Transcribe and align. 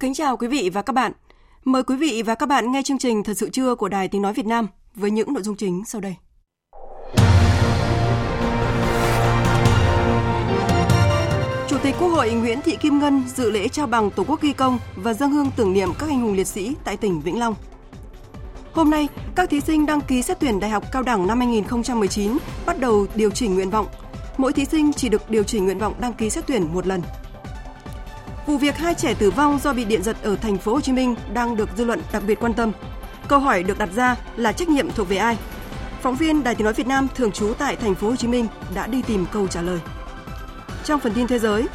Kính 0.00 0.14
chào 0.14 0.36
quý 0.36 0.48
vị 0.48 0.70
và 0.72 0.82
các 0.82 0.92
bạn. 0.92 1.12
Mời 1.64 1.82
quý 1.82 1.96
vị 1.96 2.22
và 2.26 2.34
các 2.34 2.46
bạn 2.46 2.72
nghe 2.72 2.82
chương 2.82 2.98
trình 2.98 3.22
Thật 3.22 3.34
sự 3.36 3.50
trưa 3.50 3.74
của 3.74 3.88
Đài 3.88 4.08
Tiếng 4.08 4.22
Nói 4.22 4.32
Việt 4.32 4.46
Nam 4.46 4.66
với 4.94 5.10
những 5.10 5.32
nội 5.32 5.42
dung 5.42 5.56
chính 5.56 5.82
sau 5.86 6.00
đây. 6.00 6.14
Chủ 11.68 11.78
tịch 11.82 11.94
Quốc 12.00 12.08
hội 12.08 12.30
Nguyễn 12.30 12.60
Thị 12.60 12.76
Kim 12.80 12.98
Ngân 12.98 13.22
dự 13.36 13.50
lễ 13.50 13.68
trao 13.68 13.86
bằng 13.86 14.10
Tổ 14.10 14.24
quốc 14.24 14.40
ghi 14.40 14.52
công 14.52 14.78
và 14.96 15.14
dân 15.14 15.30
hương 15.30 15.50
tưởng 15.56 15.72
niệm 15.72 15.88
các 15.98 16.08
anh 16.08 16.20
hùng 16.20 16.34
liệt 16.34 16.46
sĩ 16.46 16.74
tại 16.84 16.96
tỉnh 16.96 17.20
Vĩnh 17.20 17.38
Long. 17.38 17.54
Hôm 18.72 18.90
nay, 18.90 19.08
các 19.34 19.50
thí 19.50 19.60
sinh 19.60 19.86
đăng 19.86 20.00
ký 20.00 20.22
xét 20.22 20.40
tuyển 20.40 20.60
Đại 20.60 20.70
học 20.70 20.84
Cao 20.92 21.02
đẳng 21.02 21.26
năm 21.26 21.38
2019 21.38 22.38
bắt 22.66 22.80
đầu 22.80 23.06
điều 23.14 23.30
chỉnh 23.30 23.54
nguyện 23.54 23.70
vọng. 23.70 23.86
Mỗi 24.36 24.52
thí 24.52 24.64
sinh 24.64 24.92
chỉ 24.92 25.08
được 25.08 25.30
điều 25.30 25.42
chỉnh 25.42 25.64
nguyện 25.64 25.78
vọng 25.78 25.94
đăng 26.00 26.12
ký 26.12 26.30
xét 26.30 26.46
tuyển 26.46 26.74
một 26.74 26.86
lần. 26.86 27.02
Vụ 28.48 28.56
việc 28.58 28.76
hai 28.76 28.94
trẻ 28.94 29.14
tử 29.14 29.30
vong 29.30 29.58
do 29.58 29.72
bị 29.72 29.84
điện 29.84 30.02
giật 30.02 30.16
ở 30.22 30.36
thành 30.36 30.58
phố 30.58 30.72
Hồ 30.72 30.80
Chí 30.80 30.92
Minh 30.92 31.14
đang 31.32 31.56
được 31.56 31.68
dư 31.76 31.84
luận 31.84 32.00
đặc 32.12 32.22
biệt 32.26 32.40
quan 32.40 32.54
tâm. 32.54 32.72
Câu 33.28 33.38
hỏi 33.38 33.62
được 33.62 33.78
đặt 33.78 33.88
ra 33.94 34.16
là 34.36 34.52
trách 34.52 34.68
nhiệm 34.68 34.90
thuộc 34.90 35.08
về 35.08 35.16
ai? 35.16 35.36
Phóng 36.02 36.16
viên 36.16 36.44
Đài 36.44 36.54
Tiếng 36.54 36.64
nói 36.64 36.74
Việt 36.74 36.86
Nam 36.86 37.08
thường 37.14 37.32
trú 37.32 37.54
tại 37.58 37.76
thành 37.76 37.94
phố 37.94 38.08
Hồ 38.08 38.16
Chí 38.16 38.28
Minh 38.28 38.46
đã 38.74 38.86
đi 38.86 39.02
tìm 39.02 39.26
câu 39.32 39.48
trả 39.48 39.62
lời. 39.62 39.78
Trong 40.84 41.00
phần 41.00 41.12
tin 41.14 41.26
thế 41.26 41.38
giới, 41.38 41.66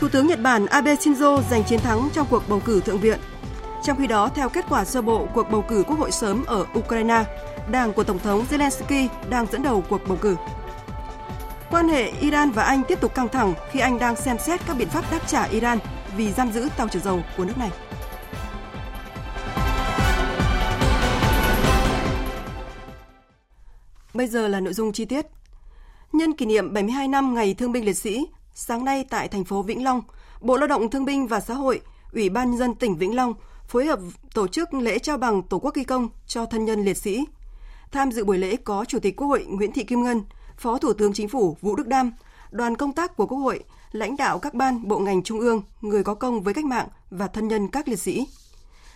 Thủ 0.00 0.08
tướng 0.08 0.26
Nhật 0.26 0.40
Bản 0.42 0.66
Abe 0.66 0.94
Shinzo 0.94 1.42
giành 1.50 1.64
chiến 1.64 1.80
thắng 1.80 2.08
trong 2.12 2.26
cuộc 2.30 2.48
bầu 2.48 2.60
cử 2.64 2.80
thượng 2.80 2.98
viện. 2.98 3.18
Trong 3.84 3.98
khi 3.98 4.06
đó, 4.06 4.30
theo 4.34 4.48
kết 4.48 4.64
quả 4.68 4.84
sơ 4.84 5.02
bộ 5.02 5.28
cuộc 5.34 5.50
bầu 5.50 5.64
cử 5.68 5.84
quốc 5.86 5.98
hội 5.98 6.12
sớm 6.12 6.44
ở 6.46 6.66
Ukraine, 6.78 7.24
đảng 7.70 7.92
của 7.92 8.04
Tổng 8.04 8.18
thống 8.18 8.44
Zelensky 8.50 9.08
đang 9.28 9.46
dẫn 9.52 9.62
đầu 9.62 9.84
cuộc 9.88 10.00
bầu 10.08 10.18
cử. 10.20 10.36
Quan 11.70 11.88
hệ 11.88 12.12
Iran 12.20 12.50
và 12.50 12.62
Anh 12.62 12.82
tiếp 12.88 13.00
tục 13.00 13.14
căng 13.14 13.28
thẳng 13.28 13.54
khi 13.70 13.80
Anh 13.80 13.98
đang 13.98 14.16
xem 14.16 14.38
xét 14.38 14.60
các 14.66 14.76
biện 14.76 14.88
pháp 14.88 15.04
đáp 15.10 15.20
trả 15.26 15.42
Iran 15.42 15.78
vì 16.16 16.32
giam 16.32 16.52
giữ 16.52 16.68
tàu 16.76 16.88
chở 16.88 17.00
dầu 17.00 17.22
của 17.36 17.44
nước 17.44 17.58
này. 17.58 17.70
Bây 24.14 24.26
giờ 24.26 24.48
là 24.48 24.60
nội 24.60 24.74
dung 24.74 24.92
chi 24.92 25.04
tiết. 25.04 25.26
Nhân 26.12 26.32
kỷ 26.32 26.46
niệm 26.46 26.72
72 26.72 27.08
năm 27.08 27.34
Ngày 27.34 27.54
Thương 27.54 27.72
binh 27.72 27.84
Liệt 27.84 27.96
sĩ, 27.96 28.26
sáng 28.54 28.84
nay 28.84 29.04
tại 29.10 29.28
thành 29.28 29.44
phố 29.44 29.62
Vĩnh 29.62 29.84
Long, 29.84 30.02
Bộ 30.40 30.56
Lao 30.56 30.66
động 30.66 30.90
Thương 30.90 31.04
binh 31.04 31.26
và 31.26 31.40
Xã 31.40 31.54
hội, 31.54 31.80
Ủy 32.12 32.28
ban 32.28 32.50
nhân 32.50 32.58
dân 32.58 32.74
tỉnh 32.74 32.96
Vĩnh 32.96 33.16
Long 33.16 33.34
phối 33.68 33.86
hợp 33.86 33.98
tổ 34.34 34.48
chức 34.48 34.74
lễ 34.74 34.98
trao 34.98 35.18
bằng 35.18 35.42
Tổ 35.42 35.58
quốc 35.58 35.74
ghi 35.74 35.84
công 35.84 36.08
cho 36.26 36.46
thân 36.46 36.64
nhân 36.64 36.84
liệt 36.84 36.96
sĩ. 36.96 37.24
Tham 37.92 38.12
dự 38.12 38.24
buổi 38.24 38.38
lễ 38.38 38.56
có 38.56 38.84
Chủ 38.84 38.98
tịch 38.98 39.16
Quốc 39.16 39.26
hội 39.26 39.44
Nguyễn 39.48 39.72
Thị 39.72 39.84
Kim 39.84 40.02
Ngân, 40.02 40.22
Phó 40.56 40.78
Thủ 40.78 40.92
tướng 40.92 41.12
Chính 41.12 41.28
phủ 41.28 41.56
Vũ 41.60 41.76
Đức 41.76 41.86
Đam, 41.86 42.12
đoàn 42.50 42.76
công 42.76 42.92
tác 42.92 43.16
của 43.16 43.26
Quốc 43.26 43.38
hội, 43.38 43.64
lãnh 43.96 44.16
đạo 44.16 44.38
các 44.38 44.54
ban, 44.54 44.88
bộ 44.88 44.98
ngành 44.98 45.22
trung 45.22 45.40
ương, 45.40 45.62
người 45.80 46.04
có 46.04 46.14
công 46.14 46.40
với 46.40 46.54
cách 46.54 46.64
mạng 46.64 46.88
và 47.10 47.26
thân 47.26 47.48
nhân 47.48 47.68
các 47.68 47.88
liệt 47.88 47.98
sĩ. 47.98 48.26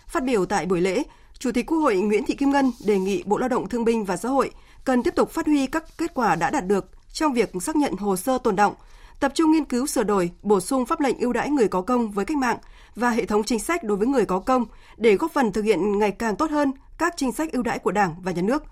Phát 0.09 0.25
biểu 0.25 0.47
tại 0.47 0.67
buổi 0.67 0.81
lễ, 0.81 1.03
Chủ 1.39 1.53
tịch 1.53 1.67
Quốc 1.67 1.79
hội 1.79 1.97
Nguyễn 1.97 2.25
Thị 2.25 2.35
Kim 2.35 2.51
Ngân 2.51 2.73
đề 2.85 2.99
nghị 2.99 3.23
Bộ 3.27 3.39
Lao 3.39 3.49
động 3.49 3.69
Thương 3.69 3.85
binh 3.85 4.05
và 4.05 4.17
Xã 4.17 4.29
hội 4.29 4.51
cần 4.85 5.03
tiếp 5.03 5.15
tục 5.17 5.31
phát 5.31 5.47
huy 5.47 5.67
các 5.67 5.85
kết 5.99 6.15
quả 6.15 6.37
đã 6.37 6.51
đạt 6.51 6.67
được 6.67 6.87
trong 7.13 7.33
việc 7.33 7.53
xác 7.61 7.77
nhận 7.77 7.97
hồ 7.97 8.17
sơ 8.17 8.39
tồn 8.39 8.57
động, 8.57 8.75
tập 9.21 9.33
trung 9.35 9.53
nghiên 9.53 9.65
cứu 9.65 9.87
sửa 9.87 10.03
đổi, 10.03 10.31
bổ 10.43 10.61
sung 10.61 10.87
pháp 10.87 11.01
lệnh 11.01 11.19
ưu 11.19 11.33
đãi 11.33 11.51
người 11.51 11.69
có 11.69 11.83
công 11.83 12.11
với 12.11 12.25
cách 12.25 12.37
mạng 12.37 12.59
và 12.95 13.11
hệ 13.11 13.27
thống 13.27 13.45
chính 13.45 13.59
sách 13.59 13.85
đối 13.85 13.97
với 13.97 14.07
người 14.07 14.25
có 14.25 14.39
công 14.39 14.65
để 14.97 15.17
góp 15.17 15.33
phần 15.33 15.53
thực 15.53 15.65
hiện 15.65 15.99
ngày 15.99 16.11
càng 16.11 16.37
tốt 16.37 16.51
hơn 16.51 16.73
các 16.99 17.15
chính 17.17 17.33
sách 17.33 17.53
ưu 17.53 17.63
đãi 17.63 17.79
của 17.79 17.93
Đảng 17.93 18.15
và 18.23 18.33
Nhà 18.33 18.43
nước. 18.43 18.63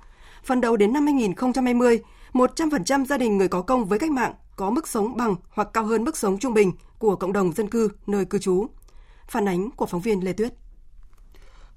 Phần 0.44 0.60
đầu 0.60 0.76
đến 0.76 0.92
năm 0.92 1.06
2020, 1.06 2.00
100% 2.32 3.04
gia 3.06 3.18
đình 3.18 3.38
người 3.38 3.48
có 3.48 3.62
công 3.62 3.84
với 3.84 3.98
cách 3.98 4.10
mạng 4.10 4.34
có 4.58 4.70
mức 4.70 4.88
sống 4.88 5.16
bằng 5.16 5.36
hoặc 5.50 5.68
cao 5.72 5.84
hơn 5.84 6.04
mức 6.04 6.16
sống 6.16 6.38
trung 6.38 6.54
bình 6.54 6.72
của 6.98 7.16
cộng 7.16 7.32
đồng 7.32 7.52
dân 7.52 7.68
cư 7.68 7.88
nơi 8.06 8.24
cư 8.24 8.38
trú. 8.38 8.66
Phản 9.28 9.48
ánh 9.48 9.70
của 9.70 9.86
phóng 9.86 10.00
viên 10.00 10.24
Lê 10.24 10.32
Tuyết. 10.32 10.54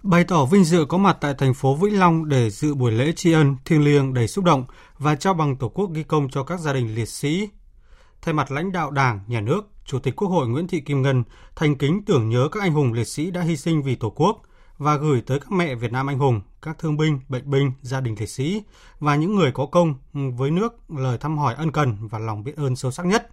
Bày 0.03 0.23
tỏ 0.23 0.45
vinh 0.45 0.63
dự 0.63 0.85
có 0.85 0.97
mặt 0.97 1.17
tại 1.21 1.33
thành 1.37 1.53
phố 1.53 1.75
Vĩnh 1.75 1.99
Long 1.99 2.29
để 2.29 2.49
dự 2.49 2.73
buổi 2.75 2.91
lễ 2.91 3.11
tri 3.15 3.31
ân 3.31 3.55
thiêng 3.65 3.83
liêng 3.83 4.13
đầy 4.13 4.27
xúc 4.27 4.45
động 4.45 4.65
và 4.97 5.15
trao 5.15 5.33
bằng 5.33 5.55
Tổ 5.55 5.69
quốc 5.69 5.89
ghi 5.93 6.03
công 6.03 6.29
cho 6.29 6.43
các 6.43 6.59
gia 6.59 6.73
đình 6.73 6.95
liệt 6.95 7.09
sĩ. 7.09 7.49
Thay 8.21 8.33
mặt 8.33 8.51
lãnh 8.51 8.71
đạo 8.71 8.91
Đảng, 8.91 9.19
Nhà 9.27 9.41
nước, 9.41 9.61
Chủ 9.85 9.99
tịch 9.99 10.15
Quốc 10.15 10.27
hội 10.27 10.47
Nguyễn 10.47 10.67
Thị 10.67 10.81
Kim 10.81 11.01
Ngân 11.01 11.23
thành 11.55 11.75
kính 11.75 12.01
tưởng 12.05 12.29
nhớ 12.29 12.49
các 12.51 12.61
anh 12.61 12.73
hùng 12.73 12.93
liệt 12.93 13.07
sĩ 13.07 13.31
đã 13.31 13.41
hy 13.41 13.57
sinh 13.57 13.83
vì 13.83 13.95
Tổ 13.95 14.09
quốc 14.09 14.41
và 14.81 14.95
gửi 14.95 15.21
tới 15.21 15.39
các 15.39 15.51
mẹ 15.51 15.75
Việt 15.75 15.91
Nam 15.91 16.09
anh 16.09 16.19
hùng, 16.19 16.41
các 16.61 16.79
thương 16.79 16.97
binh, 16.97 17.19
bệnh 17.29 17.49
binh, 17.49 17.71
gia 17.81 18.01
đình 18.01 18.15
liệt 18.19 18.29
sĩ 18.29 18.63
và 18.99 19.15
những 19.15 19.35
người 19.35 19.51
có 19.51 19.65
công 19.65 19.95
với 20.11 20.51
nước 20.51 20.75
lời 20.89 21.17
thăm 21.17 21.37
hỏi 21.37 21.53
ân 21.57 21.71
cần 21.71 22.07
và 22.07 22.19
lòng 22.19 22.43
biết 22.43 22.55
ơn 22.57 22.75
sâu 22.75 22.91
sắc 22.91 23.05
nhất. 23.05 23.29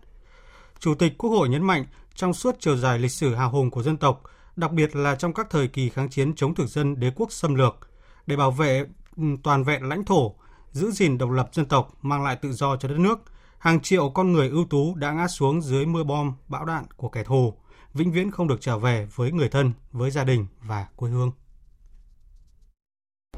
Chủ 0.79 0.95
tịch 0.95 1.19
Quốc 1.19 1.31
hội 1.31 1.49
nhấn 1.49 1.63
mạnh 1.63 1.85
trong 2.15 2.35
suốt 2.35 2.57
chiều 2.61 2.77
dài 2.77 2.99
lịch 2.99 3.11
sử 3.11 3.35
hào 3.35 3.51
hùng 3.51 3.71
của 3.71 3.83
dân 3.83 3.97
tộc, 3.97 4.23
đặc 4.57 4.73
biệt 4.73 4.97
là 4.97 5.15
trong 5.15 5.33
các 5.33 5.47
thời 5.51 5.69
kỳ 5.69 5.89
kháng 5.89 6.11
chiến 6.11 6.35
chống 6.35 6.55
thực 6.55 6.67
dân 6.69 7.01
đế 7.01 7.13
quốc 7.17 7.33
xâm 7.33 7.55
lược, 7.55 7.77
để 8.27 8.37
bảo 8.37 8.51
vệ 8.51 8.87
toàn 9.43 9.65
vẹn 9.65 9.89
lãnh 9.89 10.05
thổ, 10.05 10.35
giữ 10.73 10.91
gìn 10.91 11.19
độc 11.19 11.31
lập 11.31 11.49
dân 11.53 11.67
tộc, 11.67 11.95
mang 12.03 12.25
lại 12.25 12.37
tự 12.37 12.53
do 12.53 12.77
cho 12.77 12.89
đất 12.89 12.99
nước, 12.99 13.19
hàng 13.59 13.81
triệu 13.81 14.11
con 14.11 14.33
người 14.33 14.49
ưu 14.49 14.65
tú 14.65 14.95
đã 14.95 15.13
ngã 15.13 15.29
xuống 15.29 15.63
dưới 15.63 15.87
mưa 15.87 16.05
bom, 16.05 16.33
bão 16.49 16.65
đạn 16.65 16.85
của 16.97 17.09
kẻ 17.09 17.25
thù, 17.25 17.55
vĩnh 17.99 18.13
viễn 18.13 18.31
không 18.31 18.49
được 18.49 18.61
trở 18.61 18.79
về 18.79 19.07
với 19.15 19.33
người 19.33 19.49
thân, 19.49 19.73
với 19.93 20.11
gia 20.11 20.25
đình 20.25 20.47
và 20.69 20.87
quê 20.97 21.11
hương. 21.11 21.31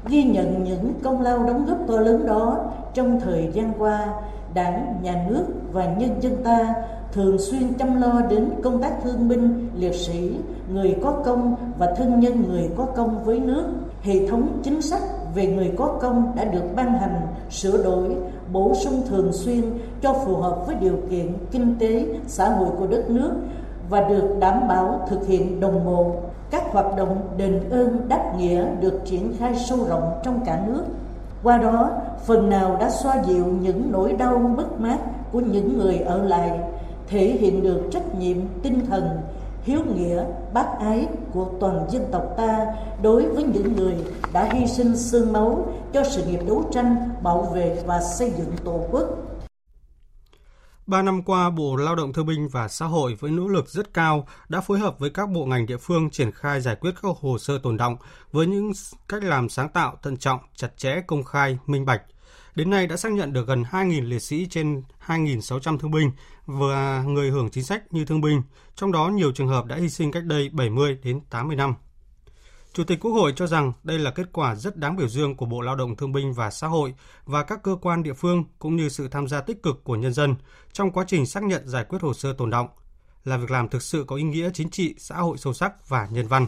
Ghi 0.07 0.23
nhận 0.23 0.63
những 0.63 0.93
công 1.03 1.21
lao 1.21 1.43
đóng 1.47 1.65
góp 1.65 1.77
to 1.87 1.97
lớn 1.97 2.25
đó 2.27 2.71
trong 2.93 3.19
thời 3.19 3.51
gian 3.53 3.73
qua, 3.77 4.13
Đảng, 4.53 4.99
Nhà 5.01 5.25
nước 5.29 5.45
và 5.71 5.85
nhân 5.85 6.21
dân 6.21 6.43
ta 6.43 6.73
thường 7.13 7.37
xuyên 7.39 7.73
chăm 7.73 8.01
lo 8.01 8.21
đến 8.29 8.49
công 8.63 8.81
tác 8.81 8.91
thương 9.03 9.29
binh, 9.29 9.69
liệt 9.75 9.95
sĩ, 9.95 10.31
người 10.73 10.95
có 11.03 11.21
công 11.25 11.55
và 11.77 11.93
thân 11.97 12.19
nhân 12.19 12.43
người 12.49 12.69
có 12.77 12.85
công 12.85 13.23
với 13.23 13.39
nước. 13.39 13.65
Hệ 14.01 14.27
thống 14.27 14.61
chính 14.63 14.81
sách 14.81 15.01
về 15.35 15.47
người 15.47 15.71
có 15.77 15.97
công 16.01 16.35
đã 16.35 16.45
được 16.45 16.63
ban 16.75 16.93
hành, 16.93 17.27
sửa 17.49 17.83
đổi, 17.83 18.15
bổ 18.51 18.75
sung 18.75 19.03
thường 19.09 19.33
xuyên 19.33 19.63
cho 20.01 20.13
phù 20.13 20.35
hợp 20.35 20.63
với 20.67 20.75
điều 20.75 20.97
kiện 21.09 21.33
kinh 21.51 21.75
tế, 21.79 22.05
xã 22.27 22.49
hội 22.49 22.69
của 22.79 22.87
đất 22.87 23.09
nước 23.09 23.31
và 23.91 24.01
được 24.01 24.35
đảm 24.39 24.67
bảo 24.67 25.05
thực 25.09 25.27
hiện 25.27 25.59
đồng 25.59 25.85
bộ. 25.85 26.15
Các 26.51 26.63
hoạt 26.71 26.95
động 26.97 27.21
đền 27.37 27.69
ơn 27.69 28.09
đáp 28.09 28.33
nghĩa 28.37 28.65
được 28.81 29.01
triển 29.05 29.33
khai 29.39 29.55
sâu 29.55 29.79
rộng 29.87 30.19
trong 30.23 30.39
cả 30.45 30.63
nước. 30.67 30.83
Qua 31.43 31.57
đó, 31.57 31.89
phần 32.25 32.49
nào 32.49 32.77
đã 32.79 32.89
xoa 32.89 33.23
dịu 33.23 33.45
những 33.61 33.91
nỗi 33.91 34.13
đau 34.13 34.37
mất 34.37 34.79
mát 34.79 34.97
của 35.31 35.39
những 35.39 35.77
người 35.77 35.97
ở 35.97 36.23
lại, 36.23 36.59
thể 37.07 37.25
hiện 37.27 37.63
được 37.63 37.81
trách 37.91 38.15
nhiệm 38.19 38.37
tinh 38.63 38.85
thần, 38.89 39.09
hiếu 39.63 39.79
nghĩa, 39.95 40.23
bác 40.53 40.79
ái 40.79 41.07
của 41.33 41.45
toàn 41.59 41.85
dân 41.89 42.05
tộc 42.11 42.33
ta 42.37 42.67
đối 43.01 43.25
với 43.25 43.43
những 43.43 43.75
người 43.75 43.95
đã 44.33 44.43
hy 44.53 44.67
sinh 44.67 44.97
xương 44.97 45.33
máu 45.33 45.65
cho 45.93 46.03
sự 46.03 46.23
nghiệp 46.25 46.39
đấu 46.47 46.63
tranh, 46.71 47.09
bảo 47.23 47.41
vệ 47.41 47.77
và 47.85 48.01
xây 48.01 48.31
dựng 48.37 48.51
tổ 48.63 48.79
quốc. 48.91 49.07
Ba 50.87 51.01
năm 51.01 51.23
qua, 51.23 51.49
Bộ 51.49 51.75
Lao 51.75 51.95
động 51.95 52.13
Thương 52.13 52.25
binh 52.25 52.47
và 52.47 52.67
Xã 52.67 52.85
hội 52.85 53.15
với 53.19 53.31
nỗ 53.31 53.47
lực 53.47 53.69
rất 53.69 53.93
cao 53.93 54.27
đã 54.49 54.61
phối 54.61 54.79
hợp 54.79 54.99
với 54.99 55.09
các 55.09 55.29
bộ 55.29 55.45
ngành 55.45 55.65
địa 55.65 55.77
phương 55.77 56.09
triển 56.09 56.31
khai 56.31 56.61
giải 56.61 56.75
quyết 56.75 56.91
các 57.01 57.17
hồ 57.19 57.37
sơ 57.37 57.57
tồn 57.57 57.77
động 57.77 57.97
với 58.31 58.47
những 58.47 58.71
cách 59.07 59.23
làm 59.23 59.49
sáng 59.49 59.69
tạo, 59.69 59.97
thận 60.03 60.17
trọng, 60.17 60.39
chặt 60.55 60.77
chẽ, 60.77 61.01
công 61.07 61.23
khai, 61.23 61.57
minh 61.65 61.85
bạch. 61.85 62.01
Đến 62.55 62.69
nay 62.69 62.87
đã 62.87 62.97
xác 62.97 63.11
nhận 63.11 63.33
được 63.33 63.47
gần 63.47 63.63
2.000 63.63 64.09
liệt 64.09 64.19
sĩ 64.19 64.47
trên 64.49 64.83
2.600 65.07 65.77
thương 65.77 65.91
binh 65.91 66.11
và 66.45 67.03
người 67.07 67.29
hưởng 67.29 67.49
chính 67.49 67.63
sách 67.63 67.83
như 67.93 68.05
thương 68.05 68.21
binh, 68.21 68.41
trong 68.75 68.91
đó 68.91 69.07
nhiều 69.07 69.31
trường 69.31 69.47
hợp 69.47 69.65
đã 69.65 69.75
hy 69.75 69.89
sinh 69.89 70.11
cách 70.11 70.23
đây 70.23 70.49
70 70.49 70.97
đến 71.03 71.21
80 71.29 71.55
năm. 71.55 71.75
Chủ 72.73 72.83
tịch 72.83 72.99
Quốc 72.99 73.11
hội 73.11 73.33
cho 73.35 73.47
rằng 73.47 73.73
đây 73.83 73.99
là 73.99 74.11
kết 74.11 74.27
quả 74.33 74.55
rất 74.55 74.77
đáng 74.77 74.95
biểu 74.95 75.07
dương 75.07 75.35
của 75.35 75.45
Bộ 75.45 75.61
Lao 75.61 75.75
động 75.75 75.95
Thương 75.95 76.11
binh 76.11 76.33
và 76.33 76.51
Xã 76.51 76.67
hội 76.67 76.93
và 77.25 77.43
các 77.43 77.63
cơ 77.63 77.75
quan 77.81 78.03
địa 78.03 78.13
phương 78.13 78.43
cũng 78.59 78.75
như 78.75 78.89
sự 78.89 79.07
tham 79.07 79.27
gia 79.27 79.41
tích 79.41 79.63
cực 79.63 79.83
của 79.83 79.95
nhân 79.95 80.13
dân 80.13 80.35
trong 80.73 80.91
quá 80.91 81.05
trình 81.07 81.25
xác 81.25 81.43
nhận 81.43 81.67
giải 81.67 81.85
quyết 81.89 82.01
hồ 82.01 82.13
sơ 82.13 82.33
tồn 82.33 82.49
động. 82.49 82.67
là 83.23 83.37
việc 83.37 83.51
làm 83.51 83.69
thực 83.69 83.81
sự 83.81 84.05
có 84.07 84.15
ý 84.15 84.23
nghĩa 84.23 84.49
chính 84.53 84.69
trị, 84.69 84.95
xã 84.97 85.15
hội 85.15 85.37
sâu 85.37 85.53
sắc 85.53 85.89
và 85.89 86.07
nhân 86.11 86.27
văn. 86.27 86.47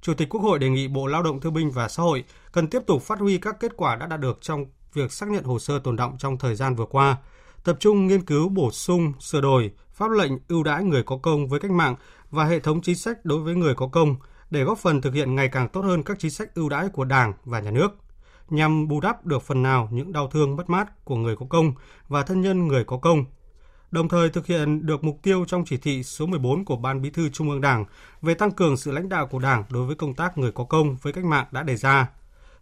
Chủ 0.00 0.14
tịch 0.14 0.28
Quốc 0.28 0.40
hội 0.40 0.58
đề 0.58 0.68
nghị 0.68 0.88
Bộ 0.88 1.06
Lao 1.06 1.22
động 1.22 1.40
Thương 1.40 1.54
binh 1.54 1.70
và 1.70 1.88
Xã 1.88 2.02
hội 2.02 2.24
cần 2.52 2.68
tiếp 2.68 2.82
tục 2.86 3.02
phát 3.02 3.18
huy 3.18 3.38
các 3.38 3.56
kết 3.60 3.72
quả 3.76 3.96
đã 3.96 4.06
đạt 4.06 4.20
được 4.20 4.38
trong 4.40 4.66
việc 4.92 5.12
xác 5.12 5.28
nhận 5.28 5.44
hồ 5.44 5.58
sơ 5.58 5.78
tồn 5.78 5.96
động 5.96 6.16
trong 6.18 6.38
thời 6.38 6.54
gian 6.54 6.74
vừa 6.74 6.86
qua, 6.86 7.16
tập 7.64 7.76
trung 7.80 8.06
nghiên 8.06 8.24
cứu 8.24 8.48
bổ 8.48 8.70
sung, 8.70 9.12
sửa 9.20 9.40
đổi 9.40 9.70
pháp 9.92 10.10
lệnh 10.10 10.32
ưu 10.48 10.62
đãi 10.62 10.84
người 10.84 11.02
có 11.02 11.16
công 11.22 11.48
với 11.48 11.60
cách 11.60 11.70
mạng 11.70 11.94
và 12.30 12.44
hệ 12.44 12.60
thống 12.60 12.82
chính 12.82 12.96
sách 12.96 13.24
đối 13.24 13.40
với 13.40 13.54
người 13.54 13.74
có 13.74 13.88
công 13.88 14.16
để 14.50 14.64
góp 14.64 14.78
phần 14.78 15.00
thực 15.00 15.14
hiện 15.14 15.34
ngày 15.34 15.48
càng 15.48 15.68
tốt 15.68 15.80
hơn 15.80 16.02
các 16.02 16.18
chính 16.18 16.30
sách 16.30 16.54
ưu 16.54 16.68
đãi 16.68 16.88
của 16.88 17.04
Đảng 17.04 17.32
và 17.44 17.60
Nhà 17.60 17.70
nước, 17.70 17.88
nhằm 18.50 18.88
bù 18.88 19.00
đắp 19.00 19.26
được 19.26 19.42
phần 19.42 19.62
nào 19.62 19.88
những 19.92 20.12
đau 20.12 20.28
thương 20.28 20.56
mất 20.56 20.70
mát 20.70 21.04
của 21.04 21.16
người 21.16 21.36
có 21.36 21.46
công 21.50 21.72
và 22.08 22.22
thân 22.22 22.40
nhân 22.40 22.66
người 22.68 22.84
có 22.84 22.98
công 22.98 23.24
đồng 23.90 24.08
thời 24.08 24.30
thực 24.30 24.46
hiện 24.46 24.86
được 24.86 25.04
mục 25.04 25.18
tiêu 25.22 25.44
trong 25.48 25.64
chỉ 25.64 25.76
thị 25.76 26.02
số 26.02 26.26
14 26.26 26.64
của 26.64 26.76
Ban 26.76 27.02
Bí 27.02 27.10
thư 27.10 27.28
Trung 27.28 27.50
ương 27.50 27.60
Đảng 27.60 27.84
về 28.22 28.34
tăng 28.34 28.50
cường 28.50 28.76
sự 28.76 28.90
lãnh 28.90 29.08
đạo 29.08 29.26
của 29.26 29.38
Đảng 29.38 29.64
đối 29.70 29.86
với 29.86 29.96
công 29.96 30.14
tác 30.14 30.38
người 30.38 30.52
có 30.52 30.64
công 30.64 30.96
với 31.02 31.12
cách 31.12 31.24
mạng 31.24 31.46
đã 31.50 31.62
đề 31.62 31.76
ra. 31.76 32.10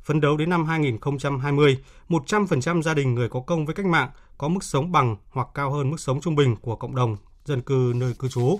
Phấn 0.02 0.20
đấu 0.20 0.36
đến 0.36 0.50
năm 0.50 0.64
2020, 0.64 1.78
100% 2.08 2.82
gia 2.82 2.94
đình 2.94 3.14
người 3.14 3.28
có 3.28 3.40
công 3.40 3.66
với 3.66 3.74
cách 3.74 3.86
mạng 3.86 4.10
có 4.38 4.48
mức 4.48 4.64
sống 4.64 4.92
bằng 4.92 5.16
hoặc 5.30 5.48
cao 5.54 5.70
hơn 5.70 5.90
mức 5.90 6.00
sống 6.00 6.20
trung 6.20 6.36
bình 6.36 6.56
của 6.56 6.76
cộng 6.76 6.94
đồng 6.94 7.16
dân 7.44 7.60
cư 7.60 7.92
nơi 7.96 8.14
cư 8.18 8.28
trú. 8.28 8.58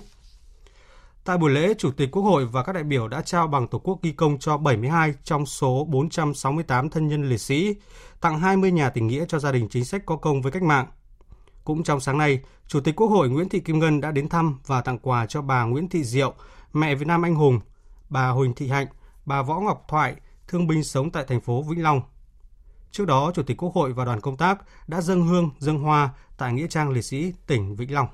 Tại 1.25 1.37
buổi 1.37 1.51
lễ, 1.51 1.73
Chủ 1.77 1.91
tịch 1.91 2.11
Quốc 2.11 2.23
hội 2.23 2.45
và 2.45 2.63
các 2.63 2.73
đại 2.73 2.83
biểu 2.83 3.07
đã 3.07 3.21
trao 3.21 3.47
bằng 3.47 3.67
Tổ 3.67 3.79
quốc 3.79 3.99
ghi 4.01 4.11
công 4.11 4.37
cho 4.39 4.57
72 4.57 5.13
trong 5.23 5.45
số 5.45 5.85
468 5.89 6.89
thân 6.89 7.07
nhân 7.07 7.29
liệt 7.29 7.37
sĩ, 7.37 7.75
tặng 8.21 8.39
20 8.39 8.71
nhà 8.71 8.89
tình 8.89 9.07
nghĩa 9.07 9.25
cho 9.27 9.39
gia 9.39 9.51
đình 9.51 9.67
chính 9.69 9.85
sách 9.85 10.05
có 10.05 10.15
công 10.15 10.41
với 10.41 10.51
cách 10.51 10.63
mạng. 10.63 10.85
Cũng 11.63 11.83
trong 11.83 11.99
sáng 11.99 12.17
nay, 12.17 12.39
Chủ 12.67 12.79
tịch 12.79 12.95
Quốc 12.95 13.07
hội 13.07 13.29
Nguyễn 13.29 13.49
Thị 13.49 13.59
Kim 13.59 13.79
Ngân 13.79 14.01
đã 14.01 14.11
đến 14.11 14.29
thăm 14.29 14.59
và 14.65 14.81
tặng 14.81 14.99
quà 14.99 15.25
cho 15.25 15.41
bà 15.41 15.63
Nguyễn 15.63 15.89
Thị 15.89 16.03
Diệu, 16.03 16.33
mẹ 16.73 16.95
Việt 16.95 17.07
Nam 17.07 17.25
anh 17.25 17.35
hùng, 17.35 17.59
bà 18.09 18.29
Huỳnh 18.29 18.53
Thị 18.53 18.67
Hạnh, 18.67 18.87
bà 19.25 19.41
Võ 19.41 19.59
Ngọc 19.59 19.85
Thoại, 19.87 20.15
thương 20.47 20.67
binh 20.67 20.83
sống 20.83 21.11
tại 21.11 21.23
thành 21.27 21.41
phố 21.41 21.61
Vĩnh 21.61 21.83
Long. 21.83 22.01
Trước 22.91 23.05
đó, 23.05 23.31
Chủ 23.35 23.43
tịch 23.43 23.57
Quốc 23.57 23.73
hội 23.73 23.93
và 23.93 24.05
đoàn 24.05 24.21
công 24.21 24.37
tác 24.37 24.57
đã 24.87 25.01
dâng 25.01 25.27
hương, 25.27 25.49
dâng 25.59 25.79
hoa 25.79 26.09
tại 26.37 26.53
Nghĩa 26.53 26.67
trang 26.67 26.89
liệt 26.89 27.05
sĩ 27.05 27.33
tỉnh 27.47 27.75
Vĩnh 27.75 27.93
Long. 27.93 28.07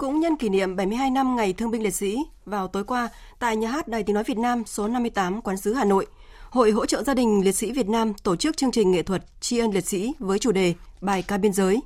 Cũng 0.00 0.20
nhân 0.20 0.36
kỷ 0.36 0.48
niệm 0.48 0.76
72 0.76 1.10
năm 1.10 1.36
Ngày 1.36 1.52
Thương 1.52 1.70
binh 1.70 1.82
Liệt 1.82 1.94
sĩ, 1.94 2.18
vào 2.44 2.68
tối 2.68 2.84
qua, 2.84 3.08
tại 3.38 3.56
Nhà 3.56 3.68
hát 3.68 3.88
Đài 3.88 4.02
Tiếng 4.02 4.14
Nói 4.14 4.24
Việt 4.24 4.38
Nam 4.38 4.62
số 4.66 4.88
58 4.88 5.42
Quán 5.42 5.56
sứ 5.56 5.74
Hà 5.74 5.84
Nội, 5.84 6.06
Hội 6.50 6.70
hỗ 6.70 6.86
trợ 6.86 7.02
gia 7.02 7.14
đình 7.14 7.44
liệt 7.44 7.52
sĩ 7.52 7.72
Việt 7.72 7.88
Nam 7.88 8.14
tổ 8.14 8.36
chức 8.36 8.56
chương 8.56 8.70
trình 8.70 8.90
nghệ 8.90 9.02
thuật 9.02 9.24
tri 9.40 9.58
ân 9.58 9.70
liệt 9.70 9.86
sĩ 9.86 10.12
với 10.18 10.38
chủ 10.38 10.52
đề 10.52 10.74
Bài 11.00 11.22
ca 11.22 11.38
biên 11.38 11.52
giới. 11.52 11.80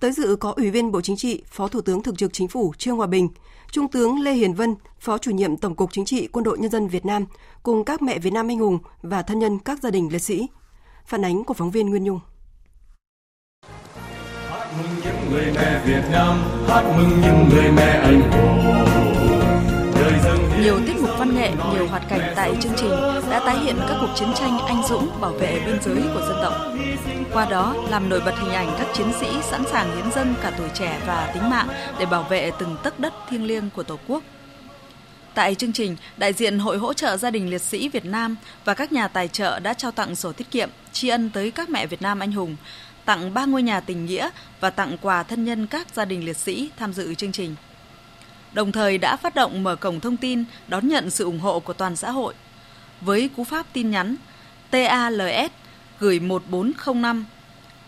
Tới 0.00 0.12
dự 0.12 0.36
có 0.40 0.52
Ủy 0.56 0.70
viên 0.70 0.92
Bộ 0.92 1.00
Chính 1.00 1.16
trị, 1.16 1.42
Phó 1.46 1.68
Thủ 1.68 1.80
tướng 1.80 2.02
Thường 2.02 2.16
trực 2.16 2.32
Chính 2.32 2.48
phủ 2.48 2.72
Trương 2.78 2.96
Hòa 2.96 3.06
Bình, 3.06 3.28
Trung 3.70 3.88
tướng 3.88 4.20
Lê 4.20 4.32
Hiền 4.32 4.54
Vân, 4.54 4.74
Phó 5.00 5.18
chủ 5.18 5.30
nhiệm 5.30 5.56
Tổng 5.56 5.74
cục 5.74 5.92
Chính 5.92 6.04
trị 6.04 6.26
Quân 6.26 6.44
đội 6.44 6.58
Nhân 6.58 6.70
dân 6.70 6.88
Việt 6.88 7.06
Nam, 7.06 7.24
cùng 7.62 7.84
các 7.84 8.02
mẹ 8.02 8.18
Việt 8.18 8.32
Nam 8.32 8.48
anh 8.48 8.58
hùng 8.58 8.78
và 9.02 9.22
thân 9.22 9.38
nhân 9.38 9.58
các 9.58 9.82
gia 9.82 9.90
đình 9.90 10.08
liệt 10.12 10.22
sĩ. 10.22 10.46
Phản 11.06 11.24
ánh 11.24 11.44
của 11.44 11.54
phóng 11.54 11.70
viên 11.70 11.90
Nguyên 11.90 12.04
Nhung 12.04 12.20
người 15.34 15.52
mẹ 15.56 15.80
Việt 15.84 16.02
Nam, 16.12 16.42
hát 16.68 16.82
mừng 16.96 17.20
những 17.22 17.48
người 17.48 17.70
mẹ 17.70 18.00
anh 18.02 18.30
hùng. 18.30 18.84
Nhiều 20.62 20.80
tiết 20.86 20.96
mục 21.00 21.10
văn 21.18 21.34
nghệ, 21.34 21.50
nhiều 21.74 21.86
hoạt 21.88 22.02
cảnh 22.08 22.32
tại 22.36 22.56
chương 22.60 22.72
trình 22.76 22.90
đã 23.30 23.40
tái 23.46 23.58
hiện 23.58 23.76
các 23.88 23.96
cuộc 24.00 24.08
chiến 24.14 24.28
tranh 24.34 24.58
anh 24.58 24.82
dũng 24.88 25.20
bảo 25.20 25.32
vệ 25.32 25.60
biên 25.66 25.82
giới 25.82 26.02
của 26.14 26.26
dân 26.28 26.36
tộc. 26.42 26.54
Qua 27.32 27.46
đó, 27.50 27.74
làm 27.90 28.08
nổi 28.08 28.20
bật 28.24 28.34
hình 28.38 28.52
ảnh 28.52 28.74
các 28.78 28.86
chiến 28.94 29.06
sĩ 29.20 29.26
sẵn 29.42 29.64
sàng 29.72 29.96
hiến 29.96 30.12
dân 30.12 30.34
cả 30.42 30.52
tuổi 30.58 30.68
trẻ 30.74 31.00
và 31.06 31.30
tính 31.34 31.50
mạng 31.50 31.68
để 31.98 32.06
bảo 32.06 32.22
vệ 32.22 32.50
từng 32.58 32.76
tấc 32.82 33.00
đất 33.00 33.14
thiêng 33.30 33.46
liêng 33.46 33.70
của 33.70 33.82
Tổ 33.82 33.98
quốc. 34.08 34.22
Tại 35.34 35.54
chương 35.54 35.72
trình, 35.72 35.96
đại 36.16 36.32
diện 36.32 36.58
Hội 36.58 36.78
hỗ 36.78 36.92
trợ 36.92 37.16
gia 37.16 37.30
đình 37.30 37.50
liệt 37.50 37.62
sĩ 37.62 37.88
Việt 37.88 38.04
Nam 38.04 38.36
và 38.64 38.74
các 38.74 38.92
nhà 38.92 39.08
tài 39.08 39.28
trợ 39.28 39.58
đã 39.58 39.74
trao 39.74 39.90
tặng 39.90 40.16
sổ 40.16 40.32
tiết 40.32 40.50
kiệm 40.50 40.70
tri 40.92 41.08
ân 41.08 41.30
tới 41.30 41.50
các 41.50 41.70
mẹ 41.70 41.86
Việt 41.86 42.02
Nam 42.02 42.20
anh 42.20 42.32
hùng, 42.32 42.56
tặng 43.04 43.34
3 43.34 43.44
ngôi 43.44 43.62
nhà 43.62 43.80
tình 43.80 44.06
nghĩa 44.06 44.30
và 44.60 44.70
tặng 44.70 44.96
quà 45.00 45.22
thân 45.22 45.44
nhân 45.44 45.66
các 45.66 45.86
gia 45.94 46.04
đình 46.04 46.24
liệt 46.24 46.36
sĩ 46.36 46.70
tham 46.76 46.92
dự 46.92 47.14
chương 47.14 47.32
trình. 47.32 47.56
Đồng 48.52 48.72
thời 48.72 48.98
đã 48.98 49.16
phát 49.16 49.34
động 49.34 49.62
mở 49.62 49.76
cổng 49.76 50.00
thông 50.00 50.16
tin 50.16 50.44
đón 50.68 50.88
nhận 50.88 51.10
sự 51.10 51.24
ủng 51.24 51.40
hộ 51.40 51.60
của 51.60 51.72
toàn 51.72 51.96
xã 51.96 52.10
hội. 52.10 52.34
Với 53.00 53.30
cú 53.36 53.44
pháp 53.44 53.66
tin 53.72 53.90
nhắn 53.90 54.16
TALS 54.70 55.50
gửi 56.00 56.20
1405, 56.20 57.24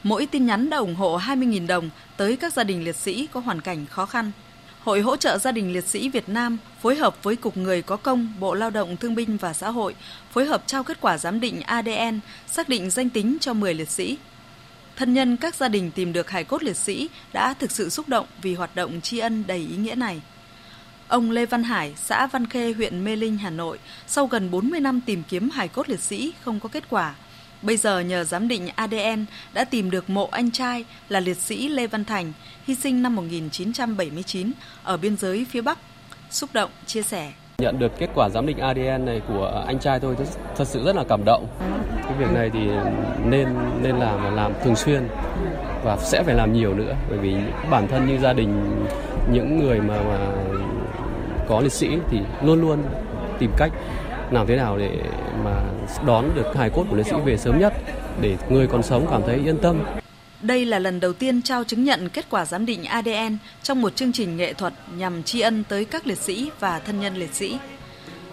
mỗi 0.02 0.26
tin 0.26 0.46
nhắn 0.46 0.70
đã 0.70 0.76
ủng 0.76 0.94
hộ 0.94 1.18
20.000 1.18 1.66
đồng 1.66 1.90
tới 2.16 2.36
các 2.36 2.52
gia 2.52 2.64
đình 2.64 2.84
liệt 2.84 2.96
sĩ 2.96 3.28
có 3.32 3.40
hoàn 3.40 3.60
cảnh 3.60 3.86
khó 3.86 4.06
khăn. 4.06 4.32
Hội 4.80 5.00
hỗ 5.00 5.16
trợ 5.16 5.38
gia 5.38 5.52
đình 5.52 5.72
liệt 5.72 5.84
sĩ 5.84 6.08
Việt 6.08 6.28
Nam 6.28 6.58
phối 6.82 6.96
hợp 6.96 7.22
với 7.22 7.36
Cục 7.36 7.56
Người 7.56 7.82
có 7.82 7.96
công, 7.96 8.32
Bộ 8.40 8.54
Lao 8.54 8.70
động 8.70 8.96
Thương 8.96 9.14
binh 9.14 9.36
và 9.36 9.52
Xã 9.52 9.70
hội 9.70 9.94
phối 10.32 10.44
hợp 10.44 10.62
trao 10.66 10.82
kết 10.82 11.00
quả 11.00 11.18
giám 11.18 11.40
định 11.40 11.60
ADN, 11.60 12.20
xác 12.46 12.68
định 12.68 12.90
danh 12.90 13.10
tính 13.10 13.36
cho 13.40 13.52
10 13.52 13.74
liệt 13.74 13.90
sĩ 13.90 14.18
thân 14.96 15.14
nhân 15.14 15.36
các 15.36 15.54
gia 15.54 15.68
đình 15.68 15.90
tìm 15.90 16.12
được 16.12 16.30
hài 16.30 16.44
cốt 16.44 16.62
liệt 16.62 16.76
sĩ 16.76 17.08
đã 17.32 17.54
thực 17.54 17.70
sự 17.70 17.88
xúc 17.88 18.08
động 18.08 18.26
vì 18.42 18.54
hoạt 18.54 18.76
động 18.76 19.00
tri 19.00 19.18
ân 19.18 19.44
đầy 19.46 19.58
ý 19.58 19.76
nghĩa 19.76 19.94
này. 19.94 20.20
Ông 21.08 21.30
Lê 21.30 21.46
Văn 21.46 21.62
Hải, 21.62 21.94
xã 21.96 22.26
Văn 22.26 22.46
Khê, 22.46 22.72
huyện 22.72 23.04
Mê 23.04 23.16
Linh, 23.16 23.38
Hà 23.38 23.50
Nội, 23.50 23.78
sau 24.06 24.26
gần 24.26 24.50
40 24.50 24.80
năm 24.80 25.00
tìm 25.00 25.22
kiếm 25.28 25.50
hài 25.50 25.68
cốt 25.68 25.88
liệt 25.88 26.00
sĩ 26.00 26.32
không 26.40 26.60
có 26.60 26.68
kết 26.68 26.84
quả. 26.90 27.14
Bây 27.62 27.76
giờ 27.76 28.00
nhờ 28.00 28.24
giám 28.24 28.48
định 28.48 28.68
ADN 28.74 29.24
đã 29.52 29.64
tìm 29.64 29.90
được 29.90 30.10
mộ 30.10 30.26
anh 30.26 30.50
trai 30.50 30.84
là 31.08 31.20
liệt 31.20 31.38
sĩ 31.38 31.68
Lê 31.68 31.86
Văn 31.86 32.04
Thành, 32.04 32.32
hy 32.66 32.74
sinh 32.74 33.02
năm 33.02 33.16
1979 33.16 34.52
ở 34.82 34.96
biên 34.96 35.16
giới 35.16 35.46
phía 35.50 35.60
Bắc. 35.60 35.78
Xúc 36.30 36.50
động, 36.52 36.70
chia 36.86 37.02
sẻ. 37.02 37.32
Nhận 37.62 37.78
được 37.78 37.98
kết 37.98 38.10
quả 38.14 38.28
giám 38.28 38.46
định 38.46 38.58
ADN 38.58 39.04
này 39.04 39.20
của 39.28 39.64
anh 39.66 39.78
trai 39.78 40.00
tôi 40.00 40.16
thật 40.56 40.64
sự 40.68 40.84
rất 40.84 40.96
là 40.96 41.04
cảm 41.08 41.24
động. 41.24 41.46
Cái 42.02 42.12
việc 42.18 42.32
này 42.34 42.50
thì 42.52 42.70
nên 43.24 43.48
nên 43.82 43.96
làm 43.96 44.24
và 44.24 44.30
làm 44.30 44.52
thường 44.64 44.76
xuyên 44.76 45.08
và 45.84 45.96
sẽ 45.96 46.22
phải 46.22 46.34
làm 46.34 46.52
nhiều 46.52 46.74
nữa 46.74 46.94
bởi 47.08 47.18
vì 47.18 47.36
bản 47.70 47.88
thân 47.88 48.06
như 48.06 48.18
gia 48.18 48.32
đình 48.32 48.76
những 49.30 49.58
người 49.58 49.80
mà, 49.80 49.94
mà 50.02 50.18
có 51.48 51.60
liệt 51.60 51.72
sĩ 51.72 51.98
thì 52.10 52.20
luôn 52.42 52.60
luôn 52.60 52.78
tìm 53.38 53.50
cách 53.56 53.72
làm 54.30 54.46
thế 54.46 54.56
nào 54.56 54.78
để 54.78 54.90
mà 55.44 55.62
đón 56.06 56.24
được 56.34 56.56
hài 56.56 56.70
cốt 56.70 56.84
của 56.90 56.96
liệt 56.96 57.06
sĩ 57.06 57.16
về 57.24 57.36
sớm 57.36 57.58
nhất 57.58 57.72
để 58.20 58.36
người 58.48 58.66
còn 58.66 58.82
sống 58.82 59.06
cảm 59.10 59.22
thấy 59.26 59.36
yên 59.44 59.58
tâm. 59.58 59.84
Đây 60.46 60.64
là 60.64 60.78
lần 60.78 61.00
đầu 61.00 61.12
tiên 61.12 61.42
trao 61.42 61.64
chứng 61.64 61.84
nhận 61.84 62.08
kết 62.08 62.26
quả 62.30 62.44
giám 62.44 62.66
định 62.66 62.84
ADN 62.84 63.36
trong 63.62 63.82
một 63.82 63.96
chương 63.96 64.12
trình 64.12 64.36
nghệ 64.36 64.52
thuật 64.52 64.72
nhằm 64.96 65.22
tri 65.22 65.40
ân 65.40 65.64
tới 65.68 65.84
các 65.84 66.06
liệt 66.06 66.18
sĩ 66.18 66.50
và 66.60 66.78
thân 66.78 67.00
nhân 67.00 67.16
liệt 67.16 67.34
sĩ. 67.34 67.58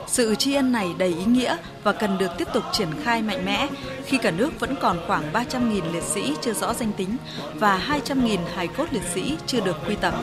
Sự 0.07 0.35
tri 0.35 0.53
ân 0.53 0.71
này 0.71 0.87
đầy 0.97 1.09
ý 1.09 1.25
nghĩa 1.25 1.57
và 1.83 1.91
cần 1.91 2.17
được 2.17 2.31
tiếp 2.37 2.47
tục 2.53 2.63
triển 2.71 2.87
khai 3.03 3.21
mạnh 3.21 3.45
mẽ 3.45 3.67
khi 4.05 4.17
cả 4.17 4.31
nước 4.31 4.59
vẫn 4.59 4.75
còn 4.81 4.97
khoảng 5.07 5.33
300.000 5.33 5.93
liệt 5.93 6.03
sĩ 6.03 6.33
chưa 6.41 6.53
rõ 6.53 6.73
danh 6.73 6.91
tính 6.93 7.17
và 7.53 7.99
200.000 8.05 8.37
hài 8.55 8.67
cốt 8.67 8.85
liệt 8.91 9.03
sĩ 9.13 9.37
chưa 9.47 9.59
được 9.59 9.77
quy 9.87 9.95
tập. 9.95 10.13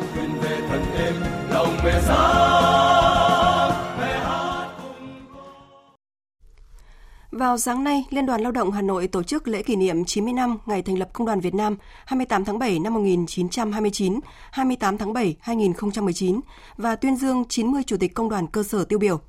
Vào 7.31 7.59
sáng 7.59 7.85
nay, 7.85 8.05
Liên 8.11 8.27
đoàn 8.27 8.41
Lao 8.41 8.53
động 8.53 8.73
Hà 8.73 8.83
Nội 8.83 9.09
tổ 9.09 9.23
chức 9.23 9.49
lễ 9.49 9.63
kỷ 9.63 9.77
niệm 9.77 10.05
90 10.05 10.33
năm 10.33 10.59
ngày 10.67 10.83
thành 10.83 10.99
lập 10.99 11.09
Công 11.13 11.27
đoàn 11.27 11.41
Việt 11.41 11.55
Nam 11.55 11.77
28 12.07 12.45
tháng 12.45 12.59
7 12.59 12.79
năm 12.79 12.95
1929, 12.95 14.21
28 14.51 14.99
tháng 14.99 15.13
7 15.13 15.37
2019 15.41 16.41
và 16.77 16.97
tuyên 16.97 17.17
dương 17.17 17.45
90 17.49 17.83
chủ 17.87 17.97
tịch 17.97 18.15
công 18.15 18.29
đoàn 18.29 18.47
cơ 18.47 18.63
sở 18.63 18.85
tiêu 18.85 18.99
biểu. 18.99 19.21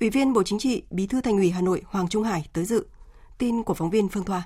Ủy 0.00 0.10
viên 0.10 0.32
Bộ 0.32 0.42
Chính 0.42 0.58
trị, 0.58 0.82
Bí 0.90 1.06
thư 1.06 1.20
Thành 1.20 1.36
ủy 1.36 1.50
Hà 1.50 1.60
Nội 1.60 1.82
Hoàng 1.86 2.08
Trung 2.08 2.22
Hải 2.22 2.46
tới 2.52 2.64
dự. 2.64 2.86
Tin 3.38 3.62
của 3.62 3.74
phóng 3.74 3.90
viên 3.90 4.08
Phương 4.08 4.24
Thoa. 4.24 4.42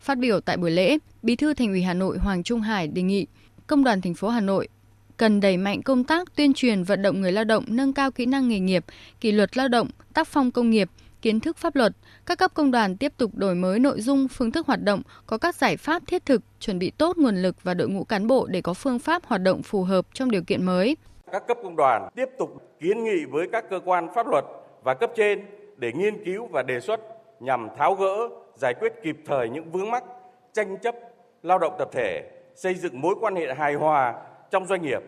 Phát 0.00 0.18
biểu 0.18 0.40
tại 0.40 0.56
buổi 0.56 0.70
lễ, 0.70 0.98
Bí 1.22 1.36
thư 1.36 1.54
Thành 1.54 1.68
ủy 1.68 1.82
Hà 1.82 1.94
Nội 1.94 2.18
Hoàng 2.18 2.42
Trung 2.42 2.60
Hải 2.60 2.88
đề 2.88 3.02
nghị 3.02 3.26
Công 3.66 3.84
đoàn 3.84 4.00
thành 4.00 4.14
phố 4.14 4.28
Hà 4.28 4.40
Nội 4.40 4.68
cần 5.16 5.40
đẩy 5.40 5.56
mạnh 5.56 5.82
công 5.82 6.04
tác 6.04 6.36
tuyên 6.36 6.54
truyền 6.54 6.82
vận 6.82 7.02
động 7.02 7.20
người 7.20 7.32
lao 7.32 7.44
động 7.44 7.64
nâng 7.68 7.92
cao 7.92 8.10
kỹ 8.10 8.26
năng 8.26 8.48
nghề 8.48 8.58
nghiệp, 8.58 8.84
kỷ 9.20 9.32
luật 9.32 9.56
lao 9.56 9.68
động, 9.68 9.88
tác 10.14 10.28
phong 10.28 10.50
công 10.50 10.70
nghiệp, 10.70 10.88
kiến 11.22 11.40
thức 11.40 11.56
pháp 11.56 11.76
luật, 11.76 11.92
các 12.26 12.38
cấp 12.38 12.54
công 12.54 12.70
đoàn 12.70 12.96
tiếp 12.96 13.12
tục 13.16 13.30
đổi 13.34 13.54
mới 13.54 13.78
nội 13.78 14.00
dung, 14.00 14.28
phương 14.28 14.50
thức 14.50 14.66
hoạt 14.66 14.82
động, 14.82 15.02
có 15.26 15.38
các 15.38 15.54
giải 15.54 15.76
pháp 15.76 16.02
thiết 16.06 16.26
thực, 16.26 16.42
chuẩn 16.60 16.78
bị 16.78 16.90
tốt 16.90 17.16
nguồn 17.16 17.36
lực 17.36 17.62
và 17.62 17.74
đội 17.74 17.88
ngũ 17.88 18.04
cán 18.04 18.26
bộ 18.26 18.46
để 18.46 18.60
có 18.60 18.74
phương 18.74 18.98
pháp 18.98 19.24
hoạt 19.26 19.40
động 19.40 19.62
phù 19.62 19.82
hợp 19.82 20.06
trong 20.12 20.30
điều 20.30 20.42
kiện 20.42 20.66
mới. 20.66 20.96
Các 21.32 21.46
cấp 21.48 21.56
công 21.62 21.76
đoàn 21.76 22.08
tiếp 22.14 22.28
tục 22.38 22.76
kiến 22.80 23.04
nghị 23.04 23.24
với 23.24 23.48
các 23.52 23.64
cơ 23.70 23.80
quan 23.84 24.08
pháp 24.14 24.26
luật 24.26 24.44
và 24.82 24.94
cấp 24.94 25.10
trên 25.16 25.44
để 25.76 25.92
nghiên 25.92 26.24
cứu 26.24 26.46
và 26.46 26.62
đề 26.62 26.80
xuất 26.80 27.00
nhằm 27.40 27.68
tháo 27.78 27.94
gỡ, 27.94 28.28
giải 28.56 28.74
quyết 28.74 28.92
kịp 29.02 29.16
thời 29.26 29.48
những 29.48 29.70
vướng 29.70 29.90
mắc, 29.90 30.04
tranh 30.52 30.76
chấp 30.82 30.94
lao 31.42 31.58
động 31.58 31.72
tập 31.78 31.88
thể, 31.92 32.30
xây 32.54 32.74
dựng 32.74 33.00
mối 33.00 33.14
quan 33.20 33.36
hệ 33.36 33.54
hài 33.54 33.74
hòa 33.74 34.14
trong 34.54 34.66
doanh 34.66 34.82
nghiệp, 34.82 35.02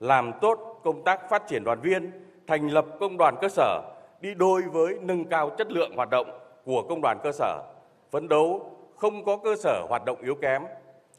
làm 0.00 0.32
tốt 0.40 0.80
công 0.84 1.04
tác 1.04 1.30
phát 1.30 1.42
triển 1.48 1.64
đoàn 1.64 1.80
viên, 1.80 2.10
thành 2.46 2.68
lập 2.68 2.86
công 3.00 3.16
đoàn 3.16 3.36
cơ 3.40 3.48
sở 3.48 3.82
đi 4.20 4.34
đôi 4.34 4.62
với 4.62 4.98
nâng 5.00 5.24
cao 5.24 5.50
chất 5.50 5.72
lượng 5.72 5.96
hoạt 5.96 6.10
động 6.10 6.38
của 6.64 6.82
công 6.88 7.00
đoàn 7.02 7.18
cơ 7.22 7.32
sở, 7.32 7.62
phấn 8.10 8.28
đấu 8.28 8.70
không 8.96 9.24
có 9.24 9.36
cơ 9.36 9.56
sở 9.56 9.86
hoạt 9.88 10.04
động 10.04 10.18
yếu 10.22 10.34
kém. 10.34 10.62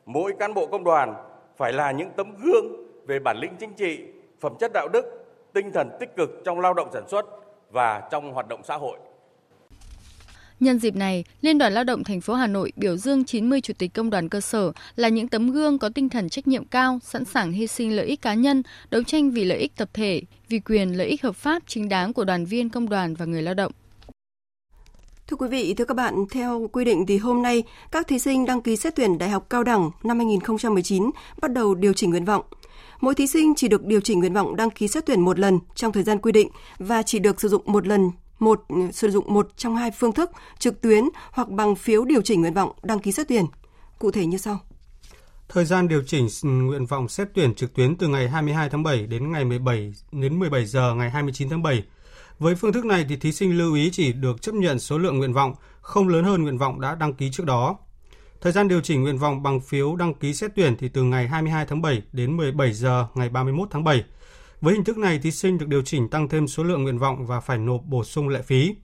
Mỗi 0.06 0.34
cán 0.39 0.53
bộ 0.53 0.68
công 0.68 0.84
đoàn 0.84 1.13
phải 1.58 1.74
là 1.74 1.92
những 1.92 2.10
tấm 2.15 2.36
gương 2.44 2.65
về 3.08 3.20
bản 3.20 3.38
lĩnh 3.38 3.56
chính 3.60 3.74
trị, 3.74 4.03
phẩm 4.39 4.56
chất 4.60 4.72
đạo 4.74 4.88
đức, 4.94 5.06
tinh 5.53 5.72
thần 5.72 5.89
tích 6.00 6.15
cực 6.15 6.30
trong 6.46 6.60
lao 6.60 6.74
động 6.74 6.89
sản 6.94 7.08
xuất 7.08 7.25
và 7.72 8.08
trong 8.12 8.34
hoạt 8.34 8.48
động 8.48 8.63
xã 8.63 8.77
hội. 8.77 8.98
Nhân 10.60 10.80
dịp 10.80 10.96
này, 10.96 11.24
Liên 11.42 11.58
đoàn 11.58 11.74
Lao 11.74 11.84
động 11.84 12.04
thành 12.04 12.22
phố 12.22 12.34
Hà 12.34 12.48
Nội 12.48 12.72
biểu 12.76 12.98
dương 12.98 13.24
90 13.26 13.62
chủ 13.62 13.74
tịch 13.78 13.94
công 13.94 14.10
đoàn 14.10 14.30
cơ 14.30 14.42
sở 14.42 14.72
là 14.96 15.10
những 15.10 15.28
tấm 15.28 15.52
gương 15.52 15.80
có 15.80 15.90
tinh 15.90 16.10
thần 16.10 16.30
trách 16.30 16.48
nhiệm 16.48 16.66
cao, 16.66 17.00
sẵn 17.04 17.26
sàng 17.26 17.52
hy 17.52 17.68
sinh 17.68 17.96
lợi 17.96 18.06
ích 18.06 18.22
cá 18.22 18.34
nhân, 18.34 18.64
đấu 18.92 19.04
tranh 19.04 19.32
vì 19.32 19.44
lợi 19.44 19.58
ích 19.58 19.76
tập 19.76 19.90
thể, 19.94 20.22
vì 20.50 20.60
quyền 20.60 20.98
lợi 20.98 21.08
ích 21.08 21.24
hợp 21.24 21.36
pháp 21.36 21.64
chính 21.68 21.90
đáng 21.90 22.14
của 22.14 22.24
đoàn 22.24 22.46
viên 22.46 22.70
công 22.70 22.90
đoàn 22.90 23.16
và 23.16 23.26
người 23.26 23.42
lao 23.42 23.54
động. 23.54 23.72
Thưa 25.28 25.38
quý 25.38 25.48
vị, 25.48 25.74
thưa 25.74 25.86
các 25.86 25.94
bạn, 25.94 26.26
theo 26.32 26.70
quy 26.72 26.86
định 26.86 27.06
thì 27.06 27.18
hôm 27.18 27.42
nay 27.42 27.64
các 27.92 28.08
thí 28.08 28.20
sinh 28.20 28.46
đăng 28.46 28.62
ký 28.62 28.76
xét 28.76 28.96
tuyển 28.96 29.18
Đại 29.18 29.30
học 29.30 29.50
Cao 29.50 29.64
đẳng 29.64 29.92
năm 30.04 30.20
2019 30.20 31.10
bắt 31.42 31.54
đầu 31.54 31.76
điều 31.76 31.94
chỉnh 31.94 32.10
nguyện 32.10 32.26
vọng. 32.26 32.44
Mỗi 33.02 33.16
thí 33.16 33.28
sinh 33.28 33.54
chỉ 33.56 33.68
được 33.68 33.86
điều 33.86 34.02
chỉnh 34.02 34.20
nguyện 34.20 34.34
vọng 34.34 34.56
đăng 34.56 34.70
ký 34.70 34.88
xét 34.88 35.06
tuyển 35.06 35.22
một 35.22 35.40
lần 35.40 35.60
trong 35.76 35.92
thời 35.92 36.04
gian 36.04 36.20
quy 36.20 36.32
định 36.32 36.48
và 36.80 37.04
chỉ 37.04 37.20
được 37.20 37.42
sử 37.42 37.48
dụng 37.48 37.62
một 37.66 37.88
lần 37.88 38.12
một, 38.44 38.66
sử 38.92 39.10
dụng 39.10 39.34
một 39.34 39.48
trong 39.58 39.76
hai 39.76 39.92
phương 39.92 40.12
thức, 40.12 40.32
trực 40.60 40.82
tuyến 40.82 41.04
hoặc 41.32 41.50
bằng 41.50 41.76
phiếu 41.76 42.06
điều 42.06 42.22
chỉnh 42.22 42.42
nguyện 42.42 42.54
vọng 42.54 42.72
đăng 42.84 43.00
ký 43.00 43.12
xét 43.12 43.28
tuyển. 43.28 43.46
Cụ 44.00 44.12
thể 44.12 44.26
như 44.26 44.38
sau. 44.38 44.60
Thời 45.50 45.66
gian 45.66 45.88
điều 45.88 46.04
chỉnh 46.04 46.28
nguyện 46.44 46.86
vọng 46.86 47.08
xét 47.08 47.28
tuyển 47.34 47.54
trực 47.54 47.74
tuyến 47.74 47.96
từ 47.96 48.08
ngày 48.08 48.30
22 48.30 48.70
tháng 48.70 48.84
7 48.84 49.08
đến 49.08 49.32
ngày 49.32 49.46
17 49.46 49.94
đến 50.12 50.40
17 50.40 50.66
giờ 50.66 50.94
ngày 50.94 51.10
29 51.10 51.50
tháng 51.50 51.64
7. 51.64 51.84
Với 52.40 52.56
phương 52.56 52.74
thức 52.74 52.86
này 52.86 53.06
thì 53.10 53.16
thí 53.16 53.32
sinh 53.32 53.58
lưu 53.58 53.76
ý 53.76 53.90
chỉ 53.92 54.14
được 54.14 54.42
chấp 54.42 54.56
nhận 54.56 54.80
số 54.80 54.98
lượng 54.98 55.18
nguyện 55.18 55.34
vọng, 55.34 55.54
không 55.82 56.08
lớn 56.08 56.24
hơn 56.24 56.44
nguyện 56.44 56.58
vọng 56.58 56.82
đã 56.82 56.96
đăng 56.96 57.14
ký 57.14 57.30
trước 57.32 57.46
đó. 57.46 57.78
Thời 58.42 58.52
gian 58.52 58.68
điều 58.68 58.82
chỉnh 58.82 59.04
nguyện 59.04 59.18
vọng 59.18 59.44
bằng 59.44 59.60
phiếu 59.60 59.96
đăng 59.96 60.14
ký 60.14 60.34
xét 60.34 60.52
tuyển 60.56 60.76
thì 60.80 60.90
từ 60.90 61.04
ngày 61.04 61.28
22 61.28 61.66
tháng 61.66 61.82
7 61.82 62.02
đến 62.12 62.38
17 62.38 62.74
giờ 62.74 63.08
ngày 63.16 63.30
31 63.30 63.68
tháng 63.72 63.84
7. 63.84 64.04
Với 64.63 64.74
hình 64.74 64.84
thức 64.84 64.98
này, 64.98 65.20
thí 65.20 65.32
sinh 65.32 65.58
được 65.58 65.67
điều 65.67 65.82
chỉnh 65.82 66.10
tăng 66.10 66.29
thêm 66.29 66.48
số 66.48 66.63
lượng 66.63 66.84
nguyện 66.84 66.98
vọng 66.98 67.25
và 67.25 67.39
phải 67.39 67.58
nộp 67.58 67.82
bổ 67.86 68.03
sung 68.03 68.29
lệ 68.29 68.41
phí. 68.41 68.75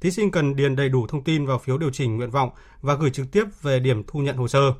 Thí 0.00 0.10
sinh 0.10 0.30
cần 0.30 0.56
điền 0.56 0.76
đầy 0.76 0.88
đủ 0.88 1.06
thông 1.06 1.24
tin 1.24 1.46
vào 1.46 1.58
phiếu 1.58 1.78
điều 1.78 1.90
chỉnh 1.90 2.16
nguyện 2.16 2.30
vọng 2.30 2.50
và 2.82 2.94
gửi 2.94 3.10
trực 3.10 3.32
tiếp 3.32 3.44
về 3.62 3.80
điểm 3.80 4.02
thu 4.06 4.20
nhận 4.20 4.36
hồ 4.36 4.48
sơ. 4.48 4.74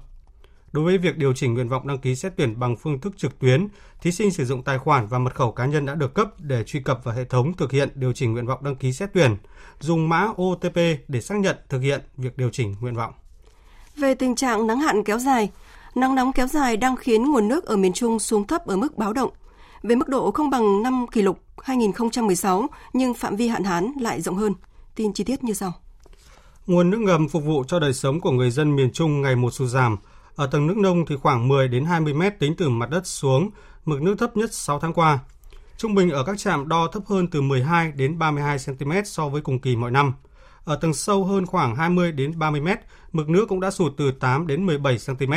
Đối 0.73 0.85
với 0.85 0.99
việc 0.99 1.17
điều 1.17 1.33
chỉnh 1.33 1.55
nguyện 1.55 1.69
vọng 1.69 1.87
đăng 1.87 1.99
ký 1.99 2.15
xét 2.15 2.33
tuyển 2.37 2.59
bằng 2.59 2.77
phương 2.77 3.01
thức 3.01 3.13
trực 3.17 3.39
tuyến, 3.39 3.69
thí 4.03 4.13
sinh 4.13 4.31
sử 4.31 4.45
dụng 4.45 4.63
tài 4.63 4.79
khoản 4.79 5.07
và 5.07 5.19
mật 5.19 5.35
khẩu 5.35 5.53
cá 5.53 5.67
nhân 5.67 5.87
đã 5.87 5.95
được 5.95 6.15
cấp 6.15 6.29
để 6.39 6.65
truy 6.65 6.81
cập 6.81 7.05
vào 7.05 7.15
hệ 7.15 7.25
thống 7.25 7.53
thực 7.57 7.73
hiện 7.73 7.89
điều 7.95 8.13
chỉnh 8.13 8.33
nguyện 8.33 8.47
vọng 8.47 8.65
đăng 8.65 8.77
ký 8.77 8.93
xét 8.93 9.11
tuyển, 9.15 9.37
dùng 9.81 10.09
mã 10.09 10.29
OTP 10.43 10.77
để 11.09 11.21
xác 11.21 11.39
nhận 11.39 11.57
thực 11.69 11.81
hiện 11.81 12.01
việc 12.17 12.37
điều 12.37 12.51
chỉnh 12.51 12.75
nguyện 12.81 12.95
vọng. 12.95 13.13
Về 13.97 14.15
tình 14.15 14.35
trạng 14.35 14.67
nắng 14.67 14.81
hạn 14.81 15.05
kéo 15.05 15.19
dài, 15.19 15.51
nắng 15.95 16.15
nóng 16.15 16.33
kéo 16.33 16.47
dài 16.47 16.77
đang 16.77 16.97
khiến 16.97 17.33
nguồn 17.33 17.49
nước 17.49 17.65
ở 17.65 17.77
miền 17.77 17.93
Trung 17.93 18.19
xuống 18.19 18.47
thấp 18.47 18.67
ở 18.67 18.77
mức 18.77 18.99
báo 18.99 19.13
động. 19.13 19.31
Về 19.83 19.95
mức 19.95 20.09
độ 20.09 20.31
không 20.31 20.51
bằng 20.51 20.83
năm 20.83 21.07
kỷ 21.13 21.23
lục 21.23 21.39
2016, 21.63 22.67
nhưng 22.93 23.15
phạm 23.15 23.37
vi 23.37 23.49
hạn 23.49 23.65
hán 23.65 23.93
lại 24.01 24.21
rộng 24.21 24.37
hơn. 24.37 24.55
Tin 24.95 25.13
chi 25.13 25.25
tiết 25.25 25.45
như 25.45 25.53
sau. 25.53 25.73
Nguồn 26.67 26.91
nước 26.91 27.01
ngầm 27.01 27.29
phục 27.29 27.45
vụ 27.45 27.65
cho 27.69 27.79
đời 27.79 27.95
sống 27.95 28.21
của 28.21 28.31
người 28.31 28.51
dân 28.51 28.77
miền 28.77 28.91
Trung 28.93 29.23
ngày 29.23 29.37
một 29.37 29.51
sụt 29.51 29.69
giảm. 29.69 29.97
Ở 30.37 30.47
tầng 30.47 30.67
nước 30.67 30.77
nông 30.77 31.07
thì 31.07 31.17
khoảng 31.17 31.49
10 31.49 31.69
đến 31.69 31.85
20 31.85 32.15
mét 32.15 32.39
tính 32.39 32.55
từ 32.57 32.69
mặt 32.69 32.91
đất 32.91 33.07
xuống, 33.07 33.51
mực 33.85 34.03
nước 34.03 34.15
thấp 34.19 34.37
nhất 34.37 34.53
6 34.55 34.81
tháng 34.81 34.93
qua. 34.93 35.19
Trung 35.77 35.95
bình 35.95 36.11
ở 36.11 36.25
các 36.25 36.39
trạm 36.39 36.69
đo 36.69 36.87
thấp 36.87 37.03
hơn 37.07 37.27
từ 37.27 37.43
12 37.43 37.93
đến 37.93 38.19
32 38.19 38.57
cm 38.67 38.93
so 39.05 39.29
với 39.29 39.43
cùng 39.43 39.59
kỳ 39.59 39.77
mọi 39.77 39.91
năm. 39.91 40.13
Ở 40.65 40.77
tầng 40.77 40.95
sâu 40.95 41.25
hơn 41.25 41.47
khoảng 41.47 41.77
20 41.77 42.13
đến 42.13 42.39
30 42.39 42.61
mét, 42.61 42.79
mực 43.13 43.29
nước 43.29 43.49
cũng 43.49 43.61
đã 43.61 43.71
sụt 43.71 43.93
từ 43.97 44.13
8 44.13 44.47
đến 44.47 44.67
17 44.67 44.99
cm. 45.07 45.33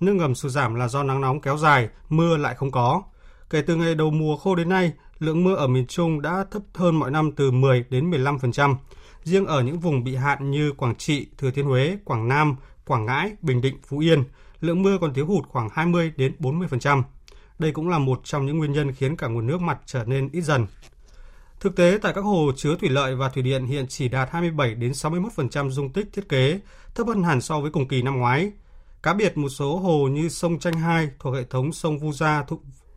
Nước 0.00 0.12
ngầm 0.12 0.34
sụt 0.34 0.52
giảm 0.52 0.74
là 0.74 0.88
do 0.88 1.02
nắng 1.02 1.20
nóng 1.20 1.40
kéo 1.40 1.56
dài, 1.56 1.88
mưa 2.08 2.36
lại 2.36 2.54
không 2.54 2.70
có. 2.70 3.02
Kể 3.50 3.62
từ 3.62 3.76
ngày 3.76 3.94
đầu 3.94 4.10
mùa 4.10 4.36
khô 4.36 4.54
đến 4.54 4.68
nay, 4.68 4.92
lượng 5.18 5.44
mưa 5.44 5.54
ở 5.54 5.66
miền 5.66 5.86
Trung 5.86 6.22
đã 6.22 6.44
thấp 6.50 6.62
hơn 6.74 6.96
mọi 6.96 7.10
năm 7.10 7.32
từ 7.32 7.50
10 7.50 7.84
đến 7.90 8.10
15%. 8.10 8.74
Riêng 9.24 9.46
ở 9.46 9.62
những 9.62 9.78
vùng 9.78 10.04
bị 10.04 10.14
hạn 10.14 10.50
như 10.50 10.72
Quảng 10.72 10.94
Trị, 10.94 11.26
Thừa 11.38 11.50
Thiên 11.50 11.64
Huế, 11.64 11.98
Quảng 12.04 12.28
Nam, 12.28 12.56
Quảng 12.86 13.06
Ngãi, 13.06 13.32
Bình 13.42 13.60
Định, 13.60 13.78
Phú 13.86 13.98
Yên, 13.98 14.24
lượng 14.60 14.82
mưa 14.82 14.98
còn 15.00 15.14
thiếu 15.14 15.26
hụt 15.26 15.48
khoảng 15.48 15.68
20 15.72 16.12
đến 16.16 16.32
40%. 16.38 17.02
Đây 17.58 17.72
cũng 17.72 17.88
là 17.88 17.98
một 17.98 18.20
trong 18.24 18.46
những 18.46 18.58
nguyên 18.58 18.72
nhân 18.72 18.92
khiến 18.92 19.16
cả 19.16 19.28
nguồn 19.28 19.46
nước 19.46 19.60
mặt 19.60 19.78
trở 19.86 20.04
nên 20.04 20.28
ít 20.32 20.40
dần. 20.40 20.66
Thực 21.60 21.76
tế 21.76 21.98
tại 22.02 22.12
các 22.14 22.20
hồ 22.20 22.52
chứa 22.56 22.76
thủy 22.80 22.88
lợi 22.88 23.14
và 23.14 23.28
thủy 23.28 23.42
điện 23.42 23.66
hiện 23.66 23.86
chỉ 23.88 24.08
đạt 24.08 24.28
27 24.32 24.74
đến 24.74 24.92
61% 24.92 25.70
dung 25.70 25.92
tích 25.92 26.08
thiết 26.12 26.28
kế, 26.28 26.60
thấp 26.94 27.06
hơn 27.06 27.22
hẳn 27.22 27.40
so 27.40 27.60
với 27.60 27.70
cùng 27.70 27.88
kỳ 27.88 28.02
năm 28.02 28.18
ngoái. 28.18 28.52
Cá 29.02 29.14
biệt 29.14 29.36
một 29.36 29.48
số 29.48 29.76
hồ 29.76 30.08
như 30.08 30.28
sông 30.28 30.58
Tranh 30.58 30.74
2 30.74 31.08
thuộc 31.18 31.34
hệ 31.34 31.44
thống 31.44 31.72
sông 31.72 31.98
Vu 31.98 32.12
Gia, 32.12 32.44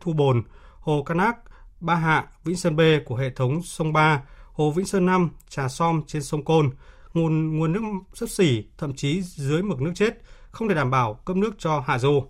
Thu, 0.00 0.12
Bồn, 0.12 0.42
hồ 0.80 1.02
Canác, 1.02 1.36
Ba 1.80 1.94
Hạ, 1.94 2.26
Vĩnh 2.44 2.56
Sơn 2.56 2.76
B 2.76 2.80
của 3.06 3.16
hệ 3.16 3.30
thống 3.30 3.62
sông 3.62 3.92
Ba, 3.92 4.22
hồ 4.52 4.70
Vĩnh 4.70 4.86
Sơn 4.86 5.06
5, 5.06 5.30
Trà 5.48 5.68
Som 5.68 6.02
trên 6.06 6.22
sông 6.22 6.44
Côn, 6.44 6.70
nguồn 7.14 7.58
nguồn 7.58 7.72
nước 7.72 7.80
sấp 8.14 8.28
xỉ, 8.28 8.64
thậm 8.78 8.94
chí 8.94 9.22
dưới 9.22 9.62
mực 9.62 9.80
nước 9.80 9.92
chết, 9.94 10.22
không 10.50 10.68
thể 10.68 10.74
đảm 10.74 10.90
bảo 10.90 11.14
cấp 11.14 11.36
nước 11.36 11.54
cho 11.58 11.84
hạ 11.86 11.98
du. 11.98 12.22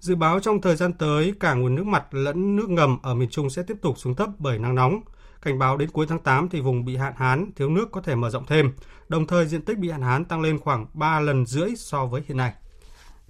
Dự 0.00 0.14
báo 0.14 0.40
trong 0.40 0.60
thời 0.60 0.76
gian 0.76 0.92
tới, 0.92 1.34
cả 1.40 1.54
nguồn 1.54 1.74
nước 1.74 1.86
mặt 1.86 2.14
lẫn 2.14 2.56
nước 2.56 2.68
ngầm 2.70 2.98
ở 3.02 3.14
miền 3.14 3.28
Trung 3.28 3.50
sẽ 3.50 3.62
tiếp 3.62 3.76
tục 3.82 3.98
xuống 3.98 4.14
thấp 4.14 4.28
bởi 4.38 4.58
nắng 4.58 4.74
nóng. 4.74 5.00
Cảnh 5.42 5.58
báo 5.58 5.76
đến 5.76 5.90
cuối 5.90 6.06
tháng 6.08 6.18
8 6.18 6.48
thì 6.48 6.60
vùng 6.60 6.84
bị 6.84 6.96
hạn 6.96 7.12
hán, 7.16 7.50
thiếu 7.56 7.68
nước 7.68 7.92
có 7.92 8.00
thể 8.00 8.14
mở 8.14 8.30
rộng 8.30 8.46
thêm. 8.46 8.72
Đồng 9.08 9.26
thời 9.26 9.46
diện 9.46 9.62
tích 9.62 9.78
bị 9.78 9.90
hạn 9.90 10.02
hán 10.02 10.24
tăng 10.24 10.40
lên 10.40 10.58
khoảng 10.58 10.86
3 10.94 11.20
lần 11.20 11.46
rưỡi 11.46 11.70
so 11.76 12.06
với 12.06 12.22
hiện 12.28 12.36
nay. 12.36 12.52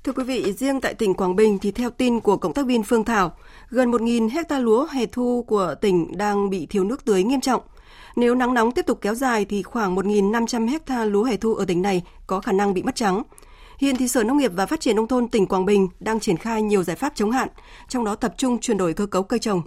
Thưa 0.04 0.12
quý 0.12 0.25
vị, 0.25 0.52
riêng 0.52 0.80
tại 0.80 0.95
tỉnh 0.95 1.14
Quảng 1.14 1.37
Bình 1.37 1.59
thì 1.59 1.71
theo 1.71 1.90
tin 1.90 2.21
của 2.21 2.37
cộng 2.37 2.52
tác 2.52 2.66
viên 2.66 2.83
Phương 2.83 3.04
Thảo, 3.04 3.33
gần 3.69 3.90
1.000 3.90 4.30
hecta 4.30 4.59
lúa 4.59 4.87
hè 4.87 5.07
thu 5.07 5.45
của 5.47 5.75
tỉnh 5.80 6.19
đang 6.19 6.50
bị 6.50 6.66
thiếu 6.66 6.85
nước 6.85 7.04
tưới 7.04 7.23
nghiêm 7.23 7.40
trọng. 7.40 7.62
Nếu 8.16 8.35
nắng 8.35 8.54
nóng 8.54 8.73
tiếp 8.73 8.87
tục 8.87 8.99
kéo 9.00 9.14
dài 9.14 9.45
thì 9.45 9.62
khoảng 9.62 9.97
1.500 9.97 10.69
hecta 10.69 11.04
lúa 11.04 11.25
hè 11.25 11.37
thu 11.37 11.54
ở 11.54 11.64
tỉnh 11.64 11.83
này 11.83 12.02
có 12.26 12.40
khả 12.40 12.52
năng 12.52 12.75
bị 12.75 12.83
mất 12.83 12.95
trắng. 12.95 13.23
Hiện 13.78 13.97
thì 13.97 14.09
Sở 14.09 14.25
Nông 14.25 14.38
nghiệp 14.38 14.52
và 14.54 14.66
Phát 14.66 14.80
triển 14.80 14.97
Nông 14.97 15.09
thôn 15.09 15.28
tỉnh 15.28 15.47
Quảng 15.47 15.64
Bình 15.64 15.88
đang 16.00 16.21
triển 16.21 16.37
khai 16.37 16.62
nhiều 16.62 16.83
giải 16.83 16.97
pháp 16.97 17.12
chống 17.14 17.30
hạn, 17.30 17.49
trong 17.88 18.04
đó 18.04 18.14
tập 18.14 18.35
trung 18.37 18.59
chuyển 18.59 18.78
đổi 18.78 18.95
cơ 18.95 19.07
cấu 19.07 19.23
cây 19.23 19.38
trồng. 19.38 19.62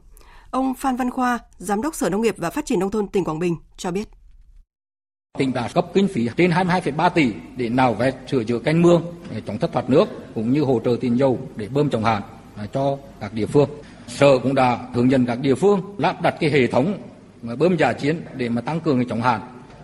Ông 0.51 0.73
Phan 0.73 0.95
Văn 0.95 1.11
Khoa, 1.11 1.39
Giám 1.57 1.81
đốc 1.81 1.95
Sở 1.95 2.09
Nông 2.09 2.21
nghiệp 2.21 2.35
và 2.37 2.49
Phát 2.49 2.65
triển 2.65 2.79
Nông 2.79 2.91
thôn 2.91 3.07
tỉnh 3.07 3.23
Quảng 3.23 3.39
Bình 3.39 3.55
cho 3.77 3.91
biết. 3.91 4.09
Tỉnh 5.37 5.53
đã 5.53 5.67
cấp 5.73 5.85
kinh 5.93 6.07
phí 6.07 6.29
trên 6.37 6.51
22,3 6.51 7.09
tỷ 7.09 7.33
để 7.57 7.69
nào 7.69 7.93
vét 7.93 8.15
sửa 8.27 8.43
chữa 8.43 8.59
canh 8.59 8.81
mương, 8.81 9.03
để 9.31 9.41
chống 9.47 9.57
thất 9.57 9.71
thoát 9.71 9.89
nước 9.89 10.05
cũng 10.35 10.53
như 10.53 10.61
hỗ 10.61 10.81
trợ 10.85 10.95
tiền 11.01 11.17
dầu 11.17 11.39
để 11.55 11.67
bơm 11.73 11.89
trồng 11.89 12.03
hạn 12.03 12.21
à, 12.55 12.65
cho 12.73 12.97
các 13.19 13.33
địa 13.33 13.45
phương. 13.45 13.69
Sở 14.07 14.37
cũng 14.37 14.55
đã 14.55 14.79
hướng 14.93 15.11
dẫn 15.11 15.25
các 15.25 15.39
địa 15.39 15.55
phương 15.55 15.81
lắp 15.97 16.21
đặt 16.21 16.35
cái 16.39 16.49
hệ 16.49 16.67
thống 16.67 16.97
bơm 17.41 17.77
giả 17.77 17.93
chiến 17.93 18.21
để 18.35 18.49
mà 18.49 18.61
tăng 18.61 18.79
cường 18.79 18.97
cái 18.97 19.05
chống 19.09 19.21
hạn. 19.21 19.41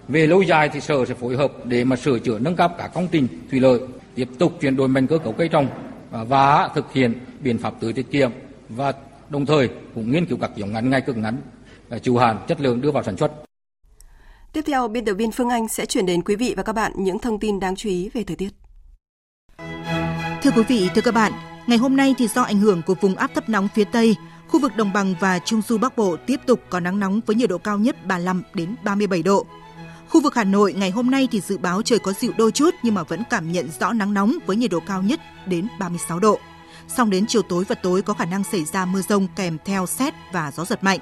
Về 0.07 0.27
lâu 0.27 0.41
dài 0.41 0.69
thì 0.69 0.81
sở 0.81 1.05
sẽ 1.05 1.13
phối 1.13 1.35
hợp 1.35 1.51
để 1.63 1.83
mà 1.83 1.95
sửa 1.95 2.19
chữa 2.19 2.39
nâng 2.39 2.55
cấp 2.55 2.75
các 2.77 2.91
công 2.93 3.07
trình 3.11 3.27
thủy 3.51 3.59
lợi, 3.59 3.79
tiếp 4.15 4.27
tục 4.39 4.53
chuyển 4.61 4.75
đổi 4.75 4.87
mạnh 4.87 5.07
cơ 5.07 5.17
cấu 5.17 5.33
cây 5.33 5.47
trồng 5.47 5.67
à, 6.11 6.23
và 6.23 6.69
thực 6.75 6.93
hiện 6.93 7.13
biện 7.39 7.57
pháp 7.57 7.73
tưới 7.79 7.93
tiết 7.93 8.11
kiệm 8.11 8.31
và 8.69 8.93
đồng 9.29 9.45
thời 9.45 9.69
cũng 9.95 10.11
nghiên 10.11 10.25
cứu 10.25 10.37
các 10.41 10.51
giống 10.55 10.73
ngắn 10.73 10.89
ngay 10.89 11.01
cực 11.01 11.17
ngắn 11.17 11.37
à, 11.89 11.99
chủ 11.99 12.17
hạn 12.17 12.37
chất 12.47 12.61
lượng 12.61 12.81
đưa 12.81 12.91
vào 12.91 13.03
sản 13.03 13.17
xuất. 13.17 13.31
Tiếp 14.53 14.61
theo, 14.65 14.87
biên 14.87 15.05
tập 15.05 15.13
viên 15.13 15.31
Phương 15.31 15.49
Anh 15.49 15.67
sẽ 15.67 15.85
chuyển 15.85 16.05
đến 16.05 16.21
quý 16.21 16.35
vị 16.35 16.53
và 16.57 16.63
các 16.63 16.73
bạn 16.73 16.91
những 16.95 17.19
thông 17.19 17.39
tin 17.39 17.59
đáng 17.59 17.75
chú 17.75 17.89
ý 17.89 18.09
về 18.13 18.23
thời 18.23 18.35
tiết. 18.35 18.49
Thưa 20.43 20.51
quý 20.55 20.63
vị, 20.67 20.89
thưa 20.95 21.01
các 21.01 21.13
bạn, 21.13 21.31
ngày 21.67 21.77
hôm 21.77 21.95
nay 21.95 22.15
thì 22.17 22.27
do 22.27 22.41
ảnh 22.41 22.59
hưởng 22.59 22.81
của 22.85 22.95
vùng 23.01 23.15
áp 23.15 23.31
thấp 23.35 23.49
nóng 23.49 23.67
phía 23.75 23.83
Tây, 23.83 24.15
khu 24.47 24.59
vực 24.59 24.75
đồng 24.75 24.93
bằng 24.93 25.15
và 25.19 25.39
trung 25.39 25.61
du 25.61 25.77
Bắc 25.77 25.97
Bộ 25.97 26.15
tiếp 26.27 26.39
tục 26.45 26.59
có 26.69 26.79
nắng 26.79 26.99
nóng 26.99 27.19
với 27.25 27.35
nhiệt 27.35 27.49
độ 27.49 27.57
cao 27.57 27.77
nhất 27.77 28.05
35 28.05 28.43
đến 28.53 28.75
37 28.83 29.23
độ. 29.23 29.45
Khu 30.09 30.21
vực 30.21 30.35
Hà 30.35 30.43
Nội 30.43 30.73
ngày 30.73 30.89
hôm 30.89 31.11
nay 31.11 31.27
thì 31.31 31.41
dự 31.41 31.57
báo 31.57 31.81
trời 31.81 31.99
có 31.99 32.13
dịu 32.13 32.31
đôi 32.37 32.51
chút 32.51 32.75
nhưng 32.83 32.95
mà 32.95 33.03
vẫn 33.03 33.23
cảm 33.29 33.51
nhận 33.51 33.69
rõ 33.79 33.93
nắng 33.93 34.13
nóng 34.13 34.35
với 34.45 34.55
nhiệt 34.55 34.71
độ 34.71 34.79
cao 34.79 35.01
nhất 35.01 35.19
đến 35.45 35.67
36 35.79 36.19
độ. 36.19 36.39
Song 36.87 37.09
đến 37.09 37.25
chiều 37.27 37.41
tối 37.41 37.63
và 37.67 37.75
tối 37.75 38.01
có 38.01 38.13
khả 38.13 38.25
năng 38.25 38.43
xảy 38.43 38.65
ra 38.65 38.85
mưa 38.85 39.01
rông 39.01 39.27
kèm 39.35 39.57
theo 39.65 39.85
xét 39.85 40.13
và 40.33 40.51
gió 40.51 40.65
giật 40.65 40.83
mạnh. 40.83 40.99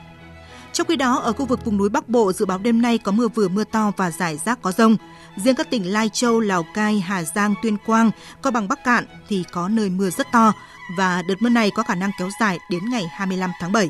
Trong 0.77 0.87
khi 0.87 0.95
đó, 0.95 1.19
ở 1.19 1.33
khu 1.33 1.45
vực 1.45 1.65
vùng 1.65 1.77
núi 1.77 1.89
Bắc 1.89 2.09
Bộ 2.09 2.33
dự 2.33 2.45
báo 2.45 2.57
đêm 2.57 2.81
nay 2.81 2.97
có 2.97 3.11
mưa 3.11 3.27
vừa 3.27 3.47
mưa 3.47 3.63
to 3.63 3.91
và 3.97 4.11
rải 4.11 4.37
rác 4.45 4.61
có 4.61 4.71
rông. 4.71 4.97
Riêng 5.35 5.55
các 5.55 5.69
tỉnh 5.69 5.93
Lai 5.93 6.09
Châu, 6.09 6.39
Lào 6.39 6.63
Cai, 6.73 6.99
Hà 6.99 7.23
Giang, 7.23 7.53
Tuyên 7.63 7.77
Quang, 7.85 8.11
Cao 8.43 8.51
Bằng 8.51 8.67
Bắc 8.67 8.83
Cạn 8.83 9.05
thì 9.29 9.43
có 9.51 9.69
nơi 9.69 9.89
mưa 9.89 10.09
rất 10.09 10.27
to 10.31 10.53
và 10.97 11.21
đợt 11.27 11.35
mưa 11.39 11.49
này 11.49 11.71
có 11.71 11.83
khả 11.83 11.95
năng 11.95 12.11
kéo 12.19 12.29
dài 12.39 12.59
đến 12.69 12.89
ngày 12.89 13.03
25 13.11 13.51
tháng 13.59 13.71
7. 13.71 13.89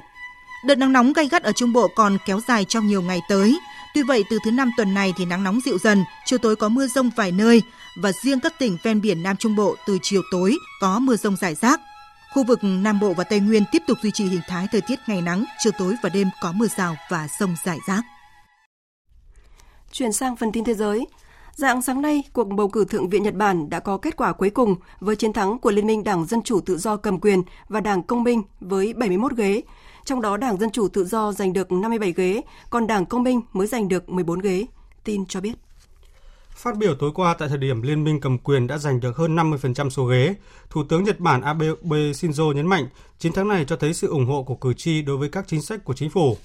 Đợt 0.65 0.75
nắng 0.75 0.93
nóng 0.93 1.13
gay 1.13 1.27
gắt 1.31 1.43
ở 1.43 1.51
Trung 1.51 1.73
Bộ 1.73 1.87
còn 1.95 2.17
kéo 2.25 2.39
dài 2.47 2.65
trong 2.65 2.87
nhiều 2.87 3.01
ngày 3.01 3.19
tới. 3.29 3.59
Tuy 3.93 4.03
vậy, 4.03 4.23
từ 4.29 4.39
thứ 4.45 4.51
năm 4.51 4.71
tuần 4.77 4.93
này 4.93 5.13
thì 5.17 5.25
nắng 5.25 5.43
nóng 5.43 5.59
dịu 5.65 5.77
dần, 5.77 6.03
chiều 6.25 6.39
tối 6.39 6.55
có 6.55 6.69
mưa 6.69 6.87
rông 6.87 7.09
vài 7.15 7.31
nơi 7.31 7.61
và 7.95 8.11
riêng 8.11 8.39
các 8.39 8.59
tỉnh 8.59 8.77
ven 8.83 9.01
biển 9.01 9.23
Nam 9.23 9.35
Trung 9.37 9.55
Bộ 9.55 9.75
từ 9.87 9.97
chiều 10.01 10.21
tối 10.31 10.57
có 10.81 10.99
mưa 10.99 11.15
rông 11.15 11.35
rải 11.35 11.55
rác. 11.55 11.79
Khu 12.37 12.43
vực 12.43 12.59
Nam 12.63 12.99
Bộ 12.99 13.13
và 13.13 13.23
Tây 13.23 13.39
Nguyên 13.39 13.63
tiếp 13.71 13.83
tục 13.87 13.97
duy 14.01 14.11
trì 14.11 14.25
hình 14.25 14.41
thái 14.47 14.67
thời 14.71 14.81
tiết 14.81 14.99
ngày 15.07 15.21
nắng, 15.21 15.45
chiều 15.59 15.73
tối 15.77 15.95
và 16.03 16.09
đêm 16.09 16.27
có 16.41 16.51
mưa 16.51 16.67
rào 16.67 16.95
và 17.09 17.27
rông 17.39 17.55
rải 17.65 17.77
rác. 17.87 18.01
Chuyển 19.91 20.11
sang 20.13 20.35
phần 20.35 20.51
tin 20.51 20.63
thế 20.63 20.73
giới. 20.73 21.07
Dạng 21.53 21.81
sáng 21.81 22.01
nay, 22.01 22.23
cuộc 22.33 22.43
bầu 22.43 22.69
cử 22.69 22.85
Thượng 22.85 23.09
viện 23.09 23.23
Nhật 23.23 23.33
Bản 23.33 23.69
đã 23.69 23.79
có 23.79 23.97
kết 23.97 24.17
quả 24.17 24.33
cuối 24.33 24.49
cùng 24.49 24.75
với 24.99 25.15
chiến 25.15 25.33
thắng 25.33 25.59
của 25.59 25.71
Liên 25.71 25.87
minh 25.87 26.03
Đảng 26.03 26.25
Dân 26.25 26.41
Chủ 26.41 26.59
Tự 26.59 26.77
do 26.77 26.97
cầm 26.97 27.19
quyền 27.19 27.41
và 27.69 27.81
Đảng 27.81 28.03
Công 28.03 28.23
minh 28.23 28.43
với 28.59 28.93
71 28.93 29.35
ghế. 29.35 29.61
Trong 30.05 30.21
đó 30.21 30.37
Đảng 30.37 30.57
Dân 30.57 30.71
Chủ 30.71 30.87
Tự 30.87 31.05
do 31.05 31.31
giành 31.31 31.53
được 31.53 31.71
57 31.71 32.13
ghế, 32.13 32.41
còn 32.69 32.87
Đảng 32.87 33.05
Công 33.05 33.23
minh 33.23 33.41
mới 33.53 33.67
giành 33.67 33.87
được 33.87 34.09
14 34.09 34.39
ghế. 34.39 34.65
Tin 35.03 35.25
cho 35.25 35.41
biết. 35.41 35.53
Phát 36.57 36.77
biểu 36.77 36.95
tối 36.95 37.11
qua 37.15 37.33
tại 37.33 37.49
thời 37.49 37.57
điểm 37.57 37.81
Liên 37.81 38.03
minh 38.03 38.21
cầm 38.21 38.37
quyền 38.37 38.67
đã 38.67 38.77
giành 38.77 38.99
được 38.99 39.17
hơn 39.17 39.35
50% 39.35 39.89
số 39.89 40.05
ghế, 40.05 40.35
Thủ 40.69 40.83
tướng 40.83 41.03
Nhật 41.03 41.19
Bản 41.19 41.41
Abe 41.41 41.67
Shinzo 41.87 42.51
nhấn 42.53 42.67
mạnh 42.67 42.87
chiến 43.19 43.33
thắng 43.33 43.47
này 43.47 43.65
cho 43.65 43.75
thấy 43.75 43.93
sự 43.93 44.07
ủng 44.07 44.25
hộ 44.25 44.43
của 44.43 44.55
cử 44.55 44.73
tri 44.73 45.01
đối 45.01 45.17
với 45.17 45.29
các 45.29 45.45
chính 45.47 45.61
sách 45.61 45.85
của 45.85 45.93
chính 45.93 46.09
phủ. 46.09 46.37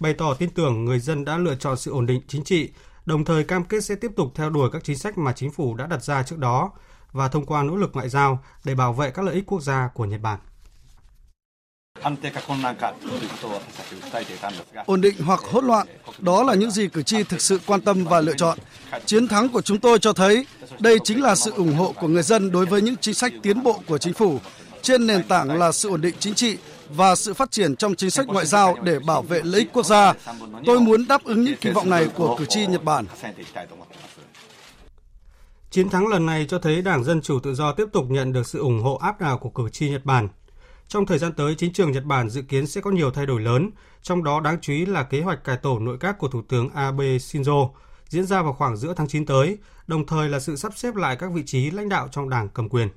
Bày 0.00 0.14
tỏ 0.14 0.34
tin 0.34 0.50
tưởng 0.50 0.84
người 0.84 0.98
dân 0.98 1.24
đã 1.24 1.38
lựa 1.38 1.54
chọn 1.54 1.76
sự 1.76 1.90
ổn 1.90 2.06
định 2.06 2.20
chính 2.28 2.44
trị, 2.44 2.70
đồng 3.06 3.24
thời 3.24 3.44
cam 3.44 3.64
kết 3.64 3.84
sẽ 3.84 3.94
tiếp 3.94 4.10
tục 4.16 4.32
theo 4.34 4.50
đuổi 4.50 4.70
các 4.72 4.84
chính 4.84 4.96
sách 4.96 5.18
mà 5.18 5.32
chính 5.32 5.50
phủ 5.50 5.74
đã 5.74 5.86
đặt 5.86 6.04
ra 6.04 6.22
trước 6.22 6.38
đó 6.38 6.72
và 7.12 7.28
thông 7.28 7.46
qua 7.46 7.62
nỗ 7.62 7.76
lực 7.76 7.90
ngoại 7.92 8.08
giao 8.08 8.38
để 8.64 8.74
bảo 8.74 8.92
vệ 8.92 9.10
các 9.10 9.24
lợi 9.24 9.34
ích 9.34 9.46
quốc 9.46 9.62
gia 9.62 9.88
của 9.94 10.04
Nhật 10.04 10.20
Bản. 10.20 10.38
Ổn 14.86 15.00
định 15.00 15.14
hoặc 15.24 15.40
hỗn 15.40 15.66
loạn, 15.66 15.86
đó 16.18 16.42
là 16.42 16.54
những 16.54 16.70
gì 16.70 16.88
cử 16.88 17.02
tri 17.02 17.22
thực 17.22 17.40
sự 17.40 17.60
quan 17.66 17.80
tâm 17.80 18.04
và 18.04 18.20
lựa 18.20 18.34
chọn. 18.36 18.58
Chiến 19.06 19.28
thắng 19.28 19.48
của 19.48 19.60
chúng 19.60 19.78
tôi 19.78 19.98
cho 19.98 20.12
thấy 20.12 20.46
đây 20.78 20.98
chính 21.04 21.22
là 21.22 21.34
sự 21.34 21.52
ủng 21.52 21.74
hộ 21.74 21.94
của 22.00 22.08
người 22.08 22.22
dân 22.22 22.52
đối 22.52 22.66
với 22.66 22.82
những 22.82 22.96
chính 22.96 23.14
sách 23.14 23.32
tiến 23.42 23.62
bộ 23.62 23.80
của 23.86 23.98
chính 23.98 24.14
phủ 24.14 24.38
trên 24.82 25.06
nền 25.06 25.22
tảng 25.22 25.58
là 25.58 25.72
sự 25.72 25.90
ổn 25.90 26.00
định 26.00 26.14
chính 26.18 26.34
trị 26.34 26.56
và 26.88 27.14
sự 27.14 27.34
phát 27.34 27.50
triển 27.50 27.76
trong 27.76 27.94
chính 27.94 28.10
sách 28.10 28.26
ngoại 28.26 28.46
giao 28.46 28.76
để 28.82 28.98
bảo 28.98 29.22
vệ 29.22 29.42
lợi 29.42 29.60
ích 29.60 29.72
quốc 29.72 29.86
gia. 29.86 30.14
Tôi 30.66 30.80
muốn 30.80 31.08
đáp 31.08 31.24
ứng 31.24 31.44
những 31.44 31.56
kỳ 31.60 31.70
vọng 31.70 31.90
này 31.90 32.06
của 32.14 32.36
cử 32.38 32.44
tri 32.44 32.66
Nhật 32.66 32.84
Bản. 32.84 33.06
Chiến 35.70 35.88
thắng 35.88 36.06
lần 36.06 36.26
này 36.26 36.46
cho 36.48 36.58
thấy 36.58 36.82
Đảng 36.82 37.04
Dân 37.04 37.22
Chủ 37.22 37.40
Tự 37.40 37.54
do 37.54 37.72
tiếp 37.72 37.86
tục 37.92 38.04
nhận 38.08 38.32
được 38.32 38.46
sự 38.46 38.58
ủng 38.58 38.82
hộ 38.82 38.94
áp 38.94 39.20
đảo 39.20 39.38
của 39.38 39.50
cử 39.50 39.68
tri 39.72 39.90
Nhật 39.90 40.04
Bản. 40.04 40.28
Trong 40.88 41.06
thời 41.06 41.18
gian 41.18 41.32
tới, 41.32 41.54
chính 41.54 41.72
trường 41.72 41.92
Nhật 41.92 42.04
Bản 42.04 42.30
dự 42.30 42.42
kiến 42.42 42.66
sẽ 42.66 42.80
có 42.80 42.90
nhiều 42.90 43.10
thay 43.10 43.26
đổi 43.26 43.40
lớn, 43.40 43.70
trong 44.02 44.24
đó 44.24 44.40
đáng 44.40 44.58
chú 44.60 44.72
ý 44.72 44.86
là 44.86 45.02
kế 45.02 45.20
hoạch 45.20 45.44
cải 45.44 45.56
tổ 45.56 45.78
nội 45.78 45.96
các 46.00 46.18
của 46.18 46.28
Thủ 46.28 46.42
tướng 46.48 46.70
Abe 46.70 47.04
Shinzo 47.04 47.70
diễn 48.08 48.24
ra 48.24 48.42
vào 48.42 48.52
khoảng 48.52 48.76
giữa 48.76 48.94
tháng 48.96 49.08
9 49.08 49.26
tới, 49.26 49.58
đồng 49.86 50.06
thời 50.06 50.28
là 50.28 50.40
sự 50.40 50.56
sắp 50.56 50.72
xếp 50.76 50.94
lại 50.94 51.16
các 51.16 51.32
vị 51.32 51.42
trí 51.46 51.70
lãnh 51.70 51.88
đạo 51.88 52.08
trong 52.10 52.28
đảng 52.28 52.48
cầm 52.48 52.68
quyền. 52.68 52.88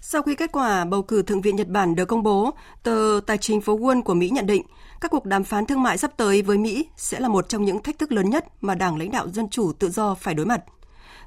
Sau 0.00 0.22
khi 0.22 0.34
kết 0.34 0.52
quả 0.52 0.84
bầu 0.84 1.02
cử 1.02 1.22
Thượng 1.22 1.40
viện 1.40 1.56
Nhật 1.56 1.68
Bản 1.68 1.94
được 1.94 2.04
công 2.04 2.22
bố, 2.22 2.50
tờ 2.82 3.20
Tài 3.26 3.38
chính 3.38 3.60
phố 3.60 3.78
Wall 3.78 4.02
của 4.02 4.14
Mỹ 4.14 4.30
nhận 4.30 4.46
định 4.46 4.62
các 5.00 5.10
cuộc 5.10 5.24
đàm 5.24 5.44
phán 5.44 5.66
thương 5.66 5.82
mại 5.82 5.98
sắp 5.98 6.10
tới 6.16 6.42
với 6.42 6.58
Mỹ 6.58 6.86
sẽ 6.96 7.20
là 7.20 7.28
một 7.28 7.48
trong 7.48 7.64
những 7.64 7.82
thách 7.82 7.98
thức 7.98 8.12
lớn 8.12 8.30
nhất 8.30 8.44
mà 8.60 8.74
Đảng 8.74 8.96
lãnh 8.96 9.10
đạo 9.10 9.28
Dân 9.28 9.48
Chủ 9.50 9.72
Tự 9.72 9.90
do 9.90 10.14
phải 10.14 10.34
đối 10.34 10.46
mặt. 10.46 10.60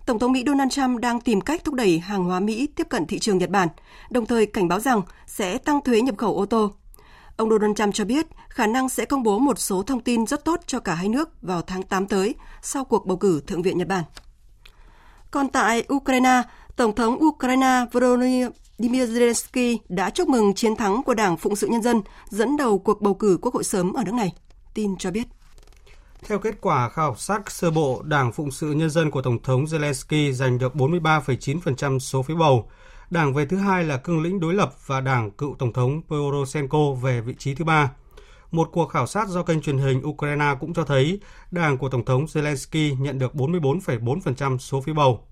Tổng 0.05 0.19
thống 0.19 0.31
Mỹ 0.31 0.43
Donald 0.47 0.71
Trump 0.71 0.99
đang 0.99 1.21
tìm 1.21 1.41
cách 1.41 1.63
thúc 1.63 1.75
đẩy 1.75 1.99
hàng 1.99 2.23
hóa 2.23 2.39
Mỹ 2.39 2.67
tiếp 2.75 2.87
cận 2.89 3.05
thị 3.05 3.19
trường 3.19 3.37
Nhật 3.37 3.49
Bản, 3.49 3.67
đồng 4.09 4.25
thời 4.25 4.45
cảnh 4.45 4.67
báo 4.67 4.79
rằng 4.79 5.01
sẽ 5.27 5.57
tăng 5.57 5.81
thuế 5.81 6.01
nhập 6.01 6.17
khẩu 6.17 6.37
ô 6.37 6.45
tô. 6.45 6.71
Ông 7.37 7.49
Donald 7.49 7.75
Trump 7.75 7.93
cho 7.93 8.05
biết 8.05 8.27
khả 8.49 8.67
năng 8.67 8.89
sẽ 8.89 9.05
công 9.05 9.23
bố 9.23 9.39
một 9.39 9.59
số 9.59 9.83
thông 9.83 9.99
tin 9.99 10.25
rất 10.25 10.45
tốt 10.45 10.59
cho 10.67 10.79
cả 10.79 10.95
hai 10.95 11.09
nước 11.09 11.41
vào 11.41 11.61
tháng 11.61 11.83
8 11.83 12.07
tới 12.07 12.35
sau 12.61 12.85
cuộc 12.85 13.05
bầu 13.05 13.17
cử 13.17 13.41
Thượng 13.47 13.61
viện 13.61 13.77
Nhật 13.77 13.87
Bản. 13.87 14.03
Còn 15.31 15.49
tại 15.49 15.83
Ukraine, 15.93 16.41
Tổng 16.75 16.95
thống 16.95 17.23
Ukraine 17.23 17.85
Volodymyr 17.91 18.51
Zelensky 18.79 19.77
đã 19.89 20.09
chúc 20.09 20.29
mừng 20.29 20.53
chiến 20.53 20.75
thắng 20.75 21.03
của 21.03 21.13
Đảng 21.13 21.37
Phụng 21.37 21.55
sự 21.55 21.67
Nhân 21.67 21.81
dân 21.81 22.01
dẫn 22.29 22.57
đầu 22.57 22.79
cuộc 22.79 23.01
bầu 23.01 23.13
cử 23.13 23.37
quốc 23.41 23.53
hội 23.53 23.63
sớm 23.63 23.93
ở 23.93 24.03
nước 24.03 24.13
này. 24.13 24.33
Tin 24.73 24.95
cho 24.97 25.11
biết. 25.11 25.27
Theo 26.27 26.39
kết 26.39 26.61
quả 26.61 26.89
khảo 26.89 27.15
sát 27.15 27.51
sơ 27.51 27.71
bộ, 27.71 28.01
Đảng 28.05 28.31
Phụng 28.31 28.51
sự 28.51 28.71
Nhân 28.71 28.89
dân 28.89 29.11
của 29.11 29.21
Tổng 29.21 29.41
thống 29.43 29.65
Zelensky 29.65 30.31
giành 30.31 30.57
được 30.57 30.75
43,9% 30.75 31.99
số 31.99 32.21
phiếu 32.21 32.37
bầu. 32.37 32.69
Đảng 33.09 33.33
về 33.33 33.45
thứ 33.45 33.57
hai 33.57 33.83
là 33.83 33.97
cương 33.97 34.21
lĩnh 34.21 34.39
đối 34.39 34.53
lập 34.53 34.73
và 34.85 35.01
Đảng 35.01 35.31
cựu 35.31 35.55
Tổng 35.59 35.73
thống 35.73 36.01
Poroshenko 36.07 36.91
về 36.91 37.21
vị 37.21 37.35
trí 37.37 37.55
thứ 37.55 37.65
ba. 37.65 37.91
Một 38.51 38.69
cuộc 38.71 38.87
khảo 38.87 39.07
sát 39.07 39.27
do 39.27 39.43
kênh 39.43 39.61
truyền 39.61 39.77
hình 39.77 40.01
Ukraine 40.07 40.55
cũng 40.59 40.73
cho 40.73 40.83
thấy 40.83 41.19
Đảng 41.51 41.77
của 41.77 41.89
Tổng 41.89 42.05
thống 42.05 42.25
Zelensky 42.25 43.01
nhận 43.01 43.19
được 43.19 43.33
44,4% 43.33 44.57
số 44.57 44.81
phiếu 44.81 44.95
bầu. 44.95 45.27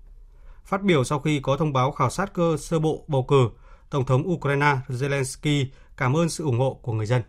Phát 0.64 0.82
biểu 0.82 1.04
sau 1.04 1.18
khi 1.18 1.40
có 1.40 1.56
thông 1.56 1.72
báo 1.72 1.92
khảo 1.92 2.10
sát 2.10 2.34
cơ 2.34 2.56
sơ 2.60 2.78
bộ 2.78 3.04
bầu 3.08 3.22
cử, 3.22 3.48
Tổng 3.90 4.04
thống 4.04 4.28
Ukraine 4.28 4.76
Zelensky 4.88 5.64
cảm 5.96 6.16
ơn 6.16 6.28
sự 6.28 6.44
ủng 6.44 6.58
hộ 6.58 6.78
của 6.82 6.92
người 6.92 7.06
dân. 7.06 7.22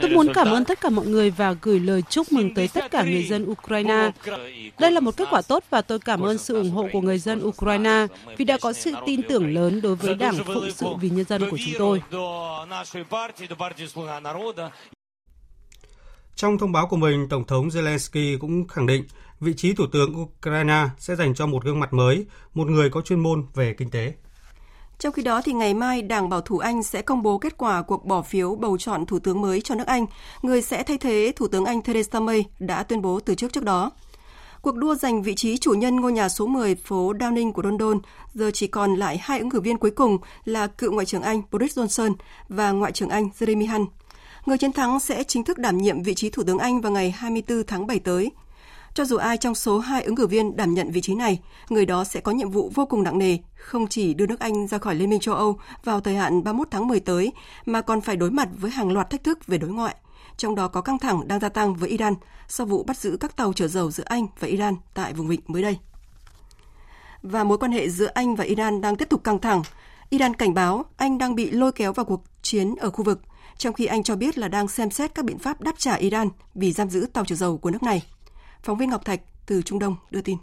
Tôi 0.00 0.10
muốn 0.10 0.28
cảm 0.34 0.50
ơn 0.50 0.64
tất 0.64 0.80
cả 0.80 0.90
mọi 0.90 1.06
người 1.06 1.30
và 1.30 1.56
gửi 1.62 1.80
lời 1.80 2.02
chúc 2.10 2.32
mừng 2.32 2.54
tới 2.54 2.68
tất 2.68 2.90
cả 2.90 3.04
người 3.04 3.22
dân 3.22 3.50
Ukraine. 3.50 4.10
Đây 4.78 4.92
là 4.92 5.00
một 5.00 5.16
kết 5.16 5.28
quả 5.30 5.42
tốt 5.42 5.64
và 5.70 5.82
tôi 5.82 5.98
cảm 5.98 6.20
ơn 6.20 6.38
sự 6.38 6.56
ủng 6.56 6.70
hộ 6.70 6.88
của 6.92 7.00
người 7.00 7.18
dân 7.18 7.46
Ukraine 7.46 8.06
vì 8.36 8.44
đã 8.44 8.58
có 8.60 8.72
sự 8.72 8.94
tin 9.06 9.22
tưởng 9.28 9.54
lớn 9.54 9.80
đối 9.80 9.96
với 9.96 10.14
Đảng 10.14 10.44
Phụng 10.44 10.70
sự 10.70 10.86
vì 11.00 11.10
Nhân 11.10 11.24
dân 11.24 11.50
của 11.50 11.58
chúng 11.64 11.74
tôi. 11.78 12.02
Trong 16.36 16.58
thông 16.58 16.72
báo 16.72 16.86
của 16.86 16.96
mình, 16.96 17.28
Tổng 17.28 17.46
thống 17.46 17.68
Zelensky 17.68 18.38
cũng 18.38 18.68
khẳng 18.68 18.86
định 18.86 19.04
vị 19.40 19.52
trí 19.56 19.74
Thủ 19.74 19.86
tướng 19.92 20.22
Ukraine 20.22 20.88
sẽ 20.98 21.14
dành 21.16 21.34
cho 21.34 21.46
một 21.46 21.64
gương 21.64 21.80
mặt 21.80 21.92
mới, 21.92 22.26
một 22.54 22.68
người 22.68 22.90
có 22.90 23.00
chuyên 23.00 23.20
môn 23.20 23.46
về 23.54 23.74
kinh 23.78 23.90
tế. 23.90 24.12
Trong 25.00 25.12
khi 25.12 25.22
đó, 25.22 25.40
thì 25.44 25.52
ngày 25.52 25.74
mai, 25.74 26.02
Đảng 26.02 26.28
Bảo 26.28 26.40
thủ 26.40 26.58
Anh 26.58 26.82
sẽ 26.82 27.02
công 27.02 27.22
bố 27.22 27.38
kết 27.38 27.56
quả 27.56 27.82
cuộc 27.82 28.04
bỏ 28.04 28.22
phiếu 28.22 28.54
bầu 28.54 28.78
chọn 28.78 29.06
Thủ 29.06 29.18
tướng 29.18 29.40
mới 29.40 29.60
cho 29.60 29.74
nước 29.74 29.86
Anh, 29.86 30.06
người 30.42 30.62
sẽ 30.62 30.82
thay 30.82 30.98
thế 30.98 31.32
Thủ 31.36 31.48
tướng 31.48 31.64
Anh 31.64 31.82
Theresa 31.82 32.20
May 32.20 32.44
đã 32.58 32.82
tuyên 32.82 33.02
bố 33.02 33.20
từ 33.20 33.34
trước 33.34 33.52
trước 33.52 33.64
đó. 33.64 33.90
Cuộc 34.62 34.76
đua 34.76 34.94
giành 34.94 35.22
vị 35.22 35.34
trí 35.34 35.58
chủ 35.58 35.72
nhân 35.72 36.00
ngôi 36.00 36.12
nhà 36.12 36.28
số 36.28 36.46
10 36.46 36.74
phố 36.74 37.12
Downing 37.12 37.52
của 37.52 37.62
London 37.62 37.98
giờ 38.34 38.50
chỉ 38.54 38.66
còn 38.66 38.94
lại 38.94 39.18
hai 39.22 39.38
ứng 39.38 39.50
cử 39.50 39.60
viên 39.60 39.78
cuối 39.78 39.90
cùng 39.90 40.18
là 40.44 40.66
cựu 40.66 40.92
Ngoại 40.92 41.06
trưởng 41.06 41.22
Anh 41.22 41.42
Boris 41.52 41.78
Johnson 41.78 42.14
và 42.48 42.70
Ngoại 42.70 42.92
trưởng 42.92 43.08
Anh 43.08 43.28
Jeremy 43.38 43.72
Hunt. 43.72 43.88
Người 44.46 44.58
chiến 44.58 44.72
thắng 44.72 45.00
sẽ 45.00 45.24
chính 45.24 45.44
thức 45.44 45.58
đảm 45.58 45.78
nhiệm 45.78 46.02
vị 46.02 46.14
trí 46.14 46.30
Thủ 46.30 46.42
tướng 46.46 46.58
Anh 46.58 46.80
vào 46.80 46.92
ngày 46.92 47.10
24 47.10 47.64
tháng 47.66 47.86
7 47.86 47.98
tới. 47.98 48.30
Cho 48.94 49.04
dù 49.04 49.16
ai 49.16 49.36
trong 49.36 49.54
số 49.54 49.78
hai 49.78 50.02
ứng 50.02 50.16
cử 50.16 50.26
viên 50.26 50.56
đảm 50.56 50.74
nhận 50.74 50.90
vị 50.90 51.00
trí 51.00 51.14
này, 51.14 51.40
người 51.68 51.86
đó 51.86 52.04
sẽ 52.04 52.20
có 52.20 52.32
nhiệm 52.32 52.50
vụ 52.50 52.70
vô 52.74 52.86
cùng 52.86 53.02
nặng 53.02 53.18
nề, 53.18 53.38
không 53.54 53.86
chỉ 53.86 54.14
đưa 54.14 54.26
nước 54.26 54.40
Anh 54.40 54.66
ra 54.66 54.78
khỏi 54.78 54.94
Liên 54.94 55.10
minh 55.10 55.20
châu 55.20 55.34
Âu 55.34 55.58
vào 55.84 56.00
thời 56.00 56.14
hạn 56.14 56.44
31 56.44 56.68
tháng 56.70 56.88
10 56.88 57.00
tới, 57.00 57.32
mà 57.66 57.80
còn 57.80 58.00
phải 58.00 58.16
đối 58.16 58.30
mặt 58.30 58.48
với 58.56 58.70
hàng 58.70 58.92
loạt 58.92 59.10
thách 59.10 59.24
thức 59.24 59.46
về 59.46 59.58
đối 59.58 59.70
ngoại, 59.70 59.96
trong 60.36 60.54
đó 60.54 60.68
có 60.68 60.80
căng 60.80 60.98
thẳng 60.98 61.28
đang 61.28 61.40
gia 61.40 61.48
tăng 61.48 61.74
với 61.74 61.88
Iran 61.88 62.14
sau 62.48 62.66
vụ 62.66 62.82
bắt 62.82 62.96
giữ 62.96 63.16
các 63.20 63.36
tàu 63.36 63.52
chở 63.52 63.68
dầu 63.68 63.90
giữa 63.90 64.04
Anh 64.06 64.26
và 64.40 64.48
Iran 64.48 64.76
tại 64.94 65.12
vùng 65.12 65.28
vịnh 65.28 65.40
mới 65.46 65.62
đây. 65.62 65.78
Và 67.22 67.44
mối 67.44 67.58
quan 67.58 67.72
hệ 67.72 67.88
giữa 67.88 68.08
Anh 68.14 68.36
và 68.36 68.44
Iran 68.44 68.80
đang 68.80 68.96
tiếp 68.96 69.08
tục 69.08 69.24
căng 69.24 69.38
thẳng. 69.38 69.62
Iran 70.10 70.34
cảnh 70.34 70.54
báo 70.54 70.84
Anh 70.96 71.18
đang 71.18 71.34
bị 71.34 71.50
lôi 71.50 71.72
kéo 71.72 71.92
vào 71.92 72.04
cuộc 72.04 72.22
chiến 72.42 72.74
ở 72.80 72.90
khu 72.90 73.04
vực, 73.04 73.20
trong 73.58 73.74
khi 73.74 73.86
Anh 73.86 74.02
cho 74.02 74.16
biết 74.16 74.38
là 74.38 74.48
đang 74.48 74.68
xem 74.68 74.90
xét 74.90 75.14
các 75.14 75.24
biện 75.24 75.38
pháp 75.38 75.60
đáp 75.60 75.74
trả 75.78 75.94
Iran 75.94 76.28
vì 76.54 76.72
giam 76.72 76.90
giữ 76.90 77.06
tàu 77.12 77.24
chở 77.24 77.36
dầu 77.36 77.58
của 77.58 77.70
nước 77.70 77.82
này. 77.82 78.02
Phóng 78.62 78.78
viên 78.78 78.90
Ngọc 78.90 79.04
Thạch 79.04 79.20
từ 79.46 79.62
Trung 79.62 79.78
Đông 79.78 79.96
đưa 80.10 80.20
tin. 80.20 80.36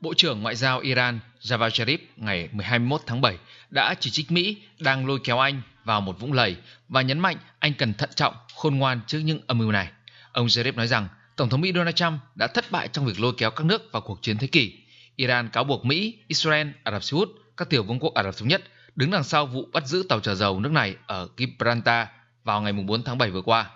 Bộ 0.00 0.14
trưởng 0.14 0.42
Ngoại 0.42 0.56
giao 0.56 0.80
Iran 0.80 1.20
Javad 1.40 1.68
Zarif 1.68 1.98
ngày 2.16 2.48
21 2.60 3.02
tháng 3.06 3.20
7 3.20 3.38
đã 3.70 3.94
chỉ 4.00 4.10
trích 4.10 4.30
Mỹ 4.30 4.62
đang 4.80 5.06
lôi 5.06 5.18
kéo 5.24 5.38
Anh 5.38 5.62
vào 5.84 6.00
một 6.00 6.20
vũng 6.20 6.32
lầy 6.32 6.56
và 6.88 7.02
nhấn 7.02 7.18
mạnh 7.18 7.36
anh 7.58 7.74
cần 7.78 7.94
thận 7.94 8.10
trọng, 8.14 8.34
khôn 8.54 8.76
ngoan 8.76 9.00
trước 9.06 9.18
những 9.18 9.40
âm 9.46 9.58
mưu 9.58 9.72
này. 9.72 9.88
Ông 10.32 10.46
Zarif 10.46 10.74
nói 10.74 10.86
rằng 10.86 11.08
Tổng 11.36 11.48
thống 11.48 11.60
Mỹ 11.60 11.72
Donald 11.74 11.96
Trump 11.96 12.20
đã 12.34 12.46
thất 12.46 12.70
bại 12.70 12.88
trong 12.88 13.04
việc 13.06 13.20
lôi 13.20 13.32
kéo 13.38 13.50
các 13.50 13.66
nước 13.66 13.92
vào 13.92 14.02
cuộc 14.02 14.22
chiến 14.22 14.38
thế 14.38 14.46
kỷ. 14.46 14.78
Iran 15.16 15.48
cáo 15.48 15.64
buộc 15.64 15.84
Mỹ, 15.84 16.18
Israel, 16.28 16.68
Ả 16.84 16.92
Rập 16.92 17.02
Xê 17.04 17.16
Út, 17.16 17.28
các 17.56 17.70
tiểu 17.70 17.82
vương 17.82 17.98
quốc 17.98 18.14
Ả 18.14 18.22
Rập 18.22 18.36
thống 18.36 18.48
nhất 18.48 18.62
đứng 18.96 19.10
đằng 19.10 19.24
sau 19.24 19.46
vụ 19.46 19.68
bắt 19.72 19.86
giữ 19.86 20.06
tàu 20.08 20.20
chở 20.20 20.34
dầu 20.34 20.60
nước 20.60 20.72
này 20.72 20.96
ở 21.06 21.28
Gibraltar 21.36 22.06
vào 22.44 22.60
ngày 22.60 22.72
4 22.72 23.04
tháng 23.04 23.18
7 23.18 23.30
vừa 23.30 23.42
qua. 23.42 23.70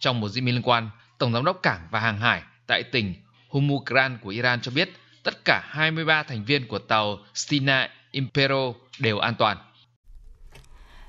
Trong 0.00 0.20
một 0.20 0.28
diễn 0.28 0.44
biến 0.44 0.54
liên 0.54 0.62
quan, 0.62 0.90
Tổng 1.22 1.32
giám 1.32 1.44
đốc 1.44 1.62
cảng 1.62 1.80
và 1.90 2.00
hàng 2.00 2.18
hải 2.18 2.42
tại 2.66 2.82
tỉnh 2.82 3.14
Humukran 3.48 4.18
của 4.22 4.30
Iran 4.30 4.60
cho 4.60 4.72
biết 4.74 4.88
tất 5.24 5.44
cả 5.44 5.62
23 5.64 6.22
thành 6.22 6.44
viên 6.44 6.68
của 6.68 6.78
tàu 6.78 7.18
Stina 7.34 7.88
Impero 8.10 8.72
đều 9.00 9.18
an 9.18 9.34
toàn. 9.38 9.56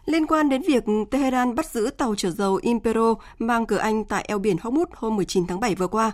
Liên 0.05 0.27
quan 0.27 0.49
đến 0.49 0.61
việc 0.67 0.83
Tehran 1.11 1.55
bắt 1.55 1.65
giữ 1.65 1.89
tàu 1.97 2.15
chở 2.15 2.31
dầu 2.31 2.59
Impero 2.61 3.13
mang 3.39 3.65
cờ 3.65 3.77
Anh 3.77 4.05
tại 4.05 4.25
eo 4.27 4.39
biển 4.39 4.57
Hormuz 4.57 4.85
hôm 4.91 5.15
19 5.15 5.47
tháng 5.47 5.59
7 5.59 5.75
vừa 5.75 5.87
qua, 5.87 6.11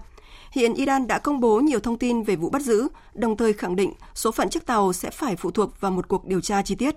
hiện 0.52 0.74
Iran 0.74 1.08
đã 1.08 1.20
công 1.20 1.40
bố 1.40 1.60
nhiều 1.60 1.80
thông 1.80 1.98
tin 1.98 2.24
về 2.24 2.36
vụ 2.36 2.50
bắt 2.50 2.62
giữ, 2.62 2.88
đồng 3.14 3.38
thời 3.38 3.54
khẳng 3.54 3.76
định 3.76 3.94
số 4.16 4.32
phận 4.32 4.50
chiếc 4.50 4.66
tàu 4.66 4.94
sẽ 4.94 5.10
phải 5.10 5.36
phụ 5.36 5.52
thuộc 5.52 5.82
vào 5.82 5.92
một 5.92 6.08
cuộc 6.08 6.26
điều 6.26 6.42
tra 6.42 6.62
chi 6.62 6.76
tiết. 6.76 6.96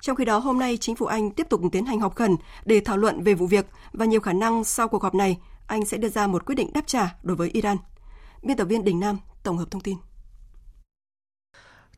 Trong 0.00 0.16
khi 0.16 0.24
đó, 0.24 0.38
hôm 0.38 0.58
nay, 0.58 0.76
chính 0.76 0.96
phủ 0.96 1.06
Anh 1.06 1.30
tiếp 1.30 1.46
tục 1.50 1.60
tiến 1.72 1.86
hành 1.86 2.00
họp 2.00 2.14
khẩn 2.14 2.36
để 2.64 2.80
thảo 2.80 2.96
luận 2.96 3.22
về 3.22 3.34
vụ 3.34 3.46
việc 3.46 3.66
và 3.92 4.04
nhiều 4.04 4.20
khả 4.20 4.32
năng 4.32 4.64
sau 4.64 4.88
cuộc 4.88 5.02
họp 5.02 5.14
này, 5.14 5.36
anh 5.72 5.84
sẽ 5.84 5.98
đưa 5.98 6.08
ra 6.08 6.26
một 6.26 6.46
quyết 6.46 6.54
định 6.54 6.70
đáp 6.74 6.86
trả 6.86 7.14
đối 7.22 7.36
với 7.36 7.50
Iran. 7.52 7.76
Biên 8.42 8.56
tập 8.56 8.64
viên 8.64 8.84
Đình 8.84 9.00
Nam 9.00 9.18
tổng 9.42 9.56
hợp 9.56 9.70
thông 9.70 9.82
tin. 9.82 9.96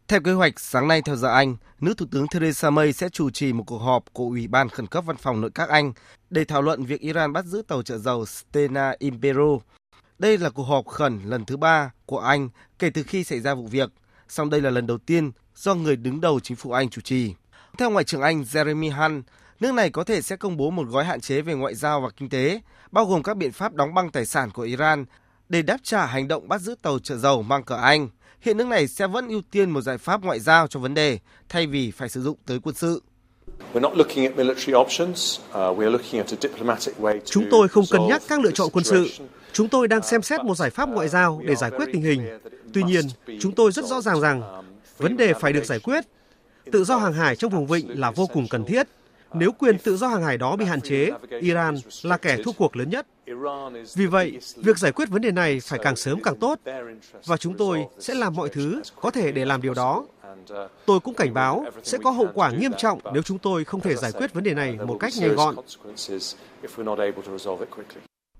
Theo 0.08 0.20
kế 0.20 0.32
hoạch, 0.32 0.60
sáng 0.60 0.88
nay 0.88 1.02
theo 1.02 1.16
giờ 1.16 1.28
Anh, 1.28 1.56
nữ 1.80 1.94
Thủ 1.94 2.06
tướng 2.10 2.28
Theresa 2.28 2.70
May 2.70 2.92
sẽ 2.92 3.08
chủ 3.08 3.30
trì 3.30 3.52
một 3.52 3.64
cuộc 3.66 3.78
họp 3.78 4.04
của 4.12 4.24
Ủy 4.24 4.48
ban 4.48 4.68
khẩn 4.68 4.86
cấp 4.86 5.04
văn 5.06 5.16
phòng 5.16 5.40
nội 5.40 5.50
các 5.54 5.68
Anh 5.68 5.92
để 6.30 6.44
thảo 6.44 6.62
luận 6.62 6.84
việc 6.84 7.00
Iran 7.00 7.32
bắt 7.32 7.44
giữ 7.44 7.62
tàu 7.68 7.82
chở 7.82 7.98
dầu 7.98 8.26
Stena 8.26 8.94
Impero. 8.98 9.58
Đây 10.18 10.38
là 10.38 10.50
cuộc 10.50 10.64
họp 10.64 10.86
khẩn 10.86 11.20
lần 11.24 11.44
thứ 11.44 11.56
ba 11.56 11.92
của 12.06 12.18
Anh 12.18 12.48
kể 12.78 12.90
từ 12.90 13.02
khi 13.02 13.24
xảy 13.24 13.40
ra 13.40 13.54
vụ 13.54 13.66
việc, 13.66 13.90
song 14.28 14.50
đây 14.50 14.60
là 14.60 14.70
lần 14.70 14.86
đầu 14.86 14.98
tiên 14.98 15.32
do 15.56 15.74
người 15.74 15.96
đứng 15.96 16.20
đầu 16.20 16.40
chính 16.40 16.56
phủ 16.56 16.70
Anh 16.70 16.90
chủ 16.90 17.00
trì. 17.00 17.34
Theo 17.78 17.90
Ngoại 17.90 18.04
trưởng 18.04 18.22
Anh 18.22 18.42
Jeremy 18.42 18.96
Hunt, 18.96 19.24
nước 19.60 19.74
này 19.74 19.90
có 19.90 20.04
thể 20.04 20.22
sẽ 20.22 20.36
công 20.36 20.56
bố 20.56 20.70
một 20.70 20.88
gói 20.88 21.04
hạn 21.04 21.20
chế 21.20 21.40
về 21.40 21.54
ngoại 21.54 21.74
giao 21.74 22.00
và 22.00 22.10
kinh 22.16 22.28
tế, 22.28 22.60
bao 22.94 23.06
gồm 23.06 23.22
các 23.22 23.36
biện 23.36 23.52
pháp 23.52 23.74
đóng 23.74 23.94
băng 23.94 24.10
tài 24.10 24.26
sản 24.26 24.50
của 24.50 24.62
Iran 24.62 25.04
để 25.48 25.62
đáp 25.62 25.76
trả 25.82 26.06
hành 26.06 26.28
động 26.28 26.48
bắt 26.48 26.60
giữ 26.60 26.74
tàu 26.82 26.98
chở 26.98 27.16
dầu 27.16 27.42
mang 27.42 27.62
cờ 27.62 27.76
Anh. 27.76 28.08
Hiện 28.40 28.56
nước 28.56 28.66
này 28.66 28.88
sẽ 28.88 29.06
vẫn 29.06 29.28
ưu 29.28 29.42
tiên 29.50 29.70
một 29.70 29.80
giải 29.80 29.98
pháp 29.98 30.22
ngoại 30.22 30.40
giao 30.40 30.66
cho 30.66 30.80
vấn 30.80 30.94
đề 30.94 31.18
thay 31.48 31.66
vì 31.66 31.90
phải 31.90 32.08
sử 32.08 32.22
dụng 32.22 32.36
tới 32.46 32.60
quân 32.62 32.74
sự. 32.74 33.02
Chúng 37.24 37.46
tôi 37.50 37.68
không 37.68 37.84
cân 37.90 38.06
nhắc 38.08 38.22
các 38.28 38.40
lựa 38.40 38.50
chọn 38.50 38.68
quân 38.72 38.84
sự. 38.84 39.08
Chúng 39.52 39.68
tôi 39.68 39.88
đang 39.88 40.02
xem 40.02 40.22
xét 40.22 40.44
một 40.44 40.54
giải 40.54 40.70
pháp 40.70 40.88
ngoại 40.88 41.08
giao 41.08 41.42
để 41.44 41.54
giải 41.54 41.70
quyết 41.70 41.88
tình 41.92 42.02
hình. 42.02 42.38
Tuy 42.74 42.82
nhiên, 42.82 43.04
chúng 43.40 43.52
tôi 43.52 43.72
rất 43.72 43.84
rõ 43.84 44.00
ràng 44.00 44.20
rằng 44.20 44.42
vấn 44.98 45.16
đề 45.16 45.34
phải 45.40 45.52
được 45.52 45.64
giải 45.64 45.78
quyết. 45.78 46.04
Tự 46.72 46.84
do 46.84 46.96
hàng 46.96 47.12
hải 47.12 47.36
trong 47.36 47.50
vùng 47.50 47.66
vịnh 47.66 48.00
là 48.00 48.10
vô 48.10 48.26
cùng 48.26 48.46
cần 48.50 48.64
thiết. 48.64 48.86
Nếu 49.34 49.52
quyền 49.52 49.78
tự 49.78 49.96
do 49.96 50.08
hàng 50.08 50.22
hải 50.22 50.38
đó 50.38 50.56
bị 50.56 50.64
hạn 50.64 50.80
chế, 50.80 51.10
Iran 51.40 51.74
là 52.02 52.16
kẻ 52.16 52.36
thua 52.44 52.52
cuộc 52.52 52.76
lớn 52.76 52.90
nhất. 52.90 53.06
Vì 53.94 54.06
vậy, 54.06 54.38
việc 54.56 54.78
giải 54.78 54.92
quyết 54.92 55.08
vấn 55.08 55.22
đề 55.22 55.30
này 55.30 55.60
phải 55.60 55.78
càng 55.82 55.96
sớm 55.96 56.22
càng 56.22 56.36
tốt 56.36 56.58
và 57.26 57.36
chúng 57.36 57.56
tôi 57.56 57.86
sẽ 57.98 58.14
làm 58.14 58.34
mọi 58.34 58.48
thứ 58.48 58.82
có 59.00 59.10
thể 59.10 59.32
để 59.32 59.44
làm 59.44 59.62
điều 59.62 59.74
đó. 59.74 60.04
Tôi 60.86 61.00
cũng 61.00 61.14
cảnh 61.14 61.34
báo 61.34 61.64
sẽ 61.82 61.98
có 62.04 62.10
hậu 62.10 62.28
quả 62.34 62.50
nghiêm 62.50 62.72
trọng 62.78 63.00
nếu 63.12 63.22
chúng 63.22 63.38
tôi 63.38 63.64
không 63.64 63.80
thể 63.80 63.94
giải 63.94 64.12
quyết 64.12 64.34
vấn 64.34 64.44
đề 64.44 64.54
này 64.54 64.78
một 64.86 64.96
cách 65.00 65.12
nhanh 65.18 65.34
gọn. 65.34 65.56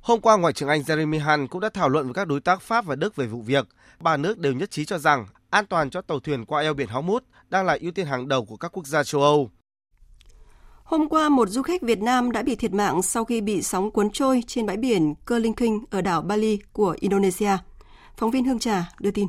Hôm 0.00 0.20
qua, 0.20 0.37
Ngoại 0.37 0.52
trưởng 0.52 0.68
Anh 0.68 0.80
Jeremy 0.80 1.20
Hunt 1.20 1.50
cũng 1.50 1.61
đã 1.61 1.68
thảo 1.68 1.88
luận 1.88 2.04
với 2.04 2.14
các 2.14 2.28
đối 2.28 2.40
tác 2.40 2.62
Pháp 2.62 2.85
và 2.85 2.94
Đức 2.94 3.16
về 3.16 3.26
vụ 3.26 3.42
việc. 3.42 3.66
Ba 4.00 4.16
nước 4.16 4.38
đều 4.38 4.52
nhất 4.52 4.70
trí 4.70 4.85
cho 4.85 4.98
rằng 4.98 5.26
an 5.50 5.66
toàn 5.66 5.90
cho 5.90 6.02
tàu 6.02 6.20
thuyền 6.20 6.44
qua 6.44 6.62
eo 6.62 6.74
biển 6.74 6.88
Hormuz 6.88 7.20
đang 7.50 7.66
là 7.66 7.78
ưu 7.80 7.90
tiên 7.92 8.07
hàng 8.07 8.28
đầu 8.28 8.44
của 8.44 8.57
các 8.57 8.68
quốc 8.72 8.87
gia 8.87 9.04
châu 9.04 9.22
Âu. 9.22 9.50
Hôm 10.85 11.09
qua, 11.09 11.29
một 11.29 11.49
du 11.49 11.62
khách 11.62 11.83
Việt 11.83 12.03
Nam 12.03 12.33
đã 12.33 12.42
bị 12.42 12.57
thiệt 12.57 12.73
mạng 12.73 13.03
sau 13.03 13.25
khi 13.25 13.40
bị 13.40 13.62
sóng 13.62 13.90
cuốn 13.90 14.11
trôi 14.11 14.42
trên 14.47 14.66
bãi 14.66 14.77
biển 14.77 15.14
Kerlingking 15.27 15.85
ở 15.90 16.01
đảo 16.01 16.23
Bali 16.23 16.59
của 16.73 16.97
Indonesia. 17.01 17.51
Phóng 18.16 18.31
viên 18.31 18.44
Hương 18.44 18.59
Trà 18.59 18.88
đưa 19.01 19.11
tin. 19.11 19.27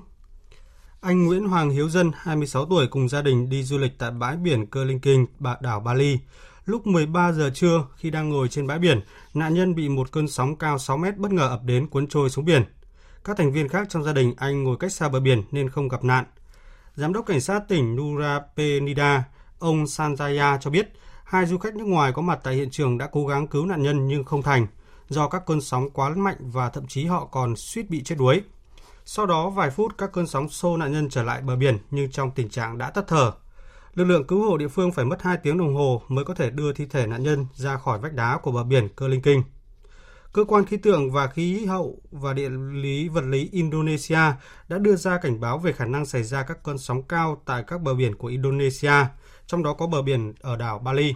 Anh 1.02 1.26
Nguyễn 1.26 1.48
Hoàng 1.48 1.70
Hiếu 1.70 1.90
Dân, 1.90 2.12
26 2.16 2.66
tuổi 2.66 2.88
cùng 2.88 3.10
gia 3.10 3.22
đình 3.22 3.50
đi 3.50 3.64
du 3.64 3.78
lịch 3.78 3.92
tại 3.98 4.12
bãi 4.12 4.38
biển 4.38 4.66
Kerlinking, 4.66 5.26
đảo 5.62 5.80
Bali. 5.80 6.18
Lúc 6.66 6.88
13 6.88 7.32
giờ 7.32 7.52
trưa, 7.54 7.86
khi 7.98 8.10
đang 8.10 8.30
ngồi 8.30 8.48
trên 8.48 8.68
bãi 8.68 8.80
biển, 8.80 9.02
nạn 9.34 9.54
nhân 9.54 9.76
bị 9.76 9.90
một 9.90 10.12
cơn 10.12 10.28
sóng 10.28 10.56
cao 10.56 10.78
6 10.78 10.98
mét 10.98 11.18
bất 11.18 11.32
ngờ 11.32 11.48
ập 11.48 11.64
đến 11.64 11.88
cuốn 11.88 12.08
trôi 12.08 12.30
xuống 12.30 12.46
biển. 12.46 12.64
Các 13.24 13.38
thành 13.38 13.52
viên 13.52 13.68
khác 13.68 13.88
trong 13.90 14.04
gia 14.04 14.14
đình 14.14 14.34
anh 14.38 14.64
ngồi 14.64 14.78
cách 14.80 14.92
xa 14.92 15.10
bờ 15.10 15.20
biển 15.20 15.44
nên 15.52 15.70
không 15.70 15.88
gặp 15.88 16.04
nạn. 16.04 16.26
Giám 16.96 17.14
đốc 17.14 17.26
cảnh 17.26 17.42
sát 17.42 17.60
tỉnh 17.68 17.96
Nura 17.96 18.42
Penida, 18.58 19.24
ông 19.60 19.84
Sanjaya 19.84 20.58
cho 20.62 20.70
biết, 20.70 20.94
hai 21.36 21.46
du 21.46 21.58
khách 21.58 21.76
nước 21.76 21.88
ngoài 21.88 22.12
có 22.12 22.22
mặt 22.22 22.40
tại 22.44 22.56
hiện 22.56 22.70
trường 22.70 22.98
đã 22.98 23.10
cố 23.12 23.26
gắng 23.26 23.48
cứu 23.48 23.66
nạn 23.66 23.84
nhân 23.84 24.08
nhưng 24.08 24.24
không 24.24 24.42
thành, 24.42 24.68
do 25.10 25.28
các 25.28 25.46
cơn 25.46 25.62
sóng 25.62 25.90
quá 25.90 26.10
mạnh 26.10 26.38
và 26.40 26.70
thậm 26.70 26.88
chí 26.88 27.06
họ 27.06 27.26
còn 27.26 27.56
suýt 27.56 27.90
bị 27.90 28.04
chết 28.04 28.16
đuối. 28.18 28.42
Sau 29.06 29.26
đó 29.26 29.50
vài 29.50 29.70
phút 29.70 29.98
các 29.98 30.12
cơn 30.12 30.28
sóng 30.28 30.50
xô 30.50 30.78
nạn 30.78 30.92
nhân 30.92 31.10
trở 31.10 31.24
lại 31.24 31.42
bờ 31.42 31.56
biển 31.56 31.78
nhưng 31.92 32.12
trong 32.12 32.32
tình 32.32 32.50
trạng 32.50 32.78
đã 32.78 32.90
tắt 32.90 33.06
thở. 33.08 33.32
Lực 33.94 34.04
lượng 34.04 34.28
cứu 34.28 34.50
hộ 34.50 34.58
địa 34.58 34.68
phương 34.68 34.92
phải 34.92 35.06
mất 35.06 35.22
2 35.22 35.38
tiếng 35.44 35.58
đồng 35.58 35.76
hồ 35.76 36.02
mới 36.08 36.26
có 36.26 36.34
thể 36.34 36.50
đưa 36.50 36.74
thi 36.74 36.86
thể 36.86 37.08
nạn 37.08 37.24
nhân 37.24 37.46
ra 37.54 37.78
khỏi 37.78 38.00
vách 38.00 38.14
đá 38.14 38.38
của 38.38 38.52
bờ 38.52 38.64
biển 38.64 38.90
Cơ 38.96 39.08
Linh 39.08 39.22
Kinh. 39.22 39.44
Cơ 40.34 40.44
quan 40.44 40.66
khí 40.66 40.78
tượng 40.78 41.12
và 41.12 41.28
khí 41.28 41.66
hậu 41.66 42.02
và 42.12 42.34
địa 42.34 42.50
lý 42.72 43.08
vật 43.08 43.24
lý 43.24 43.50
Indonesia 43.52 44.32
đã 44.70 44.78
đưa 44.78 44.96
ra 44.96 45.18
cảnh 45.18 45.40
báo 45.40 45.58
về 45.58 45.72
khả 45.72 45.86
năng 45.86 46.06
xảy 46.06 46.24
ra 46.24 46.44
các 46.44 46.64
cơn 46.64 46.78
sóng 46.78 47.04
cao 47.04 47.42
tại 47.46 47.64
các 47.68 47.82
bờ 47.82 47.94
biển 47.94 48.16
của 48.16 48.28
Indonesia, 48.28 49.06
trong 49.48 49.64
đó 49.64 49.74
có 49.74 49.88
bờ 49.88 50.02
biển 50.02 50.34
ở 50.42 50.58
đảo 50.58 50.80
Bali. 50.80 51.16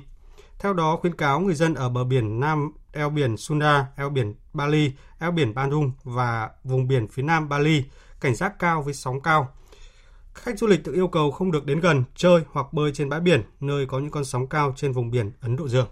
Theo 0.59 0.73
đó, 0.73 0.97
khuyến 1.01 1.15
cáo 1.15 1.39
người 1.39 1.55
dân 1.55 1.73
ở 1.73 1.89
bờ 1.89 2.03
biển 2.03 2.39
Nam 2.39 2.71
eo 2.93 3.09
biển 3.09 3.37
Sunda, 3.37 3.87
eo 3.95 4.09
biển 4.09 4.33
Bali, 4.53 4.91
eo 5.19 5.31
biển 5.31 5.53
Bandung 5.53 5.91
và 6.03 6.49
vùng 6.63 6.87
biển 6.87 7.07
phía 7.07 7.23
Nam 7.23 7.49
Bali 7.49 7.83
cảnh 8.21 8.35
giác 8.35 8.59
cao 8.59 8.81
với 8.81 8.93
sóng 8.93 9.21
cao. 9.21 9.47
Khách 10.33 10.59
du 10.59 10.67
lịch 10.67 10.83
được 10.83 10.93
yêu 10.95 11.07
cầu 11.07 11.31
không 11.31 11.51
được 11.51 11.65
đến 11.65 11.79
gần, 11.79 12.03
chơi 12.15 12.41
hoặc 12.51 12.73
bơi 12.73 12.91
trên 12.93 13.09
bãi 13.09 13.19
biển, 13.19 13.43
nơi 13.59 13.85
có 13.85 13.99
những 13.99 14.11
con 14.11 14.25
sóng 14.25 14.47
cao 14.47 14.73
trên 14.75 14.91
vùng 14.91 15.11
biển 15.11 15.31
Ấn 15.41 15.55
Độ 15.55 15.67
Dương. 15.67 15.87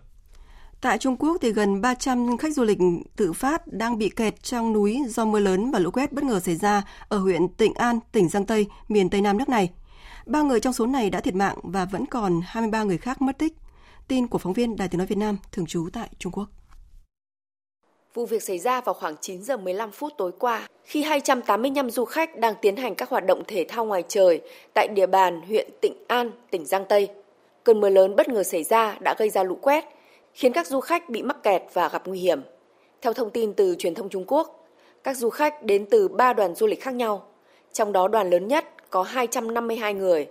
Tại 0.82 0.98
Trung 0.98 1.18
Quốc 1.18 1.38
thì 1.42 1.52
gần 1.52 1.82
300 1.82 2.38
khách 2.38 2.54
du 2.54 2.64
lịch 2.64 2.78
tự 3.16 3.34
phát 3.34 3.68
đang 3.68 3.98
bị 3.98 4.10
kẹt 4.10 4.44
trong 4.44 4.74
núi 4.74 5.00
do 5.08 5.26
mưa 5.26 5.40
lớn 5.40 5.72
và 5.72 5.80
lũ 5.80 5.92
quét 5.92 6.14
bất 6.14 6.24
ngờ 6.24 6.40
xảy 6.40 6.56
ra 6.56 6.84
ở 7.10 7.18
huyện 7.18 7.48
Tịnh 7.48 7.74
An, 7.74 8.00
tỉnh 8.12 8.30
Giang 8.30 8.46
Tây, 8.46 8.68
miền 8.88 9.10
Tây 9.10 9.22
Nam 9.22 9.38
nước 9.38 9.50
này. 9.50 9.70
Ba 10.28 10.42
người 10.42 10.60
trong 10.60 10.74
số 10.74 10.86
này 10.86 11.10
đã 11.10 11.20
thiệt 11.20 11.36
mạng 11.36 11.58
và 11.64 11.86
vẫn 11.86 12.06
còn 12.06 12.42
23 12.46 12.84
người 12.84 12.98
khác 12.98 13.22
mất 13.22 13.38
tích. 13.38 13.54
Tin 14.08 14.28
của 14.28 14.38
phóng 14.38 14.54
viên 14.54 14.76
Đài 14.76 14.88
Tiếng 14.88 14.98
Nói 14.98 15.08
Việt 15.08 15.18
Nam 15.18 15.38
thường 15.52 15.66
trú 15.66 15.90
tại 15.94 16.10
Trung 16.20 16.32
Quốc. 16.32 16.46
Vụ 18.14 18.26
việc 18.26 18.44
xảy 18.44 18.60
ra 18.60 18.82
vào 18.82 18.94
khoảng 18.94 19.16
9 19.22 19.44
giờ 19.44 19.58
15 19.58 19.92
phút 19.92 20.14
tối 20.18 20.32
qua, 20.40 20.68
khi 20.84 21.04
285 21.04 21.90
du 21.90 22.06
khách 22.06 22.40
đang 22.40 22.54
tiến 22.62 22.76
hành 22.76 22.96
các 22.96 23.10
hoạt 23.10 23.26
động 23.26 23.44
thể 23.48 23.66
thao 23.70 23.86
ngoài 23.86 24.04
trời 24.08 24.42
tại 24.74 24.88
địa 24.96 25.08
bàn 25.08 25.42
huyện 25.42 25.70
Tịnh 25.82 25.94
An, 26.08 26.32
tỉnh 26.52 26.66
Giang 26.66 26.86
Tây. 26.90 27.10
Cơn 27.64 27.80
mưa 27.80 27.90
lớn 27.90 28.16
bất 28.16 28.30
ngờ 28.30 28.44
xảy 28.44 28.64
ra 28.64 28.98
đã 29.00 29.16
gây 29.18 29.30
ra 29.30 29.44
lũ 29.44 29.58
quét, 29.62 29.86
khiến 30.34 30.54
các 30.54 30.68
du 30.68 30.80
khách 30.80 31.10
bị 31.10 31.24
mắc 31.24 31.44
kẹt 31.44 31.62
và 31.74 31.90
gặp 31.90 32.08
nguy 32.08 32.20
hiểm. 32.20 32.42
Theo 33.02 33.14
thông 33.14 33.30
tin 33.30 33.54
từ 33.54 33.76
truyền 33.80 33.96
thông 33.96 34.10
Trung 34.10 34.26
Quốc, 34.28 34.68
các 35.04 35.18
du 35.18 35.30
khách 35.30 35.64
đến 35.64 35.86
từ 35.92 36.08
3 36.08 36.34
đoàn 36.34 36.56
du 36.56 36.68
lịch 36.68 36.82
khác 36.82 36.94
nhau, 36.94 37.28
trong 37.74 37.92
đó 37.92 38.08
đoàn 38.08 38.30
lớn 38.30 38.48
nhất 38.48 38.66
có 38.90 39.04
252 39.04 39.94
người. 39.94 40.28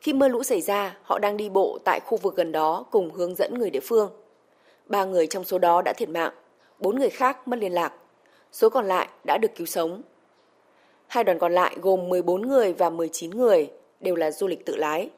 Khi 0.00 0.12
mưa 0.12 0.28
lũ 0.28 0.42
xảy 0.42 0.60
ra, 0.60 0.96
họ 1.02 1.18
đang 1.18 1.36
đi 1.36 1.48
bộ 1.48 1.78
tại 1.84 2.00
khu 2.00 2.16
vực 2.16 2.36
gần 2.36 2.52
đó 2.52 2.84
cùng 2.90 3.10
hướng 3.10 3.34
dẫn 3.34 3.58
người 3.58 3.70
địa 3.70 3.80
phương. 3.80 4.10
Ba 4.86 5.04
người 5.04 5.26
trong 5.26 5.44
số 5.44 5.58
đó 5.58 5.82
đã 5.82 5.92
thiệt 5.92 6.08
mạng, 6.08 6.32
bốn 6.78 6.98
người 6.98 7.10
khác 7.10 7.48
mất 7.48 7.58
liên 7.58 7.72
lạc. 7.72 7.92
Số 8.52 8.68
còn 8.70 8.86
lại 8.86 9.08
đã 9.24 9.38
được 9.38 9.54
cứu 9.56 9.66
sống. 9.66 10.02
Hai 11.06 11.24
đoàn 11.24 11.38
còn 11.38 11.52
lại 11.52 11.76
gồm 11.82 12.08
14 12.08 12.48
người 12.48 12.72
và 12.72 12.90
19 12.90 13.30
người, 13.30 13.70
đều 14.00 14.14
là 14.14 14.30
du 14.30 14.46
lịch 14.46 14.66
tự 14.66 14.76
lái. 14.76 15.10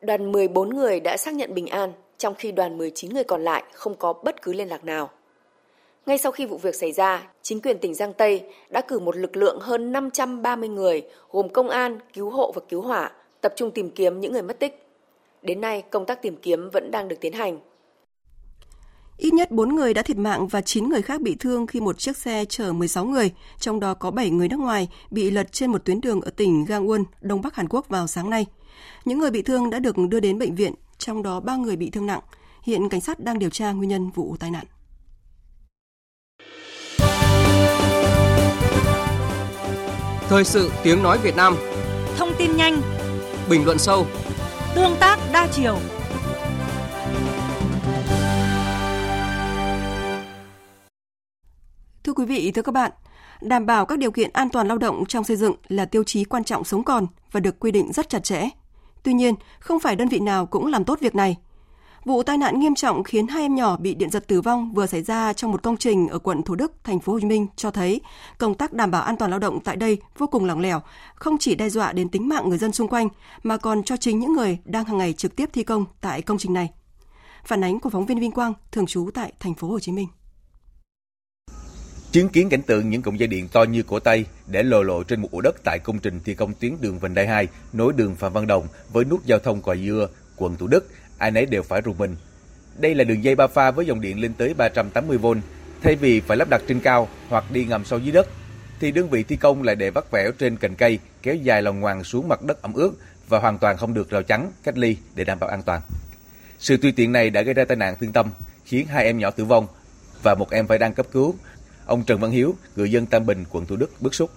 Đoàn 0.00 0.32
14 0.32 0.76
người 0.76 1.00
đã 1.00 1.16
xác 1.16 1.34
nhận 1.34 1.54
bình 1.54 1.66
an, 1.66 1.92
trong 2.18 2.34
khi 2.34 2.52
đoàn 2.52 2.78
19 2.78 3.14
người 3.14 3.24
còn 3.24 3.44
lại 3.44 3.64
không 3.72 3.94
có 3.94 4.12
bất 4.12 4.42
cứ 4.42 4.52
liên 4.52 4.68
lạc 4.68 4.84
nào. 4.84 5.10
Ngay 6.06 6.18
sau 6.18 6.32
khi 6.32 6.46
vụ 6.46 6.58
việc 6.58 6.74
xảy 6.74 6.92
ra, 6.92 7.22
chính 7.42 7.60
quyền 7.60 7.78
tỉnh 7.78 7.94
Giang 7.94 8.12
Tây 8.12 8.42
đã 8.70 8.80
cử 8.88 8.98
một 8.98 9.16
lực 9.16 9.36
lượng 9.36 9.58
hơn 9.60 9.92
530 9.92 10.68
người, 10.68 11.02
gồm 11.30 11.48
công 11.48 11.68
an, 11.68 11.98
cứu 12.12 12.30
hộ 12.30 12.52
và 12.54 12.60
cứu 12.68 12.82
hỏa, 12.82 13.10
tập 13.40 13.52
trung 13.56 13.70
tìm 13.70 13.90
kiếm 13.90 14.20
những 14.20 14.32
người 14.32 14.42
mất 14.42 14.58
tích. 14.60 14.86
Đến 15.42 15.60
nay, 15.60 15.82
công 15.90 16.06
tác 16.06 16.22
tìm 16.22 16.36
kiếm 16.36 16.70
vẫn 16.72 16.90
đang 16.90 17.08
được 17.08 17.16
tiến 17.20 17.32
hành. 17.32 17.58
Ít 19.18 19.34
nhất 19.34 19.50
4 19.50 19.74
người 19.74 19.94
đã 19.94 20.02
thiệt 20.02 20.16
mạng 20.16 20.46
và 20.46 20.60
9 20.60 20.88
người 20.88 21.02
khác 21.02 21.20
bị 21.20 21.36
thương 21.40 21.66
khi 21.66 21.80
một 21.80 21.98
chiếc 21.98 22.16
xe 22.16 22.44
chở 22.48 22.72
16 22.72 23.04
người, 23.04 23.32
trong 23.58 23.80
đó 23.80 23.94
có 23.94 24.10
7 24.10 24.30
người 24.30 24.48
nước 24.48 24.60
ngoài, 24.60 24.88
bị 25.10 25.30
lật 25.30 25.52
trên 25.52 25.70
một 25.70 25.84
tuyến 25.84 26.00
đường 26.00 26.20
ở 26.20 26.30
tỉnh 26.30 26.64
Gangwon, 26.64 27.04
Đông 27.20 27.42
Bắc 27.42 27.54
Hàn 27.54 27.68
Quốc 27.68 27.88
vào 27.88 28.06
sáng 28.06 28.30
nay. 28.30 28.46
Những 29.04 29.18
người 29.18 29.30
bị 29.30 29.42
thương 29.42 29.70
đã 29.70 29.78
được 29.78 29.96
đưa 30.08 30.20
đến 30.20 30.38
bệnh 30.38 30.54
viện, 30.54 30.74
trong 30.98 31.22
đó 31.22 31.40
3 31.40 31.56
người 31.56 31.76
bị 31.76 31.90
thương 31.90 32.06
nặng. 32.06 32.20
Hiện 32.62 32.88
cảnh 32.88 33.00
sát 33.00 33.20
đang 33.20 33.38
điều 33.38 33.50
tra 33.50 33.72
nguyên 33.72 33.88
nhân 33.88 34.10
vụ 34.14 34.36
tai 34.40 34.50
nạn. 34.50 34.64
Thời 40.28 40.44
sự 40.44 40.70
tiếng 40.82 41.02
nói 41.02 41.18
Việt 41.18 41.36
Nam 41.36 41.56
Thông 42.16 42.32
tin 42.38 42.56
nhanh 42.56 42.82
Bình 43.48 43.64
luận 43.64 43.78
sâu 43.78 44.06
Tương 44.74 44.96
tác 45.00 45.18
đa 45.32 45.48
chiều 45.52 45.78
Thưa 52.04 52.12
quý 52.12 52.24
vị, 52.24 52.50
thưa 52.50 52.62
các 52.62 52.72
bạn, 52.72 52.92
đảm 53.40 53.66
bảo 53.66 53.86
các 53.86 53.98
điều 53.98 54.10
kiện 54.10 54.30
an 54.32 54.48
toàn 54.48 54.68
lao 54.68 54.78
động 54.78 55.04
trong 55.08 55.24
xây 55.24 55.36
dựng 55.36 55.54
là 55.68 55.84
tiêu 55.84 56.04
chí 56.04 56.24
quan 56.24 56.44
trọng 56.44 56.64
sống 56.64 56.84
còn 56.84 57.06
và 57.32 57.40
được 57.40 57.60
quy 57.60 57.70
định 57.70 57.92
rất 57.92 58.08
chặt 58.08 58.24
chẽ. 58.24 58.48
Tuy 59.02 59.12
nhiên, 59.12 59.34
không 59.58 59.80
phải 59.80 59.96
đơn 59.96 60.08
vị 60.08 60.20
nào 60.20 60.46
cũng 60.46 60.66
làm 60.66 60.84
tốt 60.84 61.00
việc 61.00 61.14
này. 61.14 61.36
Vụ 62.04 62.22
tai 62.22 62.38
nạn 62.38 62.60
nghiêm 62.60 62.74
trọng 62.74 63.04
khiến 63.04 63.26
hai 63.26 63.42
em 63.42 63.54
nhỏ 63.54 63.76
bị 63.76 63.94
điện 63.94 64.10
giật 64.10 64.28
tử 64.28 64.40
vong 64.40 64.72
vừa 64.74 64.86
xảy 64.86 65.02
ra 65.02 65.32
trong 65.32 65.52
một 65.52 65.62
công 65.62 65.76
trình 65.76 66.08
ở 66.08 66.18
quận 66.18 66.42
Thủ 66.42 66.54
Đức, 66.54 66.72
thành 66.84 67.00
phố 67.00 67.12
Hồ 67.12 67.20
Chí 67.20 67.26
Minh 67.26 67.46
cho 67.56 67.70
thấy 67.70 68.00
công 68.38 68.54
tác 68.54 68.72
đảm 68.72 68.90
bảo 68.90 69.02
an 69.02 69.16
toàn 69.16 69.30
lao 69.30 69.40
động 69.40 69.60
tại 69.60 69.76
đây 69.76 69.98
vô 70.18 70.26
cùng 70.26 70.44
lỏng 70.44 70.60
lẻo, 70.60 70.80
không 71.14 71.36
chỉ 71.40 71.54
đe 71.54 71.68
dọa 71.68 71.92
đến 71.92 72.08
tính 72.08 72.28
mạng 72.28 72.48
người 72.48 72.58
dân 72.58 72.72
xung 72.72 72.88
quanh 72.88 73.08
mà 73.42 73.56
còn 73.56 73.82
cho 73.82 73.96
chính 73.96 74.18
những 74.18 74.32
người 74.32 74.58
đang 74.64 74.84
hàng 74.84 74.98
ngày 74.98 75.12
trực 75.12 75.36
tiếp 75.36 75.50
thi 75.52 75.62
công 75.62 75.84
tại 76.00 76.22
công 76.22 76.38
trình 76.38 76.52
này. 76.52 76.70
Phản 77.44 77.64
ánh 77.64 77.80
của 77.80 77.90
phóng 77.90 78.06
viên 78.06 78.20
Vinh 78.20 78.32
Quang 78.32 78.52
thường 78.72 78.86
trú 78.86 79.10
tại 79.14 79.32
thành 79.40 79.54
phố 79.54 79.68
Hồ 79.68 79.80
Chí 79.80 79.92
Minh. 79.92 80.08
Chứng 82.10 82.28
kiến 82.28 82.48
cảnh 82.48 82.62
tượng 82.62 82.90
những 82.90 83.02
cụm 83.02 83.16
dây 83.16 83.26
điện 83.26 83.48
to 83.52 83.62
như 83.62 83.82
cổ 83.82 83.98
tay 83.98 84.24
để 84.46 84.62
lồ 84.62 84.82
lộ 84.82 85.02
trên 85.02 85.22
một 85.22 85.28
ổ 85.32 85.40
đất 85.40 85.54
tại 85.64 85.78
công 85.78 85.98
trình 85.98 86.20
thi 86.24 86.34
công 86.34 86.52
tuyến 86.60 86.76
đường 86.80 86.98
vành 86.98 87.14
đai 87.14 87.26
2 87.26 87.48
nối 87.72 87.92
đường 87.92 88.14
Phạm 88.14 88.32
Văn 88.32 88.46
Đồng 88.46 88.66
với 88.92 89.04
nút 89.04 89.24
giao 89.26 89.38
thông 89.38 89.62
Cò 89.62 89.76
Dưa, 89.76 90.08
quận 90.36 90.56
Thủ 90.56 90.66
Đức, 90.66 90.88
ai 91.18 91.30
nấy 91.30 91.46
đều 91.46 91.62
phải 91.62 91.80
rùng 91.80 91.98
mình. 91.98 92.16
Đây 92.78 92.94
là 92.94 93.04
đường 93.04 93.24
dây 93.24 93.34
ba 93.34 93.46
pha 93.46 93.70
với 93.70 93.86
dòng 93.86 94.00
điện 94.00 94.20
lên 94.20 94.34
tới 94.34 94.54
380V. 94.58 95.40
Thay 95.82 95.96
vì 95.96 96.20
phải 96.20 96.36
lắp 96.36 96.48
đặt 96.50 96.62
trên 96.68 96.80
cao 96.80 97.08
hoặc 97.28 97.44
đi 97.50 97.64
ngầm 97.64 97.84
sâu 97.84 97.98
dưới 97.98 98.12
đất, 98.12 98.26
thì 98.80 98.90
đơn 98.90 99.08
vị 99.08 99.22
thi 99.22 99.36
công 99.36 99.62
lại 99.62 99.76
để 99.76 99.90
vắt 99.90 100.10
vẻo 100.10 100.32
trên 100.38 100.56
cành 100.56 100.74
cây 100.74 100.98
kéo 101.22 101.34
dài 101.34 101.62
lòng 101.62 101.80
ngoằng 101.80 102.04
xuống 102.04 102.28
mặt 102.28 102.42
đất 102.42 102.62
ẩm 102.62 102.72
ướt 102.72 102.92
và 103.28 103.38
hoàn 103.38 103.58
toàn 103.58 103.76
không 103.76 103.94
được 103.94 104.10
rào 104.10 104.22
chắn, 104.22 104.52
cách 104.64 104.78
ly 104.78 104.96
để 105.14 105.24
đảm 105.24 105.38
bảo 105.38 105.50
an 105.50 105.62
toàn. 105.62 105.80
Sự 106.58 106.76
tùy 106.76 106.92
tiện 106.96 107.12
này 107.12 107.30
đã 107.30 107.42
gây 107.42 107.54
ra 107.54 107.64
tai 107.64 107.76
nạn 107.76 107.96
thương 108.00 108.12
tâm, 108.12 108.30
khiến 108.64 108.86
hai 108.86 109.04
em 109.04 109.18
nhỏ 109.18 109.30
tử 109.30 109.44
vong 109.44 109.66
và 110.22 110.34
một 110.34 110.50
em 110.50 110.66
phải 110.66 110.78
đang 110.78 110.94
cấp 110.94 111.06
cứu. 111.12 111.34
Ông 111.86 112.04
Trần 112.04 112.20
Văn 112.20 112.30
Hiếu, 112.30 112.54
người 112.76 112.90
dân 112.90 113.06
Tam 113.06 113.26
Bình, 113.26 113.44
quận 113.50 113.66
Thủ 113.66 113.76
Đức 113.76 113.90
bức 114.00 114.14
xúc. 114.14 114.30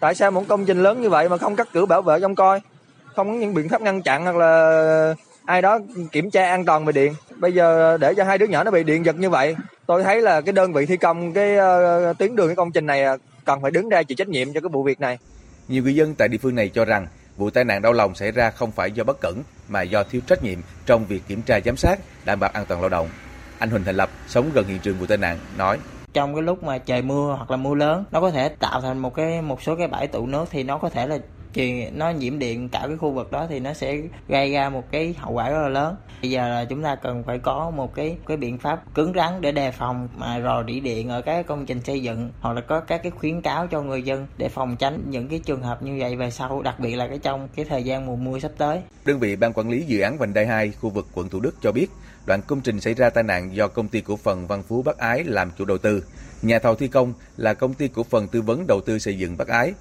Tại 0.00 0.14
sao 0.14 0.30
một 0.30 0.44
công 0.48 0.66
trình 0.66 0.82
lớn 0.82 1.02
như 1.02 1.10
vậy 1.10 1.28
mà 1.28 1.36
không 1.36 1.56
cắt 1.56 1.68
cửa 1.72 1.86
bảo 1.86 2.02
vệ 2.02 2.20
trong 2.20 2.34
coi, 2.34 2.60
không 3.16 3.28
có 3.28 3.34
những 3.34 3.54
biện 3.54 3.68
pháp 3.68 3.82
ngăn 3.82 4.02
chặn 4.02 4.24
hoặc 4.24 4.36
là 4.36 5.14
ai 5.48 5.62
đó 5.62 5.78
kiểm 6.12 6.30
tra 6.30 6.48
an 6.48 6.64
toàn 6.64 6.84
về 6.84 6.92
điện. 6.92 7.14
Bây 7.36 7.52
giờ 7.52 7.96
để 8.00 8.14
cho 8.16 8.24
hai 8.24 8.38
đứa 8.38 8.46
nhỏ 8.46 8.64
nó 8.64 8.70
bị 8.70 8.84
điện 8.84 9.04
giật 9.04 9.16
như 9.16 9.30
vậy, 9.30 9.56
tôi 9.86 10.02
thấy 10.02 10.20
là 10.20 10.40
cái 10.40 10.52
đơn 10.52 10.72
vị 10.72 10.86
thi 10.86 10.96
công 10.96 11.32
cái 11.32 11.56
uh, 11.56 12.18
tuyến 12.18 12.36
đường 12.36 12.46
cái 12.46 12.56
công 12.56 12.72
trình 12.72 12.86
này 12.86 13.04
cần 13.44 13.62
phải 13.62 13.70
đứng 13.70 13.88
ra 13.88 14.02
chịu 14.02 14.16
trách 14.16 14.28
nhiệm 14.28 14.52
cho 14.52 14.60
cái 14.60 14.68
vụ 14.72 14.82
việc 14.82 15.00
này. 15.00 15.18
Nhiều 15.68 15.82
người 15.82 15.94
dân 15.94 16.14
tại 16.14 16.28
địa 16.28 16.38
phương 16.38 16.54
này 16.54 16.68
cho 16.68 16.84
rằng 16.84 17.06
vụ 17.36 17.50
tai 17.50 17.64
nạn 17.64 17.82
đau 17.82 17.92
lòng 17.92 18.14
xảy 18.14 18.32
ra 18.32 18.50
không 18.50 18.70
phải 18.70 18.92
do 18.92 19.04
bất 19.04 19.20
cẩn 19.20 19.42
mà 19.68 19.82
do 19.82 20.02
thiếu 20.02 20.20
trách 20.26 20.42
nhiệm 20.42 20.58
trong 20.86 21.04
việc 21.06 21.22
kiểm 21.28 21.42
tra 21.42 21.60
giám 21.64 21.76
sát, 21.76 21.98
đảm 22.24 22.40
bảo 22.40 22.50
an 22.54 22.64
toàn 22.68 22.80
lao 22.80 22.88
động. 22.88 23.08
Anh 23.58 23.70
Huỳnh 23.70 23.84
Thành 23.84 23.96
Lập 23.96 24.10
sống 24.26 24.50
gần 24.54 24.64
hiện 24.66 24.78
trường 24.78 24.98
vụ 24.98 25.06
tai 25.06 25.18
nạn 25.18 25.38
nói: 25.58 25.78
trong 26.12 26.34
cái 26.34 26.42
lúc 26.42 26.62
mà 26.62 26.78
trời 26.78 27.02
mưa 27.02 27.34
hoặc 27.36 27.50
là 27.50 27.56
mưa 27.56 27.74
lớn 27.74 28.04
nó 28.10 28.20
có 28.20 28.30
thể 28.30 28.48
tạo 28.48 28.80
thành 28.80 28.98
một 28.98 29.14
cái 29.14 29.42
một 29.42 29.62
số 29.62 29.76
cái 29.76 29.88
bãi 29.88 30.06
tụ 30.06 30.26
nước 30.26 30.44
thì 30.50 30.62
nó 30.62 30.78
có 30.78 30.88
thể 30.88 31.06
là 31.06 31.18
truyền 31.54 31.98
nó 31.98 32.10
nhiễm 32.10 32.38
điện 32.38 32.68
cả 32.68 32.84
cái 32.86 32.96
khu 32.96 33.10
vực 33.10 33.30
đó 33.32 33.46
thì 33.48 33.60
nó 33.60 33.72
sẽ 33.72 33.96
gây 34.28 34.52
ra 34.52 34.68
một 34.68 34.84
cái 34.90 35.14
hậu 35.18 35.32
quả 35.32 35.50
rất 35.50 35.62
là 35.62 35.68
lớn. 35.68 35.96
Bây 36.22 36.30
giờ 36.30 36.48
là 36.48 36.64
chúng 36.64 36.82
ta 36.82 36.94
cần 36.94 37.22
phải 37.26 37.38
có 37.38 37.70
một 37.70 37.94
cái 37.94 38.16
cái 38.26 38.36
biện 38.36 38.58
pháp 38.58 38.94
cứng 38.94 39.12
rắn 39.16 39.40
để 39.40 39.52
đề 39.52 39.70
phòng 39.70 40.08
mà 40.16 40.40
rò 40.40 40.64
rỉ 40.66 40.80
điện 40.80 41.08
ở 41.08 41.22
các 41.22 41.46
công 41.46 41.66
trình 41.66 41.80
xây 41.84 42.02
dựng, 42.02 42.30
hoặc 42.40 42.52
là 42.52 42.60
có 42.60 42.80
các 42.80 43.02
cái 43.02 43.10
khuyến 43.10 43.40
cáo 43.40 43.66
cho 43.66 43.82
người 43.82 44.02
dân 44.02 44.26
để 44.36 44.48
phòng 44.48 44.76
tránh 44.76 45.02
những 45.10 45.28
cái 45.28 45.40
trường 45.44 45.62
hợp 45.62 45.82
như 45.82 45.96
vậy. 46.00 46.16
Về 46.16 46.30
sau, 46.30 46.62
đặc 46.62 46.80
biệt 46.80 46.96
là 46.96 47.06
cái 47.06 47.18
trong 47.18 47.48
cái 47.56 47.64
thời 47.64 47.82
gian 47.82 48.06
mùa 48.06 48.16
mưa 48.16 48.38
sắp 48.38 48.50
tới. 48.58 48.80
Đơn 49.04 49.18
vị 49.18 49.36
ban 49.36 49.52
quản 49.52 49.70
lý 49.70 49.82
dự 49.82 50.00
án 50.00 50.18
vành 50.18 50.34
đai 50.34 50.46
2 50.46 50.72
khu 50.80 50.90
vực 50.90 51.06
quận 51.14 51.28
Thủ 51.28 51.40
Đức 51.40 51.54
cho 51.62 51.72
biết, 51.72 51.86
đoạn 52.26 52.40
công 52.46 52.60
trình 52.60 52.80
xảy 52.80 52.94
ra 52.94 53.10
tai 53.10 53.24
nạn 53.24 53.56
do 53.56 53.68
công 53.68 53.88
ty 53.88 54.00
cổ 54.00 54.16
phần 54.16 54.46
Văn 54.46 54.62
Phú 54.68 54.82
Bắc 54.82 54.98
Ái 54.98 55.24
làm 55.24 55.50
chủ 55.58 55.64
đầu 55.64 55.78
tư. 55.78 56.04
Nhà 56.42 56.58
thầu 56.58 56.74
thi 56.74 56.88
công 56.88 57.12
là 57.36 57.54
công 57.54 57.74
ty 57.74 57.88
cổ 57.88 58.02
phần 58.02 58.28
tư 58.28 58.42
vấn 58.42 58.66
đầu 58.66 58.80
tư 58.86 58.98
xây 58.98 59.18
dựng 59.18 59.36
Bắc 59.36 59.48
Ái. 59.48 59.72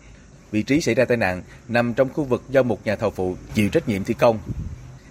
Vị 0.51 0.63
trí 0.63 0.81
xảy 0.81 0.95
ra 0.95 1.05
tai 1.05 1.17
nạn 1.17 1.41
nằm 1.67 1.93
trong 1.93 2.10
khu 2.13 2.23
vực 2.23 2.43
do 2.49 2.63
một 2.63 2.86
nhà 2.86 2.95
thầu 2.95 3.10
phụ 3.10 3.36
chịu 3.53 3.69
trách 3.69 3.89
nhiệm 3.89 4.03
thi 4.03 4.13
công. 4.13 4.39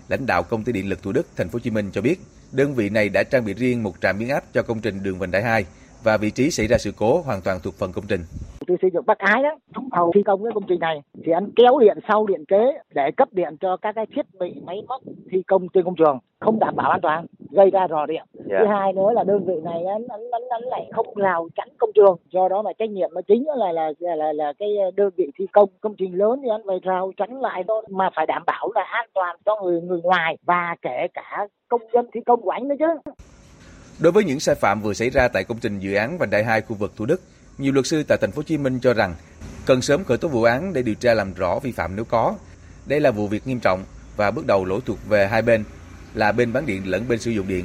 Lãnh 0.09 0.27
đạo 0.27 0.43
công 0.43 0.65
ty 0.65 0.73
điện 0.73 0.89
lực 0.89 1.03
Thủ 1.03 1.13
Đức, 1.13 1.27
thành 1.37 1.49
phố 1.49 1.57
Hồ 1.57 1.61
Chí 1.61 1.71
Minh 1.71 1.91
cho 1.93 2.01
biết, 2.01 2.21
đơn 2.53 2.75
vị 2.75 2.89
này 2.89 3.09
đã 3.09 3.23
trang 3.23 3.45
bị 3.45 3.55
riêng 3.55 3.83
một 3.83 3.95
trạm 4.01 4.19
biến 4.19 4.29
áp 4.29 4.45
cho 4.55 4.63
công 4.63 4.81
trình 4.81 5.03
đường 5.03 5.19
vành 5.19 5.31
đai 5.31 5.43
2 5.43 5.65
và 6.07 6.17
vị 6.17 6.31
trí 6.31 6.51
xảy 6.51 6.67
ra 6.67 6.79
sự 6.79 6.91
cố 6.99 7.21
hoàn 7.27 7.41
toàn 7.45 7.59
thuộc 7.65 7.75
phần 7.75 7.91
công 7.95 8.05
trình. 8.09 8.21
Tư 8.67 8.75
xây 8.83 8.91
dựng 8.95 9.07
Bắc 9.07 9.19
Ái 9.19 9.43
đó, 9.43 9.59
trúng 9.75 9.89
thầu 9.97 10.11
thi 10.15 10.23
công 10.23 10.45
cái 10.45 10.53
công 10.55 10.67
trình 10.69 10.81
này 10.81 11.03
thì 11.25 11.33
anh 11.33 11.51
kéo 11.57 11.79
điện 11.79 11.99
sau 12.09 12.27
điện 12.27 12.45
kế 12.49 12.65
để 12.95 13.11
cấp 13.17 13.29
điện 13.33 13.57
cho 13.61 13.77
các 13.77 13.93
cái 13.95 14.07
thiết 14.15 14.27
bị 14.41 14.55
máy 14.67 14.83
móc 14.89 15.01
thi 15.31 15.43
công 15.47 15.69
trên 15.69 15.85
công 15.85 15.95
trường 15.95 16.19
không 16.41 16.59
đảm 16.59 16.77
bảo 16.77 16.91
an 16.91 17.01
toàn 17.03 17.27
gây 17.51 17.71
ra 17.71 17.87
rò 17.91 18.07
điện. 18.07 18.23
Yeah. 18.51 18.61
thứ 18.61 18.67
hai 18.67 18.93
nữa 18.93 19.11
là 19.13 19.25
đơn 19.25 19.45
vị 19.47 19.55
này 19.65 19.85
anh 19.85 20.07
anh 20.09 20.21
anh, 20.33 20.43
anh 20.51 20.63
lại 20.63 20.91
không 20.93 21.15
rào 21.15 21.49
chắn 21.57 21.69
công 21.79 21.91
trường 21.95 22.17
do 22.33 22.49
đó 22.49 22.63
mà 22.63 22.71
trách 22.79 22.91
nhiệm 22.91 23.11
nó 23.15 23.21
chính 23.29 23.47
là 23.47 23.73
là 23.73 23.93
là 23.99 24.15
là, 24.15 24.33
là 24.33 24.53
cái 24.59 24.69
đơn 24.97 25.11
vị 25.17 25.31
thi 25.39 25.47
công. 25.53 25.69
Công 25.81 25.95
trình 25.99 26.19
lớn 26.19 26.41
thì 26.43 26.49
anh 26.51 26.63
phải 26.67 26.79
rào 26.83 27.13
chắn 27.17 27.41
lại 27.41 27.63
đó 27.63 27.83
mà 27.91 28.11
phải 28.17 28.27
đảm 28.27 28.43
bảo 28.47 28.71
là 28.75 28.83
an 28.83 29.07
toàn 29.15 29.37
cho 29.45 29.57
người 29.63 29.81
người 29.81 30.01
ngoài 30.03 30.37
và 30.47 30.77
kể 30.83 31.07
cả 31.15 31.47
công 31.69 31.83
dân 31.93 32.07
thi 32.15 32.21
công 32.27 32.41
của 32.43 32.51
anh 32.51 32.69
nữa 32.69 32.75
chứ 32.79 33.13
Đối 33.99 34.13
với 34.13 34.25
những 34.25 34.41
sai 34.41 34.55
phạm 34.55 34.83
vừa 34.83 34.95
xảy 34.95 35.11
ra 35.11 35.29
tại 35.29 35.45
công 35.45 35.59
trình 35.59 35.79
dự 35.79 35.95
án 35.95 36.19
vành 36.19 36.31
đai 36.31 36.45
2 36.45 36.63
khu 36.63 36.77
vực 36.77 36.93
Thủ 36.97 37.07
Đức, 37.07 37.21
nhiều 37.59 37.73
luật 37.73 37.87
sư 37.87 38.03
tại 38.03 38.19
thành 38.21 38.33
phố 38.33 38.37
Hồ 38.37 38.43
Chí 38.43 38.59
Minh 38.59 38.81
cho 38.81 38.95
rằng 38.95 39.15
cần 39.67 39.83
sớm 39.83 40.05
khởi 40.05 40.19
tố 40.19 40.29
vụ 40.29 40.43
án 40.43 40.73
để 40.73 40.83
điều 40.83 40.95
tra 40.95 41.15
làm 41.15 41.35
rõ 41.35 41.59
vi 41.59 41.73
phạm 41.73 41.97
nếu 41.97 42.05
có. 42.05 42.35
Đây 42.87 43.01
là 43.01 43.11
vụ 43.11 43.29
việc 43.29 43.47
nghiêm 43.47 43.61
trọng 43.61 43.85
và 44.17 44.31
bước 44.31 44.47
đầu 44.47 44.65
lỗi 44.65 44.81
thuộc 44.87 44.99
về 45.09 45.29
hai 45.29 45.43
bên 45.43 45.65
là 46.15 46.33
bên 46.33 46.53
bán 46.53 46.67
điện 46.67 46.91
lẫn 46.91 47.09
bên 47.09 47.19
sử 47.19 47.31
dụng 47.31 47.49
điện. 47.49 47.65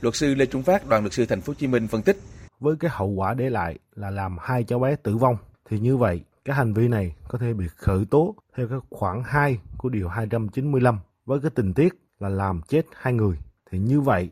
Luật 0.00 0.14
sư 0.14 0.34
Lê 0.34 0.46
Trung 0.46 0.62
Phát, 0.62 0.86
đoàn 0.86 1.02
luật 1.02 1.12
sư 1.12 1.26
thành 1.26 1.40
phố 1.40 1.50
Hồ 1.50 1.54
Chí 1.58 1.66
Minh 1.66 1.88
phân 1.88 2.02
tích: 2.02 2.16
Với 2.60 2.76
cái 2.80 2.90
hậu 2.94 3.08
quả 3.08 3.34
để 3.34 3.50
lại 3.50 3.78
là 3.94 4.10
làm 4.10 4.36
hai 4.40 4.64
cháu 4.64 4.78
bé 4.78 4.96
tử 4.96 5.16
vong 5.16 5.36
thì 5.70 5.78
như 5.78 5.96
vậy 5.96 6.20
cái 6.44 6.56
hành 6.56 6.74
vi 6.74 6.88
này 6.88 7.14
có 7.28 7.38
thể 7.38 7.52
bị 7.52 7.64
khởi 7.76 8.04
tố 8.10 8.34
theo 8.56 8.68
cái 8.68 8.78
khoản 8.90 9.22
2 9.24 9.58
của 9.78 9.88
điều 9.88 10.08
295 10.08 10.98
với 11.26 11.40
cái 11.40 11.50
tình 11.54 11.74
tiết 11.74 11.94
là 12.20 12.28
làm 12.28 12.60
chết 12.68 12.82
hai 12.94 13.12
người 13.12 13.36
thì 13.70 13.78
như 13.78 14.00
vậy 14.00 14.30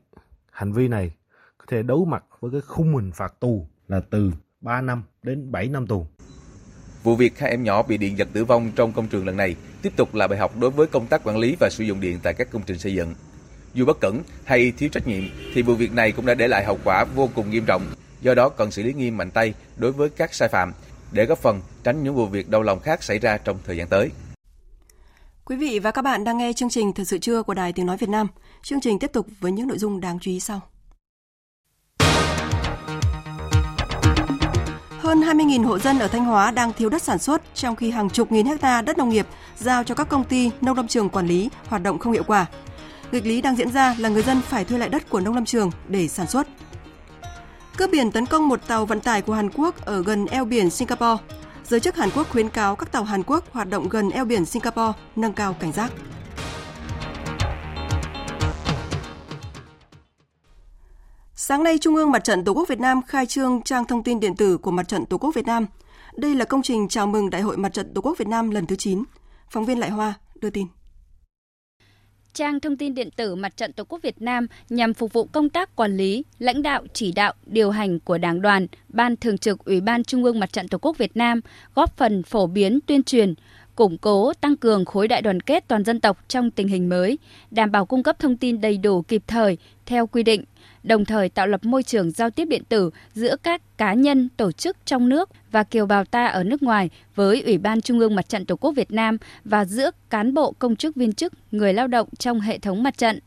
hành 0.51 0.73
vi 0.73 0.89
này 0.89 1.13
thể 1.69 1.83
đấu 1.83 2.05
mặt 2.05 2.25
với 2.41 2.51
cái 2.51 2.61
khung 2.61 2.95
hình 2.95 3.13
phạt 3.13 3.41
tù 3.41 3.67
là 3.89 4.01
từ 4.11 4.33
3 4.61 4.81
năm 4.81 5.03
đến 5.23 5.53
7 5.53 5.69
năm 5.69 5.87
tù. 5.87 6.07
Vụ 7.03 7.17
việc 7.17 7.39
hai 7.39 7.51
em 7.51 7.63
nhỏ 7.63 7.83
bị 7.83 7.97
điện 7.97 8.19
giật 8.19 8.29
tử 8.33 8.45
vong 8.45 8.73
trong 8.77 8.93
công 8.93 9.09
trường 9.09 9.27
lần 9.27 9.37
này 9.37 9.57
tiếp 9.83 9.93
tục 9.97 10.15
là 10.15 10.27
bài 10.27 10.39
học 10.39 10.53
đối 10.61 10.71
với 10.71 10.87
công 10.87 11.07
tác 11.07 11.25
quản 11.25 11.39
lý 11.39 11.57
và 11.61 11.69
sử 11.71 11.85
dụng 11.85 12.01
điện 12.01 12.19
tại 12.23 12.35
các 12.35 12.51
công 12.51 12.63
trình 12.67 12.79
xây 12.79 12.95
dựng. 12.95 13.15
Dù 13.75 13.85
bất 13.85 14.01
cẩn 14.01 14.23
hay 14.45 14.73
thiếu 14.77 14.89
trách 14.89 15.07
nhiệm 15.07 15.23
thì 15.55 15.63
vụ 15.63 15.75
việc 15.75 15.93
này 15.93 16.13
cũng 16.13 16.27
đã 16.27 16.35
để 16.35 16.49
lại 16.49 16.65
hậu 16.65 16.79
quả 16.85 17.05
vô 17.05 17.29
cùng 17.35 17.51
nghiêm 17.51 17.65
trọng. 17.67 17.83
Do 18.21 18.35
đó 18.35 18.49
cần 18.49 18.71
xử 18.71 18.83
lý 18.83 18.93
nghiêm 18.93 19.17
mạnh 19.17 19.31
tay 19.31 19.55
đối 19.77 19.93
với 19.93 20.09
các 20.09 20.35
sai 20.35 20.49
phạm 20.49 20.73
để 21.13 21.27
góp 21.27 21.39
phần 21.39 21.61
tránh 21.85 22.05
những 22.05 22.15
vụ 22.15 22.27
việc 22.27 22.49
đau 22.49 22.63
lòng 22.63 22.81
khác 22.81 23.03
xảy 23.03 23.19
ra 23.19 23.39
trong 23.39 23.59
thời 23.65 23.77
gian 23.77 23.89
tới. 23.89 24.11
Quý 25.45 25.57
vị 25.57 25.79
và 25.79 25.91
các 25.91 26.03
bạn 26.03 26.25
đang 26.25 26.39
nghe 26.39 26.53
chương 26.53 26.69
trình 26.69 26.93
Thời 26.93 27.05
sự 27.05 27.19
trưa 27.19 27.43
của 27.43 27.55
Đài 27.55 27.73
Tiếng 27.73 27.87
Nói 27.87 27.97
Việt 27.97 28.09
Nam. 28.09 28.27
Chương 28.63 28.81
trình 28.81 28.99
tiếp 28.99 29.11
tục 29.13 29.27
với 29.41 29.53
những 29.53 29.69
nội 29.69 29.79
dung 29.79 30.01
đáng 30.01 30.19
chú 30.21 30.31
ý 30.31 30.41
sau. 30.41 30.61
Hơn 35.09 35.21
20.000 35.21 35.67
hộ 35.67 35.79
dân 35.79 35.99
ở 35.99 36.09
Thanh 36.09 36.25
Hóa 36.25 36.51
đang 36.51 36.73
thiếu 36.73 36.89
đất 36.89 37.03
sản 37.03 37.19
xuất, 37.19 37.43
trong 37.55 37.77
khi 37.77 37.91
hàng 37.91 38.11
chục 38.11 38.33
nghìn 38.33 38.47
hecta 38.47 38.83
đất 38.83 38.99
nông 38.99 39.09
nghiệp 39.09 39.27
giao 39.59 39.85
cho 39.85 39.95
các 39.95 40.09
công 40.09 40.25
ty 40.25 40.51
nông 40.61 40.77
lâm 40.77 40.89
trường 40.89 41.09
quản 41.09 41.27
lý 41.27 41.51
hoạt 41.69 41.83
động 41.83 41.99
không 41.99 42.13
hiệu 42.13 42.23
quả. 42.27 42.47
Nghịch 43.13 43.27
lý 43.27 43.41
đang 43.41 43.57
diễn 43.57 43.71
ra 43.71 43.95
là 43.99 44.09
người 44.09 44.23
dân 44.23 44.41
phải 44.41 44.65
thuê 44.65 44.79
lại 44.79 44.89
đất 44.89 45.11
của 45.11 45.21
nông 45.21 45.35
lâm 45.35 45.45
trường 45.45 45.71
để 45.89 46.09
sản 46.09 46.27
xuất. 46.27 46.47
Cướp 47.77 47.91
biển 47.91 48.11
tấn 48.11 48.27
công 48.27 48.49
một 48.49 48.67
tàu 48.67 48.87
vận 48.87 49.01
tải 49.01 49.23
của 49.23 49.35
Hàn 49.35 49.51
Quốc 49.51 49.85
ở 49.85 50.03
gần 50.03 50.27
eo 50.27 50.45
biển 50.45 50.71
Singapore. 50.71 51.23
Giới 51.65 51.81
chức 51.81 51.97
Hàn 51.97 52.11
Quốc 52.11 52.31
khuyến 52.31 52.49
cáo 52.49 52.77
các 52.77 52.93
tàu 52.93 53.05
Hàn 53.05 53.23
Quốc 53.23 53.45
hoạt 53.53 53.69
động 53.69 53.89
gần 53.89 54.11
eo 54.11 54.25
biển 54.25 54.45
Singapore 54.45 54.93
nâng 55.17 55.33
cao 55.33 55.53
cảnh 55.53 55.73
giác. 55.73 55.93
Sáng 61.49 61.63
nay, 61.63 61.79
Trung 61.79 61.97
ương 61.97 62.11
Mặt 62.11 62.25
trận 62.25 62.45
Tổ 62.45 62.53
quốc 62.53 62.69
Việt 62.69 62.81
Nam 62.81 63.01
khai 63.07 63.27
trương 63.27 63.63
trang 63.63 63.85
thông 63.85 64.03
tin 64.03 64.21
điện 64.21 64.37
tử 64.37 64.59
của 64.59 64.71
Mặt 64.71 64.89
trận 64.89 65.07
Tổ 65.07 65.19
quốc 65.19 65.35
Việt 65.35 65.47
Nam. 65.47 65.67
Đây 66.17 66.35
là 66.35 66.45
công 66.45 66.63
trình 66.63 66.89
chào 66.89 67.07
mừng 67.07 67.31
Đại 67.31 67.43
hội 67.43 67.57
Mặt 67.57 67.73
trận 67.73 67.95
Tổ 67.95 68.01
quốc 68.01 68.19
Việt 68.19 68.29
Nam 68.29 68.51
lần 68.51 68.67
thứ 68.67 68.77
9. 68.77 69.05
Phóng 69.51 69.65
viên 69.65 69.79
Lại 69.79 69.91
Hoa 69.91 70.15
đưa 70.41 70.51
tin. 70.51 70.67
Trang 72.33 72.61
thông 72.61 72.77
tin 72.77 72.95
điện 72.95 73.11
tử 73.17 73.35
Mặt 73.35 73.57
trận 73.57 73.73
Tổ 73.73 73.85
quốc 73.85 74.03
Việt 74.03 74.23
Nam 74.23 74.47
nhằm 74.71 74.95
phục 74.95 75.13
vụ 75.13 75.25
công 75.25 75.49
tác 75.49 75.77
quản 75.77 75.97
lý, 75.97 76.25
lãnh 76.39 76.63
đạo, 76.63 76.85
chỉ 76.93 77.13
đạo, 77.13 77.35
điều 77.47 77.71
hành 77.71 78.01
của 78.01 78.19
Đảng 78.19 78.43
đoàn, 78.43 78.67
Ban 78.89 79.17
Thường 79.17 79.39
trực 79.39 79.65
Ủy 79.65 79.81
ban 79.81 80.05
Trung 80.05 80.25
ương 80.25 80.41
Mặt 80.41 80.53
trận 80.53 80.69
Tổ 80.69 80.79
quốc 80.79 80.99
Việt 80.99 81.17
Nam, 81.17 81.41
góp 81.75 81.97
phần 81.97 82.23
phổ 82.23 82.47
biến 82.47 82.79
tuyên 82.87 83.03
truyền, 83.03 83.35
củng 83.77 83.99
cố, 83.99 84.33
tăng 84.41 84.57
cường 84.57 84.85
khối 84.85 85.09
đại 85.09 85.23
đoàn 85.23 85.41
kết 85.41 85.65
toàn 85.69 85.85
dân 85.85 86.01
tộc 86.01 86.19
trong 86.29 86.51
tình 86.51 86.69
hình 86.69 86.89
mới, 86.89 87.19
đảm 87.51 87.73
bảo 87.73 87.87
cung 87.87 88.03
cấp 88.03 88.19
thông 88.19 88.37
tin 88.37 88.61
đầy 88.61 88.79
đủ 88.79 89.03
kịp 89.03 89.23
thời 89.27 89.59
theo 89.87 90.07
quy 90.07 90.23
định, 90.23 90.45
đồng 90.83 91.05
thời 91.05 91.29
tạo 91.29 91.47
lập 91.47 91.65
môi 91.65 91.83
trường 91.83 92.11
giao 92.11 92.31
tiếp 92.31 92.45
điện 92.45 92.63
tử 92.69 92.91
giữa 93.15 93.37
các 93.43 93.79
cá 93.79 93.95
nhân, 93.95 94.29
tổ 94.37 94.53
chức 94.53 94.77
trong 94.85 95.09
nước 95.09 95.31
và 95.51 95.63
kiều 95.63 95.87
bào 95.87 96.05
ta 96.05 96.27
ở 96.27 96.45
nước 96.45 96.63
ngoài 96.63 96.91
với 97.15 97.43
Ủy 97.43 97.59
ban 97.59 97.81
Trung 97.81 97.99
ương 97.99 98.15
Mặt 98.15 98.29
trận 98.29 98.47
Tổ 98.47 98.57
quốc 98.57 98.73
Việt 98.73 98.93
Nam 98.93 99.19
và 99.45 99.65
giữa 99.65 99.91
cán 100.11 100.35
bộ 100.35 100.53
công 100.53 100.77
chức 100.77 100.97
viên 100.97 101.13
chức, 101.13 101.33
người 101.53 101.73
lao 101.73 101.87
động 101.87 102.09
trong 102.19 102.41
hệ 102.41 102.59
thống 102.59 102.83
mặt 102.83 102.99
trận. 102.99 103.19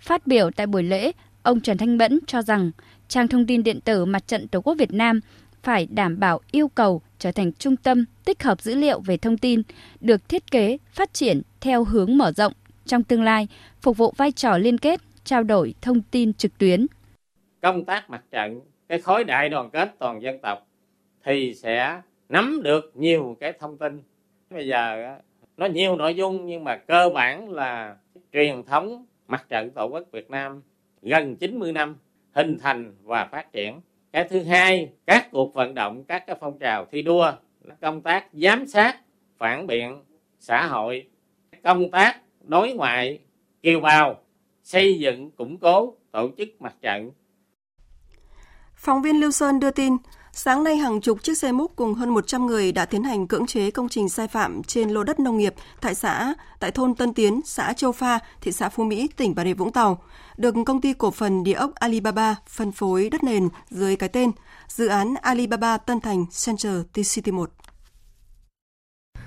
Phát 0.00 0.26
biểu 0.26 0.50
tại 0.50 0.66
buổi 0.66 0.82
lễ, 0.82 1.12
ông 1.42 1.60
Trần 1.60 1.78
Thanh 1.78 1.98
Mẫn 1.98 2.18
cho 2.26 2.42
rằng 2.42 2.70
trang 3.08 3.28
thông 3.28 3.46
tin 3.46 3.62
điện 3.62 3.80
tử 3.80 4.04
Mặt 4.04 4.28
trận 4.28 4.48
Tổ 4.48 4.60
quốc 4.60 4.74
Việt 4.74 4.92
Nam 4.92 5.20
phải 5.62 5.86
đảm 5.86 6.20
bảo 6.20 6.40
yêu 6.50 6.68
cầu 6.68 7.02
trở 7.18 7.32
thành 7.32 7.52
trung 7.52 7.76
tâm 7.76 8.04
tích 8.24 8.42
hợp 8.42 8.60
dữ 8.62 8.74
liệu 8.74 9.00
về 9.00 9.16
thông 9.16 9.38
tin, 9.38 9.62
được 10.00 10.28
thiết 10.28 10.50
kế, 10.50 10.78
phát 10.92 11.14
triển 11.14 11.42
theo 11.60 11.84
hướng 11.84 12.18
mở 12.18 12.32
rộng 12.32 12.52
trong 12.86 13.02
tương 13.02 13.22
lai, 13.22 13.48
phục 13.82 13.96
vụ 13.96 14.14
vai 14.16 14.32
trò 14.32 14.58
liên 14.58 14.78
kết, 14.78 15.00
trao 15.24 15.42
đổi 15.42 15.74
thông 15.82 16.00
tin 16.02 16.32
trực 16.32 16.58
tuyến. 16.58 16.86
Công 17.66 17.84
tác 17.84 18.10
mặt 18.10 18.22
trận, 18.30 18.60
cái 18.88 19.00
khối 19.00 19.24
đại 19.24 19.48
đoàn 19.48 19.70
kết 19.70 19.94
toàn 19.98 20.22
dân 20.22 20.38
tộc 20.38 20.66
thì 21.24 21.54
sẽ 21.54 22.00
nắm 22.28 22.60
được 22.62 22.92
nhiều 22.94 23.36
cái 23.40 23.52
thông 23.52 23.78
tin. 23.78 24.02
Bây 24.50 24.66
giờ 24.66 25.16
nó 25.56 25.66
nhiều 25.66 25.96
nội 25.96 26.14
dung 26.14 26.46
nhưng 26.46 26.64
mà 26.64 26.76
cơ 26.76 27.10
bản 27.14 27.50
là 27.50 27.96
truyền 28.32 28.62
thống 28.62 29.06
mặt 29.28 29.46
trận 29.48 29.70
tổ 29.70 29.86
quốc 29.86 30.02
Việt 30.12 30.30
Nam 30.30 30.62
gần 31.02 31.36
90 31.36 31.72
năm 31.72 31.96
hình 32.32 32.58
thành 32.58 32.94
và 33.02 33.24
phát 33.24 33.52
triển 33.52 33.80
cái 34.12 34.28
thứ 34.28 34.42
hai 34.42 34.90
các 35.06 35.28
cuộc 35.32 35.54
vận 35.54 35.74
động 35.74 36.04
các 36.04 36.26
cái 36.26 36.36
phong 36.40 36.58
trào 36.58 36.84
thi 36.84 37.02
đua 37.02 37.32
công 37.80 38.00
tác 38.00 38.26
giám 38.32 38.66
sát 38.66 39.00
phản 39.36 39.66
biện 39.66 40.02
xã 40.40 40.66
hội 40.66 41.08
công 41.62 41.90
tác 41.90 42.20
đối 42.42 42.72
ngoại 42.72 43.18
kiều 43.62 43.80
bào 43.80 44.20
xây 44.62 44.98
dựng 44.98 45.30
củng 45.30 45.58
cố 45.58 45.94
tổ 46.10 46.30
chức 46.38 46.48
mặt 46.60 46.74
trận 46.80 47.10
Phóng 48.86 49.02
viên 49.02 49.20
Lưu 49.20 49.30
Sơn 49.30 49.60
đưa 49.60 49.70
tin, 49.70 49.96
sáng 50.32 50.64
nay 50.64 50.76
hàng 50.76 51.00
chục 51.00 51.22
chiếc 51.22 51.38
xe 51.38 51.52
múc 51.52 51.76
cùng 51.76 51.94
hơn 51.94 52.08
100 52.08 52.46
người 52.46 52.72
đã 52.72 52.84
tiến 52.84 53.02
hành 53.02 53.26
cưỡng 53.26 53.46
chế 53.46 53.70
công 53.70 53.88
trình 53.88 54.08
sai 54.08 54.28
phạm 54.28 54.62
trên 54.62 54.90
lô 54.90 55.04
đất 55.04 55.20
nông 55.20 55.38
nghiệp 55.38 55.54
tại 55.80 55.94
xã 55.94 56.34
tại 56.60 56.70
thôn 56.70 56.94
Tân 56.94 57.14
Tiến, 57.14 57.40
xã 57.44 57.72
Châu 57.72 57.92
Pha, 57.92 58.18
thị 58.40 58.52
xã 58.52 58.68
Phú 58.68 58.84
Mỹ, 58.84 59.08
tỉnh 59.16 59.34
Bà 59.34 59.44
Rịa 59.44 59.54
Vũng 59.54 59.72
Tàu, 59.72 60.02
được 60.36 60.54
công 60.66 60.80
ty 60.80 60.92
cổ 60.92 61.10
phần 61.10 61.44
địa 61.44 61.52
ốc 61.52 61.74
Alibaba 61.74 62.36
phân 62.48 62.72
phối 62.72 63.10
đất 63.10 63.24
nền 63.24 63.48
dưới 63.70 63.96
cái 63.96 64.08
tên 64.08 64.30
dự 64.68 64.86
án 64.86 65.14
Alibaba 65.22 65.76
Tân 65.76 66.00
Thành 66.00 66.24
Center 66.44 66.72
T-City 66.94 67.32
1. 67.32 67.50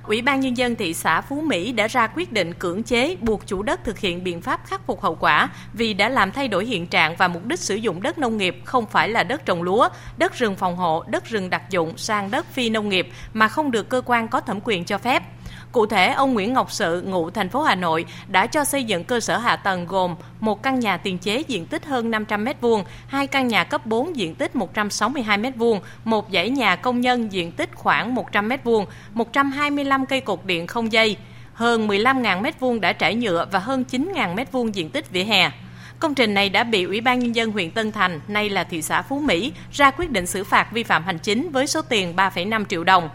Ủy 0.09 0.21
ban 0.21 0.39
Nhân 0.39 0.57
dân 0.57 0.75
thị 0.75 0.93
xã 0.93 1.21
Phú 1.21 1.41
Mỹ 1.41 1.71
đã 1.71 1.87
ra 1.87 2.07
quyết 2.07 2.31
định 2.31 2.53
cưỡng 2.53 2.83
chế 2.83 3.15
buộc 3.21 3.47
chủ 3.47 3.63
đất 3.63 3.83
thực 3.83 3.99
hiện 3.99 4.23
biện 4.23 4.41
pháp 4.41 4.61
khắc 4.65 4.85
phục 4.85 5.01
hậu 5.01 5.15
quả 5.15 5.49
vì 5.73 5.93
đã 5.93 6.09
làm 6.09 6.31
thay 6.31 6.47
đổi 6.47 6.65
hiện 6.65 6.87
trạng 6.87 7.15
và 7.15 7.27
mục 7.27 7.45
đích 7.45 7.59
sử 7.59 7.75
dụng 7.75 8.01
đất 8.01 8.17
nông 8.17 8.37
nghiệp 8.37 8.61
không 8.65 8.85
phải 8.85 9.09
là 9.09 9.23
đất 9.23 9.45
trồng 9.45 9.63
lúa, 9.63 9.89
đất 10.17 10.33
rừng 10.33 10.55
phòng 10.55 10.75
hộ, 10.75 11.03
đất 11.07 11.25
rừng 11.25 11.49
đặc 11.49 11.69
dụng 11.69 11.97
sang 11.97 12.31
đất 12.31 12.45
phi 12.53 12.69
nông 12.69 12.89
nghiệp 12.89 13.09
mà 13.33 13.47
không 13.47 13.71
được 13.71 13.89
cơ 13.89 14.01
quan 14.05 14.27
có 14.27 14.41
thẩm 14.41 14.59
quyền 14.63 14.85
cho 14.85 14.97
phép. 14.97 15.23
Cụ 15.71 15.85
thể, 15.85 16.11
ông 16.11 16.33
Nguyễn 16.33 16.53
Ngọc 16.53 16.71
Sự, 16.71 17.01
ngụ 17.01 17.29
thành 17.29 17.49
phố 17.49 17.61
Hà 17.61 17.75
Nội, 17.75 18.05
đã 18.27 18.47
cho 18.47 18.63
xây 18.63 18.83
dựng 18.83 19.03
cơ 19.03 19.19
sở 19.19 19.37
hạ 19.37 19.55
tầng 19.55 19.85
gồm 19.87 20.15
một 20.39 20.63
căn 20.63 20.79
nhà 20.79 20.97
tiền 20.97 21.17
chế 21.17 21.43
diện 21.47 21.65
tích 21.65 21.85
hơn 21.85 22.11
500 22.11 22.45
m2, 22.45 22.83
hai 23.07 23.27
căn 23.27 23.47
nhà 23.47 23.63
cấp 23.63 23.85
4 23.85 24.15
diện 24.15 24.35
tích 24.35 24.55
162 24.55 25.37
m2, 25.37 25.79
một 26.03 26.27
dãy 26.33 26.49
nhà 26.49 26.75
công 26.75 27.01
nhân 27.01 27.31
diện 27.31 27.51
tích 27.51 27.69
khoảng 27.75 28.15
100 28.15 28.49
m2, 28.49 28.85
125 29.13 30.05
cây 30.05 30.21
cột 30.21 30.45
điện 30.45 30.67
không 30.67 30.91
dây, 30.91 31.17
hơn 31.53 31.87
15.000 31.87 32.41
m2 32.41 32.79
đã 32.79 32.93
trải 32.93 33.15
nhựa 33.15 33.47
và 33.51 33.59
hơn 33.59 33.85
9.000 33.91 34.35
m2 34.35 34.71
diện 34.71 34.89
tích 34.89 35.11
vỉa 35.11 35.23
hè. 35.23 35.51
Công 35.99 36.15
trình 36.15 36.33
này 36.33 36.49
đã 36.49 36.63
bị 36.63 36.83
Ủy 36.83 37.01
ban 37.01 37.19
Nhân 37.19 37.35
dân 37.35 37.51
huyện 37.51 37.71
Tân 37.71 37.91
Thành, 37.91 38.21
nay 38.27 38.49
là 38.49 38.63
thị 38.63 38.81
xã 38.81 39.01
Phú 39.01 39.19
Mỹ, 39.19 39.53
ra 39.71 39.91
quyết 39.91 40.11
định 40.11 40.27
xử 40.27 40.43
phạt 40.43 40.71
vi 40.71 40.83
phạm 40.83 41.03
hành 41.03 41.19
chính 41.19 41.51
với 41.51 41.67
số 41.67 41.81
tiền 41.81 42.13
3,5 42.15 42.65
triệu 42.65 42.83
đồng. 42.83 43.09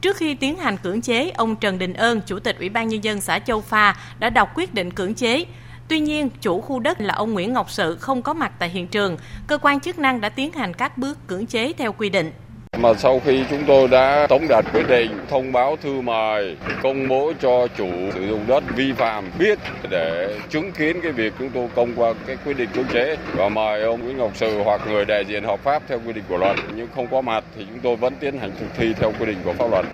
Trước 0.00 0.16
khi 0.16 0.34
tiến 0.34 0.56
hành 0.56 0.76
cưỡng 0.76 1.00
chế, 1.00 1.30
ông 1.30 1.56
Trần 1.56 1.78
Đình 1.78 1.94
Ơn, 1.94 2.20
Chủ 2.26 2.38
tịch 2.38 2.58
Ủy 2.58 2.68
ban 2.68 2.88
Nhân 2.88 3.04
dân 3.04 3.20
xã 3.20 3.38
Châu 3.38 3.60
Pha 3.60 3.96
đã 4.18 4.30
đọc 4.30 4.50
quyết 4.54 4.74
định 4.74 4.90
cưỡng 4.90 5.14
chế. 5.14 5.44
Tuy 5.88 6.00
nhiên, 6.00 6.30
chủ 6.40 6.60
khu 6.60 6.80
đất 6.80 7.00
là 7.00 7.14
ông 7.14 7.32
Nguyễn 7.32 7.52
Ngọc 7.52 7.70
Sự 7.70 7.96
không 7.96 8.22
có 8.22 8.34
mặt 8.34 8.52
tại 8.58 8.68
hiện 8.68 8.88
trường. 8.88 9.16
Cơ 9.46 9.58
quan 9.58 9.80
chức 9.80 9.98
năng 9.98 10.20
đã 10.20 10.28
tiến 10.28 10.52
hành 10.52 10.74
các 10.74 10.98
bước 10.98 11.26
cưỡng 11.26 11.46
chế 11.46 11.72
theo 11.72 11.92
quy 11.92 12.10
định. 12.10 12.32
Mà 12.76 12.94
sau 12.94 13.20
khi 13.24 13.44
chúng 13.50 13.64
tôi 13.66 13.88
đã 13.88 14.26
tống 14.28 14.48
đạt 14.48 14.64
quyết 14.72 14.88
định 14.88 15.10
thông 15.28 15.52
báo 15.52 15.76
thư 15.76 16.00
mời 16.00 16.56
công 16.82 17.08
bố 17.08 17.32
cho 17.40 17.66
chủ 17.76 17.88
sử 18.14 18.28
dụng 18.28 18.46
đất 18.46 18.64
vi 18.76 18.92
phạm 18.92 19.30
biết 19.38 19.58
để 19.90 20.38
chứng 20.50 20.72
kiến 20.72 21.00
cái 21.02 21.12
việc 21.12 21.32
chúng 21.38 21.50
tôi 21.50 21.68
công 21.74 21.94
qua 21.96 22.14
cái 22.26 22.36
quyết 22.44 22.54
định 22.54 22.68
cưỡng 22.74 22.88
chế 22.92 23.16
và 23.36 23.48
mời 23.48 23.82
ông 23.82 24.04
Nguyễn 24.04 24.16
Ngọc 24.18 24.36
Sự 24.36 24.62
hoặc 24.62 24.80
người 24.86 25.04
đại 25.04 25.24
diện 25.28 25.44
hợp 25.44 25.60
pháp 25.60 25.82
theo 25.88 26.00
quy 26.06 26.12
định 26.12 26.24
của 26.28 26.36
luật 26.36 26.56
nhưng 26.76 26.88
không 26.94 27.06
có 27.10 27.20
mặt 27.20 27.44
thì 27.56 27.66
chúng 27.70 27.80
tôi 27.82 27.96
vẫn 27.96 28.14
tiến 28.20 28.38
hành 28.38 28.50
thực 28.60 28.68
thi 28.76 28.94
theo 28.96 29.12
quy 29.20 29.26
định 29.26 29.38
của 29.44 29.52
pháp 29.52 29.70
luật. 29.70 29.86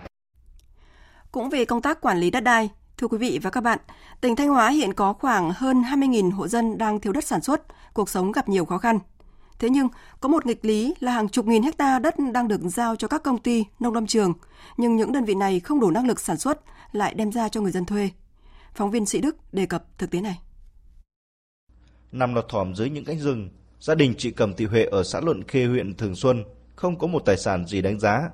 Cũng 1.33 1.51
về 1.51 1.65
công 1.65 1.83
tác 1.83 2.01
quản 2.01 2.19
lý 2.19 2.31
đất 2.31 2.41
đai, 2.41 2.69
Thưa 2.99 3.09
quý 3.09 3.19
vị 3.19 3.41
và 3.43 3.51
các 3.51 3.61
bạn, 3.61 3.79
tỉnh 4.21 4.37
Thanh 4.37 4.49
Hóa 4.49 4.69
hiện 4.69 4.93
có 4.93 5.13
khoảng 5.13 5.53
hơn 5.55 5.83
20.000 5.83 6.31
hộ 6.31 6.49
dân 6.49 6.79
đang 6.79 7.01
thiếu 7.01 7.13
đất 7.13 7.25
sản 7.25 7.41
xuất, 7.41 7.63
cuộc 7.95 8.09
sống 8.09 8.33
gặp 8.33 8.49
nhiều 8.49 8.65
khó 8.65 8.79
khăn. 8.79 8.99
Thế 9.59 9.69
nhưng, 9.71 9.88
có 10.21 10.29
một 10.29 10.47
nghịch 10.47 10.64
lý 10.64 10.95
là 11.01 11.12
hàng 11.12 11.29
chục 11.29 11.47
nghìn 11.47 11.62
hecta 11.62 11.99
đất 11.99 12.14
đang 12.33 12.49
được 12.49 12.61
giao 12.62 12.97
cho 12.97 13.09
các 13.09 13.23
công 13.23 13.38
ty, 13.38 13.64
nông 13.81 13.95
lâm 13.95 14.07
trường, 14.07 14.33
nhưng 14.77 14.97
những 14.97 15.12
đơn 15.12 15.25
vị 15.25 15.35
này 15.35 15.61
không 15.61 15.81
đủ 15.81 15.90
năng 15.90 16.07
lực 16.07 16.21
sản 16.21 16.37
xuất, 16.37 16.61
lại 16.93 17.14
đem 17.14 17.33
ra 17.33 17.49
cho 17.49 17.61
người 17.61 17.73
dân 17.73 17.85
thuê. 17.85 18.11
Phóng 18.75 18.90
viên 18.90 19.07
Sĩ 19.07 19.21
Đức 19.21 19.37
đề 19.53 19.67
cập 19.67 19.99
thực 19.99 20.11
tế 20.11 20.21
này. 20.21 20.38
Nằm 22.12 22.35
lọt 22.35 22.49
thỏm 22.49 22.75
dưới 22.75 22.90
những 22.90 23.05
cánh 23.05 23.19
rừng, 23.19 23.51
gia 23.81 23.95
đình 23.95 24.14
chị 24.19 24.31
Cầm 24.31 24.55
Thị 24.55 24.64
Huệ 24.64 24.85
ở 24.85 25.03
xã 25.03 25.21
Luận 25.21 25.45
Khê 25.49 25.67
huyện 25.67 25.95
Thường 25.95 26.14
Xuân 26.14 26.45
không 26.77 26.99
có 26.99 27.07
một 27.07 27.23
tài 27.27 27.37
sản 27.37 27.67
gì 27.67 27.83
đánh 27.83 28.01
giá. 28.01 28.31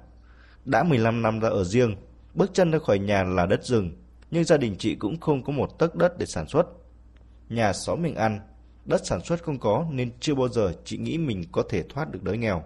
Đã 0.65 0.83
15 0.83 1.23
năm 1.23 1.41
ra 1.41 1.49
ở 1.49 1.65
riêng, 1.65 1.97
bước 2.35 2.51
chân 2.55 2.71
ra 2.71 2.79
khỏi 2.79 2.99
nhà 2.99 3.23
là 3.23 3.47
đất 3.47 3.65
rừng, 3.65 3.97
nhưng 4.31 4.45
gia 4.45 4.57
đình 4.57 4.77
chị 4.79 4.95
cũng 4.95 5.21
không 5.21 5.45
có 5.45 5.53
một 5.53 5.79
tấc 5.79 5.97
đất 5.97 6.19
để 6.19 6.27
sản 6.27 6.49
xuất. 6.49 6.67
Nhà 7.49 7.73
xóm 7.73 8.03
mình 8.03 8.15
ăn, 8.15 8.41
đất 8.91 9.07
sản 9.07 9.21
xuất 9.25 9.43
không 9.43 9.59
có 9.59 9.87
nên 9.91 10.11
chưa 10.21 10.35
bao 10.35 10.49
giờ 10.49 10.73
chị 10.85 10.99
nghĩ 10.99 11.19
mình 11.19 11.45
có 11.53 11.63
thể 11.69 11.83
thoát 11.83 12.13
được 12.13 12.23
đói 12.23 12.39
nghèo. 12.39 12.63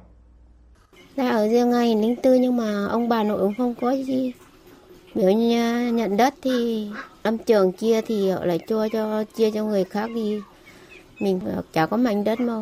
Ra 1.17 1.31
ở 1.31 1.49
riêng 1.49 1.71
ngày 1.71 1.95
linh 1.95 2.17
tư 2.17 2.35
nhưng 2.35 2.57
mà 2.57 2.87
ông 2.87 3.09
bà 3.09 3.23
nội 3.23 3.39
cũng 3.41 3.55
không 3.59 3.75
có 3.81 3.91
gì. 3.91 4.33
Nếu 5.15 5.33
như 5.33 5.91
nhận 5.93 6.17
đất 6.17 6.35
thì 6.43 6.89
lâm 7.25 7.39
trường 7.39 7.73
chia 7.73 8.01
thì 8.01 8.31
họ 8.31 8.45
lại 8.45 8.59
cho 8.69 8.89
cho 8.89 9.25
chia 9.25 9.51
cho 9.51 9.65
người 9.65 9.85
khác 9.85 10.11
đi. 10.15 10.41
Mình 11.21 11.41
chả 11.73 11.87
có 11.87 11.97
mảnh 11.97 12.25
đất 12.25 12.41
mà. 12.41 12.55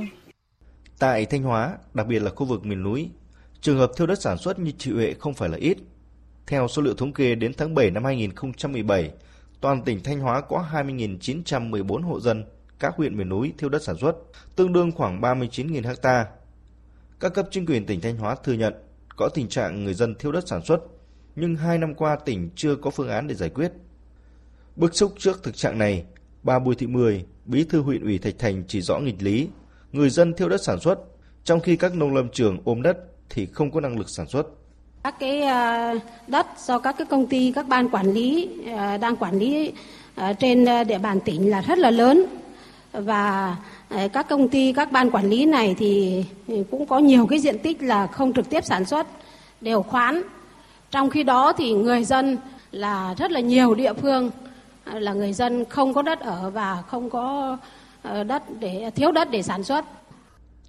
Tại 0.99 1.27
Thanh 1.27 1.43
Hóa, 1.43 1.79
đặc 1.95 2.07
biệt 2.07 2.23
là 2.23 2.31
khu 2.31 2.47
vực 2.47 2.67
miền 2.67 2.83
núi, 2.83 3.11
trường 3.61 3.79
hợp 3.79 3.93
thiêu 3.97 4.07
đất 4.07 4.23
sản 4.23 4.39
xuất 4.39 4.59
như 4.59 4.73
chị 4.79 4.93
Huệ 4.93 5.15
không 5.19 5.35
phải 5.35 5.49
là 5.49 5.57
ít. 5.57 5.79
Theo 6.47 6.69
số 6.69 6.83
liệu 6.83 6.95
thống 6.95 7.13
kê 7.13 7.35
đến 7.35 7.53
tháng 7.57 7.75
7 7.75 7.91
năm 7.91 8.05
2017, 8.05 9.11
toàn 9.61 9.83
tỉnh 9.83 10.03
Thanh 10.03 10.21
Hóa 10.21 10.41
có 10.41 10.65
20.914 10.73 12.03
hộ 12.03 12.21
dân 12.21 12.45
các 12.83 12.95
huyện 12.97 13.17
miền 13.17 13.29
núi 13.29 13.53
thiêu 13.59 13.69
đất 13.69 13.83
sản 13.83 13.97
xuất, 13.97 14.17
tương 14.57 14.73
đương 14.73 14.93
khoảng 14.93 15.21
39.000 15.21 15.95
ha. 16.03 16.27
Các 17.21 17.35
cấp 17.35 17.49
chính 17.51 17.67
quyền 17.67 17.87
tỉnh 17.87 18.01
Thanh 18.01 18.17
Hóa 18.17 18.35
thừa 18.35 18.53
nhận 18.53 18.75
có 19.17 19.29
tình 19.29 19.49
trạng 19.49 19.85
người 19.85 19.95
dân 19.95 20.15
thiêu 20.15 20.33
đất 20.33 20.49
sản 20.49 20.63
xuất, 20.65 20.81
nhưng 21.37 21.57
hai 21.57 21.79
năm 21.79 21.95
qua 21.95 22.17
tỉnh 22.17 22.51
chưa 22.57 22.77
có 22.77 22.91
phương 22.91 23.09
án 23.09 23.27
để 23.27 23.35
giải 23.35 23.49
quyết. 23.49 23.73
Bức 24.77 24.95
xúc 24.95 25.15
trước 25.19 25.43
thực 25.43 25.57
trạng 25.57 25.79
này, 25.79 26.05
bà 26.43 26.59
Bùi 26.59 26.75
Thị 26.75 26.87
Mười, 26.87 27.25
bí 27.45 27.65
thư 27.65 27.81
huyện 27.81 28.03
ủy 28.03 28.19
Thạch 28.19 28.39
Thành 28.39 28.65
chỉ 28.69 28.81
rõ 28.81 28.99
nghịch 28.99 29.23
lý, 29.23 29.49
người 29.93 30.11
dân 30.11 30.35
thiêu 30.35 30.49
đất 30.49 30.63
sản 30.63 30.81
xuất, 30.81 30.99
trong 31.45 31.61
khi 31.61 31.77
các 31.77 31.95
nông 31.95 32.15
lâm 32.15 32.29
trường 32.29 32.59
ôm 32.65 32.83
đất 32.83 32.99
thì 33.31 33.47
không 33.47 33.71
có 33.71 33.81
năng 33.81 33.99
lực 33.99 34.09
sản 34.09 34.27
xuất. 34.27 34.47
Các 35.05 35.15
cái 35.21 35.43
ờ, 35.43 35.99
đất 36.27 36.47
do 36.67 36.79
các 36.79 36.95
cái 36.99 37.07
công 37.11 37.27
ty, 37.27 37.53
các 37.55 37.69
ban 37.69 37.89
quản 37.89 38.13
lý 38.13 38.51
ờ, 38.77 38.97
đang 38.97 39.17
quản 39.17 39.39
lý 39.39 39.73
ờ, 40.15 40.33
trên 40.33 40.65
địa 40.89 40.99
bàn 40.99 41.21
tỉnh 41.25 41.51
là 41.51 41.61
rất 41.61 41.79
là 41.79 41.91
lớn 41.91 42.27
và 42.93 43.57
ờ, 43.89 44.09
các 44.13 44.29
công 44.29 44.49
ty, 44.49 44.73
các 44.73 44.93
ban 44.93 45.11
quản 45.11 45.31
lý 45.31 45.47
này 45.47 45.75
thì 45.79 46.25
cũng 46.71 46.87
có 46.87 46.99
nhiều 46.99 47.27
cái 47.27 47.39
diện 47.39 47.59
tích 47.59 47.83
là 47.83 48.07
không 48.07 48.33
trực 48.33 48.51
tiếp 48.51 48.65
sản 48.65 48.85
xuất, 48.85 49.07
đều 49.61 49.83
khoán. 49.83 50.23
Trong 50.91 51.11
khi 51.11 51.23
đó 51.23 51.53
thì 51.57 51.73
người 51.73 52.05
dân 52.05 52.39
là 52.71 53.15
rất 53.19 53.31
là 53.31 53.41
nhiều 53.41 53.75
địa 53.75 53.93
phương 53.95 54.31
à, 54.85 54.99
là 54.99 55.13
người 55.13 55.33
dân 55.33 55.65
không 55.65 55.95
có 55.95 56.03
đất 56.03 56.21
ở 56.21 56.51
và 56.51 56.83
không 56.89 57.11
có 57.11 57.59
ờ, 58.03 58.25
đất 58.25 58.43
để, 58.61 58.91
thiếu 58.95 59.13
đất 59.13 59.31
để 59.31 59.43
sản 59.43 59.65
xuất. 59.65 59.85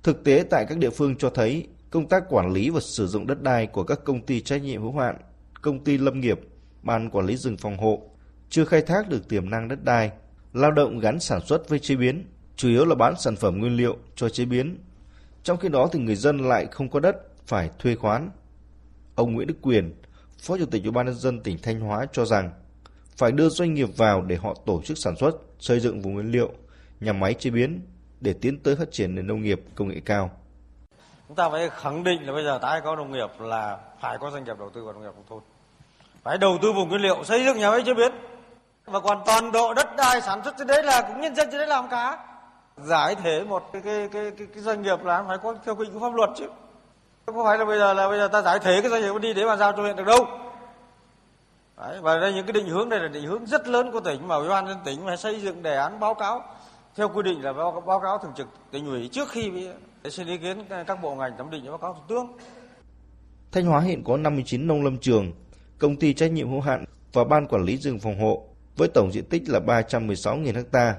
Thực 0.03 0.23
tế 0.23 0.43
tại 0.49 0.65
các 0.69 0.77
địa 0.77 0.89
phương 0.89 1.15
cho 1.15 1.29
thấy, 1.29 1.67
công 1.89 2.07
tác 2.07 2.23
quản 2.29 2.53
lý 2.53 2.69
và 2.69 2.79
sử 2.97 3.07
dụng 3.07 3.27
đất 3.27 3.41
đai 3.41 3.67
của 3.67 3.83
các 3.83 3.99
công 4.03 4.21
ty 4.21 4.41
trách 4.41 4.61
nhiệm 4.63 4.81
hữu 4.81 4.97
hạn, 4.99 5.15
công 5.61 5.83
ty 5.83 5.97
lâm 5.97 6.21
nghiệp, 6.21 6.39
ban 6.81 7.09
quản 7.09 7.25
lý 7.25 7.37
rừng 7.37 7.57
phòng 7.57 7.77
hộ 7.77 8.01
chưa 8.49 8.65
khai 8.65 8.81
thác 8.81 9.09
được 9.09 9.29
tiềm 9.29 9.49
năng 9.49 9.67
đất 9.67 9.83
đai 9.83 10.11
lao 10.53 10.71
động 10.71 10.99
gắn 10.99 11.19
sản 11.19 11.41
xuất 11.41 11.69
với 11.69 11.79
chế 11.79 11.95
biến, 11.95 12.25
chủ 12.55 12.67
yếu 12.67 12.85
là 12.85 12.95
bán 12.95 13.13
sản 13.19 13.35
phẩm 13.35 13.57
nguyên 13.57 13.77
liệu 13.77 13.97
cho 14.15 14.29
chế 14.29 14.45
biến. 14.45 14.77
Trong 15.43 15.57
khi 15.57 15.69
đó 15.69 15.89
thì 15.91 15.99
người 15.99 16.15
dân 16.15 16.37
lại 16.37 16.65
không 16.71 16.89
có 16.89 16.99
đất, 16.99 17.15
phải 17.45 17.69
thuê 17.79 17.95
khoán. 17.95 18.29
Ông 19.15 19.33
Nguyễn 19.33 19.47
Đức 19.47 19.57
Quyền, 19.61 19.93
Phó 20.39 20.57
Chủ 20.57 20.65
tịch 20.65 20.83
Ủy 20.83 20.91
ban 20.91 21.05
nhân 21.05 21.15
dân 21.15 21.39
tỉnh 21.43 21.57
Thanh 21.63 21.79
Hóa 21.79 22.05
cho 22.11 22.25
rằng 22.25 22.51
phải 23.17 23.31
đưa 23.31 23.49
doanh 23.49 23.73
nghiệp 23.73 23.89
vào 23.97 24.21
để 24.21 24.35
họ 24.35 24.55
tổ 24.65 24.81
chức 24.81 24.97
sản 24.97 25.15
xuất, 25.15 25.35
xây 25.59 25.79
dựng 25.79 26.01
vùng 26.01 26.13
nguyên 26.13 26.31
liệu, 26.31 26.51
nhà 26.99 27.13
máy 27.13 27.33
chế 27.33 27.49
biến 27.49 27.81
để 28.21 28.33
tiến 28.41 28.59
tới 28.59 28.75
phát 28.75 28.91
triển 28.91 29.15
nền 29.15 29.27
nông 29.27 29.41
nghiệp 29.41 29.61
công 29.75 29.87
nghệ 29.87 30.01
cao. 30.05 30.31
Chúng 31.27 31.35
ta 31.35 31.49
phải 31.49 31.69
khẳng 31.69 32.03
định 32.03 32.25
là 32.25 32.33
bây 32.33 32.43
giờ 32.43 32.59
tái 32.61 32.81
có 32.83 32.95
nông 32.95 33.11
nghiệp 33.11 33.29
là 33.39 33.77
phải 34.01 34.17
có 34.17 34.31
doanh 34.31 34.43
nghiệp 34.43 34.59
đầu 34.59 34.69
tư 34.73 34.83
vào 34.83 34.93
nông 34.93 35.03
nghiệp 35.03 35.11
nông 35.15 35.25
thôn. 35.29 35.39
Phải 36.23 36.37
đầu 36.37 36.57
tư 36.61 36.71
vùng 36.71 36.89
nguyên 36.89 37.01
liệu, 37.01 37.23
xây 37.23 37.45
dựng 37.45 37.57
nhà 37.57 37.71
máy 37.71 37.83
chế 37.85 37.93
biến, 37.93 38.11
và 38.85 38.99
còn 38.99 39.21
toàn 39.25 39.51
bộ 39.51 39.73
đất 39.73 39.95
đai 39.97 40.21
sản 40.21 40.41
xuất 40.43 40.55
trên 40.57 40.67
đấy 40.67 40.83
là 40.83 41.01
cũng 41.01 41.21
nhân 41.21 41.35
dân 41.35 41.47
trên 41.51 41.57
đấy 41.57 41.67
làm 41.67 41.89
cả. 41.89 42.17
Giải 42.77 43.15
thể 43.15 43.43
một 43.43 43.69
cái 43.73 43.81
cái 43.81 44.09
cái 44.13 44.31
cái, 44.37 44.47
cái 44.53 44.63
doanh 44.63 44.81
nghiệp 44.81 45.03
là 45.03 45.23
phải 45.27 45.37
có 45.37 45.55
theo 45.65 45.75
quy 45.75 45.85
định 45.85 45.93
của 45.93 45.99
pháp 45.99 46.13
luật 46.15 46.29
chứ. 46.37 46.45
Không 47.25 47.45
phải 47.45 47.57
là 47.57 47.65
bây 47.65 47.79
giờ 47.79 47.93
là 47.93 48.07
bây 48.07 48.17
giờ 48.17 48.27
ta 48.27 48.41
giải 48.41 48.59
thể 48.59 48.81
cái 48.81 48.91
doanh 48.91 49.01
nghiệp 49.01 49.21
đi 49.21 49.33
để 49.33 49.45
bàn 49.45 49.59
giao 49.59 49.71
cho 49.71 49.81
huyện 49.81 49.95
được 49.95 50.05
đâu? 50.05 50.25
Đấy, 51.77 51.99
và 52.01 52.19
đây 52.19 52.33
những 52.33 52.45
cái 52.45 52.53
định 52.53 52.67
hướng 52.67 52.89
này 52.89 52.99
là 52.99 53.07
định 53.07 53.25
hướng 53.25 53.45
rất 53.45 53.67
lớn 53.67 53.91
của 53.91 53.99
tỉnh 53.99 54.27
mà 54.27 54.35
ủy 54.35 54.49
ban 54.49 54.65
nhân 54.65 54.77
tỉnh 54.85 55.05
phải 55.05 55.17
xây 55.17 55.41
dựng 55.41 55.63
đề 55.63 55.75
án 55.75 55.99
báo 55.99 56.13
cáo 56.13 56.43
theo 56.95 57.09
quy 57.09 57.23
định 57.23 57.43
là 57.43 57.53
báo, 57.53 57.83
báo 57.87 57.99
cáo 57.99 58.17
thường 58.17 58.33
trực 58.37 58.47
tỉnh 58.71 58.87
ủy 58.87 59.09
trước 59.11 59.29
khi 59.29 59.67
xin 60.09 60.27
ý 60.27 60.37
kiến 60.37 60.65
các 60.87 61.01
bộ 61.01 61.15
ngành 61.15 61.37
thẩm 61.37 61.49
định 61.49 61.65
báo 61.67 61.77
cáo 61.77 61.93
thủ 61.93 62.01
tướng. 62.07 62.37
Thanh 63.51 63.65
Hóa 63.65 63.79
hiện 63.79 64.03
có 64.03 64.17
59 64.17 64.67
nông 64.67 64.83
lâm 64.83 64.97
trường, 64.97 65.31
công 65.79 65.95
ty 65.95 66.13
trách 66.13 66.31
nhiệm 66.31 66.49
hữu 66.51 66.61
hạn 66.61 66.85
và 67.13 67.23
ban 67.23 67.47
quản 67.47 67.63
lý 67.63 67.77
rừng 67.77 67.99
phòng 67.99 68.19
hộ 68.21 68.43
với 68.77 68.87
tổng 68.87 69.11
diện 69.11 69.25
tích 69.25 69.49
là 69.49 69.59
316.000 69.59 70.63
ha. 70.73 70.95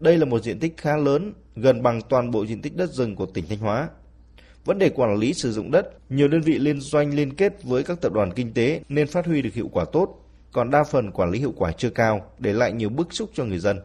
Đây 0.00 0.18
là 0.18 0.24
một 0.24 0.42
diện 0.42 0.58
tích 0.58 0.76
khá 0.76 0.96
lớn, 0.96 1.34
gần 1.56 1.82
bằng 1.82 2.00
toàn 2.08 2.30
bộ 2.30 2.46
diện 2.46 2.62
tích 2.62 2.76
đất 2.76 2.90
rừng 2.90 3.16
của 3.16 3.26
tỉnh 3.26 3.44
Thanh 3.48 3.58
Hóa. 3.58 3.88
Vấn 4.64 4.78
đề 4.78 4.88
quản 4.88 5.16
lý 5.16 5.34
sử 5.34 5.52
dụng 5.52 5.70
đất, 5.70 6.10
nhiều 6.10 6.28
đơn 6.28 6.40
vị 6.40 6.58
liên 6.58 6.80
doanh 6.80 7.14
liên 7.14 7.34
kết 7.34 7.62
với 7.62 7.82
các 7.84 8.00
tập 8.00 8.12
đoàn 8.12 8.32
kinh 8.36 8.54
tế 8.54 8.80
nên 8.88 9.06
phát 9.06 9.26
huy 9.26 9.42
được 9.42 9.54
hiệu 9.54 9.68
quả 9.72 9.84
tốt, 9.92 10.18
còn 10.52 10.70
đa 10.70 10.84
phần 10.84 11.10
quản 11.10 11.30
lý 11.30 11.38
hiệu 11.38 11.52
quả 11.56 11.72
chưa 11.72 11.90
cao, 11.90 12.20
để 12.38 12.52
lại 12.52 12.72
nhiều 12.72 12.88
bức 12.88 13.12
xúc 13.12 13.30
cho 13.34 13.44
người 13.44 13.58
dân. 13.58 13.80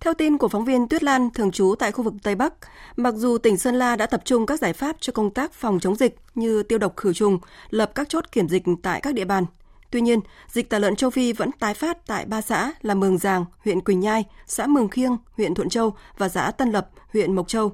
Theo 0.00 0.14
tin 0.14 0.38
của 0.38 0.48
phóng 0.48 0.64
viên 0.64 0.88
Tuyết 0.88 1.02
Lan 1.02 1.30
thường 1.34 1.50
trú 1.50 1.74
tại 1.78 1.92
khu 1.92 2.04
vực 2.04 2.14
Tây 2.22 2.34
Bắc, 2.34 2.54
mặc 2.96 3.14
dù 3.14 3.38
tỉnh 3.38 3.56
Sơn 3.56 3.74
La 3.74 3.96
đã 3.96 4.06
tập 4.06 4.20
trung 4.24 4.46
các 4.46 4.60
giải 4.60 4.72
pháp 4.72 4.96
cho 5.00 5.12
công 5.12 5.30
tác 5.30 5.52
phòng 5.52 5.80
chống 5.80 5.96
dịch 5.96 6.16
như 6.34 6.62
tiêu 6.62 6.78
độc 6.78 6.96
khử 6.96 7.12
trùng, 7.12 7.38
lập 7.70 7.92
các 7.94 8.08
chốt 8.08 8.32
kiểm 8.32 8.48
dịch 8.48 8.62
tại 8.82 9.00
các 9.00 9.14
địa 9.14 9.24
bàn, 9.24 9.44
Tuy 9.90 10.00
nhiên, 10.00 10.20
dịch 10.48 10.70
tả 10.70 10.78
lợn 10.78 10.96
châu 10.96 11.10
Phi 11.10 11.32
vẫn 11.32 11.50
tái 11.52 11.74
phát 11.74 12.06
tại 12.06 12.24
ba 12.26 12.40
xã 12.40 12.72
là 12.82 12.94
Mường 12.94 13.18
Giàng, 13.18 13.44
huyện 13.64 13.80
Quỳnh 13.80 14.00
Nhai, 14.00 14.24
xã 14.46 14.66
Mường 14.66 14.88
Khiêng, 14.88 15.16
huyện 15.36 15.54
Thuận 15.54 15.68
Châu 15.68 15.94
và 16.18 16.28
xã 16.28 16.50
Tân 16.50 16.70
Lập, 16.70 16.88
huyện 17.12 17.34
Mộc 17.34 17.48
Châu. 17.48 17.72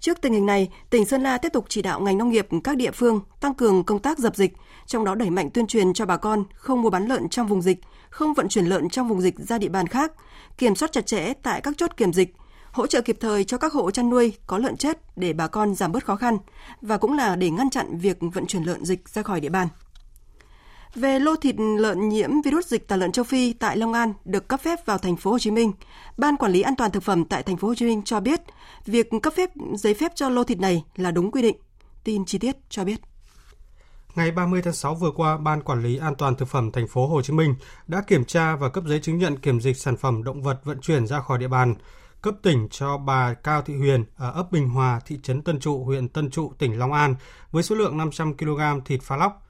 Trước 0.00 0.20
tình 0.20 0.32
hình 0.32 0.46
này, 0.46 0.70
tỉnh 0.90 1.04
Sơn 1.04 1.22
La 1.22 1.38
tiếp 1.38 1.52
tục 1.52 1.64
chỉ 1.68 1.82
đạo 1.82 2.00
ngành 2.00 2.18
nông 2.18 2.30
nghiệp 2.30 2.48
các 2.64 2.76
địa 2.76 2.90
phương 2.90 3.20
tăng 3.40 3.54
cường 3.54 3.84
công 3.84 3.98
tác 3.98 4.18
dập 4.18 4.36
dịch, 4.36 4.52
trong 4.86 5.04
đó 5.04 5.14
đẩy 5.14 5.30
mạnh 5.30 5.50
tuyên 5.50 5.66
truyền 5.66 5.92
cho 5.92 6.06
bà 6.06 6.16
con 6.16 6.44
không 6.54 6.82
mua 6.82 6.90
bán 6.90 7.06
lợn 7.06 7.28
trong 7.28 7.46
vùng 7.46 7.62
dịch, 7.62 7.78
không 8.10 8.34
vận 8.34 8.48
chuyển 8.48 8.64
lợn 8.64 8.88
trong 8.88 9.08
vùng 9.08 9.20
dịch 9.20 9.34
ra 9.38 9.58
địa 9.58 9.68
bàn 9.68 9.86
khác, 9.86 10.12
kiểm 10.58 10.74
soát 10.74 10.92
chặt 10.92 11.06
chẽ 11.06 11.32
tại 11.42 11.60
các 11.60 11.74
chốt 11.76 11.96
kiểm 11.96 12.12
dịch, 12.12 12.34
hỗ 12.72 12.86
trợ 12.86 13.00
kịp 13.00 13.16
thời 13.20 13.44
cho 13.44 13.58
các 13.58 13.72
hộ 13.72 13.90
chăn 13.90 14.10
nuôi 14.10 14.32
có 14.46 14.58
lợn 14.58 14.76
chết 14.76 14.98
để 15.16 15.32
bà 15.32 15.46
con 15.46 15.74
giảm 15.74 15.92
bớt 15.92 16.04
khó 16.04 16.16
khăn 16.16 16.38
và 16.80 16.96
cũng 16.96 17.12
là 17.12 17.36
để 17.36 17.50
ngăn 17.50 17.70
chặn 17.70 17.98
việc 17.98 18.18
vận 18.20 18.46
chuyển 18.46 18.62
lợn 18.62 18.84
dịch 18.84 19.08
ra 19.08 19.22
khỏi 19.22 19.40
địa 19.40 19.48
bàn. 19.48 19.68
Về 20.94 21.18
lô 21.18 21.36
thịt 21.36 21.54
lợn 21.78 22.08
nhiễm 22.08 22.30
virus 22.44 22.66
dịch 22.66 22.88
tả 22.88 22.96
lợn 22.96 23.12
châu 23.12 23.24
Phi 23.24 23.52
tại 23.52 23.76
Long 23.76 23.92
An 23.92 24.12
được 24.24 24.48
cấp 24.48 24.60
phép 24.60 24.86
vào 24.86 24.98
thành 24.98 25.16
phố 25.16 25.30
Hồ 25.30 25.38
Chí 25.38 25.50
Minh, 25.50 25.72
Ban 26.16 26.36
quản 26.36 26.52
lý 26.52 26.62
an 26.62 26.76
toàn 26.76 26.90
thực 26.90 27.02
phẩm 27.02 27.24
tại 27.24 27.42
thành 27.42 27.56
phố 27.56 27.68
Hồ 27.68 27.74
Chí 27.74 27.86
Minh 27.86 28.02
cho 28.04 28.20
biết, 28.20 28.40
việc 28.86 29.08
cấp 29.22 29.32
phép 29.36 29.50
giấy 29.74 29.94
phép 29.94 30.12
cho 30.14 30.28
lô 30.28 30.44
thịt 30.44 30.58
này 30.58 30.84
là 30.96 31.10
đúng 31.10 31.30
quy 31.30 31.42
định. 31.42 31.56
Tin 32.04 32.24
chi 32.24 32.38
tiết 32.38 32.56
cho 32.68 32.84
biết. 32.84 33.00
Ngày 34.14 34.30
30 34.30 34.62
tháng 34.62 34.74
6 34.74 34.94
vừa 34.94 35.10
qua, 35.10 35.36
Ban 35.36 35.62
quản 35.62 35.82
lý 35.82 35.96
an 35.96 36.14
toàn 36.14 36.36
thực 36.36 36.48
phẩm 36.48 36.72
thành 36.72 36.88
phố 36.88 37.06
Hồ 37.06 37.22
Chí 37.22 37.32
Minh 37.32 37.54
đã 37.86 38.02
kiểm 38.06 38.24
tra 38.24 38.56
và 38.56 38.68
cấp 38.68 38.84
giấy 38.86 39.00
chứng 39.00 39.18
nhận 39.18 39.36
kiểm 39.36 39.60
dịch 39.60 39.76
sản 39.76 39.96
phẩm 39.96 40.24
động 40.24 40.42
vật 40.42 40.60
vận 40.64 40.80
chuyển 40.80 41.06
ra 41.06 41.20
khỏi 41.20 41.38
địa 41.38 41.48
bàn, 41.48 41.74
cấp 42.22 42.34
tỉnh 42.42 42.68
cho 42.70 42.98
bà 42.98 43.34
Cao 43.34 43.62
Thị 43.62 43.76
Huyền 43.76 44.04
ở 44.16 44.30
ấp 44.30 44.52
Bình 44.52 44.68
Hòa, 44.68 45.00
thị 45.06 45.18
trấn 45.22 45.42
Tân 45.42 45.60
Trụ, 45.60 45.84
huyện 45.84 46.08
Tân 46.08 46.30
Trụ, 46.30 46.52
tỉnh 46.58 46.78
Long 46.78 46.92
An 46.92 47.14
với 47.50 47.62
số 47.62 47.74
lượng 47.76 47.96
500 47.96 48.36
kg 48.36 48.60
thịt 48.84 49.02
phá 49.02 49.16
lóc 49.16 49.43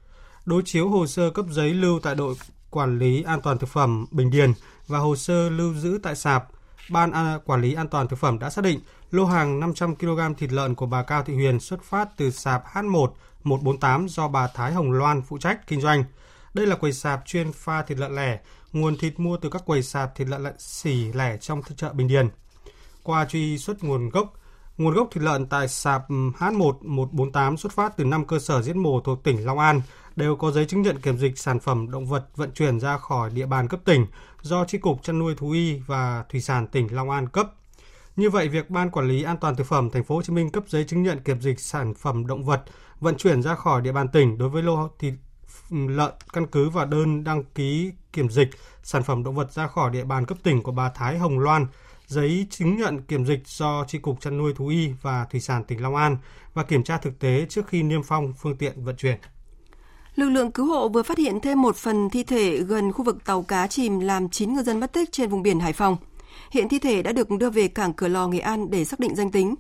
đối 0.45 0.62
chiếu 0.64 0.88
hồ 0.88 1.07
sơ 1.07 1.30
cấp 1.30 1.47
giấy 1.51 1.74
lưu 1.74 2.01
tại 2.03 2.14
đội 2.14 2.34
quản 2.70 2.99
lý 2.99 3.22
an 3.22 3.40
toàn 3.40 3.59
thực 3.59 3.68
phẩm 3.68 4.07
Bình 4.11 4.30
Điền 4.30 4.53
và 4.86 4.99
hồ 4.99 5.16
sơ 5.16 5.51
lưu 5.51 5.74
giữ 5.74 5.99
tại 6.03 6.16
sạp, 6.16 6.49
Ban 6.90 7.38
Quản 7.45 7.61
lý 7.61 7.74
An 7.74 7.88
toàn 7.88 8.09
Thực 8.09 8.18
phẩm 8.18 8.38
đã 8.38 8.51
xác 8.51 8.62
định 8.64 8.80
lô 9.11 9.24
hàng 9.24 9.61
500 9.61 9.97
kg 9.97 10.20
thịt 10.38 10.53
lợn 10.53 10.74
của 10.74 10.86
bà 10.86 11.03
Cao 11.03 11.22
Thị 11.22 11.34
Huyền 11.34 11.61
xuất 11.61 11.82
phát 11.82 12.09
từ 12.16 12.30
sạp 12.30 12.64
H1 12.72 13.09
148 13.45 14.07
do 14.09 14.28
bà 14.28 14.47
Thái 14.47 14.72
Hồng 14.72 14.92
Loan 14.92 15.22
phụ 15.22 15.38
trách 15.38 15.66
kinh 15.66 15.80
doanh. 15.80 16.05
Đây 16.55 16.66
là 16.66 16.76
quầy 16.76 16.92
sạp 16.92 17.26
chuyên 17.26 17.53
pha 17.53 17.82
thịt 17.82 17.99
lợn 17.99 18.14
lẻ, 18.14 18.40
nguồn 18.72 18.97
thịt 18.97 19.20
mua 19.20 19.36
từ 19.36 19.49
các 19.49 19.62
quầy 19.66 19.82
sạp 19.82 20.14
thịt 20.14 20.28
lợn 20.28 20.42
lẻ 20.42 20.53
xỉ 20.59 21.12
lẻ 21.12 21.36
trong 21.36 21.62
chợ 21.76 21.92
Bình 21.92 22.09
Điền. 22.09 22.28
Qua 23.03 23.24
truy 23.24 23.59
xuất 23.59 23.84
nguồn 23.84 24.09
gốc, 24.09 24.32
nguồn 24.78 24.95
gốc 24.95 25.09
thịt 25.12 25.22
lợn 25.22 25.47
tại 25.47 25.68
sạp 25.68 26.11
H1 26.11 26.72
148 26.82 27.57
xuất 27.57 27.72
phát 27.72 27.97
từ 27.97 28.05
5 28.05 28.24
cơ 28.24 28.38
sở 28.38 28.62
giết 28.62 28.76
mổ 28.76 29.01
thuộc 29.01 29.24
tỉnh 29.24 29.45
Long 29.45 29.59
An, 29.59 29.82
đều 30.17 30.37
có 30.37 30.51
giấy 30.51 30.67
chứng 30.67 30.83
nhận 30.83 31.01
kiểm 31.01 31.19
dịch 31.19 31.39
sản 31.39 31.61
phẩm 31.61 31.91
động 31.91 32.07
vật 32.07 32.27
vận 32.37 32.51
chuyển 32.53 32.81
ra 32.81 32.99
khỏi 32.99 33.31
địa 33.31 33.47
bàn 33.47 33.69
cấp 33.69 33.81
tỉnh 33.85 34.07
do 34.43 34.65
tri 34.65 34.79
cục 34.79 35.03
chăn 35.03 35.19
nuôi 35.19 35.35
thú 35.37 35.51
y 35.51 35.79
và 35.87 36.25
thủy 36.29 36.41
sản 36.41 36.67
tỉnh 36.67 36.95
Long 36.95 37.11
An 37.11 37.29
cấp. 37.29 37.53
Như 38.17 38.31
vậy, 38.31 38.49
việc 38.49 38.71
Ban 38.71 38.91
Quản 38.91 39.09
lý 39.09 39.23
An 39.23 39.37
toàn 39.37 39.57
thực 39.57 39.67
phẩm 39.67 39.91
Thành 39.91 40.05
phố 40.05 40.15
Hồ 40.15 40.23
Chí 40.23 40.33
Minh 40.33 40.51
cấp 40.51 40.65
giấy 40.69 40.85
chứng 40.85 41.03
nhận 41.03 41.21
kiểm 41.21 41.41
dịch 41.41 41.61
sản 41.61 41.95
phẩm 41.95 42.27
động 42.27 42.45
vật 42.45 42.62
vận 43.01 43.17
chuyển 43.17 43.43
ra 43.43 43.55
khỏi 43.55 43.83
địa 43.83 43.93
bàn 43.93 44.09
tỉnh 44.09 44.39
đối 44.39 44.49
với 44.49 44.62
lô 44.62 44.89
thịt 44.99 45.15
ừ, 45.71 45.77
lợn 45.89 46.12
căn 46.33 46.47
cứ 46.47 46.69
vào 46.69 46.87
đơn 46.87 47.25
đăng 47.25 47.45
ký 47.45 47.93
kiểm 48.12 48.29
dịch 48.29 48.49
sản 48.83 49.03
phẩm 49.03 49.25
động 49.25 49.35
vật 49.35 49.53
ra 49.53 49.67
khỏi 49.67 49.91
địa 49.91 50.05
bàn 50.05 50.27
cấp 50.27 50.39
tỉnh 50.43 50.62
của 50.62 50.73
bà 50.73 50.91
Thái 50.91 51.19
Hồng 51.19 51.39
Loan, 51.39 51.67
giấy 52.07 52.47
chứng 52.51 52.77
nhận 52.77 53.03
kiểm 53.03 53.25
dịch 53.27 53.43
do 53.47 53.85
tri 53.89 53.99
cục 53.99 54.21
chăn 54.21 54.39
nuôi 54.39 54.53
thú 54.55 54.69
y 54.69 54.89
và 55.03 55.27
thủy 55.31 55.41
sản 55.41 55.65
tỉnh 55.65 55.83
Long 55.83 55.97
An 55.97 56.17
và 56.55 56.62
kiểm 56.62 56.85
tra 56.85 56.99
thực 56.99 57.19
tế 57.19 57.47
trước 57.49 57.67
khi 57.69 57.83
niêm 57.83 58.03
phong 58.03 58.33
phương 58.33 58.57
tiện 58.57 58.85
vận 58.85 58.97
chuyển. 58.97 59.19
Lực 60.17 60.29
lượng 60.29 60.51
cứu 60.51 60.67
hộ 60.67 60.89
vừa 60.89 61.03
phát 61.03 61.19
hiện 61.19 61.41
thêm 61.41 61.62
một 61.62 61.77
phần 61.77 62.11
thi 62.11 62.23
thể 62.23 62.59
gần 62.59 62.93
khu 62.93 63.05
vực 63.05 63.25
tàu 63.25 63.43
cá 63.43 63.67
chìm 63.67 64.01
làm 64.01 64.29
9 64.29 64.55
ngư 64.55 64.62
dân 64.62 64.81
mất 64.81 64.93
tích 64.93 65.12
trên 65.12 65.31
vùng 65.31 65.43
biển 65.43 65.61
Hải 65.61 65.73
Phòng. 65.73 65.97
Hiện 66.51 66.69
thi 66.69 66.79
thể 66.79 67.03
đã 67.03 67.12
được 67.12 67.31
đưa 67.31 67.51
về 67.51 67.69
cảng 67.69 67.93
Cửa 67.93 68.09
Lò, 68.09 68.29
Nghệ 68.29 68.39
An 68.39 68.71
để 68.71 68.85
xác 68.85 69.01
định 69.01 69.15
danh 69.15 69.31
tính. 69.31 69.55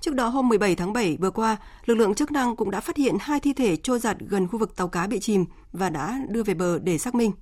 Trước 0.00 0.14
đó 0.14 0.28
hôm 0.28 0.48
17 0.48 0.74
tháng 0.74 0.92
7 0.92 1.16
vừa 1.20 1.30
qua, 1.30 1.56
lực 1.86 1.94
lượng 1.94 2.14
chức 2.14 2.32
năng 2.32 2.56
cũng 2.56 2.70
đã 2.70 2.80
phát 2.80 2.96
hiện 2.96 3.16
hai 3.20 3.40
thi 3.40 3.52
thể 3.52 3.76
trôi 3.76 3.98
giặt 3.98 4.16
gần 4.20 4.48
khu 4.48 4.58
vực 4.58 4.76
tàu 4.76 4.88
cá 4.88 5.06
bị 5.06 5.20
chìm 5.20 5.44
và 5.72 5.90
đã 5.90 6.18
đưa 6.28 6.42
về 6.42 6.54
bờ 6.54 6.78
để 6.78 6.98
xác 6.98 7.14
minh. 7.14 7.32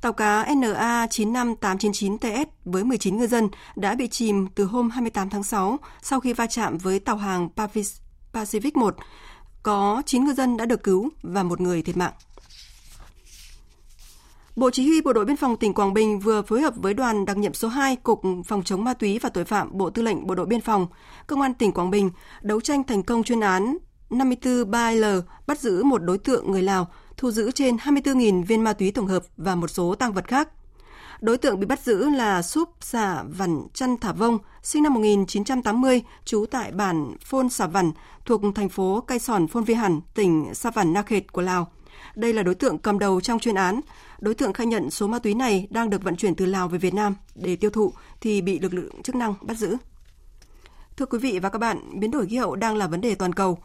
Tàu 0.00 0.12
cá 0.12 0.46
NA 0.56 1.06
95899TS 1.06 2.44
với 2.64 2.84
19 2.84 3.16
ngư 3.16 3.26
dân 3.26 3.48
đã 3.76 3.94
bị 3.94 4.08
chìm 4.08 4.46
từ 4.54 4.64
hôm 4.64 4.90
28 4.90 5.30
tháng 5.30 5.42
6 5.42 5.78
sau 6.02 6.20
khi 6.20 6.32
va 6.32 6.46
chạm 6.46 6.78
với 6.78 6.98
tàu 6.98 7.16
hàng 7.16 7.48
Pacific 8.32 8.70
1 8.74 8.96
có 9.62 10.02
9 10.06 10.24
ngư 10.24 10.32
dân 10.32 10.56
đã 10.56 10.66
được 10.66 10.82
cứu 10.82 11.08
và 11.22 11.42
một 11.42 11.60
người 11.60 11.82
thiệt 11.82 11.96
mạng. 11.96 12.12
Bộ 14.56 14.70
Chỉ 14.70 14.86
huy 14.86 15.00
Bộ 15.00 15.12
đội 15.12 15.24
Biên 15.24 15.36
phòng 15.36 15.56
tỉnh 15.56 15.74
Quảng 15.74 15.94
Bình 15.94 16.20
vừa 16.20 16.42
phối 16.42 16.60
hợp 16.60 16.74
với 16.76 16.94
đoàn 16.94 17.24
đặc 17.24 17.36
nhiệm 17.36 17.54
số 17.54 17.68
2 17.68 17.96
Cục 17.96 18.22
Phòng 18.46 18.62
chống 18.62 18.84
ma 18.84 18.94
túy 18.94 19.18
và 19.18 19.28
tội 19.28 19.44
phạm 19.44 19.78
Bộ 19.78 19.90
Tư 19.90 20.02
lệnh 20.02 20.26
Bộ 20.26 20.34
đội 20.34 20.46
Biên 20.46 20.60
phòng, 20.60 20.86
Công 21.26 21.40
an 21.40 21.54
tỉnh 21.54 21.72
Quảng 21.72 21.90
Bình 21.90 22.10
đấu 22.42 22.60
tranh 22.60 22.84
thành 22.84 23.02
công 23.02 23.22
chuyên 23.22 23.40
án 23.40 23.76
54 24.10 24.70
3L 24.70 25.22
bắt 25.46 25.60
giữ 25.60 25.84
một 25.84 25.98
đối 25.98 26.18
tượng 26.18 26.50
người 26.50 26.62
Lào, 26.62 26.88
thu 27.16 27.30
giữ 27.30 27.50
trên 27.50 27.76
24.000 27.76 28.44
viên 28.44 28.64
ma 28.64 28.72
túy 28.72 28.90
tổng 28.90 29.06
hợp 29.06 29.22
và 29.36 29.54
một 29.54 29.68
số 29.68 29.94
tăng 29.94 30.12
vật 30.12 30.28
khác. 30.28 30.48
Đối 31.20 31.38
tượng 31.38 31.60
bị 31.60 31.66
bắt 31.66 31.80
giữ 31.84 32.10
là 32.10 32.42
Súp 32.42 32.70
Xà 32.80 33.22
Vằn 33.22 33.62
Chăn 33.74 33.96
Thả 33.96 34.12
Vông, 34.12 34.38
sinh 34.62 34.82
năm 34.82 34.94
1980, 34.94 36.02
trú 36.24 36.46
tại 36.50 36.72
bản 36.72 37.14
Phôn 37.24 37.48
Xà 37.48 37.66
Vằn, 37.66 37.92
thuộc 38.24 38.40
thành 38.54 38.68
phố 38.68 39.00
Cai 39.00 39.18
Sòn 39.18 39.48
Phôn 39.48 39.64
Vi 39.64 39.74
Hàn, 39.74 40.00
tỉnh 40.14 40.54
Sa 40.54 40.70
Vằn 40.70 40.92
Na 40.92 41.02
Khệt 41.02 41.32
của 41.32 41.42
Lào. 41.42 41.68
Đây 42.14 42.32
là 42.32 42.42
đối 42.42 42.54
tượng 42.54 42.78
cầm 42.78 42.98
đầu 42.98 43.20
trong 43.20 43.38
chuyên 43.38 43.54
án. 43.54 43.80
Đối 44.18 44.34
tượng 44.34 44.52
khai 44.52 44.66
nhận 44.66 44.90
số 44.90 45.06
ma 45.06 45.18
túy 45.18 45.34
này 45.34 45.66
đang 45.70 45.90
được 45.90 46.02
vận 46.02 46.16
chuyển 46.16 46.34
từ 46.34 46.46
Lào 46.46 46.68
về 46.68 46.78
Việt 46.78 46.94
Nam 46.94 47.14
để 47.34 47.56
tiêu 47.56 47.70
thụ 47.70 47.92
thì 48.20 48.40
bị 48.40 48.58
lực 48.58 48.74
lượng 48.74 49.02
chức 49.02 49.14
năng 49.14 49.34
bắt 49.40 49.56
giữ. 49.56 49.76
Thưa 50.96 51.06
quý 51.06 51.18
vị 51.18 51.38
và 51.38 51.48
các 51.48 51.58
bạn, 51.58 52.00
biến 52.00 52.10
đổi 52.10 52.26
khí 52.26 52.36
hậu 52.36 52.56
đang 52.56 52.76
là 52.76 52.86
vấn 52.86 53.00
đề 53.00 53.14
toàn 53.14 53.32
cầu. 53.32 53.58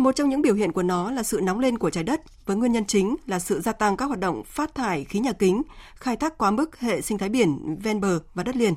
Một 0.00 0.12
trong 0.12 0.28
những 0.28 0.42
biểu 0.42 0.54
hiện 0.54 0.72
của 0.72 0.82
nó 0.82 1.10
là 1.10 1.22
sự 1.22 1.40
nóng 1.42 1.58
lên 1.58 1.78
của 1.78 1.90
trái 1.90 2.04
đất, 2.04 2.20
với 2.46 2.56
nguyên 2.56 2.72
nhân 2.72 2.84
chính 2.84 3.16
là 3.26 3.38
sự 3.38 3.60
gia 3.60 3.72
tăng 3.72 3.96
các 3.96 4.04
hoạt 4.04 4.20
động 4.20 4.42
phát 4.44 4.74
thải 4.74 5.04
khí 5.04 5.18
nhà 5.18 5.32
kính, 5.32 5.62
khai 5.94 6.16
thác 6.16 6.38
quá 6.38 6.50
mức 6.50 6.80
hệ 6.80 7.00
sinh 7.00 7.18
thái 7.18 7.28
biển 7.28 7.76
ven 7.82 8.00
bờ 8.00 8.20
và 8.34 8.42
đất 8.42 8.56
liền. 8.56 8.74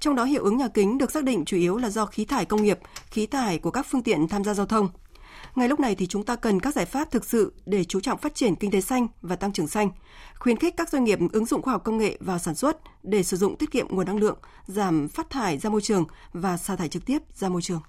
Trong 0.00 0.14
đó 0.14 0.24
hiệu 0.24 0.44
ứng 0.44 0.56
nhà 0.56 0.68
kính 0.68 0.98
được 0.98 1.10
xác 1.10 1.24
định 1.24 1.44
chủ 1.44 1.56
yếu 1.56 1.76
là 1.76 1.90
do 1.90 2.06
khí 2.06 2.24
thải 2.24 2.44
công 2.44 2.62
nghiệp, 2.62 2.78
khí 3.10 3.26
thải 3.26 3.58
của 3.58 3.70
các 3.70 3.86
phương 3.90 4.02
tiện 4.02 4.28
tham 4.28 4.44
gia 4.44 4.54
giao 4.54 4.66
thông. 4.66 4.88
Ngay 5.54 5.68
lúc 5.68 5.80
này 5.80 5.94
thì 5.94 6.06
chúng 6.06 6.24
ta 6.24 6.36
cần 6.36 6.60
các 6.60 6.74
giải 6.74 6.84
pháp 6.84 7.10
thực 7.10 7.24
sự 7.24 7.52
để 7.66 7.84
chú 7.84 8.00
trọng 8.00 8.18
phát 8.18 8.34
triển 8.34 8.54
kinh 8.54 8.70
tế 8.70 8.80
xanh 8.80 9.06
và 9.22 9.36
tăng 9.36 9.52
trưởng 9.52 9.68
xanh, 9.68 9.90
khuyến 10.38 10.56
khích 10.56 10.76
các 10.76 10.88
doanh 10.88 11.04
nghiệp 11.04 11.18
ứng 11.32 11.46
dụng 11.46 11.62
khoa 11.62 11.72
học 11.72 11.84
công 11.84 11.98
nghệ 11.98 12.18
vào 12.20 12.38
sản 12.38 12.54
xuất 12.54 12.76
để 13.02 13.22
sử 13.22 13.36
dụng 13.36 13.56
tiết 13.56 13.70
kiệm 13.70 13.86
nguồn 13.90 14.06
năng 14.06 14.20
lượng, 14.20 14.38
giảm 14.66 15.08
phát 15.08 15.30
thải 15.30 15.58
ra 15.58 15.70
môi 15.70 15.80
trường 15.80 16.04
và 16.32 16.56
sa 16.56 16.76
thải 16.76 16.88
trực 16.88 17.06
tiếp 17.06 17.18
ra 17.34 17.48
môi 17.48 17.62
trường. 17.62 17.80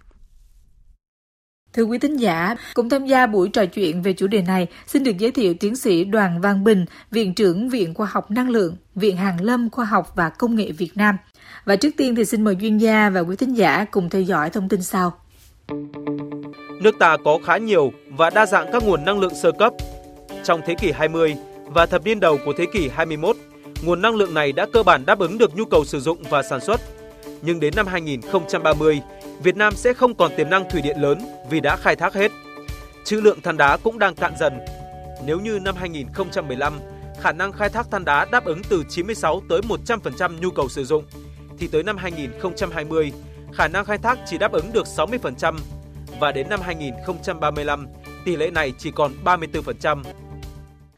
Thưa 1.75 1.83
quý 1.83 1.97
thính 1.97 2.17
giả, 2.17 2.55
cùng 2.73 2.89
tham 2.89 3.05
gia 3.05 3.27
buổi 3.27 3.49
trò 3.49 3.65
chuyện 3.65 4.01
về 4.01 4.13
chủ 4.13 4.27
đề 4.27 4.41
này, 4.41 4.67
xin 4.87 5.03
được 5.03 5.17
giới 5.17 5.31
thiệu 5.31 5.53
tiến 5.59 5.75
sĩ 5.75 6.03
Đoàn 6.03 6.41
Văn 6.41 6.63
Bình, 6.63 6.85
Viện 7.11 7.33
trưởng 7.33 7.69
Viện 7.69 7.93
Khoa 7.93 8.07
học 8.11 8.31
Năng 8.31 8.49
lượng, 8.49 8.75
Viện 8.95 9.17
Hàn 9.17 9.37
Lâm 9.37 9.69
Khoa 9.69 9.85
học 9.85 10.11
và 10.15 10.29
Công 10.29 10.55
nghệ 10.55 10.71
Việt 10.71 10.91
Nam. 10.95 11.17
Và 11.65 11.75
trước 11.75 11.89
tiên 11.97 12.15
thì 12.15 12.25
xin 12.25 12.43
mời 12.43 12.57
chuyên 12.61 12.77
gia 12.77 13.09
và 13.09 13.19
quý 13.19 13.35
thính 13.35 13.53
giả 13.53 13.85
cùng 13.91 14.09
theo 14.09 14.21
dõi 14.21 14.49
thông 14.49 14.69
tin 14.69 14.81
sau. 14.81 15.13
Nước 16.81 16.95
ta 16.99 17.17
có 17.25 17.39
khá 17.45 17.57
nhiều 17.57 17.93
và 18.09 18.29
đa 18.29 18.45
dạng 18.45 18.71
các 18.71 18.83
nguồn 18.83 19.05
năng 19.05 19.19
lượng 19.19 19.35
sơ 19.35 19.51
cấp. 19.51 19.73
Trong 20.43 20.61
thế 20.65 20.75
kỷ 20.81 20.91
20 20.91 21.35
và 21.65 21.85
thập 21.85 22.05
niên 22.05 22.19
đầu 22.19 22.37
của 22.45 22.53
thế 22.57 22.65
kỷ 22.73 22.89
21, 22.89 23.37
nguồn 23.83 24.01
năng 24.01 24.15
lượng 24.15 24.33
này 24.33 24.51
đã 24.51 24.65
cơ 24.73 24.83
bản 24.83 25.05
đáp 25.05 25.19
ứng 25.19 25.37
được 25.37 25.55
nhu 25.55 25.65
cầu 25.65 25.85
sử 25.85 25.99
dụng 25.99 26.17
và 26.29 26.43
sản 26.43 26.61
xuất. 26.61 26.81
Nhưng 27.41 27.59
đến 27.59 27.73
năm 27.75 27.87
2030, 27.87 29.01
Việt 29.43 29.57
Nam 29.57 29.75
sẽ 29.75 29.93
không 29.93 30.15
còn 30.15 30.31
tiềm 30.37 30.49
năng 30.49 30.69
thủy 30.69 30.81
điện 30.81 31.01
lớn 31.01 31.19
vì 31.49 31.59
đã 31.59 31.75
khai 31.75 31.95
thác 31.95 32.13
hết. 32.13 32.31
Trữ 33.03 33.21
lượng 33.21 33.41
than 33.41 33.57
đá 33.57 33.77
cũng 33.77 33.99
đang 33.99 34.15
cạn 34.15 34.33
dần. 34.39 34.59
Nếu 35.25 35.39
như 35.39 35.59
năm 35.59 35.75
2015, 35.75 36.79
khả 37.21 37.31
năng 37.31 37.51
khai 37.51 37.69
thác 37.69 37.91
than 37.91 38.05
đá 38.05 38.25
đáp 38.31 38.45
ứng 38.45 38.61
từ 38.69 38.83
96 38.89 39.41
tới 39.49 39.61
100% 39.61 40.39
nhu 40.41 40.51
cầu 40.51 40.69
sử 40.69 40.85
dụng, 40.85 41.05
thì 41.57 41.67
tới 41.67 41.83
năm 41.83 41.97
2020, 41.97 43.11
khả 43.53 43.67
năng 43.67 43.85
khai 43.85 43.97
thác 43.97 44.19
chỉ 44.25 44.37
đáp 44.37 44.51
ứng 44.51 44.73
được 44.73 44.85
60% 44.85 45.55
và 46.19 46.31
đến 46.31 46.49
năm 46.49 46.61
2035, 46.61 47.87
tỷ 48.25 48.35
lệ 48.35 48.51
này 48.51 48.73
chỉ 48.77 48.91
còn 48.91 49.11
34%. 49.23 50.03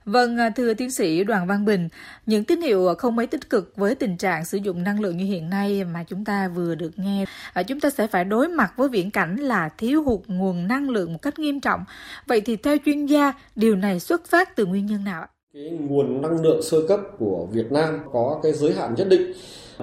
Vâng, 0.08 0.38
à, 0.38 0.50
thưa 0.50 0.74
tiến 0.74 0.92
sĩ 0.92 1.24
Đoàn 1.24 1.48
Văn 1.48 1.66
Bình, 1.66 1.90
những 2.26 2.44
tín 2.44 2.62
hiệu 2.62 2.96
không 2.98 3.16
mấy 3.16 3.28
tích 3.28 3.50
cực 3.50 3.74
với 3.76 3.96
tình 3.96 4.18
trạng 4.18 4.46
sử 4.46 4.58
dụng 4.58 4.84
năng 4.84 5.00
lượng 5.00 5.18
như 5.18 5.26
hiện 5.26 5.50
nay 5.50 5.84
mà 5.84 6.04
chúng 6.04 6.26
ta 6.26 6.48
vừa 6.48 6.76
được 6.76 6.92
nghe, 6.96 7.26
à, 7.54 7.64
chúng 7.64 7.80
ta 7.80 7.90
sẽ 7.90 8.08
phải 8.08 8.24
đối 8.24 8.48
mặt 8.48 8.74
với 8.78 8.90
viễn 8.90 9.12
cảnh 9.12 9.36
là 9.36 9.70
thiếu 9.78 10.04
hụt 10.04 10.20
nguồn 10.28 10.68
năng 10.68 10.90
lượng 10.90 11.14
một 11.14 11.22
cách 11.22 11.40
nghiêm 11.40 11.60
trọng. 11.60 11.84
Vậy 12.28 12.42
thì 12.42 12.56
theo 12.56 12.78
chuyên 12.86 13.06
gia, 13.06 13.34
điều 13.56 13.76
này 13.76 14.00
xuất 14.00 14.26
phát 14.26 14.56
từ 14.56 14.66
nguyên 14.66 14.86
nhân 14.86 15.04
nào 15.04 15.22
ạ? 15.22 15.30
Cái 15.54 15.70
nguồn 15.70 16.22
năng 16.22 16.42
lượng 16.42 16.62
sơ 16.64 16.78
cấp 16.88 17.00
của 17.20 17.48
Việt 17.52 17.72
Nam 17.72 18.00
có 18.14 18.40
cái 18.44 18.54
giới 18.54 18.74
hạn 18.74 18.94
nhất 18.98 19.08
định. 19.10 19.34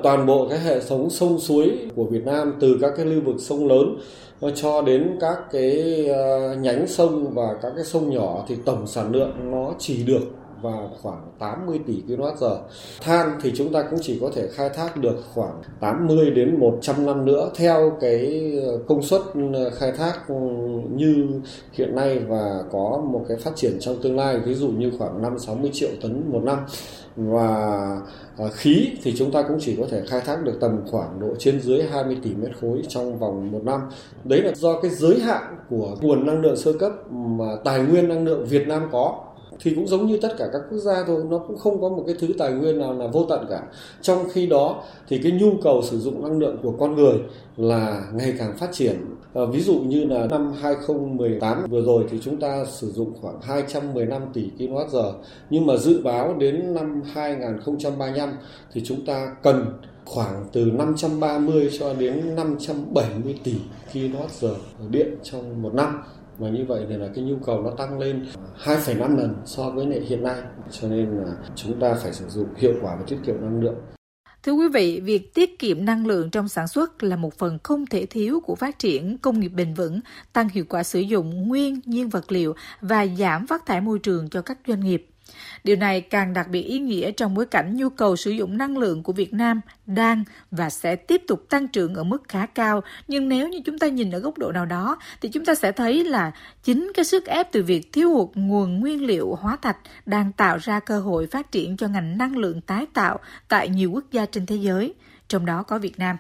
Toàn 0.03 0.27
bộ 0.27 0.49
cái 0.49 0.59
hệ 0.59 0.81
thống 0.89 1.11
sông 1.11 1.41
suối 1.41 1.71
của 1.95 2.05
Việt 2.05 2.25
Nam 2.25 2.55
từ 2.61 2.79
các 2.81 2.93
cái 2.97 3.07
lưu 3.07 3.21
vực 3.25 3.37
sông 3.39 3.69
lớn 3.69 3.99
cho 4.55 4.83
đến 4.83 5.17
các 5.21 5.39
cái 5.53 6.07
ờ, 6.09 6.55
nhánh 6.55 6.87
sông 6.87 7.35
và 7.35 7.55
các 7.63 7.73
cái 7.77 7.85
sông 7.85 8.11
nhỏ 8.11 8.45
thì 8.49 8.57
tổng 8.65 8.87
sản 8.87 9.13
lượng 9.13 9.51
nó 9.51 9.75
chỉ 9.79 10.03
được 10.03 10.23
vào 10.65 10.91
khoảng 11.03 11.33
80 11.39 11.81
tỷ 11.87 12.03
kWh. 12.09 12.59
Than 13.01 13.39
thì 13.43 13.53
chúng 13.57 13.73
ta 13.73 13.83
cũng 13.91 13.99
chỉ 14.03 14.19
có 14.21 14.31
thể 14.35 14.49
khai 14.53 14.69
thác 14.69 14.97
được 14.97 15.17
khoảng 15.35 15.63
80 15.81 16.31
đến 16.31 16.61
100 16.61 17.07
năm 17.07 17.25
nữa 17.25 17.51
theo 17.57 17.97
cái 18.01 18.53
ờ, 18.67 18.79
công 18.89 19.03
suất 19.03 19.21
ờ, 19.55 19.71
khai 19.71 19.93
thác 19.93 20.29
ừ, 20.29 20.35
như 20.91 21.27
hiện 21.73 21.95
nay 21.95 22.19
và 22.19 22.63
có 22.73 23.03
một 23.13 23.25
cái 23.29 23.37
phát 23.37 23.57
triển 23.57 23.77
trong 23.81 24.03
tương 24.03 24.17
lai, 24.17 24.39
ví 24.39 24.55
dụ 24.55 24.69
như 24.69 24.93
khoảng 24.99 25.23
5 25.23 25.39
60 25.39 25.71
triệu 25.75 25.91
tấn 26.03 26.33
một 26.33 26.43
năm 26.45 26.59
và 27.17 28.01
ờ, 28.37 28.49
khí 28.49 28.91
thì 29.03 29.15
chúng 29.17 29.31
ta 29.31 29.43
cũng 29.43 29.57
chỉ 29.61 29.77
có 29.81 29.87
thể 29.91 30.03
khai 30.07 30.21
thác 30.21 30.45
được 30.45 30.59
tầm 30.61 30.81
khoảng 30.91 31.21
độ 31.21 31.35
trên 31.39 31.61
dưới 31.61 31.83
20 31.83 32.17
tỷ 32.23 32.35
mét 32.35 32.51
khối 32.61 32.83
trong 32.89 33.19
vòng 33.19 33.53
một 33.53 33.61
năm. 33.65 33.81
Đấy 34.25 34.43
là 34.43 34.53
do 34.55 34.81
cái 34.81 34.91
giới 34.91 35.21
hạn 35.21 35.57
của 35.71 35.97
nguồn 36.01 36.27
năng 36.27 36.41
lượng 36.41 36.57
sơ 36.57 36.73
cấp 36.73 36.93
mà 37.11 37.45
tài 37.65 37.81
nguyên 37.81 38.09
năng 38.09 38.25
lượng 38.25 38.47
Việt 38.47 38.69
Nam 38.69 38.89
có 38.93 39.24
thì 39.65 39.75
cũng 39.75 39.87
giống 39.87 40.07
như 40.07 40.19
tất 40.23 40.35
cả 40.39 40.49
các 40.53 40.63
quốc 40.71 40.79
gia 40.79 41.05
thôi 41.07 41.25
nó 41.31 41.39
cũng 41.39 41.59
không 41.59 41.81
có 41.81 41.89
một 41.89 42.05
cái 42.07 42.17
thứ 42.19 42.29
tài 42.39 42.53
nguyên 42.53 42.79
nào 42.79 42.95
là 42.95 43.07
vô 43.07 43.27
tận 43.29 43.47
cả. 43.51 43.63
Trong 44.03 44.29
khi 44.33 44.47
đó 44.47 44.83
thì 45.09 45.19
cái 45.19 45.33
nhu 45.33 45.51
cầu 45.63 45.83
sử 45.83 45.99
dụng 45.99 46.23
năng 46.23 46.39
lượng 46.39 46.57
của 46.63 46.73
con 46.73 46.97
người 46.97 47.15
là 47.57 48.03
ngày 48.15 48.35
càng 48.39 48.57
phát 48.57 48.73
triển. 48.73 48.97
À, 49.35 49.43
ví 49.53 49.61
dụ 49.61 49.75
như 49.75 50.05
là 50.05 50.27
năm 50.27 50.53
2018 50.61 51.65
vừa 51.71 51.83
rồi 51.83 52.05
thì 52.11 52.19
chúng 52.23 52.41
ta 52.41 52.65
sử 52.65 52.93
dụng 52.93 53.13
khoảng 53.21 53.41
215 53.43 54.23
tỷ 54.33 54.51
kWh 54.59 55.13
nhưng 55.51 55.67
mà 55.67 55.77
dự 55.77 56.03
báo 56.03 56.35
đến 56.39 56.75
năm 56.75 57.03
2035 57.13 58.31
thì 58.73 58.83
chúng 58.85 59.07
ta 59.07 59.37
cần 59.43 59.67
khoảng 60.05 60.45
từ 60.53 60.65
530 60.65 61.71
cho 61.79 61.95
đến 61.95 62.35
570 62.37 63.39
tỷ 63.45 63.55
kWh 63.93 64.55
điện 64.91 65.09
trong 65.23 65.63
một 65.63 65.75
năm 65.75 66.03
và 66.39 66.49
như 66.49 66.65
vậy 66.69 66.87
thì 66.89 66.97
là 66.97 67.09
cái 67.15 67.25
nhu 67.25 67.37
cầu 67.47 67.63
nó 67.63 67.71
tăng 67.71 67.99
lên 67.99 68.27
2,5 68.65 69.17
lần 69.17 69.35
so 69.45 69.71
với 69.71 69.87
lại 69.87 70.01
hiện 70.01 70.23
nay 70.23 70.43
cho 70.71 70.89
nên 70.89 71.11
là 71.11 71.37
chúng 71.55 71.81
ta 71.81 71.95
phải 71.95 72.13
sử 72.13 72.29
dụng 72.29 72.49
hiệu 72.57 72.73
quả 72.83 72.97
và 72.97 73.05
tiết 73.07 73.19
kiệm 73.27 73.41
năng 73.41 73.61
lượng 73.61 73.77
Thưa 74.45 74.53
quý 74.53 74.69
vị, 74.69 75.01
việc 75.01 75.35
tiết 75.35 75.59
kiệm 75.59 75.85
năng 75.85 76.07
lượng 76.07 76.31
trong 76.31 76.49
sản 76.49 76.69
xuất 76.69 77.03
là 77.03 77.17
một 77.17 77.39
phần 77.39 77.59
không 77.63 77.87
thể 77.87 78.07
thiếu 78.07 78.41
của 78.41 78.55
phát 78.55 78.79
triển 78.79 79.19
công 79.19 79.41
nghiệp 79.41 79.49
bền 79.49 79.75
vững, 79.75 80.01
tăng 80.33 80.49
hiệu 80.49 80.65
quả 80.69 80.83
sử 80.83 81.01
dụng 81.01 81.49
nguyên 81.49 81.81
nhiên 81.85 82.09
vật 82.09 82.33
liệu 82.33 82.55
và 82.81 83.07
giảm 83.07 83.47
phát 83.47 83.67
thải 83.67 83.81
môi 83.81 83.99
trường 83.99 84.29
cho 84.29 84.43
các 84.43 84.59
doanh 84.67 84.81
nghiệp. 84.81 85.07
Điều 85.65 85.77
này 85.77 86.01
càng 86.01 86.33
đặc 86.33 86.49
biệt 86.49 86.63
ý 86.63 86.79
nghĩa 86.79 87.13
trong 87.13 87.35
bối 87.35 87.47
cảnh 87.47 87.77
nhu 87.77 87.89
cầu 87.89 88.17
sử 88.17 88.31
dụng 88.31 88.59
năng 88.59 88.79
lượng 88.79 89.03
của 89.03 89.13
Việt 89.13 89.33
Nam 89.33 89.61
đang 89.87 90.25
và 90.51 90.71
sẽ 90.71 90.97
tiếp 90.97 91.23
tục 91.29 91.47
tăng 91.51 91.69
trưởng 91.69 91.95
ở 91.95 92.05
mức 92.05 92.23
khá 92.29 92.47
cao. 92.47 92.81
Nhưng 93.09 93.29
nếu 93.29 93.49
như 93.49 93.61
chúng 93.65 93.79
ta 93.79 93.89
nhìn 93.89 94.11
ở 94.11 94.19
góc 94.19 94.39
độ 94.39 94.53
nào 94.53 94.67
đó 94.67 94.99
thì 95.21 95.29
chúng 95.29 95.45
ta 95.45 95.55
sẽ 95.55 95.73
thấy 95.73 96.05
là 96.05 96.33
chính 96.63 96.93
cái 96.95 97.05
sức 97.05 97.27
ép 97.27 97.53
từ 97.53 97.63
việc 97.63 97.93
thiếu 97.93 98.11
hụt 98.11 98.29
nguồn 98.35 98.81
nguyên 98.81 99.07
liệu 99.07 99.35
hóa 99.35 99.57
thạch 99.57 99.77
đang 100.07 100.33
tạo 100.33 100.59
ra 100.59 100.81
cơ 100.81 101.01
hội 101.01 101.27
phát 101.27 101.53
triển 101.53 101.77
cho 101.77 101.89
ngành 101.89 102.19
năng 102.19 102.37
lượng 102.37 102.61
tái 102.61 102.87
tạo 102.95 103.19
tại 103.49 103.69
nhiều 103.69 103.91
quốc 103.91 104.05
gia 104.13 104.27
trên 104.27 104.47
thế 104.47 104.57
giới, 104.57 104.95
trong 105.29 105.47
đó 105.47 105.63
có 105.63 105.79
Việt 105.79 105.99
Nam. 105.99 106.17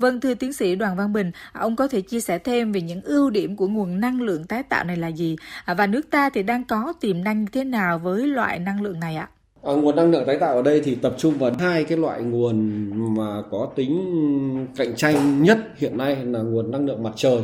Vâng, 0.00 0.20
thưa 0.20 0.34
tiến 0.34 0.52
sĩ 0.52 0.74
Đoàn 0.74 0.96
Văn 0.96 1.12
Bình, 1.12 1.30
ông 1.52 1.76
có 1.76 1.88
thể 1.88 2.00
chia 2.00 2.20
sẻ 2.20 2.38
thêm 2.38 2.72
về 2.72 2.80
những 2.80 3.00
ưu 3.02 3.30
điểm 3.30 3.56
của 3.56 3.68
nguồn 3.68 4.00
năng 4.00 4.20
lượng 4.20 4.44
tái 4.44 4.62
tạo 4.62 4.84
này 4.84 4.96
là 4.96 5.08
gì? 5.08 5.36
À, 5.64 5.74
và 5.74 5.86
nước 5.86 6.10
ta 6.10 6.30
thì 6.30 6.42
đang 6.42 6.64
có 6.64 6.92
tiềm 7.00 7.24
năng 7.24 7.40
như 7.40 7.46
thế 7.52 7.64
nào 7.64 7.98
với 7.98 8.26
loại 8.26 8.58
năng 8.58 8.82
lượng 8.82 9.00
này 9.00 9.16
ạ? 9.16 9.28
À, 9.62 9.72
nguồn 9.72 9.96
năng 9.96 10.10
lượng 10.10 10.24
tái 10.26 10.38
tạo 10.38 10.56
ở 10.56 10.62
đây 10.62 10.80
thì 10.84 10.94
tập 10.94 11.14
trung 11.18 11.34
vào 11.38 11.52
hai 11.58 11.84
cái 11.84 11.98
loại 11.98 12.22
nguồn 12.22 12.90
mà 13.16 13.42
có 13.50 13.68
tính 13.76 14.66
cạnh 14.76 14.96
tranh 14.96 15.42
nhất 15.42 15.58
hiện 15.76 15.98
nay 15.98 16.16
là 16.24 16.38
nguồn 16.38 16.70
năng 16.70 16.86
lượng 16.86 17.02
mặt 17.02 17.12
trời 17.16 17.40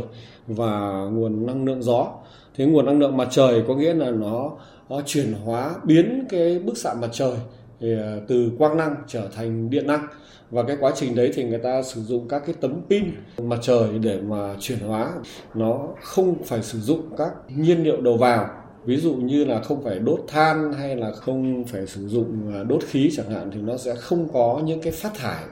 và 0.46 0.90
nguồn 1.12 1.46
năng 1.46 1.64
lượng 1.64 1.82
gió. 1.82 2.06
Thế 2.54 2.66
nguồn 2.66 2.86
năng 2.86 2.98
lượng 2.98 3.16
mặt 3.16 3.28
trời 3.30 3.62
có 3.68 3.74
nghĩa 3.74 3.94
là 3.94 4.10
nó, 4.10 4.50
nó 4.90 5.00
chuyển 5.06 5.32
hóa 5.32 5.74
biến 5.84 6.24
cái 6.28 6.58
bức 6.58 6.78
xạ 6.78 6.94
mặt 7.00 7.08
trời 7.12 7.34
thì 7.80 7.88
từ 8.28 8.50
quang 8.58 8.76
năng 8.76 8.94
trở 9.06 9.28
thành 9.36 9.70
điện 9.70 9.86
năng 9.86 10.06
và 10.50 10.62
cái 10.62 10.76
quá 10.80 10.92
trình 10.94 11.14
đấy 11.14 11.30
thì 11.34 11.44
người 11.44 11.58
ta 11.58 11.82
sử 11.82 12.02
dụng 12.02 12.28
các 12.28 12.42
cái 12.46 12.54
tấm 12.60 12.80
pin 12.90 13.04
mặt 13.42 13.58
trời 13.62 13.88
để 14.00 14.20
mà 14.20 14.54
chuyển 14.60 14.78
hóa. 14.78 15.12
Nó 15.54 15.88
không 16.02 16.34
phải 16.44 16.62
sử 16.62 16.80
dụng 16.80 17.02
các 17.18 17.32
nhiên 17.48 17.82
liệu 17.82 18.00
đầu 18.00 18.16
vào. 18.16 18.48
Ví 18.84 18.96
dụ 18.96 19.14
như 19.14 19.44
là 19.44 19.60
không 19.60 19.84
phải 19.84 19.98
đốt 19.98 20.20
than 20.28 20.72
hay 20.72 20.96
là 20.96 21.12
không 21.12 21.64
phải 21.64 21.86
sử 21.86 22.08
dụng 22.08 22.52
à, 22.54 22.62
đốt 22.62 22.82
khí 22.84 23.10
chẳng 23.16 23.30
hạn 23.30 23.50
thì 23.54 23.60
nó 23.60 23.76
sẽ 23.76 23.94
không 23.94 24.28
có 24.32 24.60
những 24.64 24.80
cái 24.80 24.92
phát 24.92 25.14
thải 25.14 25.44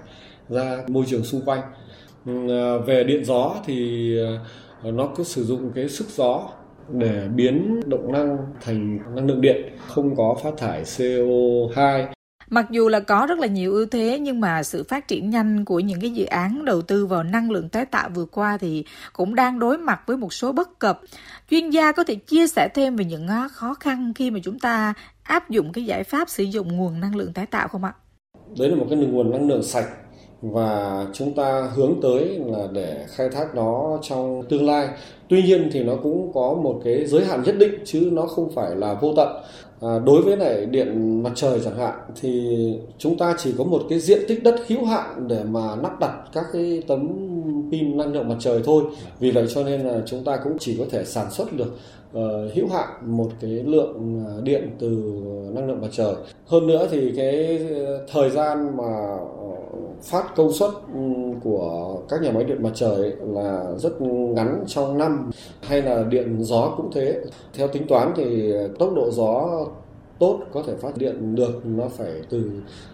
ra 0.48 0.84
môi 0.88 1.04
trường 1.06 1.24
xung 1.24 1.40
quanh. 1.44 1.60
À, 2.26 2.76
về 2.86 3.04
điện 3.04 3.24
gió 3.24 3.54
thì 3.66 4.10
à, 4.82 4.90
nó 4.90 5.08
cứ 5.16 5.24
sử 5.24 5.44
dụng 5.44 5.70
cái 5.74 5.88
sức 5.88 6.06
gió 6.08 6.48
để 6.92 7.28
biến 7.34 7.80
động 7.86 8.12
năng 8.12 8.38
thành 8.60 8.98
năng 9.14 9.26
lượng 9.26 9.40
điện, 9.40 9.56
không 9.88 10.16
có 10.16 10.36
phát 10.42 10.52
thải 10.56 10.82
CO2 10.82 12.06
Mặc 12.50 12.66
dù 12.70 12.88
là 12.88 13.00
có 13.00 13.26
rất 13.28 13.38
là 13.38 13.46
nhiều 13.46 13.72
ưu 13.72 13.86
thế, 13.86 14.18
nhưng 14.20 14.40
mà 14.40 14.62
sự 14.62 14.84
phát 14.88 15.08
triển 15.08 15.30
nhanh 15.30 15.64
của 15.64 15.80
những 15.80 16.00
cái 16.00 16.10
dự 16.10 16.24
án 16.24 16.64
đầu 16.64 16.82
tư 16.82 17.06
vào 17.06 17.22
năng 17.22 17.50
lượng 17.50 17.68
tái 17.68 17.86
tạo 17.86 18.08
vừa 18.14 18.24
qua 18.24 18.58
thì 18.58 18.84
cũng 19.12 19.34
đang 19.34 19.58
đối 19.58 19.78
mặt 19.78 20.00
với 20.06 20.16
một 20.16 20.32
số 20.32 20.52
bất 20.52 20.78
cập. 20.78 21.00
Chuyên 21.50 21.70
gia 21.70 21.92
có 21.92 22.04
thể 22.04 22.14
chia 22.14 22.46
sẻ 22.46 22.68
thêm 22.74 22.96
về 22.96 23.04
những 23.04 23.28
khó 23.52 23.74
khăn 23.74 24.12
khi 24.14 24.30
mà 24.30 24.40
chúng 24.42 24.58
ta 24.58 24.94
áp 25.22 25.50
dụng 25.50 25.72
cái 25.72 25.84
giải 25.84 26.04
pháp 26.04 26.28
sử 26.28 26.44
dụng 26.44 26.76
nguồn 26.76 27.00
năng 27.00 27.16
lượng 27.16 27.32
tái 27.32 27.46
tạo 27.46 27.68
không 27.68 27.84
ạ? 27.84 27.92
Đấy 28.58 28.68
là 28.68 28.76
một 28.76 28.86
cái 28.90 28.98
nguồn 28.98 29.30
năng 29.30 29.48
lượng 29.48 29.62
sạch 29.62 29.88
và 30.42 31.06
chúng 31.12 31.34
ta 31.34 31.70
hướng 31.74 31.94
tới 32.02 32.40
là 32.46 32.66
để 32.72 33.06
khai 33.08 33.28
thác 33.28 33.54
nó 33.54 33.98
trong 34.02 34.42
tương 34.48 34.66
lai. 34.66 34.88
Tuy 35.28 35.42
nhiên 35.42 35.70
thì 35.72 35.84
nó 35.84 35.92
cũng 36.02 36.30
có 36.34 36.54
một 36.62 36.80
cái 36.84 37.06
giới 37.06 37.24
hạn 37.24 37.42
nhất 37.42 37.54
định, 37.58 37.74
chứ 37.84 38.08
nó 38.12 38.26
không 38.26 38.52
phải 38.54 38.76
là 38.76 38.94
vô 38.94 39.12
tận. 39.16 39.28
À, 39.84 39.98
đối 39.98 40.22
với 40.22 40.36
lại 40.36 40.66
điện 40.66 41.22
mặt 41.22 41.32
trời 41.34 41.60
chẳng 41.64 41.78
hạn 41.78 41.94
thì 42.20 42.56
chúng 42.98 43.18
ta 43.18 43.34
chỉ 43.38 43.54
có 43.58 43.64
một 43.64 43.82
cái 43.88 44.00
diện 44.00 44.20
tích 44.28 44.42
đất 44.42 44.56
hữu 44.68 44.84
hạn 44.84 45.28
để 45.28 45.44
mà 45.44 45.76
lắp 45.82 46.00
đặt 46.00 46.12
các 46.32 46.44
cái 46.52 46.82
tấm 46.88 47.08
pin 47.74 47.96
năng 47.96 48.12
lượng 48.12 48.28
mặt 48.28 48.36
trời 48.40 48.60
thôi. 48.64 48.84
Vì 49.20 49.30
vậy 49.30 49.46
cho 49.54 49.64
nên 49.64 49.80
là 49.80 50.02
chúng 50.06 50.24
ta 50.24 50.36
cũng 50.44 50.56
chỉ 50.60 50.76
có 50.78 50.84
thể 50.90 51.04
sản 51.04 51.30
xuất 51.30 51.52
được 51.52 51.78
uh, 52.18 52.54
hữu 52.54 52.68
hạn 52.68 52.88
một 53.02 53.30
cái 53.40 53.50
lượng 53.50 54.24
ờ, 54.26 54.40
điện 54.42 54.70
từ 54.78 54.88
năng 55.54 55.68
lượng 55.68 55.80
mặt 55.80 55.88
trời. 55.92 56.14
Hơn 56.46 56.66
nữa 56.66 56.88
thì 56.90 57.12
cái 57.16 57.60
thời 58.12 58.30
gian 58.30 58.76
mà 58.76 59.18
phát 60.02 60.36
công 60.36 60.52
suất 60.52 60.70
ừ, 60.94 61.00
của 61.44 61.96
các 62.08 62.22
nhà 62.22 62.30
máy 62.30 62.44
điện 62.44 62.62
mặt 62.62 62.70
trời 62.74 63.12
là 63.20 63.64
rất 63.78 64.00
ngắn 64.00 64.64
trong 64.66 64.98
năm 64.98 65.30
hay 65.60 65.82
là 65.82 66.04
điện 66.10 66.36
gió 66.40 66.74
cũng 66.76 66.90
thế 66.94 67.20
theo 67.54 67.68
tính 67.68 67.86
toán 67.86 68.12
thì 68.16 68.52
tốc 68.78 68.90
độ 68.94 69.10
gió 69.10 69.48
tốt, 70.18 70.40
có 70.52 70.62
thể 70.66 70.72
phát 70.82 70.96
điện 70.96 71.34
được, 71.34 71.66
nó 71.66 71.88
phải 71.88 72.12
từ 72.30 72.50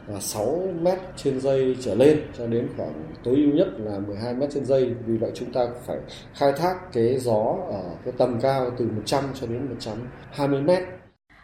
à, 0.09 0.21
6 0.21 0.63
m 0.81 0.85
mét 0.85 0.99
trên 1.17 1.41
giây 1.41 1.77
trở 1.81 1.95
lên 1.95 2.21
cho 2.39 2.47
đến 2.47 2.69
khoảng 2.77 2.93
tối 3.25 3.37
ưu 3.37 3.53
nhất 3.55 3.69
là 3.79 3.99
12 3.99 4.35
mét 4.35 4.51
trên 4.55 4.65
giây 4.65 4.95
vì 5.07 5.17
vậy 5.17 5.31
chúng 5.35 5.53
ta 5.53 5.67
phải 5.87 5.99
khai 6.35 6.53
thác 6.53 6.93
cái 6.93 7.19
gió 7.19 7.57
ở 7.69 7.83
cái 8.05 8.15
tầm 8.19 8.41
cao 8.41 8.71
từ 8.79 8.85
100 8.85 9.25
cho 9.41 9.47
đến 9.47 9.69
120 9.69 10.61
mét 10.61 10.83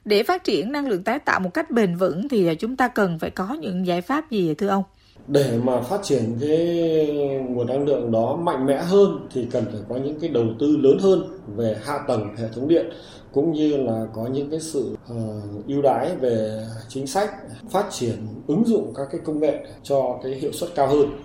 để 0.06 0.22
phát 0.22 0.44
triển 0.44 0.72
năng 0.72 0.88
lượng 0.88 1.04
tái 1.04 1.18
tạo 1.18 1.40
một 1.40 1.54
cách 1.54 1.70
bền 1.70 1.96
vững 1.96 2.28
thì 2.28 2.54
chúng 2.54 2.76
ta 2.76 2.88
cần 2.88 3.18
phải 3.18 3.30
có 3.30 3.56
những 3.60 3.86
giải 3.86 4.00
pháp 4.00 4.30
gì, 4.30 4.54
thưa 4.54 4.68
ông? 4.68 4.82
Để 5.28 5.58
mà 5.64 5.80
phát 5.80 6.02
triển 6.02 6.38
cái 6.40 7.46
nguồn 7.48 7.66
năng 7.66 7.84
lượng 7.84 8.12
đó 8.12 8.36
mạnh 8.36 8.66
mẽ 8.66 8.76
hơn 8.76 9.28
thì 9.32 9.46
cần 9.50 9.64
phải 9.72 9.80
có 9.88 9.96
những 9.96 10.20
cái 10.20 10.30
đầu 10.30 10.44
tư 10.60 10.76
lớn 10.76 10.98
hơn 11.00 11.38
về 11.56 11.76
hạ 11.84 11.98
tầng 12.08 12.36
hệ 12.36 12.44
thống 12.54 12.68
điện 12.68 12.86
cũng 13.32 13.52
như 13.52 13.76
là 13.76 14.06
có 14.14 14.26
những 14.26 14.50
cái 14.50 14.60
sự 14.60 14.96
uh, 15.12 15.66
ưu 15.66 15.82
đãi 15.82 16.16
về 16.16 16.66
chính 16.88 17.06
sách 17.06 17.30
phát 17.70 17.86
triển 17.90 18.26
ứng 18.46 18.64
dụng 18.66 18.92
các 18.96 19.08
cái 19.10 19.20
công 19.24 19.40
nghệ 19.40 19.66
cho 19.82 20.18
cái 20.22 20.32
hiệu 20.32 20.52
suất 20.52 20.70
cao 20.74 20.88
hơn. 20.88 21.22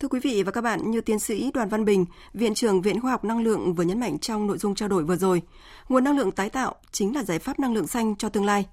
Thưa 0.00 0.08
quý 0.08 0.20
vị 0.22 0.42
và 0.42 0.52
các 0.52 0.60
bạn, 0.60 0.90
như 0.90 1.00
tiến 1.00 1.18
sĩ 1.18 1.50
Đoàn 1.54 1.68
Văn 1.68 1.84
Bình, 1.84 2.04
Viện 2.34 2.54
trưởng 2.54 2.82
Viện 2.82 3.00
Khoa 3.00 3.10
học 3.10 3.24
Năng 3.24 3.42
lượng 3.42 3.74
vừa 3.74 3.84
nhấn 3.84 4.00
mạnh 4.00 4.18
trong 4.18 4.46
nội 4.46 4.58
dung 4.58 4.74
trao 4.74 4.88
đổi 4.88 5.04
vừa 5.04 5.16
rồi, 5.16 5.42
nguồn 5.88 6.04
năng 6.04 6.18
lượng 6.18 6.30
tái 6.30 6.50
tạo 6.50 6.74
chính 6.92 7.14
là 7.14 7.22
giải 7.22 7.38
pháp 7.38 7.58
năng 7.58 7.74
lượng 7.74 7.86
xanh 7.86 8.16
cho 8.16 8.28
tương 8.28 8.44
lai 8.44 8.66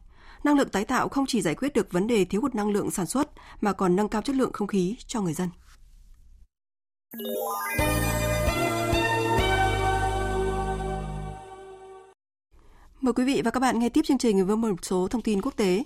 năng 0.43 0.57
lượng 0.57 0.69
tái 0.69 0.85
tạo 0.85 1.09
không 1.09 1.25
chỉ 1.25 1.41
giải 1.41 1.55
quyết 1.55 1.73
được 1.73 1.91
vấn 1.91 2.07
đề 2.07 2.25
thiếu 2.25 2.41
hụt 2.41 2.55
năng 2.55 2.69
lượng 2.69 2.91
sản 2.91 3.05
xuất 3.05 3.29
mà 3.61 3.73
còn 3.73 3.95
nâng 3.95 4.09
cao 4.09 4.21
chất 4.21 4.35
lượng 4.35 4.53
không 4.53 4.67
khí 4.67 4.95
cho 5.07 5.21
người 5.21 5.33
dân. 5.33 5.49
Mời 13.01 13.13
quý 13.13 13.23
vị 13.23 13.41
và 13.45 13.51
các 13.51 13.59
bạn 13.59 13.79
nghe 13.79 13.89
tiếp 13.89 14.01
chương 14.05 14.17
trình 14.17 14.45
với 14.45 14.55
một 14.57 14.75
số 14.81 15.07
thông 15.07 15.21
tin 15.21 15.41
quốc 15.41 15.55
tế. 15.55 15.83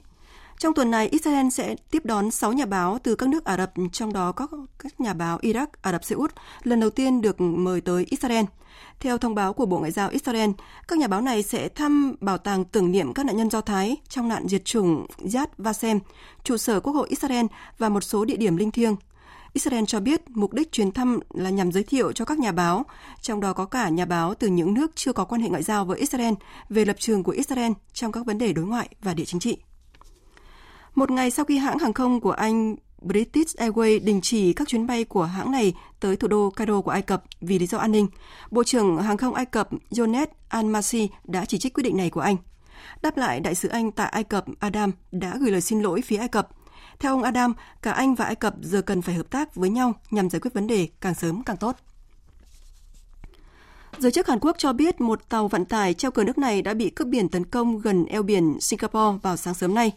Trong 0.58 0.74
tuần 0.74 0.92
này, 0.92 1.08
Israel 1.08 1.50
sẽ 1.50 1.76
tiếp 1.92 2.06
đón 2.06 2.32
6 2.32 2.54
nhà 2.54 2.66
báo 2.66 3.00
từ 3.04 3.16
các 3.16 3.30
nước 3.30 3.46
Ả 3.46 3.58
Rập, 3.58 3.72
trong 3.92 4.14
đó 4.14 4.32
có 4.32 4.48
các 4.80 5.00
nhà 5.00 5.14
báo 5.14 5.40
Iraq, 5.40 5.68
Ả 5.82 5.92
Rập 5.92 6.04
Xê 6.04 6.16
Út, 6.16 6.34
lần 6.64 6.80
đầu 6.80 6.90
tiên 6.90 7.22
được 7.22 7.42
mời 7.42 7.82
tới 7.82 8.06
Israel. 8.10 8.46
Theo 9.00 9.18
thông 9.18 9.36
báo 9.36 9.54
của 9.54 9.66
Bộ 9.66 9.80
Ngoại 9.80 9.92
giao 9.92 10.10
Israel, 10.10 10.50
các 10.88 11.00
nhà 11.00 11.08
báo 11.08 11.22
này 11.22 11.44
sẽ 11.44 11.70
thăm 11.70 12.16
bảo 12.22 12.38
tàng 12.38 12.66
tưởng 12.66 12.92
niệm 12.92 13.14
các 13.14 13.26
nạn 13.26 13.38
nhân 13.38 13.50
Do 13.50 13.62
Thái 13.62 13.98
trong 14.10 14.28
nạn 14.28 14.48
diệt 14.48 14.66
chủng 14.66 15.06
Yad 15.34 15.48
Vashem, 15.58 16.00
trụ 16.44 16.58
sở 16.58 16.80
Quốc 16.80 16.94
hội 16.94 17.08
Israel 17.10 17.46
và 17.78 17.90
một 17.90 18.04
số 18.04 18.26
địa 18.26 18.38
điểm 18.38 18.58
linh 18.58 18.72
thiêng. 18.72 18.96
Israel 19.54 19.84
cho 19.88 20.00
biết 20.00 20.22
mục 20.30 20.54
đích 20.54 20.72
chuyến 20.72 20.92
thăm 20.92 21.20
là 21.34 21.50
nhằm 21.50 21.72
giới 21.72 21.84
thiệu 21.84 22.12
cho 22.12 22.26
các 22.26 22.40
nhà 22.40 22.52
báo, 22.52 22.86
trong 23.22 23.40
đó 23.40 23.54
có 23.54 23.66
cả 23.66 23.90
nhà 23.90 24.06
báo 24.06 24.34
từ 24.34 24.48
những 24.48 24.74
nước 24.74 24.92
chưa 24.96 25.14
có 25.14 25.26
quan 25.26 25.42
hệ 25.42 25.50
ngoại 25.50 25.64
giao 25.64 25.86
với 25.86 26.00
Israel, 26.00 26.34
về 26.70 26.86
lập 26.86 26.96
trường 27.00 27.24
của 27.24 27.32
Israel 27.32 27.72
trong 27.94 28.12
các 28.12 28.26
vấn 28.26 28.38
đề 28.38 28.54
đối 28.54 28.66
ngoại 28.66 28.90
và 29.02 29.14
địa 29.14 29.26
chính 29.26 29.40
trị. 29.40 29.58
Một 30.96 31.12
ngày 31.12 31.32
sau 31.32 31.46
khi 31.46 31.58
hãng 31.58 31.80
hàng 31.80 31.94
không 31.94 32.22
của 32.22 32.32
Anh 32.32 32.76
British 33.02 33.58
Airways 33.58 34.00
đình 34.04 34.22
chỉ 34.22 34.54
các 34.54 34.68
chuyến 34.68 34.88
bay 34.88 35.04
của 35.04 35.24
hãng 35.24 35.52
này 35.52 35.74
tới 36.00 36.16
thủ 36.16 36.28
đô 36.28 36.50
Cairo 36.50 36.82
của 36.82 36.92
Ai 36.92 37.02
Cập 37.02 37.24
vì 37.42 37.60
lý 37.60 37.68
do 37.68 37.78
an 37.78 37.92
ninh, 37.92 38.08
Bộ 38.52 38.64
trưởng 38.64 38.98
Hàng 38.98 39.18
không 39.18 39.34
Ai 39.34 39.46
Cập 39.46 39.70
Jonet 39.92 40.28
Al-Masi 40.50 41.08
đã 41.24 41.46
chỉ 41.46 41.58
trích 41.58 41.74
quyết 41.74 41.84
định 41.84 41.98
này 41.98 42.10
của 42.10 42.22
Anh. 42.22 42.38
Đáp 43.02 43.18
lại, 43.18 43.40
đại 43.40 43.56
sứ 43.56 43.70
Anh 43.70 43.92
tại 43.92 44.10
Ai 44.10 44.24
Cập 44.24 44.46
Adam 44.60 44.92
đã 45.12 45.38
gửi 45.40 45.52
lời 45.52 45.62
xin 45.62 45.82
lỗi 45.82 46.02
phía 46.02 46.18
Ai 46.18 46.28
Cập. 46.28 46.50
Theo 47.00 47.12
ông 47.12 47.24
Adam, 47.24 47.54
cả 47.82 47.92
Anh 47.92 48.16
và 48.16 48.26
Ai 48.26 48.36
Cập 48.36 48.56
giờ 48.62 48.82
cần 48.82 49.02
phải 49.02 49.16
hợp 49.16 49.30
tác 49.30 49.56
với 49.56 49.70
nhau 49.70 49.94
nhằm 50.12 50.30
giải 50.30 50.40
quyết 50.40 50.54
vấn 50.54 50.68
đề 50.68 50.88
càng 51.02 51.16
sớm 51.16 51.44
càng 51.44 51.58
tốt. 51.58 51.76
Giới 53.98 54.12
chức 54.12 54.28
Hàn 54.28 54.40
Quốc 54.40 54.56
cho 54.60 54.74
biết 54.74 55.02
một 55.02 55.30
tàu 55.30 55.48
vận 55.48 55.66
tải 55.66 55.94
treo 55.94 56.12
cờ 56.12 56.24
nước 56.24 56.38
này 56.38 56.62
đã 56.62 56.74
bị 56.74 56.90
cướp 56.90 57.08
biển 57.08 57.30
tấn 57.30 57.46
công 57.46 57.80
gần 57.80 58.06
eo 58.06 58.24
biển 58.24 58.58
Singapore 58.62 59.20
vào 59.22 59.38
sáng 59.38 59.54
sớm 59.54 59.74
nay. 59.74 59.92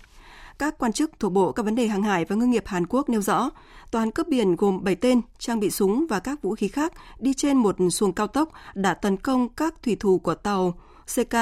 Các 0.61 0.79
quan 0.79 0.93
chức 0.93 1.11
thuộc 1.19 1.33
Bộ 1.33 1.53
các 1.53 1.63
vấn 1.63 1.75
đề 1.75 1.87
hàng 1.87 2.03
hải 2.03 2.25
và 2.25 2.37
ngư 2.37 2.47
nghiệp 2.47 2.67
Hàn 2.67 2.87
Quốc 2.87 3.09
nêu 3.09 3.23
rõ, 3.23 3.51
toàn 3.91 4.11
cướp 4.11 4.29
biển 4.29 4.57
gồm 4.57 4.85
7 4.85 4.95
tên 4.95 5.21
trang 5.39 5.61
bị 5.61 5.71
súng 5.71 6.07
và 6.09 6.21
các 6.21 6.43
vũ 6.43 6.55
khí 6.55 6.69
khác 6.69 6.93
đi 7.19 7.35
trên 7.35 7.57
một 7.57 7.77
xuồng 7.91 8.13
cao 8.13 8.27
tốc 8.27 8.49
đã 8.75 8.95
tấn 8.95 9.17
công 9.17 9.49
các 9.49 9.75
thủy 9.83 9.97
thủ 10.01 10.19
của 10.19 10.35
tàu 10.35 10.75
CK 11.15 11.37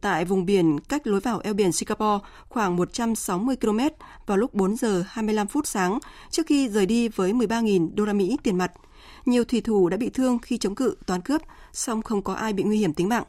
tại 0.00 0.24
vùng 0.24 0.46
biển 0.46 0.78
cách 0.80 1.06
lối 1.06 1.20
vào 1.20 1.40
eo 1.44 1.54
biển 1.54 1.72
Singapore 1.72 2.24
khoảng 2.48 2.76
160 2.76 3.56
km 3.56 3.78
vào 4.26 4.36
lúc 4.36 4.54
4 4.54 4.76
giờ 4.76 5.04
25 5.08 5.46
phút 5.46 5.66
sáng 5.66 5.98
trước 6.30 6.46
khi 6.46 6.68
rời 6.68 6.86
đi 6.86 7.08
với 7.08 7.32
13.000 7.32 7.94
đô 7.94 8.04
la 8.04 8.12
Mỹ 8.12 8.36
tiền 8.42 8.58
mặt. 8.58 8.72
Nhiều 9.26 9.44
thủy 9.44 9.60
thủ 9.60 9.88
đã 9.88 9.96
bị 9.96 10.10
thương 10.10 10.38
khi 10.38 10.58
chống 10.58 10.74
cự 10.74 10.96
toán 11.06 11.20
cướp, 11.20 11.42
song 11.72 12.02
không 12.02 12.22
có 12.22 12.34
ai 12.34 12.52
bị 12.52 12.62
nguy 12.62 12.78
hiểm 12.78 12.94
tính 12.94 13.08
mạng. 13.08 13.24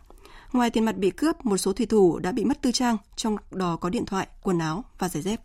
Ngoài 0.56 0.70
tiền 0.70 0.86
mặt 0.86 0.98
bị 0.98 1.12
cướp, 1.12 1.46
một 1.46 1.58
số 1.58 1.74
thủy 1.74 1.86
thủ 1.86 2.20
đã 2.20 2.32
bị 2.32 2.46
mất 2.46 2.62
tư 2.62 2.72
trang, 2.72 2.98
trong 3.16 3.38
đó 3.52 3.78
có 3.82 3.90
điện 3.90 4.06
thoại, 4.06 4.28
quần 4.44 4.60
áo 4.60 4.84
và 5.00 5.10
giày 5.10 5.24
dép. 5.24 5.42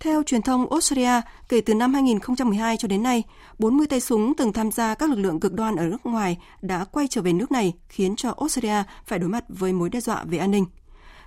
Theo 0.00 0.22
truyền 0.22 0.42
thông 0.42 0.70
Australia, 0.70 1.20
kể 1.48 1.60
từ 1.60 1.74
năm 1.74 1.94
2012 1.94 2.76
cho 2.76 2.88
đến 2.88 3.02
nay, 3.02 3.22
40 3.58 3.86
tay 3.86 4.00
súng 4.00 4.34
từng 4.36 4.52
tham 4.52 4.70
gia 4.70 4.94
các 4.94 5.10
lực 5.10 5.18
lượng 5.18 5.40
cực 5.40 5.52
đoan 5.52 5.76
ở 5.76 5.86
nước 5.86 6.06
ngoài 6.06 6.38
đã 6.62 6.84
quay 6.84 7.08
trở 7.08 7.22
về 7.22 7.32
nước 7.32 7.52
này, 7.52 7.74
khiến 7.88 8.16
cho 8.16 8.34
Australia 8.40 8.82
phải 9.06 9.18
đối 9.18 9.28
mặt 9.28 9.44
với 9.48 9.72
mối 9.72 9.90
đe 9.90 10.00
dọa 10.00 10.24
về 10.24 10.38
an 10.38 10.50
ninh. 10.50 10.66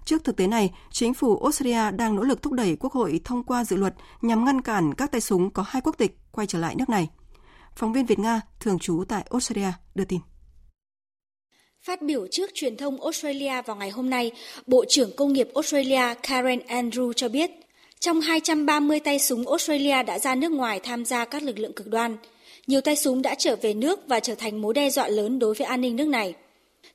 Trước 0.05 0.23
thực 0.23 0.37
tế 0.37 0.47
này, 0.47 0.73
chính 0.91 1.13
phủ 1.13 1.41
Australia 1.43 1.91
đang 1.91 2.15
nỗ 2.15 2.23
lực 2.23 2.41
thúc 2.41 2.53
đẩy 2.53 2.75
Quốc 2.79 2.93
hội 2.93 3.21
thông 3.23 3.43
qua 3.43 3.63
dự 3.63 3.75
luật 3.75 3.95
nhằm 4.21 4.45
ngăn 4.45 4.61
cản 4.61 4.93
các 4.93 5.11
tay 5.11 5.21
súng 5.21 5.49
có 5.49 5.63
hai 5.67 5.81
quốc 5.81 5.95
tịch 5.97 6.17
quay 6.31 6.47
trở 6.47 6.59
lại 6.59 6.75
nước 6.75 6.89
này. 6.89 7.09
Phóng 7.75 7.93
viên 7.93 8.05
Việt 8.05 8.19
Nga 8.19 8.41
thường 8.59 8.79
trú 8.79 9.03
tại 9.07 9.25
Australia 9.29 9.71
đưa 9.95 10.05
tin. 10.05 10.19
Phát 11.89 12.01
biểu 12.01 12.27
trước 12.27 12.49
truyền 12.53 12.77
thông 12.77 13.01
Australia 13.01 13.61
vào 13.61 13.75
ngày 13.75 13.89
hôm 13.89 14.09
nay, 14.09 14.31
Bộ 14.67 14.85
trưởng 14.85 15.11
Công 15.15 15.33
nghiệp 15.33 15.49
Australia 15.55 16.01
Karen 16.23 16.59
Andrew 16.59 17.13
cho 17.13 17.29
biết, 17.29 17.51
trong 17.99 18.21
230 18.21 18.99
tay 18.99 19.19
súng 19.19 19.47
Australia 19.47 20.03
đã 20.03 20.19
ra 20.19 20.35
nước 20.35 20.51
ngoài 20.51 20.79
tham 20.83 21.05
gia 21.05 21.25
các 21.25 21.43
lực 21.43 21.59
lượng 21.59 21.73
cực 21.73 21.87
đoan. 21.87 22.17
Nhiều 22.67 22.81
tay 22.81 22.95
súng 22.95 23.21
đã 23.21 23.35
trở 23.35 23.55
về 23.61 23.73
nước 23.73 23.99
và 24.07 24.19
trở 24.19 24.35
thành 24.35 24.61
mối 24.61 24.73
đe 24.73 24.89
dọa 24.89 25.07
lớn 25.07 25.39
đối 25.39 25.53
với 25.53 25.67
an 25.67 25.81
ninh 25.81 25.95
nước 25.95 26.07
này. 26.07 26.33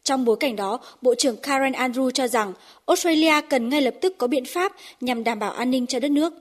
Trong 0.04 0.24
bối 0.24 0.36
cảnh 0.40 0.56
đó, 0.56 0.80
Bộ 1.02 1.14
trưởng 1.14 1.36
Karen 1.36 1.72
Andrew 1.72 2.10
cho 2.10 2.28
rằng 2.28 2.52
Australia 2.86 3.40
cần 3.50 3.68
ngay 3.68 3.82
lập 3.82 3.94
tức 4.00 4.14
có 4.18 4.26
biện 4.26 4.44
pháp 4.44 4.72
nhằm 5.00 5.24
đảm 5.24 5.38
bảo 5.38 5.52
an 5.52 5.70
ninh 5.70 5.86
cho 5.86 6.00
đất 6.00 6.10
nước. 6.10 6.32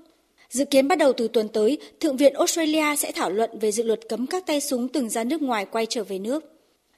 Dự 0.50 0.66
kiến 0.66 0.88
bắt 0.88 0.98
đầu 0.98 1.14
từ 1.14 1.28
tuần 1.28 1.50
tới, 1.50 1.78
Thượng 2.00 2.18
viện 2.18 2.34
Australia 2.34 2.96
sẽ 2.96 3.12
thảo 3.12 3.30
luận 3.30 3.60
về 3.60 3.72
dự 3.72 3.84
luật 3.84 4.00
cấm 4.10 4.28
các 4.28 4.46
tay 4.46 4.62
súng 4.62 4.88
từng 4.88 5.10
ra 5.10 5.24
nước 5.24 5.42
ngoài 5.42 5.66
quay 5.66 5.86
trở 5.90 6.04
về 6.04 6.20
nước. 6.20 6.53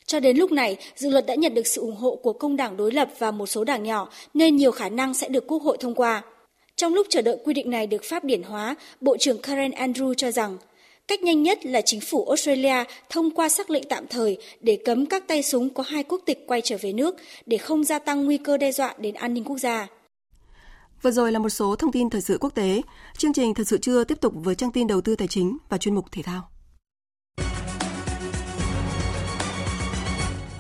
Cho 0.08 0.20
đến 0.20 0.38
lúc 0.38 0.52
này, 0.52 0.78
dự 0.96 1.10
luật 1.10 1.26
đã 1.26 1.36
nhận 1.36 1.54
được 1.54 1.68
sự 1.68 1.82
ủng 1.82 1.96
hộ 1.96 2.16
của 2.16 2.34
công 2.34 2.56
đảng 2.56 2.78
đối 2.78 2.92
lập 2.92 3.10
và 3.20 3.32
một 3.32 3.46
số 3.46 3.64
đảng 3.64 3.84
nhỏ, 3.84 4.10
nên 4.34 4.56
nhiều 4.56 4.72
khả 4.72 4.90
năng 4.90 5.14
sẽ 5.14 5.30
được 5.30 5.48
Quốc 5.48 5.64
hội 5.64 5.78
thông 5.80 5.96
qua. 5.96 6.24
Trong 6.76 6.94
lúc 6.94 7.08
chờ 7.10 7.22
đợi 7.22 7.38
quy 7.44 7.54
định 7.54 7.70
này 7.70 7.88
được 7.88 8.04
pháp 8.04 8.24
điển 8.24 8.44
hóa, 8.44 8.76
Bộ 9.02 9.18
trưởng 9.18 9.42
Karen 9.42 9.72
Andrew 9.72 10.14
cho 10.14 10.32
rằng 10.32 10.58
cách 11.08 11.24
nhanh 11.24 11.44
nhất 11.44 11.66
là 11.66 11.82
chính 11.82 12.00
phủ 12.02 12.26
Australia 12.26 12.84
thông 13.10 13.32
qua 13.32 13.50
sắc 13.50 13.70
lệnh 13.70 13.84
tạm 13.90 14.08
thời 14.08 14.38
để 14.62 14.78
cấm 14.86 15.06
các 15.06 15.28
tay 15.28 15.44
súng 15.44 15.70
có 15.70 15.84
hai 15.88 16.04
quốc 16.04 16.22
tịch 16.26 16.44
quay 16.48 16.62
trở 16.62 16.78
về 16.82 16.94
nước 16.94 17.16
để 17.46 17.58
không 17.58 17.84
gia 17.84 18.00
tăng 18.00 18.26
nguy 18.26 18.38
cơ 18.38 18.58
đe 18.58 18.72
dọa 18.72 18.94
đến 18.98 19.14
an 19.16 19.34
ninh 19.34 19.44
quốc 19.44 19.58
gia. 19.58 19.88
Vừa 21.02 21.12
rồi 21.12 21.32
là 21.32 21.40
một 21.40 21.50
số 21.50 21.76
thông 21.76 21.92
tin 21.92 22.10
thời 22.10 22.22
sự 22.22 22.38
quốc 22.42 22.56
tế. 22.56 22.82
Chương 23.18 23.34
trình 23.34 23.54
Thật 23.54 23.68
sự 23.68 23.78
chưa 23.78 24.04
tiếp 24.04 24.22
tục 24.22 24.34
với 24.36 24.56
trang 24.56 24.72
tin 24.72 24.88
đầu 24.88 25.02
tư 25.02 25.16
tài 25.16 25.28
chính 25.28 25.58
và 25.70 25.78
chuyên 25.78 25.96
mục 25.96 26.06
thể 26.12 26.22
thao. 26.22 26.50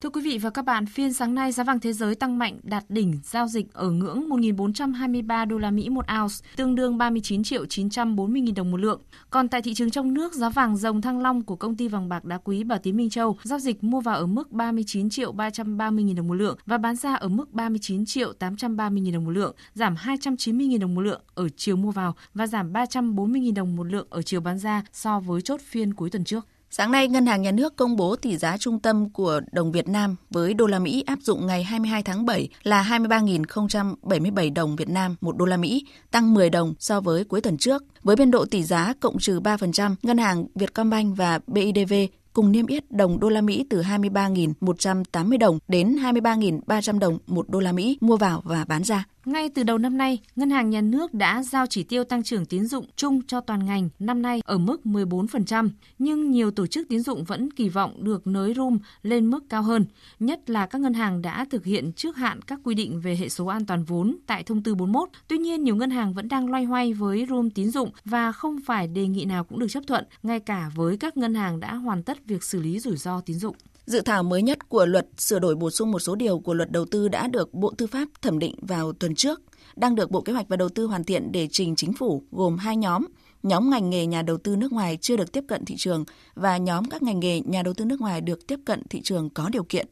Thưa 0.00 0.10
quý 0.10 0.20
vị 0.24 0.38
và 0.38 0.50
các 0.50 0.64
bạn, 0.64 0.86
phiên 0.86 1.12
sáng 1.12 1.34
nay 1.34 1.52
giá 1.52 1.64
vàng 1.64 1.80
thế 1.80 1.92
giới 1.92 2.14
tăng 2.14 2.38
mạnh 2.38 2.58
đạt 2.62 2.84
đỉnh 2.88 3.20
giao 3.24 3.46
dịch 3.46 3.72
ở 3.72 3.90
ngưỡng 3.90 4.28
1.423 4.28 5.48
đô 5.48 5.58
la 5.58 5.70
Mỹ 5.70 5.88
một 5.88 6.04
ounce, 6.20 6.34
tương 6.56 6.74
đương 6.74 6.98
39 6.98 7.42
triệu 7.42 7.66
940 7.66 8.40
nghìn 8.40 8.54
đồng 8.54 8.70
một 8.70 8.76
lượng. 8.76 9.00
Còn 9.30 9.48
tại 9.48 9.62
thị 9.62 9.74
trường 9.74 9.90
trong 9.90 10.14
nước, 10.14 10.34
giá 10.34 10.48
vàng 10.48 10.76
dòng 10.76 11.00
thăng 11.00 11.20
long 11.20 11.42
của 11.42 11.56
công 11.56 11.76
ty 11.76 11.88
vàng 11.88 12.08
bạc 12.08 12.24
đá 12.24 12.38
quý 12.44 12.64
Bảo 12.64 12.78
Tín 12.78 12.96
Minh 12.96 13.10
Châu 13.10 13.38
giao 13.42 13.58
dịch 13.58 13.84
mua 13.84 14.00
vào 14.00 14.16
ở 14.16 14.26
mức 14.26 14.52
39 14.52 15.10
triệu 15.10 15.32
330 15.32 16.04
nghìn 16.04 16.16
đồng 16.16 16.28
một 16.28 16.34
lượng 16.34 16.58
và 16.66 16.78
bán 16.78 16.96
ra 16.96 17.14
ở 17.14 17.28
mức 17.28 17.52
39 17.52 18.06
triệu 18.06 18.32
830 18.32 19.02
nghìn 19.02 19.14
đồng 19.14 19.24
một 19.24 19.30
lượng, 19.30 19.54
giảm 19.74 19.96
290 19.96 20.66
nghìn 20.66 20.80
đồng 20.80 20.94
một 20.94 21.00
lượng 21.00 21.20
ở 21.34 21.48
chiều 21.56 21.76
mua 21.76 21.90
vào 21.90 22.14
và 22.34 22.46
giảm 22.46 22.72
340 22.72 23.40
nghìn 23.40 23.54
đồng 23.54 23.76
một 23.76 23.84
lượng 23.84 24.06
ở 24.10 24.22
chiều 24.22 24.40
bán 24.40 24.58
ra 24.58 24.82
so 24.92 25.20
với 25.20 25.42
chốt 25.42 25.60
phiên 25.60 25.94
cuối 25.94 26.10
tuần 26.10 26.24
trước. 26.24 26.46
Sáng 26.70 26.92
nay, 26.92 27.08
Ngân 27.08 27.26
hàng 27.26 27.42
Nhà 27.42 27.50
nước 27.50 27.76
công 27.76 27.96
bố 27.96 28.16
tỷ 28.16 28.36
giá 28.36 28.56
trung 28.58 28.80
tâm 28.80 29.10
của 29.10 29.40
đồng 29.52 29.72
Việt 29.72 29.88
Nam 29.88 30.16
với 30.30 30.54
đô 30.54 30.66
la 30.66 30.78
Mỹ 30.78 31.04
áp 31.06 31.18
dụng 31.22 31.46
ngày 31.46 31.64
22 31.64 32.02
tháng 32.02 32.26
7 32.26 32.48
là 32.62 32.82
23.077 32.82 34.54
đồng 34.54 34.76
Việt 34.76 34.88
Nam 34.88 35.16
một 35.20 35.36
đô 35.36 35.44
la 35.44 35.56
Mỹ, 35.56 35.86
tăng 36.10 36.34
10 36.34 36.50
đồng 36.50 36.74
so 36.78 37.00
với 37.00 37.24
cuối 37.24 37.40
tuần 37.40 37.58
trước. 37.58 37.84
Với 38.02 38.16
biên 38.16 38.30
độ 38.30 38.44
tỷ 38.44 38.62
giá 38.62 38.94
cộng 39.00 39.18
trừ 39.18 39.40
3%, 39.40 39.94
Ngân 40.02 40.18
hàng 40.18 40.46
Vietcombank 40.54 41.16
và 41.16 41.40
BIDV 41.46 41.94
cùng 42.32 42.52
niêm 42.52 42.66
yết 42.66 42.92
đồng 42.92 43.20
đô 43.20 43.28
la 43.28 43.40
Mỹ 43.40 43.66
từ 43.70 43.82
23.180 43.82 45.38
đồng 45.38 45.58
đến 45.68 45.96
23.300 45.96 46.98
đồng 46.98 47.18
một 47.26 47.48
đô 47.48 47.60
la 47.60 47.72
Mỹ 47.72 47.98
mua 48.00 48.16
vào 48.16 48.42
và 48.44 48.64
bán 48.64 48.84
ra. 48.84 49.04
Ngay 49.28 49.48
từ 49.48 49.62
đầu 49.62 49.78
năm 49.78 49.98
nay, 49.98 50.18
Ngân 50.36 50.50
hàng 50.50 50.70
Nhà 50.70 50.80
nước 50.80 51.14
đã 51.14 51.42
giao 51.42 51.66
chỉ 51.66 51.82
tiêu 51.82 52.04
tăng 52.04 52.22
trưởng 52.22 52.46
tín 52.46 52.66
dụng 52.66 52.86
chung 52.96 53.22
cho 53.26 53.40
toàn 53.40 53.66
ngành 53.66 53.88
năm 53.98 54.22
nay 54.22 54.40
ở 54.44 54.58
mức 54.58 54.80
14%, 54.84 55.70
nhưng 55.98 56.30
nhiều 56.30 56.50
tổ 56.50 56.66
chức 56.66 56.88
tín 56.88 57.00
dụng 57.00 57.24
vẫn 57.24 57.50
kỳ 57.50 57.68
vọng 57.68 58.04
được 58.04 58.26
nới 58.26 58.54
room 58.54 58.78
lên 59.02 59.30
mức 59.30 59.44
cao 59.48 59.62
hơn, 59.62 59.86
nhất 60.20 60.50
là 60.50 60.66
các 60.66 60.80
ngân 60.80 60.94
hàng 60.94 61.22
đã 61.22 61.46
thực 61.50 61.64
hiện 61.64 61.92
trước 61.92 62.16
hạn 62.16 62.42
các 62.42 62.60
quy 62.64 62.74
định 62.74 63.00
về 63.00 63.16
hệ 63.16 63.28
số 63.28 63.46
an 63.46 63.66
toàn 63.66 63.84
vốn 63.84 64.16
tại 64.26 64.42
thông 64.42 64.62
tư 64.62 64.74
41. 64.74 65.08
Tuy 65.28 65.38
nhiên, 65.38 65.64
nhiều 65.64 65.76
ngân 65.76 65.90
hàng 65.90 66.14
vẫn 66.14 66.28
đang 66.28 66.50
loay 66.50 66.64
hoay 66.64 66.92
với 66.92 67.26
room 67.28 67.50
tín 67.50 67.70
dụng 67.70 67.90
và 68.04 68.32
không 68.32 68.58
phải 68.66 68.88
đề 68.88 69.06
nghị 69.06 69.24
nào 69.24 69.44
cũng 69.44 69.58
được 69.58 69.68
chấp 69.70 69.82
thuận, 69.86 70.04
ngay 70.22 70.40
cả 70.40 70.70
với 70.74 70.96
các 70.96 71.16
ngân 71.16 71.34
hàng 71.34 71.60
đã 71.60 71.74
hoàn 71.74 72.02
tất 72.02 72.26
việc 72.26 72.44
xử 72.44 72.60
lý 72.60 72.78
rủi 72.78 72.96
ro 72.96 73.20
tín 73.20 73.38
dụng. 73.38 73.56
Dự 73.88 74.00
thảo 74.00 74.22
mới 74.22 74.42
nhất 74.42 74.68
của 74.68 74.86
luật 74.86 75.06
sửa 75.18 75.38
đổi 75.38 75.54
bổ 75.54 75.70
sung 75.70 75.90
một 75.90 75.98
số 75.98 76.14
điều 76.14 76.38
của 76.38 76.54
luật 76.54 76.70
đầu 76.70 76.84
tư 76.84 77.08
đã 77.08 77.28
được 77.28 77.54
Bộ 77.54 77.72
Tư 77.78 77.86
pháp 77.86 78.08
thẩm 78.22 78.38
định 78.38 78.54
vào 78.62 78.92
tuần 78.92 79.14
trước, 79.14 79.40
đang 79.76 79.94
được 79.94 80.10
Bộ 80.10 80.20
Kế 80.20 80.32
hoạch 80.32 80.48
và 80.48 80.56
Đầu 80.56 80.68
tư 80.68 80.86
hoàn 80.86 81.04
thiện 81.04 81.32
để 81.32 81.48
trình 81.52 81.76
chính 81.76 81.92
phủ 81.92 82.22
gồm 82.30 82.58
hai 82.58 82.76
nhóm, 82.76 83.04
nhóm 83.42 83.70
ngành 83.70 83.90
nghề 83.90 84.06
nhà 84.06 84.22
đầu 84.22 84.36
tư 84.36 84.56
nước 84.56 84.72
ngoài 84.72 84.98
chưa 85.00 85.16
được 85.16 85.32
tiếp 85.32 85.44
cận 85.48 85.64
thị 85.64 85.74
trường 85.78 86.04
và 86.34 86.56
nhóm 86.56 86.84
các 86.84 87.02
ngành 87.02 87.20
nghề 87.20 87.40
nhà 87.40 87.62
đầu 87.62 87.74
tư 87.74 87.84
nước 87.84 88.00
ngoài 88.00 88.20
được 88.20 88.46
tiếp 88.46 88.60
cận 88.64 88.82
thị 88.90 89.00
trường 89.02 89.30
có 89.30 89.48
điều 89.48 89.64
kiện. 89.64 89.86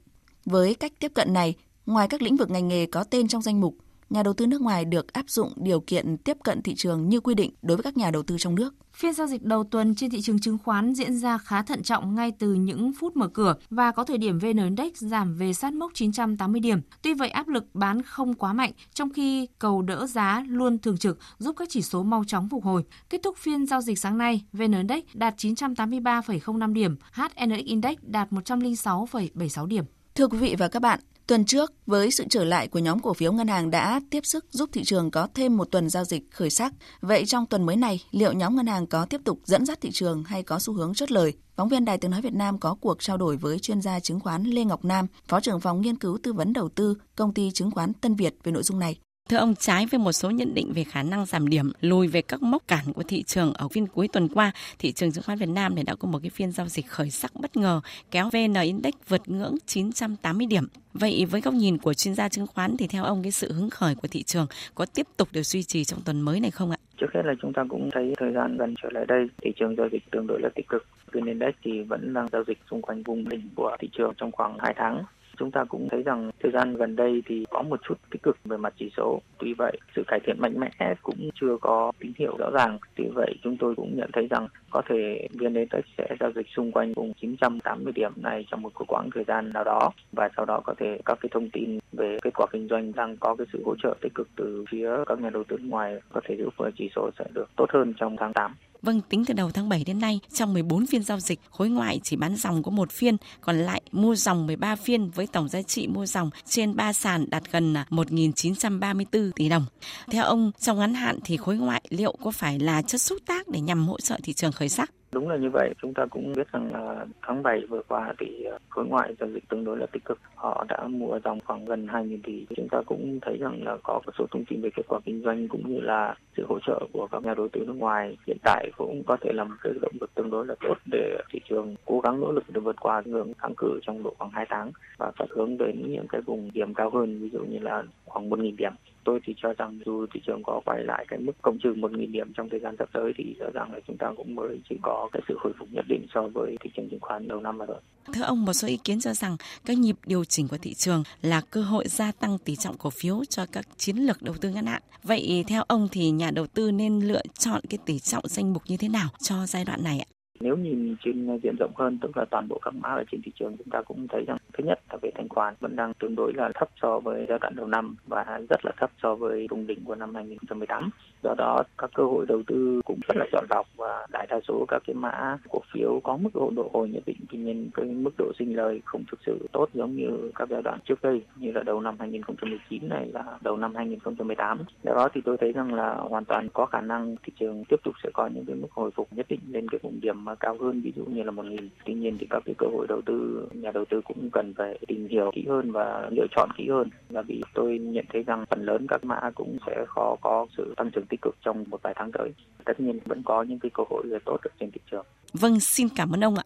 Với 0.44 0.74
cách 0.74 0.92
tiếp 0.98 1.12
cận 1.14 1.32
này, 1.32 1.54
ngoài 1.86 2.08
các 2.08 2.22
lĩnh 2.22 2.36
vực 2.36 2.50
ngành 2.50 2.68
nghề 2.68 2.86
có 2.86 3.04
tên 3.04 3.28
trong 3.28 3.42
danh 3.42 3.60
mục, 3.60 3.76
nhà 4.10 4.22
đầu 4.22 4.34
tư 4.34 4.46
nước 4.46 4.60
ngoài 4.60 4.84
được 4.84 5.12
áp 5.12 5.30
dụng 5.30 5.52
điều 5.56 5.80
kiện 5.80 6.16
tiếp 6.16 6.36
cận 6.44 6.62
thị 6.62 6.74
trường 6.74 7.08
như 7.08 7.20
quy 7.20 7.34
định 7.34 7.50
đối 7.62 7.76
với 7.76 7.84
các 7.84 7.96
nhà 7.96 8.10
đầu 8.10 8.22
tư 8.22 8.36
trong 8.38 8.54
nước. 8.54 8.74
Phiên 8.92 9.12
giao 9.12 9.26
dịch 9.26 9.42
đầu 9.42 9.64
tuần 9.64 9.94
trên 9.94 10.10
thị 10.10 10.20
trường 10.20 10.38
chứng 10.38 10.58
khoán 10.58 10.94
diễn 10.94 11.18
ra 11.18 11.38
khá 11.38 11.62
thận 11.62 11.82
trọng 11.82 12.14
ngay 12.14 12.32
từ 12.38 12.54
những 12.54 12.92
phút 13.00 13.16
mở 13.16 13.28
cửa 13.28 13.54
và 13.70 13.92
có 13.92 14.04
thời 14.04 14.18
điểm 14.18 14.38
VN 14.38 14.56
Index 14.56 14.92
giảm 14.94 15.34
về 15.34 15.52
sát 15.52 15.72
mốc 15.72 15.94
980 15.94 16.60
điểm. 16.60 16.80
Tuy 17.02 17.14
vậy 17.14 17.28
áp 17.28 17.48
lực 17.48 17.64
bán 17.74 18.02
không 18.02 18.34
quá 18.34 18.52
mạnh 18.52 18.72
trong 18.94 19.12
khi 19.12 19.46
cầu 19.58 19.82
đỡ 19.82 20.06
giá 20.06 20.44
luôn 20.48 20.78
thường 20.78 20.98
trực 20.98 21.18
giúp 21.38 21.56
các 21.58 21.68
chỉ 21.70 21.82
số 21.82 22.02
mau 22.02 22.24
chóng 22.24 22.48
phục 22.48 22.64
hồi. 22.64 22.84
Kết 23.10 23.20
thúc 23.22 23.36
phiên 23.36 23.66
giao 23.66 23.80
dịch 23.80 23.98
sáng 23.98 24.18
nay, 24.18 24.44
VN 24.52 24.72
Index 24.72 25.04
đạt 25.14 25.34
983,05 25.36 26.72
điểm, 26.72 26.96
HNX 27.12 27.64
Index 27.64 27.96
đạt 28.02 28.32
106,76 28.32 29.66
điểm. 29.66 29.84
Thưa 30.14 30.28
quý 30.28 30.38
vị 30.38 30.54
và 30.58 30.68
các 30.68 30.82
bạn, 30.82 31.00
Tuần 31.26 31.44
trước, 31.44 31.72
với 31.86 32.10
sự 32.10 32.24
trở 32.30 32.44
lại 32.44 32.68
của 32.68 32.78
nhóm 32.78 33.00
cổ 33.00 33.14
phiếu 33.14 33.32
ngân 33.32 33.48
hàng 33.48 33.70
đã 33.70 34.00
tiếp 34.10 34.26
sức 34.26 34.46
giúp 34.50 34.70
thị 34.72 34.84
trường 34.84 35.10
có 35.10 35.28
thêm 35.34 35.56
một 35.56 35.70
tuần 35.70 35.90
giao 35.90 36.04
dịch 36.04 36.30
khởi 36.30 36.50
sắc. 36.50 36.72
Vậy 37.00 37.26
trong 37.26 37.46
tuần 37.46 37.66
mới 37.66 37.76
này, 37.76 38.04
liệu 38.10 38.32
nhóm 38.32 38.56
ngân 38.56 38.66
hàng 38.66 38.86
có 38.86 39.06
tiếp 39.06 39.20
tục 39.24 39.40
dẫn 39.44 39.66
dắt 39.66 39.80
thị 39.80 39.90
trường 39.92 40.24
hay 40.24 40.42
có 40.42 40.58
xu 40.58 40.74
hướng 40.74 40.94
chốt 40.94 41.10
lời? 41.10 41.32
Phóng 41.56 41.68
viên 41.68 41.84
Đài 41.84 41.98
Tiếng 41.98 42.10
Nói 42.10 42.22
Việt 42.22 42.34
Nam 42.34 42.58
có 42.58 42.74
cuộc 42.80 43.02
trao 43.02 43.16
đổi 43.16 43.36
với 43.36 43.58
chuyên 43.58 43.82
gia 43.82 44.00
chứng 44.00 44.20
khoán 44.20 44.44
Lê 44.44 44.64
Ngọc 44.64 44.84
Nam, 44.84 45.06
Phó 45.28 45.40
trưởng 45.40 45.60
phòng 45.60 45.80
nghiên 45.80 45.98
cứu 45.98 46.18
tư 46.22 46.32
vấn 46.32 46.52
đầu 46.52 46.68
tư, 46.68 46.94
công 47.16 47.34
ty 47.34 47.50
chứng 47.50 47.70
khoán 47.70 47.92
Tân 47.92 48.14
Việt 48.14 48.34
về 48.42 48.52
nội 48.52 48.62
dung 48.62 48.78
này. 48.78 48.98
Thưa 49.28 49.36
ông, 49.36 49.54
trái 49.54 49.86
với 49.90 49.98
một 49.98 50.12
số 50.12 50.30
nhận 50.30 50.54
định 50.54 50.72
về 50.72 50.84
khả 50.84 51.02
năng 51.02 51.26
giảm 51.26 51.48
điểm, 51.48 51.72
lùi 51.80 52.08
về 52.08 52.22
các 52.22 52.42
mốc 52.42 52.68
cản 52.68 52.92
của 52.94 53.02
thị 53.02 53.22
trường 53.22 53.52
ở 53.52 53.68
phiên 53.68 53.86
cuối 53.86 54.08
tuần 54.08 54.28
qua, 54.28 54.52
thị 54.78 54.92
trường 54.92 55.12
chứng 55.12 55.24
khoán 55.24 55.38
Việt 55.38 55.48
Nam 55.48 55.74
này 55.74 55.84
đã 55.84 55.94
có 55.94 56.08
một 56.08 56.18
cái 56.22 56.30
phiên 56.30 56.52
giao 56.52 56.66
dịch 56.66 56.86
khởi 56.86 57.10
sắc 57.10 57.32
bất 57.34 57.56
ngờ, 57.56 57.80
kéo 58.10 58.30
VN 58.32 58.54
Index 58.62 58.94
vượt 59.08 59.28
ngưỡng 59.28 59.54
980 59.66 60.46
điểm. 60.46 60.66
Vậy 60.94 61.26
với 61.30 61.40
góc 61.40 61.54
nhìn 61.54 61.78
của 61.78 61.94
chuyên 61.94 62.14
gia 62.14 62.28
chứng 62.28 62.46
khoán 62.46 62.76
thì 62.76 62.86
theo 62.86 63.04
ông 63.04 63.22
cái 63.22 63.32
sự 63.32 63.52
hứng 63.52 63.70
khởi 63.70 63.94
của 63.94 64.08
thị 64.08 64.22
trường 64.22 64.46
có 64.74 64.86
tiếp 64.94 65.06
tục 65.16 65.28
được 65.32 65.42
duy 65.42 65.62
trì 65.62 65.84
trong 65.84 66.00
tuần 66.04 66.20
mới 66.20 66.40
này 66.40 66.50
không 66.50 66.70
ạ? 66.70 66.76
Trước 66.96 67.06
hết 67.14 67.22
là 67.24 67.34
chúng 67.42 67.52
ta 67.52 67.64
cũng 67.68 67.90
thấy 67.92 68.14
thời 68.18 68.32
gian 68.32 68.56
gần 68.56 68.74
trở 68.82 68.88
lại 68.92 69.04
đây, 69.08 69.26
thị 69.42 69.52
trường 69.56 69.76
giao 69.76 69.88
dịch 69.92 70.02
tương 70.10 70.26
đối 70.26 70.40
là 70.40 70.48
tích 70.54 70.68
cực. 70.68 70.86
VN 71.12 71.26
Index 71.26 71.54
thì 71.64 71.82
vẫn 71.82 72.14
đang 72.14 72.28
giao 72.32 72.44
dịch 72.46 72.58
xung 72.70 72.82
quanh 72.82 73.02
vùng 73.02 73.28
đỉnh 73.28 73.48
của 73.54 73.76
thị 73.80 73.88
trường 73.92 74.12
trong 74.16 74.32
khoảng 74.32 74.58
2 74.58 74.74
tháng 74.76 75.04
Chúng 75.38 75.50
ta 75.50 75.64
cũng 75.64 75.88
thấy 75.90 76.02
rằng 76.02 76.30
thời 76.42 76.52
gian 76.52 76.76
gần 76.76 76.96
đây 76.96 77.22
thì 77.26 77.44
có 77.50 77.62
một 77.62 77.80
chút 77.88 77.94
tích 78.10 78.22
cực 78.22 78.36
về 78.44 78.56
mặt 78.56 78.74
chỉ 78.78 78.90
số. 78.96 79.20
Tuy 79.38 79.54
vậy, 79.54 79.78
sự 79.96 80.02
cải 80.06 80.20
thiện 80.26 80.40
mạnh 80.40 80.54
mẽ 80.60 80.94
cũng 81.02 81.30
chưa 81.40 81.56
có 81.60 81.92
tín 81.98 82.12
hiệu 82.18 82.36
rõ 82.38 82.50
ràng. 82.50 82.78
Tuy 82.94 83.04
vậy, 83.14 83.34
chúng 83.42 83.56
tôi 83.56 83.74
cũng 83.74 83.96
nhận 83.96 84.10
thấy 84.12 84.26
rằng 84.30 84.48
có 84.70 84.82
thể 84.88 85.28
VN 85.32 85.54
Index 85.54 85.84
sẽ 85.98 86.08
giao 86.20 86.32
dịch 86.32 86.46
xung 86.56 86.72
quanh 86.72 86.92
vùng 86.92 87.12
980 87.20 87.92
điểm 87.92 88.12
này 88.16 88.46
trong 88.50 88.62
một 88.62 88.72
quãng 88.88 89.10
thời 89.14 89.24
gian 89.24 89.52
nào 89.52 89.64
đó 89.64 89.90
và 90.12 90.28
sau 90.36 90.44
đó 90.44 90.60
có 90.64 90.74
thể 90.78 90.98
các 91.04 91.18
cái 91.20 91.28
thông 91.32 91.50
tin 91.50 91.78
về 91.92 92.18
kết 92.22 92.34
quả 92.34 92.46
kinh 92.52 92.68
doanh 92.68 92.92
đang 92.92 93.16
có 93.16 93.34
cái 93.34 93.46
sự 93.52 93.62
hỗ 93.66 93.74
trợ 93.82 93.94
tích 94.00 94.14
cực 94.14 94.28
từ 94.36 94.64
phía 94.70 94.90
các 95.06 95.20
nhà 95.20 95.30
đầu 95.30 95.44
tư 95.44 95.56
ngoài 95.62 96.00
có 96.12 96.20
thể 96.24 96.36
giúp 96.36 96.54
chỉ 96.78 96.90
số 96.96 97.10
sẽ 97.18 97.24
được 97.34 97.48
tốt 97.56 97.66
hơn 97.72 97.94
trong 97.96 98.16
tháng 98.16 98.32
8. 98.32 98.54
Vâng, 98.86 99.00
tính 99.00 99.24
từ 99.24 99.34
đầu 99.34 99.50
tháng 99.50 99.68
7 99.68 99.84
đến 99.84 99.98
nay, 99.98 100.20
trong 100.32 100.52
14 100.52 100.86
phiên 100.86 101.02
giao 101.02 101.20
dịch, 101.20 101.40
khối 101.50 101.68
ngoại 101.68 102.00
chỉ 102.02 102.16
bán 102.16 102.36
dòng 102.36 102.62
có 102.62 102.70
một 102.70 102.92
phiên, 102.92 103.16
còn 103.40 103.58
lại 103.58 103.82
mua 103.92 104.14
dòng 104.14 104.46
13 104.46 104.76
phiên 104.76 105.10
với 105.10 105.26
tổng 105.26 105.48
giá 105.48 105.62
trị 105.62 105.86
mua 105.86 106.06
dòng 106.06 106.30
trên 106.48 106.76
3 106.76 106.92
sàn 106.92 107.30
đạt 107.30 107.42
gần 107.52 107.76
à, 107.76 107.86
1.934 107.90 109.30
tỷ 109.36 109.48
đồng. 109.48 109.66
Theo 110.10 110.24
ông, 110.24 110.52
trong 110.60 110.78
ngắn 110.78 110.94
hạn 110.94 111.18
thì 111.24 111.36
khối 111.36 111.56
ngoại 111.56 111.82
liệu 111.88 112.16
có 112.22 112.30
phải 112.30 112.58
là 112.58 112.82
chất 112.82 113.00
xúc 113.00 113.18
tác 113.26 113.48
để 113.48 113.60
nhằm 113.60 113.88
hỗ 113.88 114.00
trợ 114.00 114.18
thị 114.22 114.32
trường 114.32 114.52
khởi 114.52 114.68
sắc? 114.68 114.90
Đúng 115.12 115.28
là 115.28 115.36
như 115.36 115.50
vậy, 115.50 115.74
chúng 115.82 115.94
ta 115.94 116.06
cũng 116.06 116.32
biết 116.32 116.52
rằng 116.52 116.72
là 116.72 117.06
tháng 117.22 117.42
7 117.42 117.66
vừa 117.68 117.82
qua 117.88 118.14
thì 118.18 118.44
ờ, 118.44 118.58
khối 118.68 118.86
ngoại 118.86 119.14
giao 119.20 119.28
dịch 119.30 119.48
tương 119.48 119.64
đối 119.64 119.78
là 119.78 119.86
tích 119.86 120.04
cực. 120.04 120.18
Họ 120.34 120.64
đã 120.68 120.84
mua 120.88 121.18
dòng 121.24 121.38
khoảng 121.44 121.64
gần 121.64 121.86
2.000 121.86 122.18
tỷ. 122.22 122.46
Chúng 122.56 122.68
ta 122.68 122.82
cũng 122.86 123.18
thấy 123.22 123.36
rằng 123.36 123.64
là 123.64 123.76
có 123.82 124.00
một 124.06 124.12
số 124.18 124.26
thông 124.30 124.44
tin 124.44 124.60
về 124.60 124.70
kết 124.76 124.82
quả 124.88 125.00
kinh 125.04 125.22
doanh 125.22 125.48
cũng 125.48 125.74
như 125.74 125.80
là 125.80 126.14
sự 126.36 126.46
hỗ 126.48 126.58
trợ 126.66 126.80
của 126.92 127.08
các 127.12 127.22
nhà 127.22 127.34
đầu 127.34 127.48
tư 127.48 127.60
nước 127.66 127.76
ngoài 127.76 128.16
hiện 128.26 128.36
tại 128.42 128.70
cũng 128.76 129.02
có 129.06 129.16
thể 129.20 129.32
là 129.32 129.44
một 129.44 129.54
cái 129.62 129.72
động 129.82 129.92
lực 130.00 130.14
tương 130.14 130.30
đối 130.30 130.46
là 130.46 130.54
tốt 130.60 130.74
để 130.92 131.18
thị 131.32 131.40
trường 131.48 131.74
cố 131.84 132.00
gắng 132.00 132.20
nỗ 132.20 132.32
lực 132.32 132.44
để 132.48 132.60
vượt 132.60 132.76
qua 132.80 133.02
ngưỡng 133.04 133.32
kháng 133.38 133.54
cự 133.56 133.80
trong 133.82 134.02
độ 134.02 134.14
khoảng 134.18 134.30
2 134.30 134.46
tháng 134.48 134.70
và 134.98 135.10
phát 135.18 135.26
hướng 135.30 135.58
đến 135.58 135.92
những 135.92 136.06
cái 136.08 136.20
vùng 136.20 136.50
điểm 136.54 136.74
cao 136.74 136.90
hơn, 136.90 137.18
ví 137.20 137.30
dụ 137.30 137.38
như 137.38 137.58
là 137.58 137.82
khoảng 138.04 138.30
1.000 138.30 138.56
điểm 138.56 138.72
tôi 139.06 139.20
thì 139.24 139.34
cho 139.42 139.52
rằng 139.58 139.80
dù 139.86 140.06
thị 140.14 140.20
trường 140.26 140.42
có 140.42 140.60
quay 140.64 140.84
lại 140.84 141.06
cái 141.08 141.18
mức 141.18 141.32
công 141.42 141.58
trừ 141.58 141.74
1.000 141.74 142.10
điểm 142.10 142.32
trong 142.36 142.48
thời 142.50 142.60
gian 142.60 142.74
sắp 142.78 142.88
tới 142.92 143.12
thì 143.16 143.34
rõ 143.38 143.46
ràng 143.54 143.72
là 143.72 143.80
chúng 143.86 143.96
ta 143.98 144.12
cũng 144.16 144.34
mới 144.34 144.60
chỉ 144.68 144.76
có 144.82 145.08
cái 145.12 145.22
sự 145.28 145.38
hồi 145.40 145.52
phục 145.58 145.68
nhất 145.72 145.84
định 145.88 146.06
so 146.14 146.28
với 146.34 146.56
thị 146.60 146.70
trường 146.76 146.88
chứng 146.90 147.00
khoán 147.00 147.28
đầu 147.28 147.40
năm 147.40 147.58
mà 147.58 147.64
thôi. 147.66 147.80
Thưa 148.12 148.22
ông, 148.22 148.44
một 148.44 148.52
số 148.52 148.68
ý 148.68 148.78
kiến 148.84 149.00
cho 149.00 149.12
rằng 149.14 149.36
các 149.64 149.78
nhịp 149.78 149.96
điều 150.06 150.24
chỉnh 150.24 150.48
của 150.48 150.58
thị 150.58 150.74
trường 150.74 151.02
là 151.22 151.40
cơ 151.50 151.62
hội 151.62 151.84
gia 151.88 152.12
tăng 152.12 152.38
tỷ 152.38 152.56
trọng 152.56 152.78
cổ 152.78 152.90
phiếu 152.90 153.24
cho 153.24 153.46
các 153.52 153.66
chiến 153.76 153.96
lược 153.96 154.22
đầu 154.22 154.34
tư 154.40 154.50
ngắn 154.50 154.66
hạn. 154.66 154.82
Vậy 155.02 155.44
theo 155.48 155.62
ông 155.68 155.88
thì 155.92 156.10
nhà 156.10 156.30
đầu 156.30 156.46
tư 156.46 156.70
nên 156.70 157.00
lựa 157.00 157.22
chọn 157.38 157.60
cái 157.70 157.78
tỷ 157.86 157.98
trọng 157.98 158.28
danh 158.28 158.52
mục 158.52 158.62
như 158.66 158.76
thế 158.76 158.88
nào 158.88 159.08
cho 159.20 159.46
giai 159.46 159.64
đoạn 159.64 159.84
này 159.84 159.98
ạ? 159.98 160.15
Nếu 160.40 160.56
nhìn 160.56 160.96
trên 161.04 161.38
diện 161.42 161.56
rộng 161.58 161.72
hơn, 161.74 161.98
tức 162.02 162.16
là 162.16 162.24
toàn 162.30 162.48
bộ 162.48 162.58
các 162.62 162.74
mã 162.74 162.88
ở 162.88 163.04
trên 163.10 163.20
thị 163.24 163.32
trường, 163.38 163.56
chúng 163.56 163.70
ta 163.70 163.82
cũng 163.82 164.08
thấy 164.08 164.24
rằng 164.24 164.36
thứ 164.52 164.64
nhất 164.64 164.80
là 164.90 164.96
về 165.02 165.10
thanh 165.14 165.28
khoản 165.28 165.54
vẫn 165.60 165.76
đang 165.76 165.94
tương 165.94 166.14
đối 166.14 166.32
là 166.34 166.50
thấp 166.54 166.68
so 166.82 166.98
với 166.98 167.26
giai 167.28 167.38
đoạn 167.38 167.56
đầu 167.56 167.66
năm 167.66 167.96
và 168.06 168.40
rất 168.50 168.64
là 168.64 168.72
thấp 168.76 168.90
so 169.02 169.14
với 169.14 169.46
vùng 169.50 169.66
đỉnh 169.66 169.84
của 169.84 169.94
năm 169.94 170.14
2018. 170.14 170.90
Do 171.22 171.34
đó, 171.38 171.62
các 171.78 171.90
cơ 171.94 172.04
hội 172.04 172.26
đầu 172.28 172.42
tư 172.46 172.80
cũng 172.84 172.98
rất 173.08 173.16
là 173.16 173.26
chọn 173.32 173.44
lọc 173.50 173.66
và 173.76 174.06
đại 174.12 174.26
đa 174.30 174.40
số 174.48 174.64
các 174.68 174.82
cái 174.86 174.94
mã 174.94 175.38
cổ 175.50 175.60
phiếu 175.72 176.00
có 176.04 176.16
mức 176.16 176.30
độ 176.34 176.50
độ 176.56 176.70
hồi 176.72 176.88
nhất 176.88 177.02
định, 177.06 177.16
tuy 177.30 177.38
nhiên 177.38 177.70
cái 177.74 177.84
mức 177.84 178.14
độ 178.18 178.32
sinh 178.38 178.56
lời 178.56 178.80
không 178.84 179.04
thực 179.10 179.20
sự 179.26 179.48
tốt 179.52 179.68
giống 179.74 179.96
như 179.96 180.30
các 180.34 180.48
giai 180.48 180.62
đoạn 180.62 180.78
trước 180.84 181.02
đây 181.02 181.22
như 181.36 181.52
là 181.52 181.62
đầu 181.62 181.80
năm 181.80 181.96
2019 181.98 182.88
này 182.88 183.06
là 183.14 183.24
đầu 183.42 183.56
năm 183.56 183.74
2018. 183.74 184.58
Do 184.84 184.94
đó 184.94 185.08
thì 185.14 185.20
tôi 185.24 185.36
thấy 185.40 185.52
rằng 185.52 185.74
là 185.74 185.94
hoàn 185.94 186.24
toàn 186.24 186.48
có 186.52 186.66
khả 186.66 186.80
năng 186.80 187.16
thị 187.22 187.32
trường 187.40 187.64
tiếp 187.68 187.76
tục 187.84 187.94
sẽ 188.02 188.10
có 188.12 188.26
những 188.26 188.44
cái 188.46 188.56
mức 188.56 188.68
hồi 188.70 188.90
phục 188.90 189.08
nhất 189.12 189.26
định 189.28 189.40
lên 189.48 189.68
cái 189.68 189.78
vùng 189.82 190.00
điểm 190.00 190.24
cao 190.34 190.56
hơn 190.60 190.80
ví 190.80 190.92
dụ 190.96 191.04
như 191.04 191.22
là 191.22 191.30
một 191.30 191.44
nghìn. 191.44 191.68
Tuy 191.84 191.94
nhiên 191.94 192.16
thì 192.20 192.26
các 192.30 192.42
cái 192.44 192.54
cơ 192.58 192.66
hội 192.72 192.86
đầu 192.88 193.00
tư 193.06 193.48
nhà 193.52 193.70
đầu 193.70 193.84
tư 193.90 194.00
cũng 194.04 194.30
cần 194.32 194.54
phải 194.54 194.78
tìm 194.88 195.08
hiểu 195.08 195.30
kỹ 195.34 195.44
hơn 195.48 195.72
và 195.72 196.08
lựa 196.10 196.26
chọn 196.36 196.48
kỹ 196.56 196.68
hơn. 196.70 196.90
Là 197.08 197.22
vì 197.22 197.42
tôi 197.54 197.78
nhận 197.78 198.04
thấy 198.12 198.22
rằng 198.22 198.44
phần 198.50 198.64
lớn 198.64 198.86
các 198.88 199.04
mã 199.04 199.30
cũng 199.34 199.58
sẽ 199.66 199.84
khó 199.88 200.16
có 200.20 200.46
sự 200.56 200.74
tăng 200.76 200.90
trưởng 200.90 201.06
tích 201.06 201.22
cực 201.22 201.34
trong 201.44 201.64
một 201.68 201.82
vài 201.82 201.94
tháng 201.96 202.12
tới. 202.12 202.34
Tất 202.64 202.80
nhiên 202.80 202.98
vẫn 203.04 203.22
có 203.24 203.42
những 203.42 203.58
cái 203.58 203.70
cơ 203.74 203.82
hội 203.90 204.04
tốt 204.24 204.38
ở 204.42 204.50
trên 204.60 204.70
thị 204.70 204.80
trường. 204.90 205.06
Vâng 205.32 205.60
xin 205.60 205.88
cảm 205.96 206.14
ơn 206.14 206.24
ông 206.24 206.34
ạ. 206.36 206.44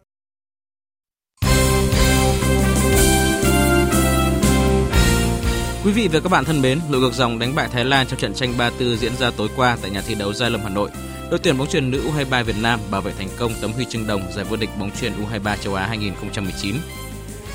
Quý 5.85 5.91
vị 5.91 6.07
và 6.13 6.19
các 6.23 6.29
bạn 6.31 6.43
thân 6.45 6.61
mến, 6.61 6.79
đội 6.91 7.01
ngược 7.01 7.13
dòng 7.13 7.39
đánh 7.39 7.55
bại 7.55 7.69
Thái 7.71 7.85
Lan 7.85 8.07
trong 8.07 8.19
trận 8.19 8.33
tranh 8.33 8.49
3-4 8.57 8.95
diễn 8.95 9.11
ra 9.11 9.31
tối 9.37 9.47
qua 9.55 9.77
tại 9.81 9.91
nhà 9.91 10.01
thi 10.07 10.15
đấu 10.19 10.33
Gia 10.33 10.49
Lâm 10.49 10.61
Hà 10.63 10.69
Nội 10.69 10.89
Đội 11.31 11.39
tuyển 11.39 11.57
bóng 11.57 11.67
chuyền 11.67 11.91
nữ 11.91 12.03
U23 12.11 12.43
Việt 12.43 12.55
Nam 12.61 12.79
bảo 12.91 13.01
vệ 13.01 13.11
thành 13.17 13.27
công 13.37 13.53
tấm 13.61 13.71
huy 13.71 13.85
chương 13.85 14.07
đồng 14.07 14.21
giải 14.35 14.45
vô 14.45 14.55
địch 14.55 14.69
bóng 14.79 14.91
chuyền 14.91 15.13
U23 15.13 15.57
châu 15.57 15.75
Á 15.75 15.87
2019. 15.87 16.75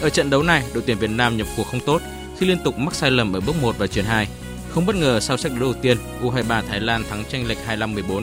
Ở 0.00 0.10
trận 0.10 0.30
đấu 0.30 0.42
này, 0.42 0.62
đội 0.74 0.82
tuyển 0.86 0.98
Việt 0.98 1.10
Nam 1.10 1.36
nhập 1.36 1.46
cuộc 1.56 1.66
không 1.66 1.80
tốt 1.86 2.02
khi 2.38 2.46
liên 2.46 2.58
tục 2.64 2.78
mắc 2.78 2.94
sai 2.94 3.10
lầm 3.10 3.32
ở 3.32 3.40
bước 3.40 3.56
1 3.62 3.78
và 3.78 3.86
chuyền 3.86 4.04
2. 4.04 4.28
Không 4.68 4.86
bất 4.86 4.96
ngờ 4.96 5.20
sau 5.20 5.36
set 5.36 5.52
đấu 5.52 5.60
đầu 5.60 5.74
tiên, 5.82 5.96
U23 6.22 6.62
Thái 6.68 6.80
Lan 6.80 7.04
thắng 7.10 7.24
tranh 7.24 7.46
lệch 7.46 7.58
25-14. 7.68 8.22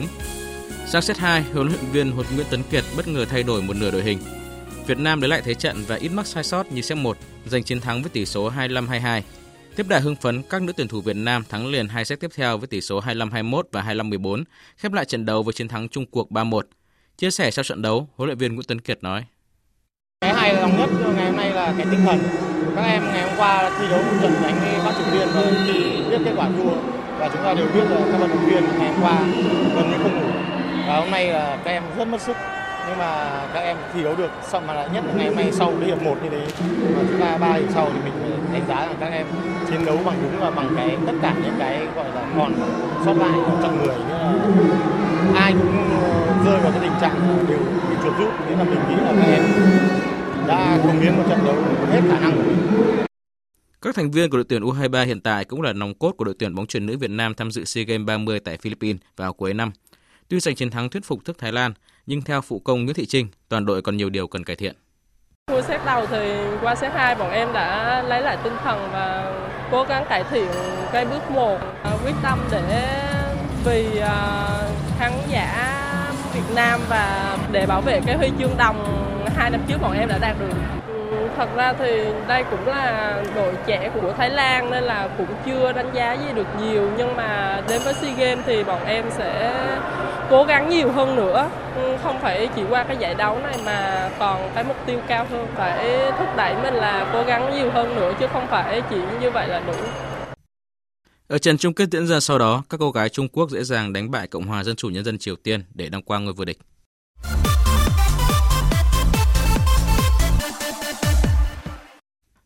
Sang 0.86 1.02
set 1.02 1.18
2, 1.18 1.42
huấn 1.42 1.68
luyện 1.68 1.84
viên 1.92 2.12
Hột 2.12 2.26
Nguyễn 2.34 2.46
Tấn 2.50 2.62
Kiệt 2.62 2.84
bất 2.96 3.08
ngờ 3.08 3.24
thay 3.24 3.42
đổi 3.42 3.62
một 3.62 3.76
nửa 3.76 3.90
đội 3.90 4.02
hình. 4.02 4.18
Việt 4.86 4.98
Nam 4.98 5.20
lấy 5.20 5.28
lại 5.28 5.42
thế 5.44 5.54
trận 5.54 5.84
và 5.86 5.96
ít 5.96 6.08
mắc 6.08 6.26
sai 6.26 6.44
sót 6.44 6.72
như 6.72 6.82
set 6.82 6.98
1, 6.98 7.16
giành 7.46 7.64
chiến 7.64 7.80
thắng 7.80 8.02
với 8.02 8.10
tỷ 8.10 8.26
số 8.26 8.50
25-22. 8.50 9.22
Tiếp 9.76 9.86
đà 9.88 9.98
hưng 9.98 10.16
phấn, 10.16 10.42
các 10.50 10.62
nữ 10.62 10.72
tuyển 10.76 10.88
thủ 10.88 11.00
Việt 11.00 11.16
Nam 11.16 11.44
thắng 11.48 11.66
liền 11.66 11.88
hai 11.88 12.04
set 12.04 12.20
tiếp 12.20 12.30
theo 12.34 12.58
với 12.58 12.66
tỷ 12.66 12.80
số 12.80 13.00
25-21 13.00 13.62
và 13.72 13.82
25-14, 13.82 14.44
khép 14.76 14.92
lại 14.92 15.04
trận 15.04 15.26
đấu 15.26 15.42
với 15.42 15.54
chiến 15.54 15.68
thắng 15.68 15.88
chung 15.88 16.06
cuộc 16.06 16.30
3-1. 16.30 16.60
Chia 17.16 17.30
sẻ 17.30 17.50
sau 17.50 17.62
trận 17.62 17.82
đấu, 17.82 18.08
huấn 18.16 18.28
luyện 18.28 18.38
viên 18.38 18.54
Nguyễn 18.54 18.66
Tấn 18.66 18.80
Kiệt 18.80 19.02
nói: 19.02 19.24
Cái 20.20 20.34
hay 20.34 20.54
lòng 20.54 20.78
nhất 20.78 20.90
ngày 21.16 21.26
hôm 21.26 21.36
nay 21.36 21.50
là 21.50 21.74
cái 21.76 21.86
tinh 21.90 22.00
thần. 22.04 22.18
Các 22.76 22.82
em 22.82 23.04
ngày 23.04 23.28
hôm 23.28 23.38
qua 23.38 23.78
thi 23.78 23.86
đấu 23.90 24.02
một 24.02 24.18
trận 24.22 24.32
đánh 24.42 24.58
với 24.60 24.80
các 24.84 24.94
Triều 24.98 25.12
viên 25.12 25.32
rồi 25.34 25.46
thì 25.66 26.02
biết 26.10 26.18
kết 26.24 26.32
quả 26.36 26.50
thua 26.56 26.74
và 27.18 27.28
chúng 27.32 27.42
ta 27.42 27.54
đều 27.54 27.66
biết 27.74 27.84
là 27.90 28.00
các 28.12 28.18
vận 28.18 28.30
động 28.30 28.46
viên 28.46 28.64
ngày 28.78 28.92
hôm 28.92 29.02
qua 29.02 29.18
gần 29.74 29.90
như 29.90 29.96
không 30.02 30.20
ngủ 30.20 30.30
và 30.86 30.96
hôm 30.96 31.10
nay 31.10 31.26
là 31.28 31.60
các 31.64 31.70
em 31.70 31.82
rất 31.96 32.04
mất 32.04 32.20
sức 32.20 32.36
nhưng 32.94 32.98
mà 32.98 33.46
các 33.54 33.60
em 33.60 33.76
thi 33.94 34.02
đấu 34.02 34.16
được 34.16 34.30
xong 34.50 34.66
mà 34.66 34.86
nhất 34.86 35.04
là 35.06 35.12
ngày 35.16 35.26
hôm 35.26 35.36
nay 35.36 35.52
sau 35.52 35.72
cái 35.80 35.88
hiệp 35.88 36.02
một 36.02 36.16
như 36.22 36.30
thế. 36.30 36.46
Mà 36.96 37.02
chúng 37.08 37.20
ta 37.20 37.38
ba 37.38 37.52
hiệp 37.52 37.68
sau 37.74 37.90
thì 37.92 37.98
mình 38.04 38.12
đánh 38.52 38.62
giá 38.68 38.86
là 38.86 38.94
các 39.00 39.12
em 39.12 39.26
chiến 39.70 39.84
đấu 39.84 39.98
bằng 40.04 40.18
đúng 40.22 40.40
và 40.40 40.50
bằng 40.50 40.74
cái 40.76 40.96
tất 41.06 41.12
cả 41.22 41.34
những 41.44 41.54
cái 41.58 41.86
gọi 41.96 42.10
là 42.14 42.26
còn 42.38 42.54
sót 43.04 43.14
lại 43.14 43.38
trong 43.62 43.78
người. 43.78 43.96
Như 43.96 44.14
là 44.14 44.34
ai 45.34 45.52
cũng 45.52 46.00
ờ, 46.02 46.44
rơi 46.44 46.60
vào 46.60 46.72
cái 46.72 46.80
tình 46.80 47.00
trạng 47.00 47.46
đều 47.48 47.58
bị 47.90 47.96
chuột 48.02 48.18
rút. 48.18 48.32
Thế 48.48 48.56
là 48.56 48.64
mình 48.64 48.80
nghĩ 48.88 48.96
là 48.96 49.12
các 49.16 49.32
em 49.32 49.44
đã 50.46 50.78
cống 50.82 51.00
hiến 51.00 51.16
một 51.16 51.24
trận 51.28 51.38
đấu 51.44 51.56
hết 51.90 52.00
khả 52.08 52.20
năng 52.20 52.36
của 52.36 52.42
mình. 52.42 52.56
Các 53.82 53.94
thành 53.94 54.10
viên 54.10 54.30
của 54.30 54.36
đội 54.36 54.44
tuyển 54.48 54.62
U23 54.62 55.06
hiện 55.06 55.20
tại 55.20 55.44
cũng 55.44 55.62
là 55.62 55.72
nòng 55.72 55.94
cốt 55.94 56.12
của 56.16 56.24
đội 56.24 56.34
tuyển 56.38 56.54
bóng 56.54 56.66
chuyền 56.66 56.86
nữ 56.86 56.98
Việt 56.98 57.10
Nam 57.10 57.34
tham 57.34 57.50
dự 57.50 57.64
SEA 57.64 57.84
Games 57.84 58.06
30 58.06 58.40
tại 58.40 58.56
Philippines 58.56 59.00
vào 59.16 59.32
cuối 59.32 59.54
năm. 59.54 59.70
Tuy 60.28 60.40
giành 60.40 60.54
chiến 60.54 60.70
thắng 60.70 60.88
thuyết 60.88 61.04
phục 61.04 61.24
trước 61.24 61.38
Thái 61.38 61.52
Lan, 61.52 61.72
nhưng 62.06 62.22
theo 62.22 62.40
phụ 62.40 62.58
công 62.58 62.84
Nguyễn 62.84 62.94
Thị 62.94 63.06
Trinh, 63.06 63.26
toàn 63.48 63.66
đội 63.66 63.82
còn 63.82 63.96
nhiều 63.96 64.10
điều 64.10 64.26
cần 64.26 64.44
cải 64.44 64.56
thiện. 64.56 64.74
Cua 65.46 65.62
xét 65.62 65.80
đầu 65.86 66.06
thì 66.06 66.34
qua 66.62 66.74
xét 66.74 66.92
2 66.92 67.14
bọn 67.14 67.30
em 67.30 67.52
đã 67.52 68.02
lấy 68.02 68.22
lại 68.22 68.38
tinh 68.44 68.52
thần 68.64 68.88
và 68.92 69.34
cố 69.70 69.84
gắng 69.88 70.06
cải 70.08 70.24
thiện 70.30 70.48
cái 70.92 71.06
bước 71.06 71.30
1, 71.30 71.58
à, 71.82 71.96
quyết 72.04 72.14
tâm 72.22 72.38
để 72.50 72.62
vì 73.64 73.98
à, 73.98 74.46
khán 74.98 75.12
giả 75.30 75.70
Việt 76.34 76.54
Nam 76.54 76.80
và 76.88 77.38
để 77.52 77.66
bảo 77.66 77.80
vệ 77.80 78.00
cái 78.06 78.16
huy 78.16 78.30
chương 78.38 78.56
đồng 78.58 79.04
hai 79.36 79.50
năm 79.50 79.60
trước 79.68 79.78
bọn 79.82 79.98
em 79.98 80.08
đã 80.08 80.18
đạt 80.18 80.36
được. 80.40 80.83
Thật 81.36 81.48
ra 81.56 81.72
thì 81.72 82.04
đây 82.28 82.44
cũng 82.50 82.68
là 82.68 83.22
đội 83.34 83.54
trẻ 83.66 83.90
của 83.94 84.12
Thái 84.12 84.30
Lan 84.30 84.70
nên 84.70 84.84
là 84.84 85.08
cũng 85.18 85.26
chưa 85.46 85.72
đánh 85.72 85.90
giá 85.94 86.12
gì 86.12 86.26
được 86.34 86.46
nhiều. 86.60 86.90
Nhưng 86.96 87.16
mà 87.16 87.62
đến 87.68 87.80
với 87.84 87.94
SEA 87.94 88.14
Games 88.14 88.44
thì 88.46 88.64
bọn 88.64 88.84
em 88.86 89.04
sẽ 89.10 89.54
cố 90.30 90.44
gắng 90.44 90.68
nhiều 90.68 90.92
hơn 90.92 91.16
nữa. 91.16 91.48
Ừ, 91.76 91.96
không 92.02 92.20
phải 92.20 92.48
chỉ 92.56 92.62
qua 92.70 92.84
cái 92.84 92.96
giải 92.96 93.14
đấu 93.14 93.38
này 93.38 93.56
mà 93.64 94.10
còn 94.18 94.50
cái 94.54 94.64
mục 94.64 94.76
tiêu 94.86 94.98
cao 95.06 95.26
hơn. 95.30 95.46
Phải 95.56 95.98
thúc 96.18 96.28
đẩy 96.36 96.54
mình 96.62 96.74
là 96.74 97.10
cố 97.12 97.22
gắng 97.22 97.56
nhiều 97.56 97.70
hơn 97.70 97.96
nữa 97.96 98.12
chứ 98.20 98.26
không 98.32 98.46
phải 98.46 98.82
chỉ 98.90 98.96
như 99.20 99.30
vậy 99.30 99.48
là 99.48 99.60
đủ. 99.66 99.74
Ở 101.28 101.38
trận 101.38 101.58
chung 101.58 101.74
kết 101.74 101.88
diễn 101.92 102.06
ra 102.06 102.20
sau 102.20 102.38
đó, 102.38 102.62
các 102.70 102.76
cô 102.80 102.90
gái 102.90 103.08
Trung 103.08 103.28
Quốc 103.28 103.50
dễ 103.50 103.64
dàng 103.64 103.92
đánh 103.92 104.10
bại 104.10 104.26
Cộng 104.26 104.46
hòa 104.46 104.64
Dân 104.64 104.76
chủ 104.76 104.88
Nhân 104.88 105.04
dân 105.04 105.18
Triều 105.18 105.36
Tiên 105.36 105.64
để 105.74 105.88
đăng 105.88 106.02
quang 106.02 106.24
ngôi 106.24 106.34
vô 106.34 106.44
địch. 106.44 106.58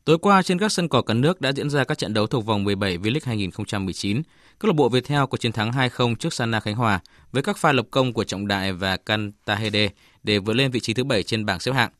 Tối 0.09 0.19
qua 0.19 0.43
trên 0.43 0.59
các 0.59 0.73
sân 0.73 0.89
cỏ 0.89 1.03
cả 1.03 1.15
nước 1.15 1.41
đã 1.41 1.53
diễn 1.53 1.71
ra 1.71 1.85
các 1.85 1.99
trận 1.99 2.15
đấu 2.15 2.27
thuộc 2.27 2.47
vòng 2.47 2.65
17 2.65 2.99
V-League 2.99 3.21
2019. 3.25 4.23
Câu 4.59 4.69
lạc 4.69 4.73
bộ 4.73 4.89
Viettel 4.89 5.23
có 5.31 5.39
chiến 5.39 5.53
thắng 5.53 5.71
2-0 5.71 6.15
trước 6.15 6.33
Sana 6.33 6.61
Khánh 6.61 6.75
Hòa 6.75 7.01
với 7.33 7.43
các 7.43 7.57
pha 7.57 7.73
lập 7.73 7.87
công 7.91 8.13
của 8.13 8.25
Trọng 8.25 8.49
Đại 8.49 8.73
và 8.73 8.97
Cantahede 8.97 9.89
để 10.23 10.39
vượt 10.39 10.53
lên 10.53 10.71
vị 10.71 10.81
trí 10.81 10.95
thứ 10.95 11.05
7 11.05 11.23
trên 11.23 11.47
bảng 11.47 11.61
xếp 11.61 11.73
hạng. 11.73 11.91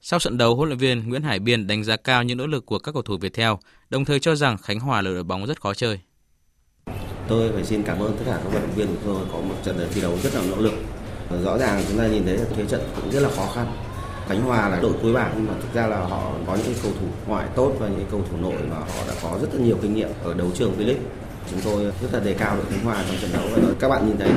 Sau 0.00 0.20
trận 0.20 0.38
đấu, 0.38 0.56
huấn 0.56 0.68
luyện 0.68 0.78
viên 0.78 1.08
Nguyễn 1.08 1.22
Hải 1.22 1.38
Biên 1.38 1.66
đánh 1.66 1.84
giá 1.84 1.96
cao 1.96 2.22
những 2.22 2.38
nỗ 2.38 2.46
lực 2.46 2.66
của 2.66 2.78
các 2.78 2.92
cầu 2.92 3.02
thủ 3.02 3.16
Viettel, 3.20 3.52
đồng 3.90 4.04
thời 4.04 4.20
cho 4.20 4.34
rằng 4.34 4.58
Khánh 4.58 4.80
Hòa 4.80 5.02
là 5.02 5.10
đội 5.10 5.24
bóng 5.24 5.46
rất 5.46 5.60
khó 5.60 5.74
chơi. 5.74 6.00
Tôi 7.28 7.52
phải 7.52 7.64
xin 7.64 7.82
cảm 7.82 7.98
ơn 7.98 8.16
tất 8.16 8.24
cả 8.26 8.40
các 8.44 8.52
vận 8.52 8.62
động 8.62 8.74
viên 8.76 8.86
của 8.86 9.02
tôi 9.04 9.24
có 9.32 9.40
một 9.40 9.56
trận 9.64 9.88
thi 9.94 10.00
đấu 10.00 10.18
rất 10.22 10.34
là 10.34 10.42
nỗ 10.50 10.56
lực. 10.56 10.74
Rõ 11.44 11.58
ràng 11.58 11.84
chúng 11.88 11.98
ta 11.98 12.06
nhìn 12.06 12.24
thấy 12.24 12.36
là 12.36 12.44
thế 12.56 12.66
trận 12.66 12.80
cũng 12.96 13.10
rất 13.12 13.20
là 13.20 13.30
khó 13.36 13.52
khăn. 13.54 13.89
Khánh 14.30 14.42
Hòa 14.42 14.68
là 14.68 14.80
đội 14.80 14.92
cuối 15.02 15.12
bảng 15.12 15.32
nhưng 15.36 15.46
mà 15.46 15.52
thực 15.62 15.74
ra 15.74 15.86
là 15.86 15.96
họ 15.96 16.32
có 16.46 16.54
những 16.54 16.74
cầu 16.82 16.92
thủ 17.00 17.06
ngoại 17.26 17.46
tốt 17.56 17.72
và 17.78 17.88
những 17.88 18.06
cầu 18.10 18.24
thủ 18.30 18.36
nội 18.40 18.62
mà 18.70 18.76
họ 18.76 19.06
đã 19.08 19.14
có 19.22 19.38
rất 19.40 19.48
là 19.54 19.60
nhiều 19.60 19.76
kinh 19.82 19.94
nghiệm 19.94 20.08
ở 20.24 20.34
đấu 20.34 20.50
trường 20.54 20.72
V-League. 20.78 21.02
Chúng 21.50 21.60
tôi 21.64 21.84
rất 21.84 22.08
là 22.12 22.20
đề 22.20 22.34
cao 22.34 22.56
đội 22.56 22.64
Khánh 22.70 22.84
Hòa 22.84 23.04
trong 23.08 23.16
trận 23.20 23.30
đấu 23.32 23.42
và 23.54 23.72
các 23.78 23.88
bạn 23.88 24.06
nhìn 24.06 24.18
thấy 24.18 24.30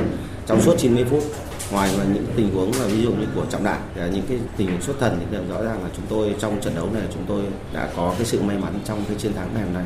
trong 0.48 0.62
suốt 0.62 0.76
90 0.78 1.06
phút 1.10 1.24
ngoài 1.72 1.98
là 1.98 2.04
những 2.14 2.26
tình 2.36 2.54
huống 2.56 2.72
là 2.80 2.86
ví 2.88 3.04
dụ 3.04 3.12
như 3.12 3.26
của 3.36 3.46
trọng 3.50 3.64
đại 3.64 3.80
những 3.96 4.26
cái 4.30 4.38
tình 4.58 4.68
huống 4.68 4.82
xuất 4.82 5.00
thần 5.00 5.20
thì 5.20 5.38
rõ 5.50 5.64
ràng 5.64 5.84
là 5.84 5.90
chúng 5.96 6.06
tôi 6.10 6.36
trong 6.40 6.62
trận 6.62 6.76
đấu 6.76 6.90
này 6.94 7.04
chúng 7.14 7.26
tôi 7.28 7.42
đã 7.74 7.90
có 7.96 8.14
cái 8.18 8.26
sự 8.26 8.42
may 8.42 8.58
mắn 8.58 8.80
trong 8.86 9.04
cái 9.08 9.18
chiến 9.20 9.34
thắng 9.34 9.50
ngày 9.54 9.64
hôm 9.64 9.74
nay. 9.74 9.86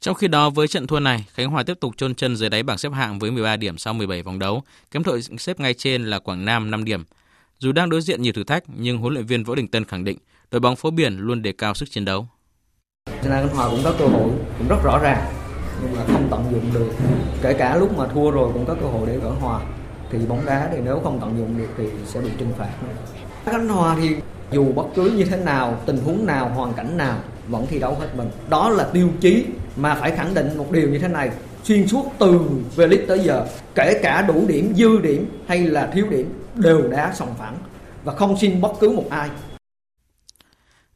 Trong 0.00 0.14
khi 0.14 0.28
đó 0.28 0.50
với 0.50 0.68
trận 0.68 0.86
thua 0.86 1.00
này, 1.00 1.24
Khánh 1.34 1.50
Hòa 1.50 1.62
tiếp 1.62 1.80
tục 1.80 1.96
chôn 1.96 2.14
chân 2.14 2.36
dưới 2.36 2.50
đáy 2.50 2.62
bảng 2.62 2.78
xếp 2.78 2.92
hạng 2.92 3.18
với 3.18 3.30
13 3.30 3.56
điểm 3.56 3.78
sau 3.78 3.94
17 3.94 4.22
vòng 4.22 4.38
đấu, 4.38 4.62
kém 4.90 5.02
đội 5.02 5.22
xếp 5.22 5.60
ngay 5.60 5.74
trên 5.74 6.04
là 6.04 6.18
Quảng 6.18 6.44
Nam 6.44 6.70
5 6.70 6.84
điểm. 6.84 7.04
Dù 7.62 7.72
đang 7.72 7.90
đối 7.90 8.02
diện 8.02 8.22
nhiều 8.22 8.32
thử 8.32 8.44
thách, 8.44 8.64
nhưng 8.76 8.98
huấn 8.98 9.14
luyện 9.14 9.26
viên 9.26 9.44
Võ 9.44 9.54
Đình 9.54 9.68
Tân 9.68 9.84
khẳng 9.84 10.04
định 10.04 10.18
đội 10.50 10.60
bóng 10.60 10.76
phố 10.76 10.90
biển 10.90 11.18
luôn 11.18 11.42
đề 11.42 11.52
cao 11.52 11.74
sức 11.74 11.90
chiến 11.90 12.04
đấu. 12.04 12.26
trên 13.22 13.30
này 13.30 13.46
Khánh 13.46 13.56
Hòa 13.56 13.68
cũng 13.70 13.80
có 13.84 13.94
cơ 13.98 14.06
hội, 14.06 14.30
cũng 14.58 14.68
rất 14.68 14.76
rõ 14.84 14.98
ràng, 14.98 15.32
nhưng 15.82 15.96
mà 15.96 16.04
không 16.06 16.28
tận 16.30 16.44
dụng 16.52 16.70
được. 16.74 16.92
Kể 17.42 17.52
cả 17.52 17.76
lúc 17.76 17.98
mà 17.98 18.06
thua 18.06 18.30
rồi 18.30 18.50
cũng 18.52 18.64
có 18.66 18.74
cơ 18.74 18.86
hội 18.86 19.06
để 19.06 19.18
gỡ 19.18 19.30
hòa. 19.30 19.60
Thì 20.10 20.18
bóng 20.28 20.46
đá 20.46 20.68
thì 20.72 20.78
nếu 20.84 21.00
không 21.04 21.20
tận 21.20 21.38
dụng 21.38 21.58
được 21.58 21.68
thì 21.78 21.84
sẽ 22.06 22.20
bị 22.20 22.28
trừng 22.38 22.52
phạt. 22.58 22.70
Khánh 23.44 23.68
Hòa 23.68 23.96
thì 24.00 24.16
dù 24.52 24.72
bất 24.72 24.86
cứ 24.94 25.10
như 25.10 25.24
thế 25.24 25.36
nào, 25.36 25.80
tình 25.86 25.96
huống 25.96 26.26
nào, 26.26 26.48
hoàn 26.48 26.72
cảnh 26.72 26.96
nào 26.96 27.18
vẫn 27.48 27.66
thi 27.70 27.78
đấu 27.78 27.96
hết 28.00 28.08
mình. 28.16 28.30
Đó 28.48 28.70
là 28.70 28.84
tiêu 28.92 29.08
chí 29.20 29.44
mà 29.76 29.94
phải 29.94 30.10
khẳng 30.10 30.34
định 30.34 30.58
một 30.58 30.72
điều 30.72 30.88
như 30.88 30.98
thế 30.98 31.08
này 31.08 31.30
xuyên 31.64 31.88
suốt 31.88 32.12
từ 32.18 32.40
về 32.76 32.86
lít 32.86 33.04
tới 33.08 33.18
giờ 33.18 33.46
kể 33.74 34.00
cả 34.02 34.22
đủ 34.22 34.44
điểm, 34.48 34.74
dư 34.76 34.98
điểm 34.98 35.26
hay 35.46 35.58
là 35.58 35.90
thiếu 35.94 36.06
điểm 36.10 36.32
đều 36.54 36.88
đã 36.88 37.12
sòng 37.14 37.34
phẳng 37.38 37.58
và 38.04 38.14
không 38.14 38.38
xin 38.40 38.60
bất 38.60 38.72
cứ 38.80 38.90
một 38.90 39.06
ai. 39.10 39.30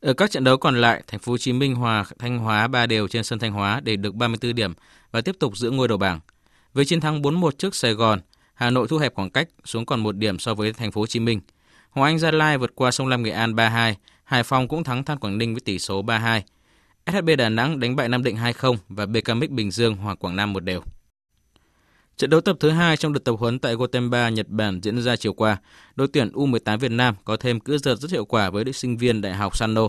Ở 0.00 0.12
các 0.12 0.30
trận 0.30 0.44
đấu 0.44 0.56
còn 0.56 0.80
lại, 0.80 1.02
Thành 1.06 1.20
phố 1.20 1.32
Hồ 1.32 1.38
Chí 1.38 1.52
Minh 1.52 1.74
hòa 1.74 2.04
Thanh 2.18 2.38
Hóa 2.38 2.66
3 2.66 2.86
đều 2.86 3.08
trên 3.08 3.24
sân 3.24 3.38
Thanh 3.38 3.52
Hóa 3.52 3.80
để 3.84 3.96
được 3.96 4.14
34 4.14 4.54
điểm 4.54 4.72
và 5.10 5.20
tiếp 5.20 5.36
tục 5.40 5.56
giữ 5.56 5.70
ngôi 5.70 5.88
đầu 5.88 5.98
bảng. 5.98 6.20
Với 6.72 6.84
chiến 6.84 7.00
thắng 7.00 7.22
4-1 7.22 7.50
trước 7.50 7.74
Sài 7.74 7.92
Gòn, 7.92 8.20
Hà 8.54 8.70
Nội 8.70 8.86
thu 8.88 8.98
hẹp 8.98 9.14
khoảng 9.14 9.30
cách 9.30 9.48
xuống 9.64 9.86
còn 9.86 10.00
một 10.00 10.16
điểm 10.16 10.38
so 10.38 10.54
với 10.54 10.72
Thành 10.72 10.92
phố 10.92 11.00
Hồ 11.00 11.06
Chí 11.06 11.20
Minh. 11.20 11.40
Hoàng 11.90 12.12
Anh 12.12 12.18
Gia 12.18 12.30
Lai 12.30 12.58
vượt 12.58 12.72
qua 12.74 12.90
sông 12.90 13.06
Lam 13.06 13.22
Nghệ 13.22 13.30
An 13.30 13.52
3-2, 13.52 13.94
Hải 14.24 14.42
Phòng 14.42 14.68
cũng 14.68 14.84
thắng 14.84 15.04
Than 15.04 15.18
Quảng 15.18 15.38
Ninh 15.38 15.54
với 15.54 15.60
tỷ 15.60 15.78
số 15.78 16.02
3-2. 16.02 16.40
SHB 17.12 17.30
Đà 17.38 17.48
Nẵng 17.48 17.80
đánh 17.80 17.96
bại 17.96 18.08
Nam 18.08 18.22
Định 18.22 18.36
2-0 18.36 18.76
và 18.88 19.06
BKMX 19.06 19.50
Bình 19.50 19.70
Dương 19.70 19.96
hòa 19.96 20.14
Quảng 20.14 20.36
Nam 20.36 20.52
một 20.52 20.60
đều. 20.60 20.82
Trận 22.16 22.30
đấu 22.30 22.40
tập 22.40 22.56
thứ 22.60 22.70
hai 22.70 22.96
trong 22.96 23.12
đợt 23.12 23.24
tập 23.24 23.32
huấn 23.32 23.58
tại 23.58 23.74
Gotemba, 23.74 24.28
Nhật 24.28 24.48
Bản 24.48 24.80
diễn 24.82 25.02
ra 25.02 25.16
chiều 25.16 25.32
qua, 25.32 25.56
đội 25.96 26.08
tuyển 26.12 26.32
U18 26.32 26.78
Việt 26.78 26.90
Nam 26.90 27.14
có 27.24 27.36
thêm 27.36 27.60
cữ 27.60 27.78
giật 27.78 27.94
rất 27.94 28.10
hiệu 28.10 28.24
quả 28.24 28.50
với 28.50 28.64
đội 28.64 28.72
sinh 28.72 28.96
viên 28.96 29.20
Đại 29.20 29.34
học 29.34 29.56
Sano. 29.56 29.88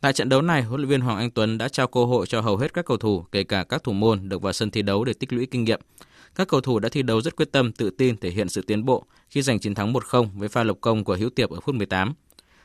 Tại 0.00 0.12
trận 0.12 0.28
đấu 0.28 0.42
này, 0.42 0.62
huấn 0.62 0.80
luyện 0.80 0.88
viên 0.88 1.00
Hoàng 1.00 1.18
Anh 1.18 1.30
Tuấn 1.30 1.58
đã 1.58 1.68
trao 1.68 1.86
cơ 1.86 2.04
hội 2.04 2.26
cho 2.26 2.40
hầu 2.40 2.56
hết 2.56 2.74
các 2.74 2.84
cầu 2.84 2.96
thủ, 2.96 3.24
kể 3.32 3.44
cả 3.44 3.64
các 3.64 3.84
thủ 3.84 3.92
môn, 3.92 4.28
được 4.28 4.42
vào 4.42 4.52
sân 4.52 4.70
thi 4.70 4.82
đấu 4.82 5.04
để 5.04 5.12
tích 5.12 5.32
lũy 5.32 5.46
kinh 5.46 5.64
nghiệm. 5.64 5.80
Các 6.34 6.48
cầu 6.48 6.60
thủ 6.60 6.78
đã 6.78 6.88
thi 6.88 7.02
đấu 7.02 7.20
rất 7.20 7.36
quyết 7.36 7.52
tâm, 7.52 7.72
tự 7.72 7.90
tin, 7.90 8.16
thể 8.16 8.30
hiện 8.30 8.48
sự 8.48 8.62
tiến 8.62 8.84
bộ 8.84 9.04
khi 9.30 9.42
giành 9.42 9.58
chiến 9.58 9.74
thắng 9.74 9.92
1-0 9.92 10.28
với 10.34 10.48
pha 10.48 10.62
lập 10.62 10.76
công 10.80 11.04
của 11.04 11.16
Hữu 11.16 11.30
Tiệp 11.30 11.50
ở 11.50 11.60
phút 11.60 11.74
18. 11.74 12.14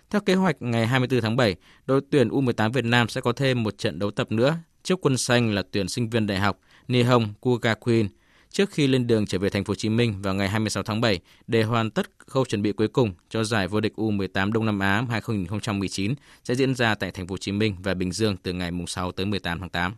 Theo 0.09 0.21
kế 0.21 0.35
hoạch, 0.35 0.61
ngày 0.61 0.87
24 0.87 1.21
tháng 1.21 1.35
7, 1.35 1.55
đội 1.85 2.01
tuyển 2.09 2.29
U18 2.29 2.71
Việt 2.71 2.85
Nam 2.85 3.09
sẽ 3.09 3.21
có 3.21 3.31
thêm 3.31 3.63
một 3.63 3.77
trận 3.77 3.99
đấu 3.99 4.11
tập 4.11 4.31
nữa 4.31 4.57
trước 4.83 5.01
quân 5.01 5.17
xanh 5.17 5.55
là 5.55 5.63
tuyển 5.71 5.87
sinh 5.87 6.09
viên 6.09 6.27
đại 6.27 6.39
học 6.39 6.59
Nihon 6.87 7.33
Kugakuin 7.39 8.07
trước 8.49 8.69
khi 8.69 8.87
lên 8.87 9.07
đường 9.07 9.27
trở 9.27 9.39
về 9.39 9.49
thành 9.49 9.63
phố 9.63 9.71
Hồ 9.71 9.75
Chí 9.75 9.89
Minh 9.89 10.21
vào 10.21 10.33
ngày 10.33 10.49
26 10.49 10.83
tháng 10.83 11.01
7 11.01 11.19
để 11.47 11.63
hoàn 11.63 11.91
tất 11.91 12.09
khâu 12.27 12.45
chuẩn 12.45 12.61
bị 12.61 12.71
cuối 12.71 12.87
cùng 12.87 13.13
cho 13.29 13.43
giải 13.43 13.67
vô 13.67 13.79
địch 13.79 13.93
U18 13.95 14.51
Đông 14.51 14.65
Nam 14.65 14.79
Á 14.79 15.05
2019 15.09 16.13
sẽ 16.43 16.55
diễn 16.55 16.75
ra 16.75 16.95
tại 16.95 17.11
thành 17.11 17.27
phố 17.27 17.33
Hồ 17.33 17.37
Chí 17.37 17.51
Minh 17.51 17.75
và 17.83 17.93
Bình 17.93 18.11
Dương 18.11 18.37
từ 18.37 18.53
ngày 18.53 18.71
6 18.87 19.11
tới 19.11 19.25
18 19.25 19.59
tháng 19.59 19.69
8. 19.69 19.95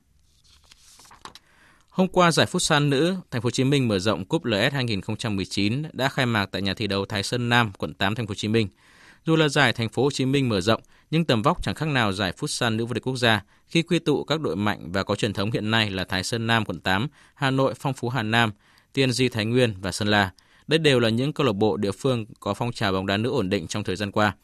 Hôm 1.90 2.08
qua 2.08 2.32
giải 2.32 2.48
Futsal 2.52 2.90
nữ 2.90 3.16
Thành 3.32 3.42
phố 3.42 3.46
Hồ 3.46 3.52
Chí 3.52 3.64
Minh 3.64 3.88
mở 3.88 4.00
rộng 4.00 4.26
cúp 4.26 4.46
LS 4.46 4.74
2019 4.74 5.84
đã 5.94 6.10
khai 6.10 6.26
mạc 6.26 6.46
tại 6.46 6.62
nhà 6.62 6.74
thi 6.74 6.88
đấu 6.88 7.06
Thái 7.06 7.24
Sơn 7.24 7.50
Nam, 7.50 7.72
quận 7.78 7.94
8 7.94 8.16
Thành 8.16 8.28
phố 8.28 8.32
Hồ 8.32 8.36
Chí 8.36 8.48
Minh. 8.48 8.68
Dù 9.28 9.36
là 9.36 9.50
giải 9.50 9.74
Thành 9.74 9.90
phố 9.90 10.04
Hồ 10.04 10.12
Chí 10.12 10.26
Minh 10.26 10.50
mở 10.50 10.62
rộng, 10.62 10.82
nhưng 11.12 11.26
tầm 11.26 11.42
vóc 11.42 11.64
chẳng 11.64 11.76
khác 11.76 11.86
nào 11.86 12.14
giải 12.14 12.34
Futsal 12.40 12.76
nữ 12.76 12.86
vô 12.86 12.94
địch 12.94 13.04
quốc 13.04 13.16
gia 13.16 13.44
khi 13.68 13.82
quy 13.82 14.00
tụ 14.00 14.24
các 14.24 14.42
đội 14.42 14.56
mạnh 14.56 14.92
và 14.92 15.04
có 15.04 15.16
truyền 15.16 15.34
thống 15.34 15.52
hiện 15.52 15.72
nay 15.72 15.90
là 15.90 16.04
Thái 16.06 16.24
Sơn 16.24 16.48
Nam 16.48 16.66
quận 16.66 16.80
8, 16.80 17.08
Hà 17.36 17.52
Nội 17.52 17.74
Phong 17.80 17.94
Phú 17.94 18.10
Hà 18.10 18.24
Nam, 18.24 18.52
Tiên 18.94 19.12
Di 19.12 19.30
Thái 19.30 19.46
Nguyên 19.46 19.76
và 19.82 19.92
Sơn 19.92 20.08
La. 20.08 20.32
Đây 20.68 20.80
đều 20.80 21.00
là 21.00 21.10
những 21.10 21.34
câu 21.34 21.48
lạc 21.48 21.54
bộ 21.54 21.78
địa 21.78 21.92
phương 21.92 22.26
có 22.40 22.54
phong 22.54 22.72
trào 22.72 22.92
bóng 22.92 23.06
đá 23.06 23.18
nữ 23.18 23.30
ổn 23.30 23.50
định 23.50 23.68
trong 23.68 23.84
thời 23.84 23.96
gian 23.96 24.12
qua. 24.12 24.36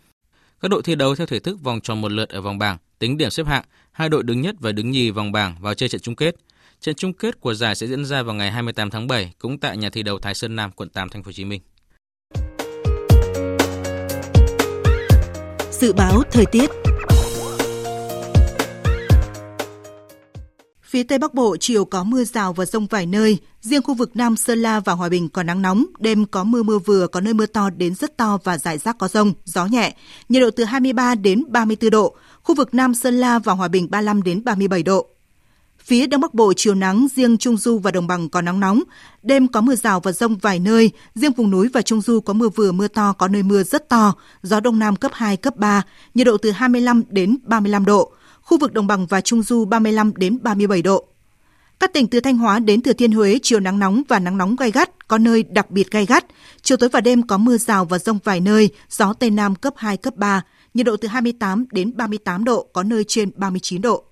Các 0.60 0.72
đội 0.72 0.82
thi 0.84 0.96
đấu 0.96 1.16
theo 1.16 1.28
thể 1.28 1.40
thức 1.40 1.62
vòng 1.64 1.82
tròn 1.82 2.02
một 2.02 2.12
lượt 2.12 2.30
ở 2.30 2.42
vòng 2.42 2.58
bảng, 2.58 2.78
tính 3.00 3.18
điểm 3.18 3.30
xếp 3.30 3.48
hạng, 3.48 3.64
hai 3.92 4.10
đội 4.10 4.24
đứng 4.24 4.42
nhất 4.42 4.56
và 4.60 4.72
đứng 4.72 4.92
nhì 4.92 5.12
vòng 5.12 5.32
bảng 5.32 5.56
vào 5.62 5.74
chơi 5.74 5.90
trận 5.90 6.02
chung 6.02 6.16
kết. 6.16 6.36
Trận 6.80 6.96
chung 6.96 7.14
kết 7.14 7.40
của 7.40 7.54
giải 7.54 7.76
sẽ 7.76 7.88
diễn 7.88 8.06
ra 8.06 8.24
vào 8.24 8.36
ngày 8.36 8.52
28 8.52 8.90
tháng 8.90 9.08
7 9.08 9.34
cũng 9.40 9.60
tại 9.60 9.78
nhà 9.78 9.90
thi 9.90 10.04
đấu 10.04 10.20
Thái 10.20 10.36
Sơn 10.36 10.56
Nam, 10.56 10.72
quận 10.72 10.90
8, 10.90 11.10
thành 11.10 11.24
phố 11.24 11.28
Hồ 11.28 11.34
Chí 11.34 11.46
Minh. 11.46 11.62
Dự 15.84 15.94
báo 15.94 16.24
thời 16.32 16.46
tiết. 16.46 16.70
Phía 20.82 21.04
Tây 21.04 21.20
Bắc 21.20 21.34
Bộ 21.34 21.58
chiều 21.60 21.86
có 21.86 22.04
mưa 22.04 22.24
rào 22.24 22.54
và 22.54 22.66
rông 22.66 22.88
vài 22.88 23.06
nơi, 23.06 23.38
riêng 23.62 23.82
khu 23.82 23.94
vực 23.94 24.16
Nam 24.16 24.36
Sơn 24.36 24.62
La 24.62 24.80
và 24.80 24.94
Hòa 24.94 25.10
Bình 25.10 25.30
có 25.30 25.44
nắng 25.44 25.62
nóng, 25.62 25.86
đêm 26.00 26.26
có 26.26 26.44
mưa 26.44 26.64
mưa 26.64 26.80
vừa, 26.80 27.08
có 27.08 27.22
nơi 27.22 27.34
mưa 27.34 27.46
to 27.46 27.70
đến 27.70 27.96
rất 27.96 28.18
to 28.18 28.38
và 28.44 28.58
rải 28.58 28.78
rác 28.78 28.98
có 28.98 29.08
rông, 29.08 29.34
gió 29.46 29.66
nhẹ, 29.66 29.96
nhiệt 30.30 30.42
độ 30.42 30.50
từ 30.52 30.64
23 30.64 31.16
đến 31.16 31.44
34 31.48 31.90
độ, 31.90 32.16
khu 32.44 32.56
vực 32.56 32.74
Nam 32.74 32.94
Sơn 32.94 33.14
La 33.14 33.40
và 33.40 33.54
Hòa 33.54 33.68
Bình 33.68 33.88
35 33.92 34.24
đến 34.24 34.44
37 34.44 34.84
độ. 34.84 35.13
Phía 35.86 36.08
Đông 36.08 36.22
Bắc 36.22 36.34
Bộ 36.34 36.54
chiều 36.58 36.76
nắng, 36.76 37.08
riêng 37.16 37.38
Trung 37.38 37.58
Du 37.58 37.78
và 37.78 37.92
Đồng 37.92 38.08
Bằng 38.08 38.30
có 38.30 38.42
nắng 38.42 38.60
nóng. 38.60 38.84
Đêm 39.24 39.48
có 39.48 39.62
mưa 39.62 39.76
rào 39.76 40.00
và 40.00 40.12
rông 40.12 40.38
vài 40.38 40.60
nơi, 40.60 40.92
riêng 41.16 41.32
vùng 41.32 41.52
núi 41.52 41.70
và 41.74 41.82
Trung 41.82 42.02
Du 42.02 42.20
có 42.20 42.34
mưa 42.34 42.50
vừa 42.50 42.72
mưa 42.72 42.88
to, 42.88 43.14
có 43.14 43.28
nơi 43.28 43.44
mưa 43.44 43.64
rất 43.64 43.90
to, 43.90 44.14
gió 44.44 44.60
Đông 44.60 44.80
Nam 44.80 44.96
cấp 44.96 45.12
2, 45.14 45.38
cấp 45.38 45.58
3, 45.58 45.82
nhiệt 46.14 46.28
độ 46.28 46.38
từ 46.38 46.52
25 46.52 47.04
đến 47.10 47.38
35 47.44 47.86
độ. 47.86 48.12
Khu 48.42 48.58
vực 48.58 48.74
Đồng 48.74 48.88
Bằng 48.88 49.06
và 49.06 49.22
Trung 49.22 49.44
Du 49.44 49.66
35 49.66 50.14
đến 50.16 50.38
37 50.42 50.82
độ. 50.82 51.06
Các 51.80 51.94
tỉnh 51.94 52.08
từ 52.08 52.20
Thanh 52.20 52.38
Hóa 52.38 52.60
đến 52.60 52.82
Thừa 52.82 52.94
Thiên 52.94 53.12
Huế 53.12 53.40
chiều 53.44 53.60
nắng 53.60 53.80
nóng 53.80 54.04
và 54.08 54.20
nắng 54.20 54.38
nóng 54.38 54.56
gai 54.56 54.72
gắt, 54.72 55.08
có 55.08 55.18
nơi 55.18 55.44
đặc 55.44 55.72
biệt 55.72 55.92
gai 55.92 56.06
gắt. 56.06 56.26
Chiều 56.62 56.78
tối 56.78 56.90
và 56.90 57.02
đêm 57.02 57.28
có 57.28 57.38
mưa 57.38 57.58
rào 57.58 57.86
và 57.86 58.00
rông 58.00 58.20
vài 58.24 58.40
nơi, 58.40 58.70
gió 58.90 59.14
Tây 59.14 59.30
Nam 59.30 59.56
cấp 59.56 59.74
2, 59.78 59.98
cấp 59.98 60.16
3, 60.16 60.42
nhiệt 60.74 60.86
độ 60.86 60.98
từ 60.98 61.08
28 61.08 61.66
đến 61.72 61.98
38 61.98 62.44
độ, 62.44 62.68
có 62.74 62.84
nơi 62.84 63.04
trên 63.08 63.32
39 63.36 63.82
độ. 63.82 64.04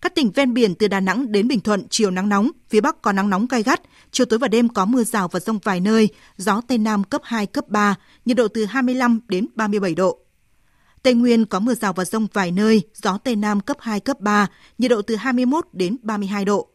Các 0.00 0.14
tỉnh 0.14 0.30
ven 0.30 0.54
biển 0.54 0.74
từ 0.74 0.88
Đà 0.88 1.00
Nẵng 1.00 1.32
đến 1.32 1.48
Bình 1.48 1.60
Thuận 1.60 1.86
chiều 1.90 2.10
nắng 2.10 2.28
nóng, 2.28 2.50
phía 2.68 2.80
Bắc 2.80 3.02
có 3.02 3.12
nắng 3.12 3.30
nóng 3.30 3.46
gai 3.46 3.62
gắt, 3.62 3.80
chiều 4.10 4.26
tối 4.26 4.38
và 4.38 4.48
đêm 4.48 4.68
có 4.68 4.84
mưa 4.84 5.04
rào 5.04 5.28
và 5.28 5.40
rông 5.40 5.58
vài 5.58 5.80
nơi, 5.80 6.08
gió 6.36 6.60
Tây 6.68 6.78
Nam 6.78 7.04
cấp 7.04 7.20
2, 7.24 7.46
cấp 7.46 7.68
3, 7.68 7.94
nhiệt 8.24 8.36
độ 8.36 8.48
từ 8.48 8.64
25 8.64 9.20
đến 9.28 9.46
37 9.54 9.94
độ. 9.94 10.18
Tây 11.02 11.14
Nguyên 11.14 11.46
có 11.46 11.60
mưa 11.60 11.74
rào 11.74 11.92
và 11.92 12.04
rông 12.04 12.26
vài 12.32 12.50
nơi, 12.50 12.82
gió 12.94 13.18
Tây 13.18 13.36
Nam 13.36 13.60
cấp 13.60 13.76
2, 13.80 14.00
cấp 14.00 14.20
3, 14.20 14.46
nhiệt 14.78 14.90
độ 14.90 15.02
từ 15.02 15.16
21 15.16 15.66
đến 15.72 15.96
32 16.02 16.44
độ. 16.44 16.68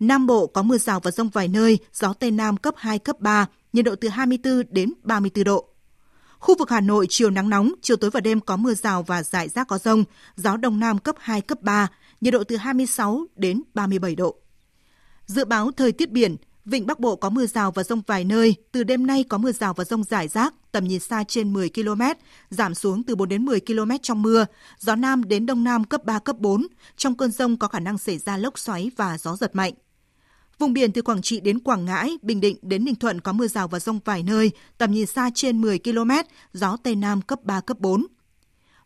Nam 0.00 0.26
Bộ 0.26 0.46
có 0.46 0.62
mưa 0.62 0.78
rào 0.78 1.00
và 1.00 1.10
rông 1.10 1.28
vài 1.28 1.48
nơi, 1.48 1.78
gió 1.92 2.12
Tây 2.12 2.30
Nam 2.30 2.56
cấp 2.56 2.74
2, 2.76 2.98
cấp 2.98 3.20
3, 3.20 3.46
nhiệt 3.72 3.84
độ 3.84 3.94
từ 3.94 4.08
24 4.08 4.62
đến 4.70 4.92
34 5.02 5.44
độ. 5.44 5.66
Khu 6.38 6.56
vực 6.58 6.70
Hà 6.70 6.80
Nội 6.80 7.06
chiều 7.10 7.30
nắng 7.30 7.50
nóng, 7.50 7.72
chiều 7.82 7.96
tối 7.96 8.10
và 8.10 8.20
đêm 8.20 8.40
có 8.40 8.56
mưa 8.56 8.74
rào 8.74 9.02
và 9.02 9.22
rải 9.22 9.48
rác 9.48 9.68
có 9.68 9.78
rông, 9.78 10.04
gió 10.36 10.56
Đông 10.56 10.80
Nam 10.80 10.98
cấp 10.98 11.16
2, 11.18 11.40
cấp 11.40 11.62
3, 11.62 11.88
nhiệt 12.20 12.32
độ 12.32 12.44
từ 12.44 12.56
26 12.56 13.26
đến 13.36 13.62
37 13.74 14.14
độ. 14.14 14.36
Dự 15.26 15.44
báo 15.44 15.70
thời 15.72 15.92
tiết 15.92 16.10
biển, 16.10 16.36
Vịnh 16.64 16.86
Bắc 16.86 17.00
Bộ 17.00 17.16
có 17.16 17.30
mưa 17.30 17.46
rào 17.46 17.70
và 17.70 17.82
rông 17.82 18.02
vài 18.06 18.24
nơi, 18.24 18.54
từ 18.72 18.84
đêm 18.84 19.06
nay 19.06 19.24
có 19.28 19.38
mưa 19.38 19.52
rào 19.52 19.74
và 19.74 19.84
rông 19.84 20.04
rải 20.04 20.28
rác, 20.28 20.54
tầm 20.72 20.84
nhìn 20.84 21.00
xa 21.00 21.24
trên 21.24 21.52
10 21.52 21.70
km, 21.70 22.02
giảm 22.50 22.74
xuống 22.74 23.02
từ 23.02 23.16
4 23.16 23.28
đến 23.28 23.44
10 23.44 23.60
km 23.60 23.90
trong 24.02 24.22
mưa, 24.22 24.46
gió 24.78 24.96
Nam 24.96 25.24
đến 25.24 25.46
Đông 25.46 25.64
Nam 25.64 25.84
cấp 25.84 26.04
3, 26.04 26.18
cấp 26.18 26.38
4, 26.38 26.66
trong 26.96 27.16
cơn 27.16 27.30
rông 27.30 27.56
có 27.56 27.68
khả 27.68 27.80
năng 27.80 27.98
xảy 27.98 28.18
ra 28.18 28.36
lốc 28.36 28.58
xoáy 28.58 28.90
và 28.96 29.18
gió 29.18 29.36
giật 29.36 29.56
mạnh. 29.56 29.72
Vùng 30.58 30.72
biển 30.72 30.92
từ 30.92 31.02
Quảng 31.02 31.22
Trị 31.22 31.40
đến 31.40 31.58
Quảng 31.58 31.84
Ngãi, 31.84 32.18
Bình 32.22 32.40
Định 32.40 32.56
đến 32.62 32.84
Ninh 32.84 32.94
Thuận 32.94 33.20
có 33.20 33.32
mưa 33.32 33.48
rào 33.48 33.68
và 33.68 33.80
rông 33.80 34.00
vài 34.04 34.22
nơi, 34.22 34.50
tầm 34.78 34.90
nhìn 34.90 35.06
xa 35.06 35.30
trên 35.34 35.60
10 35.60 35.78
km, 35.78 36.10
gió 36.52 36.76
Tây 36.82 36.94
Nam 36.94 37.22
cấp 37.22 37.44
3, 37.44 37.60
cấp 37.60 37.78
4. 37.80 38.06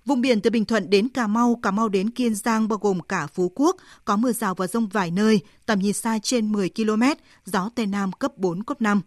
Vùng 0.05 0.21
biển 0.21 0.41
từ 0.41 0.51
Bình 0.51 0.65
Thuận 0.65 0.91
đến 0.91 1.09
Cà 1.09 1.27
Mau, 1.27 1.61
Cà 1.63 1.71
Mau 1.71 1.89
đến 1.89 2.11
Kiên 2.11 2.35
Giang 2.35 2.69
bao 2.69 2.79
gồm 2.79 3.01
cả 3.01 3.27
Phú 3.27 3.53
Quốc 3.55 3.77
có 4.05 4.17
mưa 4.17 4.33
rào 4.33 4.55
và 4.55 4.67
rông 4.67 4.89
vài 4.89 5.11
nơi, 5.11 5.41
tầm 5.67 5.79
nhìn 5.79 5.93
xa 5.93 6.19
trên 6.23 6.53
10 6.53 6.71
km, 6.71 7.03
gió 7.45 7.71
Tây 7.75 7.87
Nam 7.87 8.13
cấp 8.13 8.33
4, 8.37 8.63
cấp 8.63 8.81
5. 8.81 9.01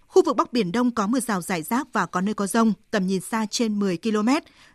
Khu 0.00 0.22
vực 0.24 0.36
Bắc 0.36 0.52
Biển 0.52 0.72
Đông 0.72 0.90
có 0.90 1.06
mưa 1.06 1.20
rào 1.20 1.42
rải 1.42 1.62
rác 1.62 1.92
và 1.92 2.06
có 2.06 2.20
nơi 2.20 2.34
có 2.34 2.46
rông, 2.46 2.72
tầm 2.90 3.06
nhìn 3.06 3.20
xa 3.20 3.46
trên 3.50 3.78
10 3.78 3.98
km, 3.98 4.28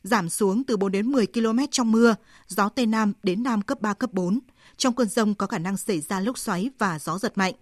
giảm 0.04 0.30
xuống 0.30 0.64
từ 0.64 0.78
4 0.78 0.92
đến 0.92 1.12
10 1.12 1.28
km 1.28 1.60
trong 1.72 1.92
mưa, 1.92 2.16
gió 2.48 2.70
Tây 2.70 2.86
Nam 2.86 3.14
đến 3.24 3.44
Nam 3.44 3.62
cấp 3.62 3.82
3, 3.82 3.94
cấp 3.94 4.14
4. 4.14 4.40
Trong 4.78 4.96
cơn 4.96 5.08
rông 5.08 5.36
có 5.36 5.48
khả 5.48 5.58
năng 5.60 5.78
xảy 5.78 6.02
ra 6.02 6.20
lốc 6.20 6.38
xoáy 6.38 6.70
và 6.80 7.00
gió 7.00 7.18
giật 7.18 7.38
mạnh. 7.38 7.54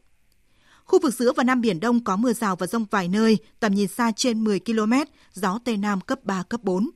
Khu 0.85 0.99
vực 0.99 1.13
giữa 1.13 1.33
và 1.33 1.43
Nam 1.43 1.61
Biển 1.61 1.79
Đông 1.79 2.03
có 2.03 2.15
mưa 2.15 2.33
rào 2.33 2.55
và 2.55 2.67
rông 2.67 2.85
vài 2.91 3.07
nơi, 3.07 3.37
tầm 3.59 3.73
nhìn 3.73 3.87
xa 3.87 4.11
trên 4.15 4.43
10 4.43 4.59
km, 4.59 4.93
gió 5.33 5.59
Tây 5.65 5.77
Nam 5.77 6.01
cấp 6.01 6.19
3, 6.23 6.43
cấp 6.43 6.63
4. 6.63 6.89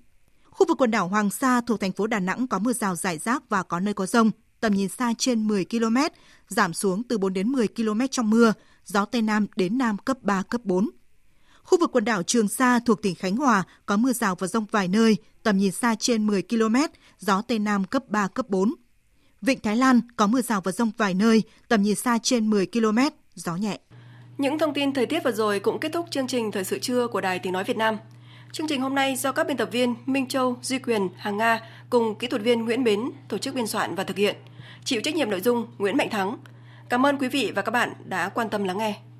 Khu 0.56 0.66
vực 0.68 0.78
quần 0.78 0.92
đảo 0.92 1.08
Hoàng 1.08 1.30
Sa 1.30 1.62
thuộc 1.62 1.80
thành 1.80 1.92
phố 1.92 2.08
Đà 2.08 2.20
Nẵng 2.20 2.48
có 2.48 2.60
mưa 2.60 2.74
rào 2.74 2.96
rải 2.96 3.18
rác 3.18 3.50
và 3.50 3.64
có 3.64 3.80
nơi 3.80 3.94
có 3.94 4.06
rông, 4.06 4.32
tầm 4.60 4.74
nhìn 4.74 4.90
xa 4.90 5.14
trên 5.18 5.48
10 5.48 5.66
km, 5.66 5.98
giảm 6.48 6.74
xuống 6.74 7.04
từ 7.04 7.18
4 7.18 7.34
đến 7.34 7.48
10 7.50 7.68
km 7.68 8.02
trong 8.12 8.30
mưa, 8.30 8.54
gió 8.86 9.06
Tây 9.06 9.22
Nam 9.22 9.48
đến 9.56 9.78
Nam 9.78 9.98
cấp 9.98 10.18
3, 10.22 10.44
cấp 10.50 10.62
4. 10.64 10.90
Khu 11.64 11.80
vực 11.80 11.90
quần 11.94 12.06
đảo 12.06 12.24
Trường 12.24 12.48
Sa 12.48 12.80
thuộc 12.86 13.02
tỉnh 13.02 13.16
Khánh 13.16 13.36
Hòa 13.36 13.64
có 13.86 13.98
mưa 13.98 14.14
rào 14.14 14.36
và 14.36 14.48
rông 14.48 14.66
vài 14.72 14.88
nơi, 14.88 15.18
tầm 15.44 15.58
nhìn 15.58 15.72
xa 15.72 15.96
trên 16.00 16.28
10 16.28 16.42
km, 16.42 16.76
gió 17.20 17.42
Tây 17.42 17.60
Nam 17.60 17.84
cấp 17.84 18.04
3, 18.08 18.28
cấp 18.28 18.50
4. 18.50 18.74
Vịnh 19.42 19.60
Thái 19.60 19.76
Lan 19.78 20.02
có 20.16 20.28
mưa 20.28 20.42
rào 20.42 20.62
và 20.62 20.72
rông 20.72 20.92
vài 20.98 21.14
nơi, 21.14 21.44
tầm 21.68 21.82
nhìn 21.82 21.96
xa 21.96 22.18
trên 22.24 22.50
10 22.50 22.66
km, 22.66 23.00
gió 23.36 23.56
nhẹ. 23.56 23.80
Những 24.38 24.60
thông 24.60 24.74
tin 24.74 24.94
thời 24.94 25.06
tiết 25.06 25.24
vừa 25.24 25.32
rồi 25.32 25.60
cũng 25.60 25.80
kết 25.80 25.92
thúc 25.94 26.06
chương 26.12 26.28
trình 26.28 26.52
Thời 26.52 26.64
sự 26.64 26.80
trưa 26.80 27.08
của 27.08 27.22
Đài 27.22 27.40
Tiếng 27.40 27.54
Nói 27.54 27.64
Việt 27.64 27.78
Nam. 27.78 27.98
Chương 28.56 28.68
trình 28.68 28.82
hôm 28.82 28.96
nay 28.96 29.16
do 29.16 29.32
các 29.32 29.48
biên 29.48 29.58
tập 29.58 29.70
viên 29.72 29.96
Minh 30.06 30.28
Châu, 30.28 30.58
Duy 30.62 30.80
Quyền, 30.80 31.10
Hàng 31.18 31.38
Nga 31.38 31.60
cùng 31.90 32.16
kỹ 32.16 32.28
thuật 32.28 32.42
viên 32.42 32.66
Nguyễn 32.66 32.84
Bến 32.84 33.12
tổ 33.28 33.38
chức 33.38 33.56
biên 33.56 33.68
soạn 33.68 33.96
và 33.96 34.04
thực 34.04 34.18
hiện. 34.18 34.36
Chịu 34.84 35.02
trách 35.02 35.16
nhiệm 35.16 35.30
nội 35.30 35.42
dung 35.42 35.68
Nguyễn 35.78 35.98
Mạnh 35.98 36.10
Thắng. 36.10 36.38
Cảm 36.90 37.06
ơn 37.06 37.18
quý 37.18 37.28
vị 37.28 37.52
và 37.56 37.62
các 37.62 37.72
bạn 37.72 37.94
đã 38.06 38.30
quan 38.30 38.50
tâm 38.50 38.64
lắng 38.64 38.78
nghe. 38.78 38.94